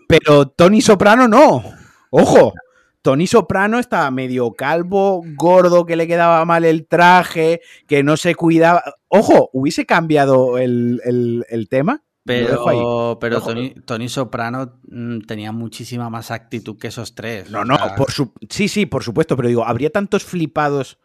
pero 0.08 0.48
Tony 0.48 0.80
Soprano 0.80 1.28
no. 1.28 1.62
Ojo. 2.10 2.52
Tony 3.00 3.28
Soprano 3.28 3.78
estaba 3.78 4.10
medio 4.10 4.52
calvo, 4.52 5.22
gordo, 5.36 5.86
que 5.86 5.94
le 5.94 6.08
quedaba 6.08 6.44
mal 6.44 6.64
el 6.64 6.86
traje, 6.88 7.60
que 7.86 8.02
no 8.02 8.16
se 8.16 8.34
cuidaba. 8.34 8.82
Ojo, 9.06 9.48
hubiese 9.52 9.86
cambiado 9.86 10.58
el, 10.58 11.00
el 11.48 11.68
tema 11.70 12.02
pero, 12.28 13.16
pero 13.18 13.40
Tony, 13.86 14.08
Soprano 14.10 14.74
mm, 14.86 15.20
tenía 15.20 15.50
muchísima 15.50 16.10
más 16.10 16.30
actitud 16.30 16.76
que 16.76 16.88
esos 16.88 17.14
tres. 17.14 17.50
No, 17.50 17.64
no, 17.64 17.78
por 17.96 18.12
sí, 18.50 18.68
sí, 18.68 18.84
por 18.84 19.02
supuesto, 19.02 19.34
pero 19.34 19.48
digo, 19.48 19.64
habría 19.64 19.88
tantos 19.88 20.24
flipados 20.24 20.98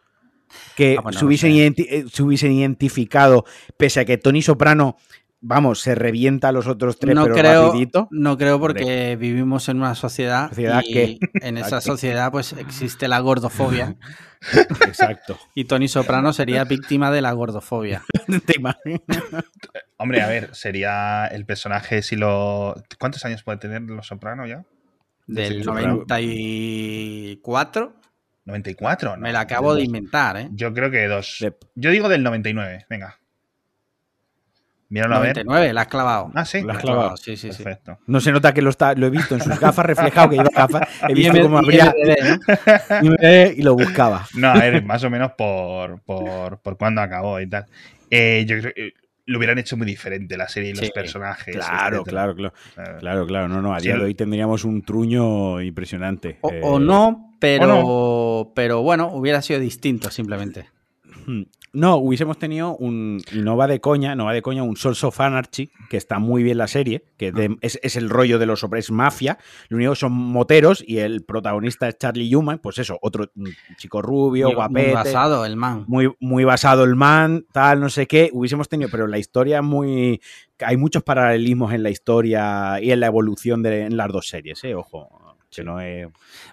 que 0.76 0.98
ah, 1.02 1.12
se, 1.12 1.24
hubiesen 1.24 1.52
eh, 1.78 2.04
se, 2.12 2.22
hubiesen 2.22 2.52
identificado, 2.52 3.46
pese 3.78 4.00
a 4.00 4.04
que 4.04 4.18
Tony 4.18 4.42
Soprano 4.42 4.98
vamos, 5.44 5.80
se 5.80 5.94
revienta 5.94 6.48
a 6.48 6.52
los 6.52 6.66
otros 6.66 6.98
tres, 6.98 7.14
no 7.14 7.22
pero 7.24 7.36
creo, 7.36 7.66
rapidito. 7.66 8.08
No 8.10 8.38
creo 8.38 8.58
porque 8.58 9.14
vivimos 9.16 9.68
en 9.68 9.76
una 9.76 9.94
sociedad, 9.94 10.50
y 10.56 11.20
en 11.34 11.58
esa 11.58 11.80
sociedad 11.80 12.32
pues 12.32 12.54
existe 12.54 13.06
la 13.08 13.20
gordofobia. 13.20 13.94
Exacto. 14.86 15.38
Y 15.54 15.64
Tony 15.64 15.88
Soprano 15.88 16.32
sería 16.32 16.64
víctima 16.64 17.10
de 17.10 17.20
la 17.22 17.32
gordofobia. 17.32 18.04
Hombre, 19.96 20.22
a 20.22 20.28
ver, 20.28 20.54
sería 20.54 21.26
el 21.28 21.46
personaje 21.46 22.02
si 22.02 22.16
lo... 22.16 22.74
¿Cuántos 22.98 23.24
años 23.24 23.42
puede 23.42 23.56
tener 23.58 23.80
Los 23.82 24.08
Soprano 24.08 24.46
ya? 24.46 24.64
Del 25.26 25.64
94. 25.64 27.94
94, 28.44 29.16
Me 29.16 29.32
la 29.32 29.40
acabo 29.40 29.74
de 29.74 29.82
inventar, 29.82 30.36
¿eh? 30.36 30.50
Yo 30.52 30.74
creo 30.74 30.90
que 30.90 31.06
dos. 31.06 31.42
Yo 31.74 31.90
digo 31.90 32.10
del 32.10 32.22
99, 32.22 32.84
venga. 32.90 33.18
Míralo 34.88 35.16
99, 35.16 35.58
a 35.58 35.64
ver. 35.64 35.74
la 35.74 35.80
has 35.82 35.86
clavado. 35.88 36.30
Ah, 36.34 36.44
sí. 36.44 36.62
La 36.62 36.74
has 36.74 36.78
clavado. 36.78 37.16
Sí, 37.16 37.36
sí, 37.36 37.48
Perfecto. 37.48 37.98
No 38.06 38.20
se 38.20 38.32
nota 38.32 38.52
que 38.52 38.62
lo, 38.62 38.70
está, 38.70 38.94
lo 38.94 39.06
he 39.06 39.10
visto 39.10 39.34
en 39.34 39.40
sus 39.40 39.58
gafas 39.58 39.86
reflejado, 39.86 40.30
que 40.30 40.36
lleva 40.36 40.50
gafas. 40.54 40.88
He 41.08 41.14
visto 41.14 41.40
cómo 41.42 41.58
abría 41.58 41.92
y 43.56 43.62
lo 43.62 43.74
buscaba. 43.74 44.26
No, 44.34 44.54
es 44.54 44.84
más 44.84 45.02
o 45.04 45.10
menos 45.10 45.32
por, 45.32 46.00
por, 46.02 46.58
por 46.60 46.76
cuándo 46.76 47.00
acabó 47.00 47.40
y 47.40 47.48
tal. 47.48 47.66
Eh, 48.10 48.44
yo 48.46 48.58
creo 48.58 48.74
que 48.74 48.92
lo 49.26 49.38
hubieran 49.38 49.58
hecho 49.58 49.76
muy 49.76 49.86
diferente 49.86 50.36
la 50.36 50.48
serie 50.48 50.70
y 50.70 50.74
los 50.74 50.90
personajes. 50.90 51.54
Claro, 51.54 52.04
claro, 52.04 52.34
claro, 52.34 52.54
claro. 53.00 53.26
Claro, 53.26 53.48
No, 53.48 53.62
no, 53.62 53.74
a 53.74 53.78
día 53.78 53.96
de 53.96 54.04
hoy 54.04 54.14
tendríamos 54.14 54.64
un 54.64 54.82
truño 54.82 55.62
impresionante. 55.62 56.38
O, 56.42 56.48
o 56.62 56.78
no, 56.78 57.34
pero, 57.40 57.64
o 57.64 58.44
no. 58.44 58.52
pero 58.54 58.82
bueno, 58.82 59.08
hubiera 59.12 59.40
sido 59.42 59.60
distinto 59.60 60.10
simplemente. 60.10 60.66
No, 61.74 61.96
hubiésemos 61.96 62.38
tenido 62.38 62.76
un. 62.76 63.20
Y 63.32 63.42
no 63.42 63.56
va 63.56 63.66
de 63.66 63.80
coña, 63.80 64.14
no 64.14 64.26
va 64.26 64.32
de 64.32 64.42
coña, 64.42 64.62
un 64.62 64.76
Souls 64.76 65.02
of 65.02 65.20
Anarchy, 65.20 65.72
que 65.90 65.96
está 65.96 66.20
muy 66.20 66.44
bien 66.44 66.56
la 66.56 66.68
serie, 66.68 67.04
que 67.16 67.32
ah. 67.34 67.56
es, 67.60 67.96
el 67.96 68.08
rollo 68.08 68.38
de 68.38 68.46
los 68.46 68.62
hombres 68.62 68.92
mafia. 68.92 69.38
Lo 69.68 69.76
único 69.78 69.96
son 69.96 70.12
moteros 70.12 70.84
y 70.86 70.98
el 70.98 71.24
protagonista 71.24 71.88
es 71.88 71.98
Charlie 71.98 72.32
Human, 72.32 72.60
pues 72.60 72.78
eso, 72.78 72.96
otro 73.02 73.30
chico 73.76 74.00
rubio, 74.02 74.54
guapete. 74.54 74.86
Muy 74.86 74.94
basado 74.94 75.44
el 75.44 75.56
man. 75.56 75.84
Muy, 75.88 76.14
muy 76.20 76.44
basado 76.44 76.84
el 76.84 76.94
man, 76.94 77.44
tal, 77.52 77.80
no 77.80 77.88
sé 77.88 78.06
qué. 78.06 78.30
Hubiésemos 78.32 78.68
tenido, 78.68 78.88
pero 78.88 79.08
la 79.08 79.18
historia 79.18 79.58
es 79.58 79.64
muy. 79.64 80.20
Hay 80.60 80.76
muchos 80.76 81.02
paralelismos 81.02 81.72
en 81.72 81.82
la 81.82 81.90
historia 81.90 82.80
y 82.80 82.92
en 82.92 83.00
la 83.00 83.06
evolución 83.06 83.64
de 83.64 83.82
en 83.82 83.96
las 83.96 84.12
dos 84.12 84.28
series, 84.28 84.62
¿eh? 84.62 84.76
Ojo. 84.76 85.36
no 85.64 85.80
es... 85.80 86.06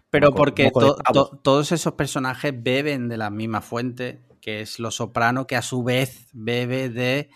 Pero 0.10 0.34
porque 0.34 0.72
todos 0.72 1.72
esos 1.72 1.94
personajes 1.94 2.52
beben 2.56 3.08
de 3.08 3.18
la 3.18 3.30
misma 3.30 3.62
fuente, 3.62 4.20
que 4.42 4.62
es 4.62 4.80
lo 4.80 4.92
soprano, 4.92 5.48
que 5.48 5.56
a 5.56 5.62
su 5.62 5.84
vez 5.84 6.28
bebe 6.34 6.90
de 6.90 7.30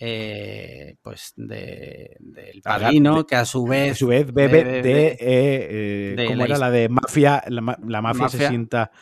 eh, 0.00 0.96
pues 1.02 1.32
de, 1.36 2.16
del 2.20 2.62
padrino, 2.62 3.26
que 3.26 3.34
a 3.34 3.44
su 3.44 3.64
vez. 3.64 3.92
A 3.92 3.94
su 3.96 4.06
vez 4.08 4.32
bebe, 4.32 4.82
de. 4.82 5.08
Eh, 5.08 5.16
eh, 5.20 6.26
¿Cómo 6.28 6.44
era 6.44 6.56
la 6.56 6.70
de 6.70 6.88
mafia? 6.88 7.42
La, 7.48 8.00
mafia, 8.00 8.28
se 8.28 8.48
sienta. 8.48 8.92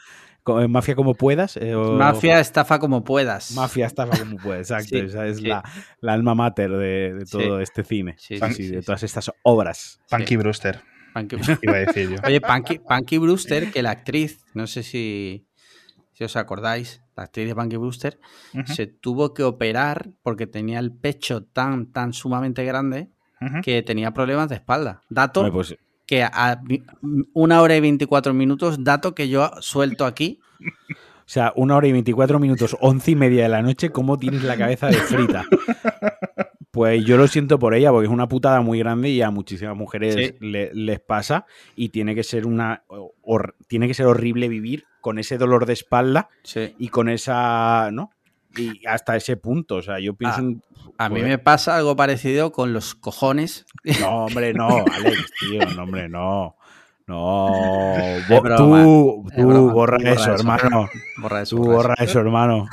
Mafia 0.69 0.95
como 0.95 1.15
puedas. 1.15 1.59
Mafia 1.61 2.41
estafa 2.41 2.79
como 2.79 3.05
puedas. 3.05 3.51
Mafia 3.53 3.87
estafa 3.87 4.19
como 4.19 4.37
puedas, 4.37 4.71
exacto. 4.71 4.97
esa 4.97 5.27
es 5.27 5.43
la, 5.43 5.63
alma 6.03 6.35
mater 6.35 6.71
de, 6.71 7.25
todo 7.31 7.61
este 7.61 7.85
cine. 7.85 8.15
Sí, 8.19 8.39
de 8.39 8.81
todas 8.81 9.03
estas 9.03 9.31
obras. 9.43 10.01
Punky 10.09 10.37
Brewster. 10.37 10.81
Iba 11.63 11.75
a 11.75 11.79
decir 11.79 12.11
yo. 12.11 12.17
Oye, 12.25 12.41
Punky, 12.41 12.79
Punky 12.79 13.19
Brewster, 13.19 13.71
que 13.71 13.83
la 13.83 13.91
actriz, 13.91 14.45
no 14.55 14.67
sé 14.67 14.83
si, 14.83 15.47
si 16.13 16.25
os 16.25 16.37
acordáis, 16.37 17.03
la 17.17 17.25
actriz 17.25 17.47
de 17.49 17.55
Punky 17.55 17.77
Brewster, 17.77 18.21
se 18.67 18.87
tuvo 18.87 19.33
que 19.33 19.43
operar 19.43 20.11
porque 20.23 20.47
tenía 20.47 20.79
el 20.79 20.93
pecho 20.93 21.45
tan, 21.45 21.93
tan 21.93 22.13
sumamente 22.13 22.65
grande 22.65 23.11
que 23.63 23.83
tenía 23.83 24.13
problemas 24.13 24.49
de 24.49 24.57
espalda. 24.57 25.03
Dato 25.09 25.51
pues 25.53 25.77
que 26.07 26.23
a 26.23 26.63
una 27.35 27.61
hora 27.61 27.77
y 27.77 27.81
24 27.81 28.33
minutos, 28.33 28.85
dato 28.85 29.15
que 29.15 29.29
yo 29.29 29.51
suelto 29.61 30.05
aquí. 30.05 30.41
O 30.61 31.29
sea, 31.29 31.53
una 31.57 31.75
hora 31.75 31.89
y 31.89 31.93
24 31.93 32.39
minutos, 32.39 32.77
once 32.81 33.11
y 33.11 33.17
media 33.17 33.43
de 33.43 33.49
la 33.49 33.61
noche, 33.61 33.91
¿cómo 33.91 34.17
tienes 34.17 34.45
la 34.45 34.57
cabeza 34.57 34.87
de 34.87 34.95
frita? 34.95 35.45
Pues 36.71 37.07
yo 37.07 37.17
lo 37.17 37.27
siento 37.27 37.59
por 37.59 37.75
ella, 37.75 37.91
porque 37.91 38.07
es 38.07 38.13
una 38.13 38.29
putada 38.29 38.61
muy 38.61 38.79
grande 38.79 39.09
y 39.09 39.23
a 39.23 39.31
muchísimas 39.31 39.75
mujeres 39.75 40.35
les 40.41 41.01
pasa. 41.01 41.47
Y 41.75 41.89
tiene 41.89 42.15
que 42.15 42.23
ser 42.23 42.47
una. 42.47 42.85
tiene 43.67 43.89
que 43.89 43.95
ser 43.95 44.05
horrible 44.05 44.49
vivir 44.49 44.85
con 45.07 45.21
ese 45.21 45.39
dolor 45.39 45.67
de 45.67 45.73
espalda 45.73 46.29
y 46.79 46.89
con 46.89 47.09
esa. 47.09 47.93
¿No? 47.93 48.11
Y 48.57 48.85
hasta 48.89 49.15
ese 49.15 49.37
punto. 49.37 49.77
O 49.77 49.83
sea, 49.83 50.01
yo 50.01 50.15
pienso 50.15 50.43
a, 50.99 51.09
mí 51.09 51.23
me 51.23 51.39
pasa 51.39 51.77
algo 51.77 51.95
parecido 51.95 52.51
con 52.51 52.73
los 52.73 52.97
cojones. 52.97 53.67
No, 54.01 54.25
hombre, 54.25 54.53
no, 54.53 54.67
Alex, 54.93 55.31
tío, 55.39 55.65
no, 55.77 55.85
hombre, 55.85 56.09
no. 56.09 56.57
No, 57.07 57.53
tú, 58.27 58.35
tú 59.37 59.71
borra, 59.71 59.97
eso, 60.03 60.35
hermano. 60.35 60.89
Borra 61.23 61.43
eso, 61.43 61.55
tú 61.55 61.63
borra 61.63 61.95
eso, 61.99 62.19
hermano. 62.19 62.67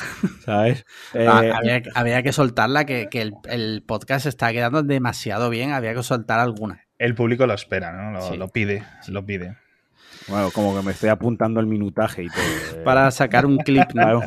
¿Sabes? 0.44 0.88
Ah, 1.14 1.44
eh, 1.64 1.84
había, 1.94 2.24
que 2.24 2.34
soltarla, 2.34 2.86
que, 2.86 3.10
que 3.12 3.22
el, 3.22 3.34
el, 3.48 3.84
podcast 3.86 4.26
está 4.26 4.52
quedando 4.52 4.82
demasiado 4.82 5.52
bien. 5.52 5.72
Había 5.72 5.94
que 5.94 6.02
soltar 6.02 6.40
alguna. 6.40 6.84
El 6.98 7.14
público 7.14 7.46
lo 7.46 7.54
espera, 7.54 7.92
¿no? 7.92 8.12
Lo, 8.12 8.36
lo 8.36 8.48
pide, 8.48 8.84
lo 9.10 9.24
pide. 9.24 9.56
Bueno, 10.28 10.52
como 10.52 10.76
que 10.76 10.82
me 10.86 10.92
estoy 10.92 11.10
apuntando 11.10 11.60
el 11.60 11.68
minutaje 11.68 12.24
y 12.24 12.28
todo. 12.28 12.44
Eh. 12.44 12.84
Para 12.84 13.10
sacar 13.12 13.46
un 13.46 13.58
clip 13.58 13.94
nuevo. 13.94 14.22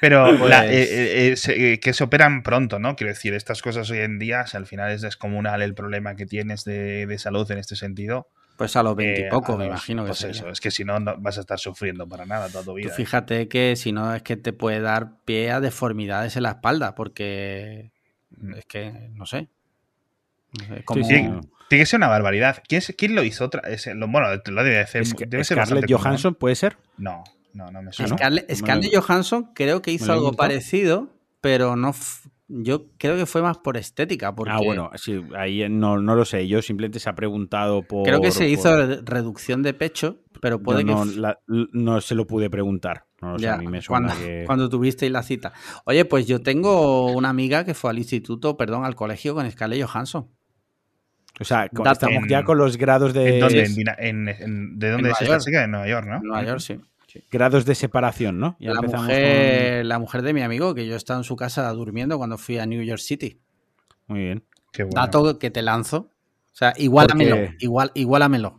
Pero 0.00 0.36
pues 0.38 0.54
eh, 0.64 1.34
eh, 1.48 1.80
que 1.80 1.92
se 1.92 2.04
operan 2.04 2.42
pronto, 2.42 2.78
¿no? 2.78 2.94
Quiero 2.96 3.12
decir, 3.12 3.34
estas 3.34 3.62
cosas 3.62 3.90
hoy 3.90 3.98
en 3.98 4.18
día, 4.18 4.44
al 4.52 4.66
final 4.66 4.92
es 4.92 5.02
descomunal 5.02 5.62
el 5.62 5.74
problema 5.74 6.14
que 6.14 6.26
tienes 6.26 6.64
de, 6.64 7.16
salud 7.18 7.50
en 7.50 7.58
este 7.58 7.76
sentido. 7.76 8.28
Pues 8.56 8.74
a 8.76 8.82
los 8.82 8.96
20 8.96 9.20
y 9.20 9.30
poco, 9.30 9.56
me 9.56 9.66
imagino 9.66 10.02
que 10.02 10.08
pues 10.08 10.24
eso, 10.24 10.48
es 10.48 10.60
que 10.60 10.72
si 10.72 10.84
no, 10.84 10.98
no 10.98 11.16
vas 11.18 11.38
a 11.38 11.42
estar 11.42 11.60
sufriendo 11.60 12.08
para 12.08 12.26
nada 12.26 12.48
toda 12.48 12.64
tu 12.64 12.74
vida. 12.74 12.92
fíjate 12.92 13.46
que 13.46 13.76
si 13.76 13.92
no 13.92 14.12
es 14.12 14.22
que 14.22 14.36
te 14.36 14.52
puede 14.52 14.80
dar 14.80 15.22
pie 15.24 15.52
a 15.52 15.60
deformidades 15.60 16.36
en 16.36 16.42
la 16.42 16.50
espalda, 16.50 16.96
porque 16.96 17.92
mm. 18.36 18.54
es 18.54 18.66
que, 18.66 19.10
no 19.12 19.26
sé. 19.26 19.48
Como... 20.84 21.04
Sí, 21.04 21.28
tiene 21.68 21.82
que 21.82 21.86
ser 21.86 21.98
una 21.98 22.08
barbaridad. 22.08 22.62
¿Quién, 22.66 22.82
quién 22.96 23.14
lo 23.14 23.22
hizo? 23.22 23.44
Otra? 23.44 23.62
bueno, 24.08 24.28
lo 24.46 24.64
debe 24.64 24.80
hacer. 24.80 25.04
debe 25.06 25.44
¿Scarlett 25.44 25.90
Johansson 25.90 26.34
puede 26.34 26.54
ser? 26.54 26.78
No, 26.96 27.22
no, 27.52 27.70
no 27.70 27.82
me 27.82 27.92
suena. 27.92 28.16
Scarlett, 28.16 28.94
Johansson 28.94 29.50
creo 29.54 29.82
que 29.82 29.92
hizo 29.92 30.12
algo 30.12 30.32
parecido, 30.32 31.10
pero 31.40 31.76
no. 31.76 31.94
Yo 32.50 32.86
creo 32.96 33.16
que 33.16 33.26
fue 33.26 33.42
más 33.42 33.58
por 33.58 33.76
estética. 33.76 34.34
Porque... 34.34 34.52
Ah, 34.54 34.60
bueno, 34.64 34.90
sí, 34.94 35.22
ahí 35.36 35.68
no, 35.68 35.98
no 35.98 36.14
lo 36.14 36.24
sé. 36.24 36.48
Yo 36.48 36.62
simplemente 36.62 36.98
se 36.98 37.10
ha 37.10 37.14
preguntado 37.14 37.82
por. 37.82 38.06
Creo 38.06 38.22
que 38.22 38.30
se 38.30 38.48
hizo 38.48 38.74
reducción 39.02 39.62
de 39.62 39.74
pecho, 39.74 40.22
pero 40.40 40.62
puede 40.62 40.82
no, 40.84 41.04
que. 41.04 41.36
no 41.46 42.00
se 42.00 42.14
lo 42.14 42.26
pude 42.26 42.48
preguntar. 42.48 43.04
No 43.20 43.32
lo 43.32 43.38
sé, 43.38 43.48
a 43.48 43.58
mí 43.58 43.66
me 43.66 43.82
suena 43.82 44.08
cuando, 44.08 44.24
que... 44.24 44.44
cuando 44.46 44.68
tuvisteis 44.70 45.12
la 45.12 45.22
cita. 45.22 45.52
Oye, 45.84 46.06
pues 46.06 46.26
yo 46.26 46.40
tengo 46.40 47.12
una 47.12 47.28
amiga 47.28 47.64
que 47.64 47.74
fue 47.74 47.90
al 47.90 47.98
instituto, 47.98 48.56
perdón, 48.56 48.86
al 48.86 48.94
colegio 48.94 49.34
con 49.34 49.50
Scarlett 49.50 49.84
Johansson. 49.84 50.28
O 51.40 51.44
sea, 51.44 51.66
estamos 51.66 52.24
ya 52.28 52.44
con 52.44 52.58
los 52.58 52.76
grados 52.76 53.12
de. 53.12 53.34
¿En 53.34 53.40
dónde? 53.40 54.34
¿De 54.76 54.90
dónde 54.90 55.10
es 55.10 55.22
esta 55.22 55.38
chica? 55.38 55.64
En 55.64 55.70
Nueva 55.70 55.88
York, 55.88 56.06
¿no? 56.06 56.16
En 56.16 56.22
Nueva 56.22 56.44
York, 56.44 56.60
sí. 56.60 56.80
Grados 57.30 57.64
de 57.64 57.74
separación, 57.74 58.38
¿no? 58.38 58.56
la, 58.60 58.82
mujer, 58.82 59.84
la 59.86 59.98
mujer 59.98 60.22
de 60.22 60.34
mi 60.34 60.42
amigo, 60.42 60.74
que 60.74 60.86
yo 60.86 60.94
estaba 60.94 61.18
en 61.18 61.24
su 61.24 61.36
casa 61.36 61.68
durmiendo 61.72 62.18
cuando 62.18 62.36
fui 62.38 62.58
a 62.58 62.66
New 62.66 62.82
York 62.82 63.00
City. 63.00 63.40
Muy 64.06 64.20
bien. 64.20 64.44
Qué 64.72 64.84
bueno. 64.84 65.00
Dato 65.00 65.38
que 65.38 65.50
te 65.50 65.62
lanzo. 65.62 66.10
O 66.52 66.56
sea, 66.58 66.74
igualamelo. 66.76 67.52
Igual, 67.60 67.92
igualamelo. 67.94 68.57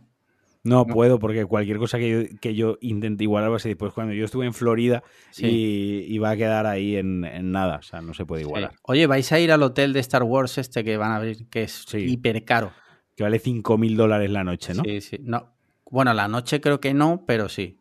No, 0.62 0.86
puedo, 0.86 1.18
porque 1.18 1.46
cualquier 1.46 1.78
cosa 1.78 1.98
que 1.98 2.10
yo, 2.10 2.38
que 2.40 2.54
yo 2.54 2.76
intente 2.82 3.24
igualar 3.24 3.50
va 3.50 3.56
a 3.56 3.58
ser 3.58 3.70
después. 3.70 3.94
Cuando 3.94 4.12
yo 4.12 4.26
estuve 4.26 4.44
en 4.44 4.52
Florida 4.52 5.02
y, 5.38 6.18
va 6.18 6.30
a 6.30 6.36
quedar 6.36 6.66
ahí 6.66 6.96
en, 6.96 7.20
nada. 7.50 7.76
O 7.76 7.82
sea, 7.82 8.02
no 8.02 8.12
se 8.12 8.26
puede 8.26 8.42
igualar. 8.42 8.74
Oye, 8.82 9.06
vais 9.06 9.32
a 9.32 9.40
ir 9.40 9.52
al 9.52 9.62
hotel 9.62 9.92
de 9.92 10.00
Star 10.00 10.22
Wars 10.22 10.58
este 10.58 10.84
que 10.84 10.96
van 10.98 11.12
a 11.12 11.16
abrir, 11.16 11.48
que 11.48 11.62
es 11.62 11.86
hiper 11.94 12.44
caro. 12.44 12.72
Que 13.16 13.22
vale 13.22 13.38
5 13.38 13.78
mil 13.78 13.96
dólares 13.96 14.30
la 14.30 14.44
noche, 14.44 14.74
¿no? 14.74 14.82
Sí, 14.84 15.00
sí. 15.00 15.18
No. 15.22 15.54
Bueno, 15.90 16.12
la 16.12 16.28
noche 16.28 16.60
creo 16.60 16.78
que 16.78 16.92
no, 16.94 17.24
pero 17.26 17.48
sí. 17.48 17.78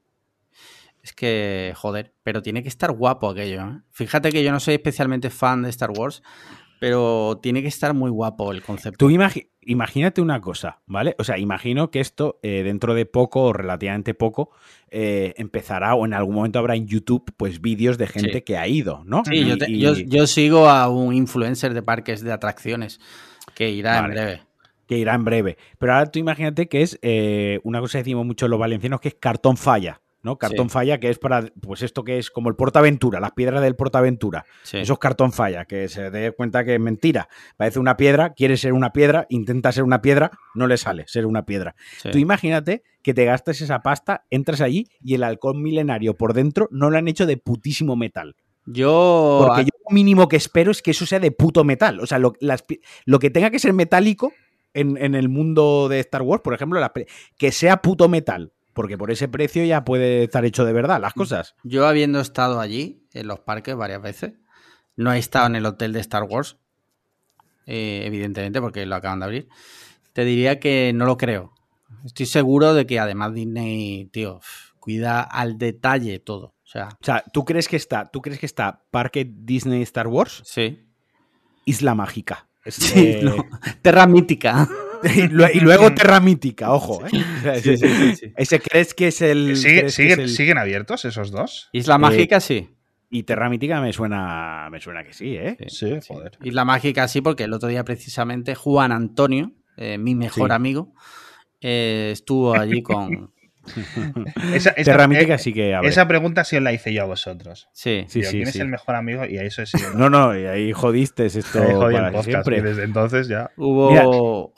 Es 1.04 1.14
que, 1.14 1.74
joder, 1.76 2.14
pero 2.24 2.42
tiene 2.42 2.62
que 2.64 2.70
estar 2.70 2.92
guapo 2.92 3.30
aquello. 3.30 3.62
¿eh? 3.62 3.82
Fíjate 3.92 4.32
que 4.32 4.44
yo 4.44 4.52
no 4.52 4.60
soy 4.60 4.76
especialmente 4.76 5.30
fan 5.30 5.64
de 5.64 5.70
Star 5.70 5.92
Wars, 5.92 6.24
pero 6.80 7.40
tiene 7.42 7.62
que 7.62 7.68
estar 7.68 7.94
muy 7.94 8.10
guapo 8.10 8.52
el 8.52 8.62
concepto. 8.64 8.98
Tú 8.98 9.10
imagínate 9.62 10.22
una 10.22 10.40
cosa, 10.40 10.80
¿vale? 10.86 11.16
O 11.20 11.24
sea, 11.24 11.38
imagino 11.38 11.92
que 11.92 12.00
esto 12.00 12.40
eh, 12.42 12.64
dentro 12.64 12.94
de 12.94 13.06
poco 13.06 13.44
o 13.44 13.54
relativamente 13.54 14.14
poco 14.14 14.50
eh, 14.90 15.34
empezará 15.38 15.94
o 15.96 16.06
en 16.06 16.14
algún 16.14 16.36
momento 16.36 16.58
habrá 16.58 16.76
en 16.76 16.88
YouTube 16.88 17.32
pues 17.36 17.62
vídeos 17.62 17.98
de 17.98 18.08
gente 18.08 18.44
que 18.44 18.58
ha 18.58 18.68
ido, 18.68 19.04
¿no? 19.06 19.24
Sí, 19.26 19.46
yo, 19.78 20.28
sigo 20.28 20.70
a 20.70 20.90
un 20.90 21.14
influencer 21.14 21.74
de 21.74 21.84
parques 21.84 22.22
de 22.24 22.32
atracciones 22.32 23.00
que 23.54 23.70
irá 23.70 24.00
en 24.00 24.12
breve. 24.12 24.42
Que 24.88 24.98
irá 24.98 25.14
en 25.14 25.26
breve. 25.26 25.58
Pero 25.78 25.94
ahora 25.94 26.10
tú 26.10 26.18
imagínate 26.18 26.68
que 26.68 26.82
es 26.82 26.98
eh, 27.02 27.60
una 27.64 27.82
cosa 27.82 27.98
que 27.98 28.04
decimos 28.04 28.26
mucho 28.26 28.48
los 28.48 28.60
valencianos 28.60 29.02
que 29.02 29.10
es 29.10 29.16
cartón 29.16 29.58
falla. 29.58 30.02
¿No? 30.22 30.38
Cartón 30.38 30.70
falla, 30.70 31.00
que 31.00 31.10
es 31.10 31.20
para, 31.20 31.46
pues 31.62 31.82
esto 31.82 32.04
que 32.04 32.18
es 32.18 32.30
como 32.30 32.50
el 32.50 32.56
portaventura, 32.56 33.20
las 33.20 33.32
piedras 33.32 33.62
del 33.62 33.76
portaventura. 33.76 34.46
Eso 34.64 34.94
es 34.94 35.00
cartón 35.00 35.32
falla, 35.32 35.66
que 35.66 35.88
se 35.88 36.12
dé 36.12 36.32
cuenta 36.32 36.64
que 36.64 36.76
es 36.76 36.80
mentira. 36.80 37.30
Parece 37.58 37.80
una 37.80 37.98
piedra, 37.98 38.34
quiere 38.34 38.58
ser 38.58 38.74
una 38.74 38.92
piedra, 38.92 39.26
intenta 39.30 39.72
ser 39.72 39.84
una 39.84 40.02
piedra, 40.02 40.32
no 40.56 40.68
le 40.68 40.78
sale 40.78 41.06
ser 41.08 41.26
una 41.26 41.46
piedra. 41.46 41.76
Tú 42.12 42.18
imagínate 42.18 42.84
que 43.02 43.14
te 43.14 43.26
gastes 43.26 43.62
esa 43.62 43.80
pasta, 43.80 44.26
entras 44.30 44.62
allí 44.62 44.88
y 45.02 45.16
el 45.16 45.24
halcón 45.24 45.62
milenario 45.62 46.16
por 46.16 46.34
dentro 46.34 46.68
no 46.72 46.90
lo 46.90 46.98
han 46.98 47.08
hecho 47.08 47.26
de 47.26 47.38
putísimo 47.38 47.96
metal. 47.96 48.36
Yo. 48.66 49.46
Porque 49.46 49.64
yo 49.64 49.72
lo 49.88 49.94
mínimo 49.94 50.28
que 50.28 50.36
espero 50.36 50.72
es 50.72 50.82
que 50.82 50.92
eso 50.92 51.06
sea 51.06 51.20
de 51.20 51.32
puto 51.32 51.64
metal. 51.64 52.00
O 52.02 52.06
sea, 52.06 52.20
lo, 52.20 52.34
lo 53.06 53.20
que 53.20 53.30
tenga 53.30 53.50
que 53.50 53.58
ser 53.58 53.74
metálico 53.74 54.34
en, 54.74 54.98
en, 54.98 55.16
el 55.16 55.30
mundo 55.30 55.88
de 55.90 56.00
Star 56.00 56.22
Wars, 56.22 56.44
por 56.44 56.54
ejemplo, 56.54 56.80
que 57.38 57.52
sea 57.52 57.82
puto 57.82 58.08
metal 58.08 58.52
porque 58.80 58.98
por 58.98 59.12
ese 59.12 59.28
precio 59.28 59.66
ya 59.66 59.84
puede 59.84 60.24
estar 60.24 60.46
hecho 60.46 60.64
de 60.64 60.72
verdad 60.72 61.02
las 61.02 61.14
cosas. 61.14 61.54
Yo 61.66 61.86
habiendo 61.86 62.22
estado 62.22 62.62
allí, 62.62 63.04
en 63.12 63.28
los 63.28 63.42
parques 63.42 63.76
varias 63.76 64.02
veces, 64.02 64.36
no 64.96 65.12
he 65.12 65.18
estado 65.18 65.48
en 65.48 65.58
el 65.58 65.66
hotel 65.66 65.92
de 65.92 66.00
Star 66.00 66.24
Wars, 66.24 66.56
eh, 67.66 68.04
evidentemente, 68.06 68.62
porque 68.62 68.86
lo 68.86 68.96
acaban 68.96 69.20
de 69.20 69.26
abrir, 69.26 69.50
te 70.14 70.24
diría 70.24 70.62
que 70.62 70.94
no 70.96 71.04
lo 71.04 71.18
creo. 71.18 71.54
Estoy 72.06 72.26
seguro 72.26 72.74
de 72.74 72.88
que 72.88 73.02
además 73.02 73.34
Disney, 73.34 74.06
tío, 74.14 74.40
cuida 74.80 75.24
al 75.24 75.58
detalle 75.58 76.20
todo. 76.20 76.54
O 76.64 76.68
sea, 76.68 76.88
o 77.02 77.04
sea, 77.04 77.26
¿tú 77.34 77.44
crees 77.44 77.68
que 77.68 77.76
está, 77.76 78.06
tú 78.06 78.22
crees 78.22 78.40
que 78.40 78.46
está 78.46 78.86
Parque 78.92 79.30
Disney 79.30 79.82
Star 79.82 80.08
Wars? 80.08 80.42
Sí. 80.46 80.88
Isla 81.66 81.96
Mágica. 81.96 82.48
Sí, 82.66 83.20
Terra 83.82 84.08
Mítica. 84.08 84.70
y 85.54 85.60
luego 85.60 85.94
Terra 85.94 86.20
Mítica, 86.20 86.72
ojo. 86.72 87.06
¿eh? 87.06 87.10
Sí, 87.62 87.78
sí, 87.78 88.16
sí, 88.16 88.34
¿Ese 88.36 88.60
crees 88.60 88.94
que 88.94 89.08
es 89.08 89.22
el. 89.22 89.56
¿Siguen, 89.58 90.58
abiertos 90.58 91.06
esos 91.06 91.32
dos? 91.32 91.70
Isla 91.72 91.98
Mágica, 91.98 92.40
sí. 92.40 92.70
Y 93.12 93.24
Terra 93.24 93.50
Mítica 93.50 93.82
me 93.82 93.92
suena, 93.92 94.68
me 94.72 94.80
suena 94.80 95.04
que 95.04 95.14
sí, 95.14 95.36
¿eh? 95.36 95.58
Sí, 95.68 95.98
joder. 96.08 96.38
Isla 96.44 96.64
Mágica 96.64 97.08
sí, 97.08 97.22
porque 97.22 97.46
el 97.46 97.54
otro 97.54 97.68
día 97.68 97.84
precisamente 97.84 98.54
Juan 98.54 98.92
Antonio, 98.92 99.52
eh, 99.78 99.98
mi 99.98 100.14
mejor 100.14 100.52
amigo, 100.52 100.94
eh, 101.60 102.10
estuvo 102.14 102.54
allí 102.54 102.84
con, 102.84 103.34
esa, 104.54 104.72
esa, 104.72 105.38
sí 105.38 105.54
que 105.54 105.80
Esa 105.84 106.08
pregunta 106.08 106.44
sí 106.44 106.58
os 106.58 106.64
la 106.64 106.74
hice 106.74 106.94
yo 106.94 107.04
a 107.04 107.06
vosotros. 107.06 107.70
Sí, 107.74 108.06
sí, 108.08 108.24
sí. 108.24 108.38
¿Quién 108.38 108.48
es 108.48 108.56
el 108.58 108.68
mejor 108.68 108.96
amigo? 108.96 109.26
Y 109.26 109.38
eso 109.38 109.66
sí. 109.66 109.78
No, 109.96 110.10
no, 110.10 110.38
y 110.38 110.46
ahí 110.46 110.72
jodiste 110.72 111.26
esto 111.26 111.60
para 111.80 112.24
siempre. 112.24 112.62
desde 112.62 112.84
entonces 112.84 113.28
ya. 113.28 113.52
Hubo, 113.58 114.54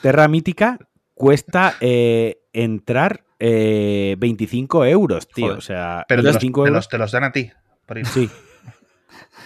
Terra 0.00 0.28
Mítica 0.28 0.78
cuesta 1.14 1.74
eh, 1.80 2.38
entrar 2.52 3.24
25 3.38 4.84
euros, 4.86 5.28
tío. 5.28 5.54
O 5.54 5.60
sea, 5.60 6.04
pero 6.08 6.22
te 6.22 6.32
los, 6.70 6.88
te 6.88 6.98
los 6.98 7.12
dan 7.12 7.24
a 7.24 7.32
ti. 7.32 7.50
Sí. 8.04 8.30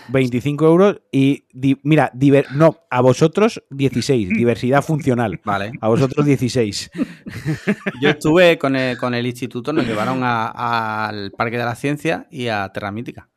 25 0.08 0.66
euros 0.66 1.00
y 1.10 1.44
mira, 1.82 2.12
no, 2.54 2.76
a 2.90 3.00
vosotros 3.00 3.62
16, 3.70 4.28
diversidad 4.36 4.82
funcional. 4.82 5.40
Vale. 5.44 5.72
A 5.80 5.88
vosotros 5.88 6.24
16. 6.24 6.90
Yo 8.02 8.10
estuve 8.10 8.58
con 8.58 8.76
el, 8.76 8.96
con 8.98 9.14
el 9.14 9.26
instituto, 9.26 9.72
nos 9.72 9.86
llevaron 9.86 10.20
al 10.22 11.32
Parque 11.32 11.58
de 11.58 11.64
la 11.64 11.74
Ciencia 11.74 12.26
y 12.30 12.48
a 12.48 12.68
Terra 12.72 12.90
Mítica. 12.90 13.28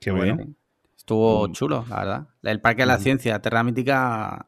Qué 0.00 0.10
bueno. 0.10 0.38
Estuvo 0.96 1.48
mm. 1.48 1.52
chulo, 1.52 1.84
la 1.88 1.96
verdad. 1.96 2.28
El 2.42 2.60
Parque 2.60 2.82
de 2.82 2.86
la 2.86 2.98
mm. 2.98 3.02
Ciencia, 3.02 3.42
Terra 3.42 3.62
Mítica. 3.62 4.46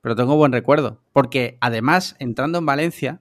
Pero 0.00 0.16
tengo 0.16 0.36
buen 0.36 0.52
recuerdo. 0.52 1.02
Porque 1.12 1.58
además, 1.60 2.16
entrando 2.18 2.58
en 2.58 2.66
Valencia, 2.66 3.20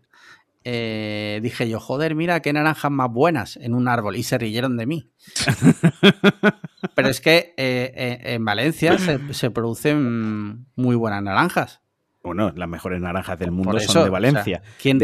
eh, 0.65 1.39
dije 1.41 1.69
yo, 1.69 1.79
joder, 1.79 2.15
mira 2.15 2.41
qué 2.41 2.51
naranjas 2.51 2.91
más 2.91 3.09
buenas 3.09 3.57
en 3.57 3.73
un 3.73 3.87
árbol 3.87 4.15
y 4.17 4.23
se 4.23 4.37
rieron 4.37 4.77
de 4.77 4.85
mí. 4.85 5.09
Pero 6.95 7.07
es 7.07 7.21
que 7.21 7.53
eh, 7.57 7.93
eh, 7.95 8.19
en 8.33 8.43
Valencia 8.43 8.97
se, 8.97 9.51
producen 9.51 10.65
muy 10.75 10.95
buenas 10.95 11.23
naranjas. 11.23 11.81
Bueno, 12.23 12.51
las 12.55 12.67
mejores 12.67 12.99
naranjas 12.99 13.39
del 13.39 13.51
mundo 13.51 13.79
son 13.79 14.03
de 14.03 14.09
Valencia. 14.09 14.61
¿quién, 14.81 14.99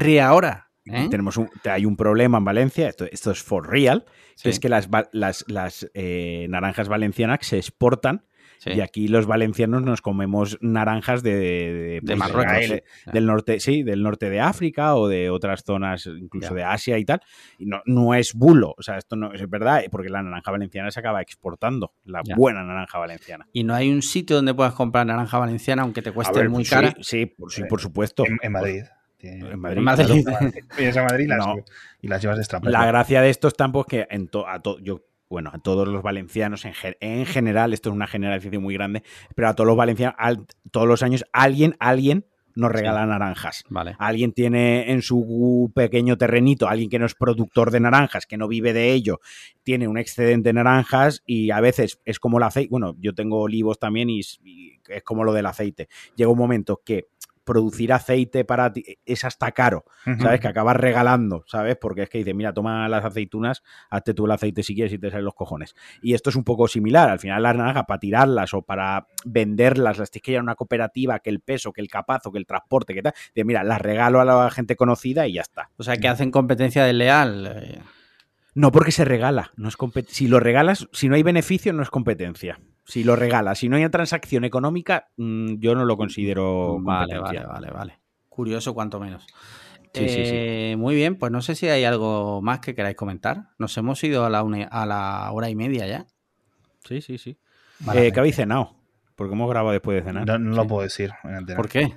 ríe, 0.00 0.20
ahora? 0.20 0.68
Tenemos 0.84 1.40
hay 1.64 1.86
un 1.86 1.96
problema 1.96 2.38
en 2.38 2.44
Valencia, 2.44 2.88
esto, 2.88 3.06
esto 3.10 3.30
es 3.30 3.42
for 3.42 3.68
real, 3.70 4.04
es 4.44 4.60
que 4.60 4.68
las, 4.68 4.88
las, 5.12 5.44
las 5.48 5.90
naranjas 5.94 6.88
valencianas 6.88 7.38
se 7.42 7.56
exportan 7.56 8.26
y 8.66 8.80
aquí 8.80 9.08
los 9.08 9.26
valencianos 9.26 9.82
nos 9.82 10.02
comemos 10.02 10.58
naranjas 10.60 11.22
de, 11.22 12.00
pues, 12.04 12.18
Marruecos. 12.18 12.82
del 13.12 13.26
norte, 13.26 13.60
sí, 13.60 13.82
del 13.82 14.02
norte 14.02 14.30
de 14.30 14.40
África 14.40 14.94
o 14.94 15.08
de 15.08 15.30
otras 15.30 15.62
zonas, 15.64 16.06
incluso 16.06 16.54
de 16.54 16.64
Asia 16.64 16.98
y 16.98 17.04
tal. 17.04 17.20
Y 17.58 17.66
no, 17.66 17.82
no 17.86 18.14
es 18.14 18.34
bulo, 18.34 18.74
o 18.76 18.82
sea, 18.82 18.98
esto 18.98 19.16
no 19.16 19.32
es 19.32 19.48
verdad, 19.48 19.82
porque 19.90 20.08
la 20.08 20.22
naranja 20.22 20.50
valenciana 20.50 20.90
se 20.90 21.00
acaba 21.00 21.20
exportando, 21.20 21.94
la 22.04 22.22
buena 22.36 22.62
naranja 22.64 22.98
valenciana. 22.98 23.46
Y 23.52 23.64
no 23.64 23.74
hay 23.74 23.90
un 23.90 24.02
sitio 24.02 24.36
donde 24.36 24.54
puedas 24.54 24.74
comprar 24.74 25.06
naranja 25.06 25.38
valenciana, 25.38 25.82
aunque 25.82 26.02
te 26.02 26.12
cueste 26.12 26.48
muy 26.48 26.64
cara. 26.64 26.94
Sí, 27.00 27.26
por, 27.26 27.52
sí, 27.52 27.64
por 27.68 27.80
supuesto. 27.80 28.24
En, 28.42 28.52
Madrid. 28.52 28.84
En 29.20 29.58
Madrid. 29.58 29.78
En 29.78 29.84
Madrid. 29.84 30.26
a 30.96 31.02
Madrid 31.02 31.28
y 32.02 32.08
las 32.08 32.22
llevas 32.22 32.38
de 32.38 32.70
La 32.70 32.86
gracia 32.86 33.20
de 33.20 33.30
estos 33.30 33.56
tampos 33.56 33.86
que 33.86 34.06
en 34.10 34.28
a 34.46 34.60
yo 34.82 35.04
bueno, 35.32 35.50
a 35.50 35.58
todos 35.58 35.88
los 35.88 36.02
valencianos 36.02 36.66
en, 36.66 36.74
en, 37.00 37.24
general, 37.24 37.72
esto 37.72 37.88
es 37.88 37.94
una 37.94 38.06
generalización 38.06 38.62
muy 38.62 38.74
grande, 38.74 39.02
pero 39.34 39.48
a 39.48 39.54
todos 39.54 39.66
los 39.66 39.78
valencianos, 39.78 40.14
todos 40.70 40.86
los 40.86 41.02
años, 41.02 41.24
alguien, 41.32 41.74
alguien 41.80 42.26
nos 42.54 42.70
regala 42.70 43.06
naranjas. 43.06 43.64
Vale. 43.70 43.96
Alguien 43.98 44.32
tiene 44.32 44.92
en 44.92 45.00
su 45.00 45.72
pequeño 45.74 46.18
terrenito, 46.18 46.68
alguien 46.68 46.90
que 46.90 46.98
no 46.98 47.06
es 47.06 47.14
productor 47.14 47.70
de 47.70 47.80
naranjas, 47.80 48.26
que 48.26 48.36
no 48.36 48.46
vive 48.46 48.74
de 48.74 48.92
ello, 48.92 49.20
tiene 49.62 49.88
un 49.88 49.96
excedente 49.96 50.50
de 50.50 50.52
naranjas 50.52 51.22
y 51.26 51.50
a 51.50 51.60
veces 51.60 51.98
es 52.04 52.18
como 52.18 52.36
el 52.36 52.44
aceite. 52.44 52.68
Bueno, 52.70 52.94
yo 53.00 53.14
tengo 53.14 53.40
olivos 53.40 53.78
también 53.78 54.10
y 54.10 54.20
es 54.20 55.02
como 55.02 55.24
lo 55.24 55.32
del 55.32 55.46
aceite. 55.46 55.88
Llega 56.14 56.30
un 56.30 56.36
momento 56.36 56.82
que 56.84 57.06
producir 57.44 57.92
aceite 57.92 58.44
para 58.44 58.72
ti 58.72 58.84
es 59.04 59.24
hasta 59.24 59.52
caro, 59.52 59.84
¿sabes? 60.20 60.40
Que 60.40 60.48
acabas 60.48 60.76
regalando, 60.76 61.44
¿sabes? 61.46 61.76
Porque 61.80 62.02
es 62.02 62.08
que 62.08 62.18
dice, 62.18 62.34
mira, 62.34 62.52
toma 62.52 62.88
las 62.88 63.04
aceitunas, 63.04 63.62
hazte 63.90 64.14
tú 64.14 64.26
el 64.26 64.32
aceite 64.32 64.62
si 64.62 64.74
quieres 64.74 64.92
y 64.92 64.98
te 64.98 65.10
salen 65.10 65.24
los 65.24 65.34
cojones. 65.34 65.74
Y 66.02 66.14
esto 66.14 66.30
es 66.30 66.36
un 66.36 66.44
poco 66.44 66.68
similar, 66.68 67.10
al 67.10 67.18
final 67.18 67.42
las 67.42 67.56
naranjas 67.56 67.84
para 67.86 68.00
tirarlas 68.00 68.54
o 68.54 68.62
para 68.62 69.06
venderlas, 69.24 69.98
las 69.98 70.10
tienes 70.10 70.24
que 70.24 70.32
ir 70.32 70.38
a 70.38 70.42
una 70.42 70.54
cooperativa, 70.54 71.18
que 71.18 71.30
el 71.30 71.40
peso, 71.40 71.72
que 71.72 71.80
el 71.80 71.88
capazo, 71.88 72.32
que 72.32 72.38
el 72.38 72.46
transporte, 72.46 72.94
que 72.94 73.02
tal, 73.02 73.14
de 73.34 73.44
mira, 73.44 73.64
las 73.64 73.80
regalo 73.80 74.20
a 74.20 74.24
la 74.24 74.50
gente 74.50 74.76
conocida 74.76 75.26
y 75.26 75.34
ya 75.34 75.42
está. 75.42 75.70
O 75.76 75.82
sea, 75.82 75.96
que 75.96 76.08
hacen 76.08 76.30
competencia 76.30 76.84
desleal. 76.84 77.46
Eh. 77.62 77.82
No, 78.54 78.70
porque 78.70 78.92
se 78.92 79.04
regala. 79.04 79.52
No 79.56 79.68
es 79.68 79.76
si 80.08 80.28
lo 80.28 80.40
regalas, 80.40 80.88
si 80.92 81.08
no 81.08 81.14
hay 81.14 81.22
beneficio, 81.22 81.72
no 81.72 81.82
es 81.82 81.90
competencia. 81.90 82.60
Si 82.84 83.04
lo 83.04 83.16
regalas, 83.16 83.58
si 83.58 83.68
no 83.68 83.76
hay 83.76 83.88
transacción 83.88 84.44
económica, 84.44 85.08
mm, 85.16 85.54
yo 85.58 85.74
no 85.74 85.84
lo 85.84 85.96
considero. 85.96 86.78
Vale, 86.80 87.18
vale, 87.18 87.44
vale, 87.44 87.70
vale. 87.70 87.98
Curioso, 88.28 88.74
cuanto 88.74 88.98
menos. 88.98 89.26
Sí, 89.94 90.08
sí, 90.08 90.24
sí. 90.24 90.32
Eh, 90.34 90.74
muy 90.78 90.94
bien, 90.94 91.16
pues 91.16 91.30
no 91.30 91.42
sé 91.42 91.54
si 91.54 91.68
hay 91.68 91.84
algo 91.84 92.40
más 92.40 92.60
que 92.60 92.74
queráis 92.74 92.96
comentar. 92.96 93.50
Nos 93.58 93.76
hemos 93.76 94.02
ido 94.02 94.24
a 94.24 94.30
la, 94.30 94.40
a 94.40 94.86
la 94.86 95.30
hora 95.32 95.50
y 95.50 95.54
media 95.54 95.86
ya. 95.86 96.06
Sí, 96.84 97.02
sí, 97.02 97.18
sí. 97.18 97.38
Eh, 97.94 98.10
¿Qué 98.12 98.18
habéis 98.18 98.36
cenado? 98.36 98.74
Porque 99.14 99.34
hemos 99.34 99.50
grabado 99.50 99.72
después 99.72 100.02
de 100.02 100.10
cenar. 100.10 100.40
No, 100.40 100.56
lo 100.56 100.66
puedo 100.66 100.82
decir. 100.82 101.12
¿Por 101.56 101.68
qué? 101.68 101.94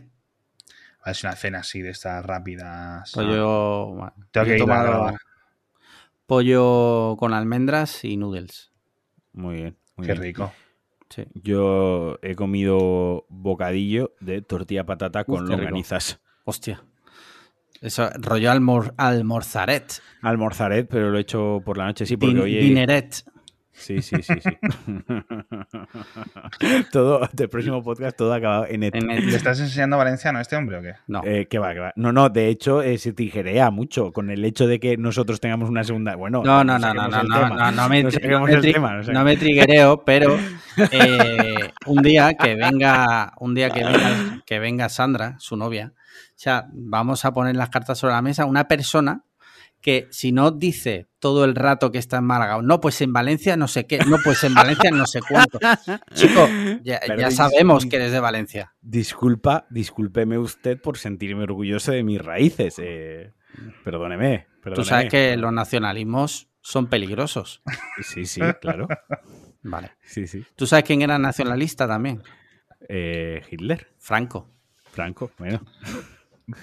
Es 1.06 1.24
una 1.24 1.36
cena 1.36 1.60
así 1.60 1.82
de 1.82 1.92
estas 1.92 2.26
rápidas. 2.26 3.12
Pollo. 3.12 4.04
Ah. 4.04 4.14
Tengo 4.32 4.48
que 4.48 4.58
ir 4.58 4.72
a 4.72 5.16
Pollo 6.26 7.16
con 7.18 7.34
almendras 7.34 8.04
y 8.04 8.18
noodles. 8.18 8.72
Muy 9.34 9.56
bien. 9.56 9.78
Qué 10.02 10.16
rico. 10.16 10.52
Yo 11.34 12.18
he 12.22 12.36
comido 12.36 13.26
bocadillo 13.30 14.14
de 14.20 14.42
tortilla 14.42 14.86
patata 14.86 15.24
con 15.24 15.48
longanizas. 15.48 16.20
Hostia. 16.44 16.84
Eso, 17.82 18.10
rollo 18.16 18.52
almor, 18.52 18.94
almorzaret. 18.98 20.02
Almorzaret, 20.22 20.88
pero 20.90 21.12
lo 21.12 21.18
he 21.18 21.22
hecho 21.22 21.62
por 21.64 21.78
la 21.78 21.86
noche, 21.86 22.06
sí, 22.06 22.18
porque 22.18 22.40
hoy 22.40 22.56
Dineret. 22.56 23.24
Sí, 23.78 24.02
sí, 24.02 24.16
sí, 24.22 24.34
sí. 24.42 24.50
todo, 26.92 27.28
del 27.34 27.50
próximo 27.50 27.84
podcast, 27.84 28.18
todo 28.18 28.34
acabado 28.34 28.66
en 28.68 28.84
et. 28.84 28.96
¿Le 28.96 29.36
estás 29.36 29.60
enseñando 29.60 29.98
valenciano 29.98 30.40
a 30.40 30.42
este 30.42 30.56
hombre 30.56 30.78
o 30.78 30.82
qué? 30.82 30.94
No. 31.08 31.22
Eh, 31.26 31.48
que 31.50 31.60
va, 31.60 31.74
que 31.74 31.80
va. 31.82 31.94
No, 31.96 32.12
no, 32.12 32.30
de 32.30 32.48
hecho, 32.48 32.82
eh, 32.82 32.98
se 32.98 33.14
tijerea 33.14 33.70
mucho 33.72 34.12
con 34.12 34.30
el 34.30 34.44
hecho 34.46 34.66
de 34.66 34.80
que 34.80 34.98
nosotros 34.98 35.40
tengamos 35.40 35.70
una 35.70 35.84
segunda. 35.84 36.16
Bueno, 36.16 36.42
no, 36.44 36.64
no, 36.64 36.80
no, 36.80 36.94
no, 36.94 37.08
no, 37.08 37.24
no, 37.24 37.50
no, 37.50 37.72
no, 37.72 37.90
me, 37.90 38.04
no 38.04 39.24
me 39.24 39.38
triguereo, 39.38 40.04
pero 40.06 40.38
eh, 40.92 41.72
un 41.86 42.02
día 42.02 42.34
que 42.34 42.56
venga, 42.56 43.34
un 43.40 43.54
día 43.54 43.70
que 43.70 43.84
venga, 43.84 44.44
que 44.46 44.60
venga 44.60 44.90
Sandra, 44.90 45.36
su 45.40 45.58
novia, 45.58 45.94
o 45.96 46.38
sea, 46.38 46.68
vamos 46.74 47.26
a 47.26 47.34
poner 47.34 47.56
las 47.56 47.70
cartas 47.70 47.98
sobre 47.98 48.14
la 48.14 48.22
mesa, 48.22 48.46
una 48.46 48.68
persona 48.68 49.24
que 49.86 50.08
si 50.10 50.32
no 50.32 50.50
dice 50.50 51.06
todo 51.20 51.46
el 51.46 51.54
rato 51.54 51.92
que 51.92 52.00
está 52.00 52.18
en 52.18 52.24
Málaga, 52.24 52.60
no, 52.60 52.82
pues 52.82 53.02
en 53.02 53.14
Valencia 53.14 53.56
no 53.56 53.68
sé 53.68 53.86
qué, 53.86 54.00
no, 54.00 54.18
pues 54.24 54.44
en 54.44 54.56
Valencia 54.56 54.90
no 54.90 55.06
sé 55.06 55.20
cuánto. 55.22 55.60
Chico, 56.16 56.50
ya, 56.82 57.30
sabemos 57.30 57.86
que 57.86 57.98
eres 57.98 58.12
de 58.12 58.20
Valencia. 58.20 58.74
Disculpa, 58.82 59.68
discúlpeme 59.70 60.40
usted 60.40 60.82
por 60.82 60.98
sentirme 60.98 61.44
orgulloso 61.44 61.92
de 61.92 62.02
mis 62.02 62.20
raíces. 62.20 62.78
Eh, 62.80 63.34
perdóneme, 63.84 64.48
Tú 64.74 64.84
sabes 64.84 65.12
que 65.12 65.38
los 65.38 65.54
nacionalismos 65.54 66.50
son 66.62 66.88
peligrosos. 66.88 67.62
Sí, 68.02 68.26
sí, 68.26 68.42
claro. 68.60 68.88
Vale. 69.62 69.92
Sí, 70.02 70.26
sí. 70.26 70.44
¿Tú 70.56 70.66
sabes 70.66 70.84
quién 70.84 71.04
era 71.04 71.20
nacionalista 71.20 71.88
también? 71.88 72.24
Eh, 72.90 73.44
Hitler. 73.52 73.94
Franco. 74.00 74.50
Franco, 74.92 75.30
bueno. 75.38 75.64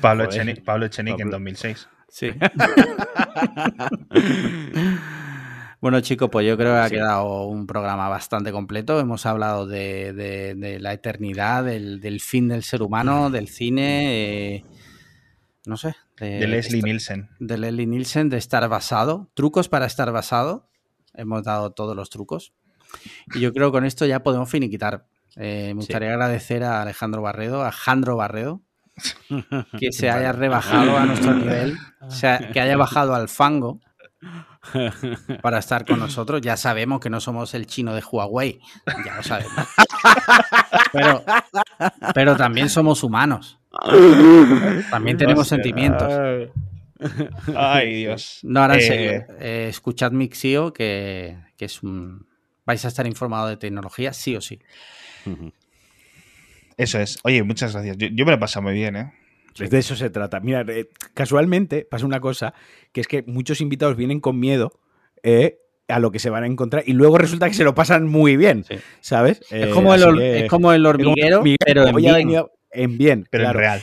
Pablo, 0.00 0.24
Echenique, 0.24 0.60
Pablo 0.62 0.86
Echenique 0.86 1.22
en 1.22 1.30
2006. 1.30 1.88
Sí. 2.12 2.30
bueno, 5.80 6.00
chicos, 6.02 6.28
pues 6.30 6.46
yo 6.46 6.58
creo 6.58 6.74
que 6.74 6.80
ha 6.80 6.90
quedado 6.90 7.46
un 7.46 7.66
programa 7.66 8.10
bastante 8.10 8.52
completo. 8.52 9.00
Hemos 9.00 9.24
hablado 9.24 9.66
de, 9.66 10.78
la 10.78 10.92
eternidad, 10.92 11.64
del, 11.64 12.20
fin 12.20 12.48
del 12.48 12.64
ser 12.64 12.82
humano, 12.82 13.30
del 13.30 13.48
cine, 13.48 14.56
eh, 14.56 14.64
no 15.64 15.78
sé. 15.78 15.94
De, 16.18 16.46
Leslie 16.46 16.82
Nielsen. 16.82 17.30
De 17.40 17.56
Leslie 17.56 17.86
Nielsen, 17.86 18.28
de 18.28 18.36
estar 18.36 18.68
basado. 18.68 19.30
Trucos 19.32 19.70
para 19.70 19.86
estar 19.86 20.12
basado. 20.12 20.68
Hemos 21.14 21.44
dado 21.44 21.72
todos 21.72 21.96
los 21.96 22.10
trucos. 22.10 22.52
Y 23.34 23.40
yo 23.40 23.54
creo 23.54 23.68
que 23.68 23.78
con 23.78 23.86
esto 23.86 24.04
ya 24.04 24.22
podemos 24.22 24.50
finiquitar. 24.50 25.06
Eh, 25.36 25.68
me 25.68 25.76
gustaría 25.76 26.10
agradecer 26.10 26.62
a 26.62 26.82
Alejandro 26.82 27.22
Barredo, 27.22 27.64
a 27.64 27.72
Jandro 27.72 28.16
Barredo, 28.16 28.60
que 29.78 29.92
se 29.92 30.10
haya 30.10 30.32
rebajado 30.32 30.96
a 30.96 31.06
nuestro 31.06 31.34
nivel, 31.34 31.76
o 32.00 32.10
sea, 32.10 32.50
que 32.52 32.60
haya 32.60 32.76
bajado 32.76 33.14
al 33.14 33.28
fango 33.28 33.80
para 35.42 35.58
estar 35.58 35.84
con 35.84 35.98
nosotros. 35.98 36.40
Ya 36.40 36.56
sabemos 36.56 37.00
que 37.00 37.10
no 37.10 37.20
somos 37.20 37.54
el 37.54 37.66
chino 37.66 37.94
de 37.94 38.02
Huawei, 38.02 38.60
ya 39.04 39.16
lo 39.16 39.22
sabemos. 39.22 39.52
Pero, 40.92 41.24
pero 42.14 42.36
también 42.36 42.68
somos 42.68 43.02
humanos. 43.02 43.58
También 44.90 45.16
tenemos 45.16 45.48
sentimientos. 45.48 46.12
Ay, 47.56 47.94
Dios. 47.94 48.40
No, 48.42 48.60
ahora 48.60 48.74
en 48.74 48.80
eh, 48.80 48.82
serio. 48.82 49.24
Eh, 49.40 49.66
escuchad 49.70 50.12
Mixio, 50.12 50.72
que, 50.72 51.38
que 51.56 51.64
es 51.64 51.82
un... 51.82 52.26
vais 52.66 52.84
a 52.84 52.88
estar 52.88 53.06
informados 53.06 53.50
de 53.50 53.56
tecnología, 53.56 54.12
sí 54.12 54.36
o 54.36 54.40
sí. 54.40 54.60
Eso 56.76 56.98
es. 56.98 57.18
Oye, 57.24 57.42
muchas 57.42 57.72
gracias. 57.72 57.96
Yo, 57.98 58.24
me 58.24 58.32
lo 58.32 58.36
he 58.36 58.38
pasado 58.38 58.62
muy 58.62 58.74
bien, 58.74 58.96
¿eh? 58.96 59.12
De 59.58 59.78
eso 59.78 59.96
se 59.96 60.08
trata. 60.08 60.40
Mira, 60.40 60.64
eh, 60.68 60.88
casualmente 61.12 61.86
pasa 61.88 62.06
una 62.06 62.20
cosa, 62.20 62.54
que 62.92 63.02
es 63.02 63.06
que 63.06 63.22
muchos 63.26 63.60
invitados 63.60 63.96
vienen 63.96 64.20
con 64.20 64.38
miedo 64.38 64.72
eh, 65.22 65.58
a 65.88 65.98
lo 65.98 66.10
que 66.10 66.18
se 66.18 66.30
van 66.30 66.44
a 66.44 66.46
encontrar 66.46 66.84
y 66.86 66.94
luego 66.94 67.18
resulta 67.18 67.48
que 67.48 67.54
se 67.54 67.64
lo 67.64 67.74
pasan 67.74 68.06
muy 68.06 68.38
bien, 68.38 68.64
¿sabes? 69.00 69.42
es, 69.50 69.68
como 69.68 69.94
el, 69.94 70.20
es, 70.22 70.48
como 70.48 70.72
el, 70.72 70.86
hormiguero, 70.86 71.42
pero 71.64 71.86
en 72.72 72.98
bien. 72.98 73.26
Pero 73.30 73.44
en 73.44 73.54
real. 73.54 73.82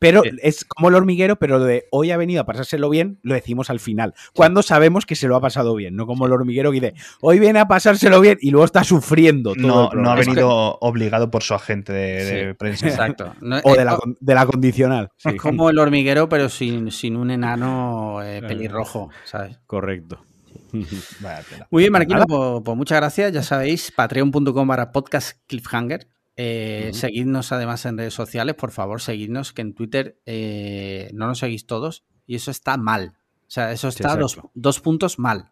Pero 0.00 0.22
es 0.42 0.64
como 0.64 0.88
el 0.88 0.96
hormiguero, 0.96 1.36
pero 1.36 1.58
lo 1.58 1.64
de 1.64 1.86
hoy 1.92 2.10
ha 2.10 2.16
venido 2.16 2.40
a 2.40 2.46
pasárselo 2.46 2.90
bien, 2.90 3.20
lo 3.22 3.34
decimos 3.34 3.70
al 3.70 3.78
final. 3.78 4.14
Cuando 4.34 4.62
sabemos 4.62 5.06
que 5.06 5.14
se 5.14 5.28
lo 5.28 5.36
ha 5.36 5.40
pasado 5.40 5.74
bien, 5.76 5.94
no 5.94 6.06
como 6.06 6.26
el 6.26 6.32
hormiguero 6.32 6.72
que 6.72 6.80
dice 6.80 6.94
hoy 7.20 7.38
viene 7.38 7.60
a 7.60 7.68
pasárselo 7.68 8.20
bien 8.20 8.38
y 8.40 8.50
luego 8.50 8.64
está 8.64 8.82
sufriendo. 8.82 9.54
no, 9.54 9.90
no 9.90 10.10
ha 10.10 10.14
venido 10.16 10.78
obligado 10.80 11.30
por 11.30 11.42
su 11.42 11.54
agente 11.54 11.92
de, 11.92 12.54
prensa. 12.54 12.88
Exacto. 12.88 13.34
o 13.62 13.74
de 13.74 14.34
la, 14.34 14.46
condicional. 14.46 15.10
Es 15.24 15.40
como 15.40 15.70
el 15.70 15.78
hormiguero, 15.78 16.28
pero 16.28 16.48
sin, 16.48 16.90
sin 16.90 17.16
un 17.16 17.30
enano 17.30 18.22
eh, 18.22 18.42
pelirrojo, 18.42 19.10
¿sabes? 19.24 19.60
Correcto. 19.66 20.24
Muy 20.72 21.82
bien, 21.82 21.92
Marquino, 21.92 22.24
pues, 22.26 22.62
pues, 22.64 22.76
muchas 22.76 22.98
gracias. 22.98 23.32
Ya 23.32 23.42
sabéis, 23.42 23.92
patreon.com 23.92 24.68
para 24.68 24.92
podcast 24.92 25.38
cliffhanger. 25.46 26.08
Eh, 26.36 26.90
seguidnos 26.94 27.52
además 27.52 27.84
en 27.86 27.98
redes 27.98 28.14
sociales, 28.14 28.54
por 28.54 28.70
favor, 28.70 29.00
seguidnos, 29.00 29.52
que 29.52 29.62
en 29.62 29.74
Twitter 29.74 30.20
eh, 30.26 31.10
no 31.12 31.26
nos 31.26 31.38
seguís 31.38 31.66
todos 31.66 32.04
y 32.26 32.36
eso 32.36 32.50
está 32.50 32.76
mal. 32.76 33.14
O 33.42 33.50
sea, 33.52 33.72
eso 33.72 33.88
está 33.88 34.16
dos, 34.54 34.80
puntos 34.80 35.18
mal. 35.18 35.50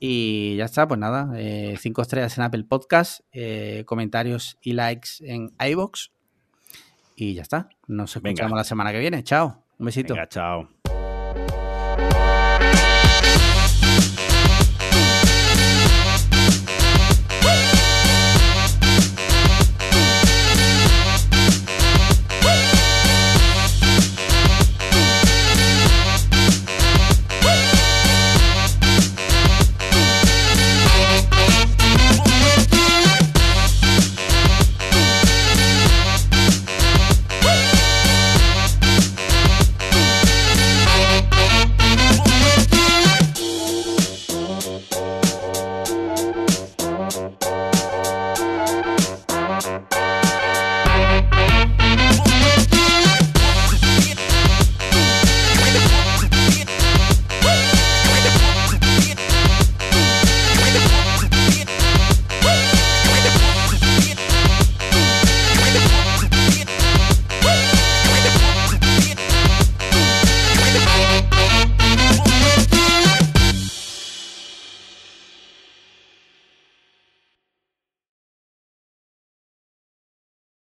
Y 0.00 0.56
ya 0.56 0.64
está, 0.64 0.88
pues 0.88 0.98
nada, 0.98 1.32
eh, 1.36 1.76
cinco 1.78 2.02
estrellas 2.02 2.36
en 2.38 2.44
Apple 2.44 2.64
Podcast, 2.64 3.20
comentarios 3.84 4.58
y 4.62 4.72
likes 4.72 5.10
en 5.20 5.52
iBox. 5.60 6.12
Y 7.14 7.34
ya 7.34 7.42
está. 7.42 7.68
Nos 7.86 8.16
escuchamos 8.16 8.56
la 8.56 8.64
semana 8.64 8.92
que 8.92 8.98
viene. 8.98 9.22
Chao. 9.22 9.64
Un 9.78 9.86
besito. 9.86 10.14
Venga, 10.14 10.28
chao. 10.28 10.68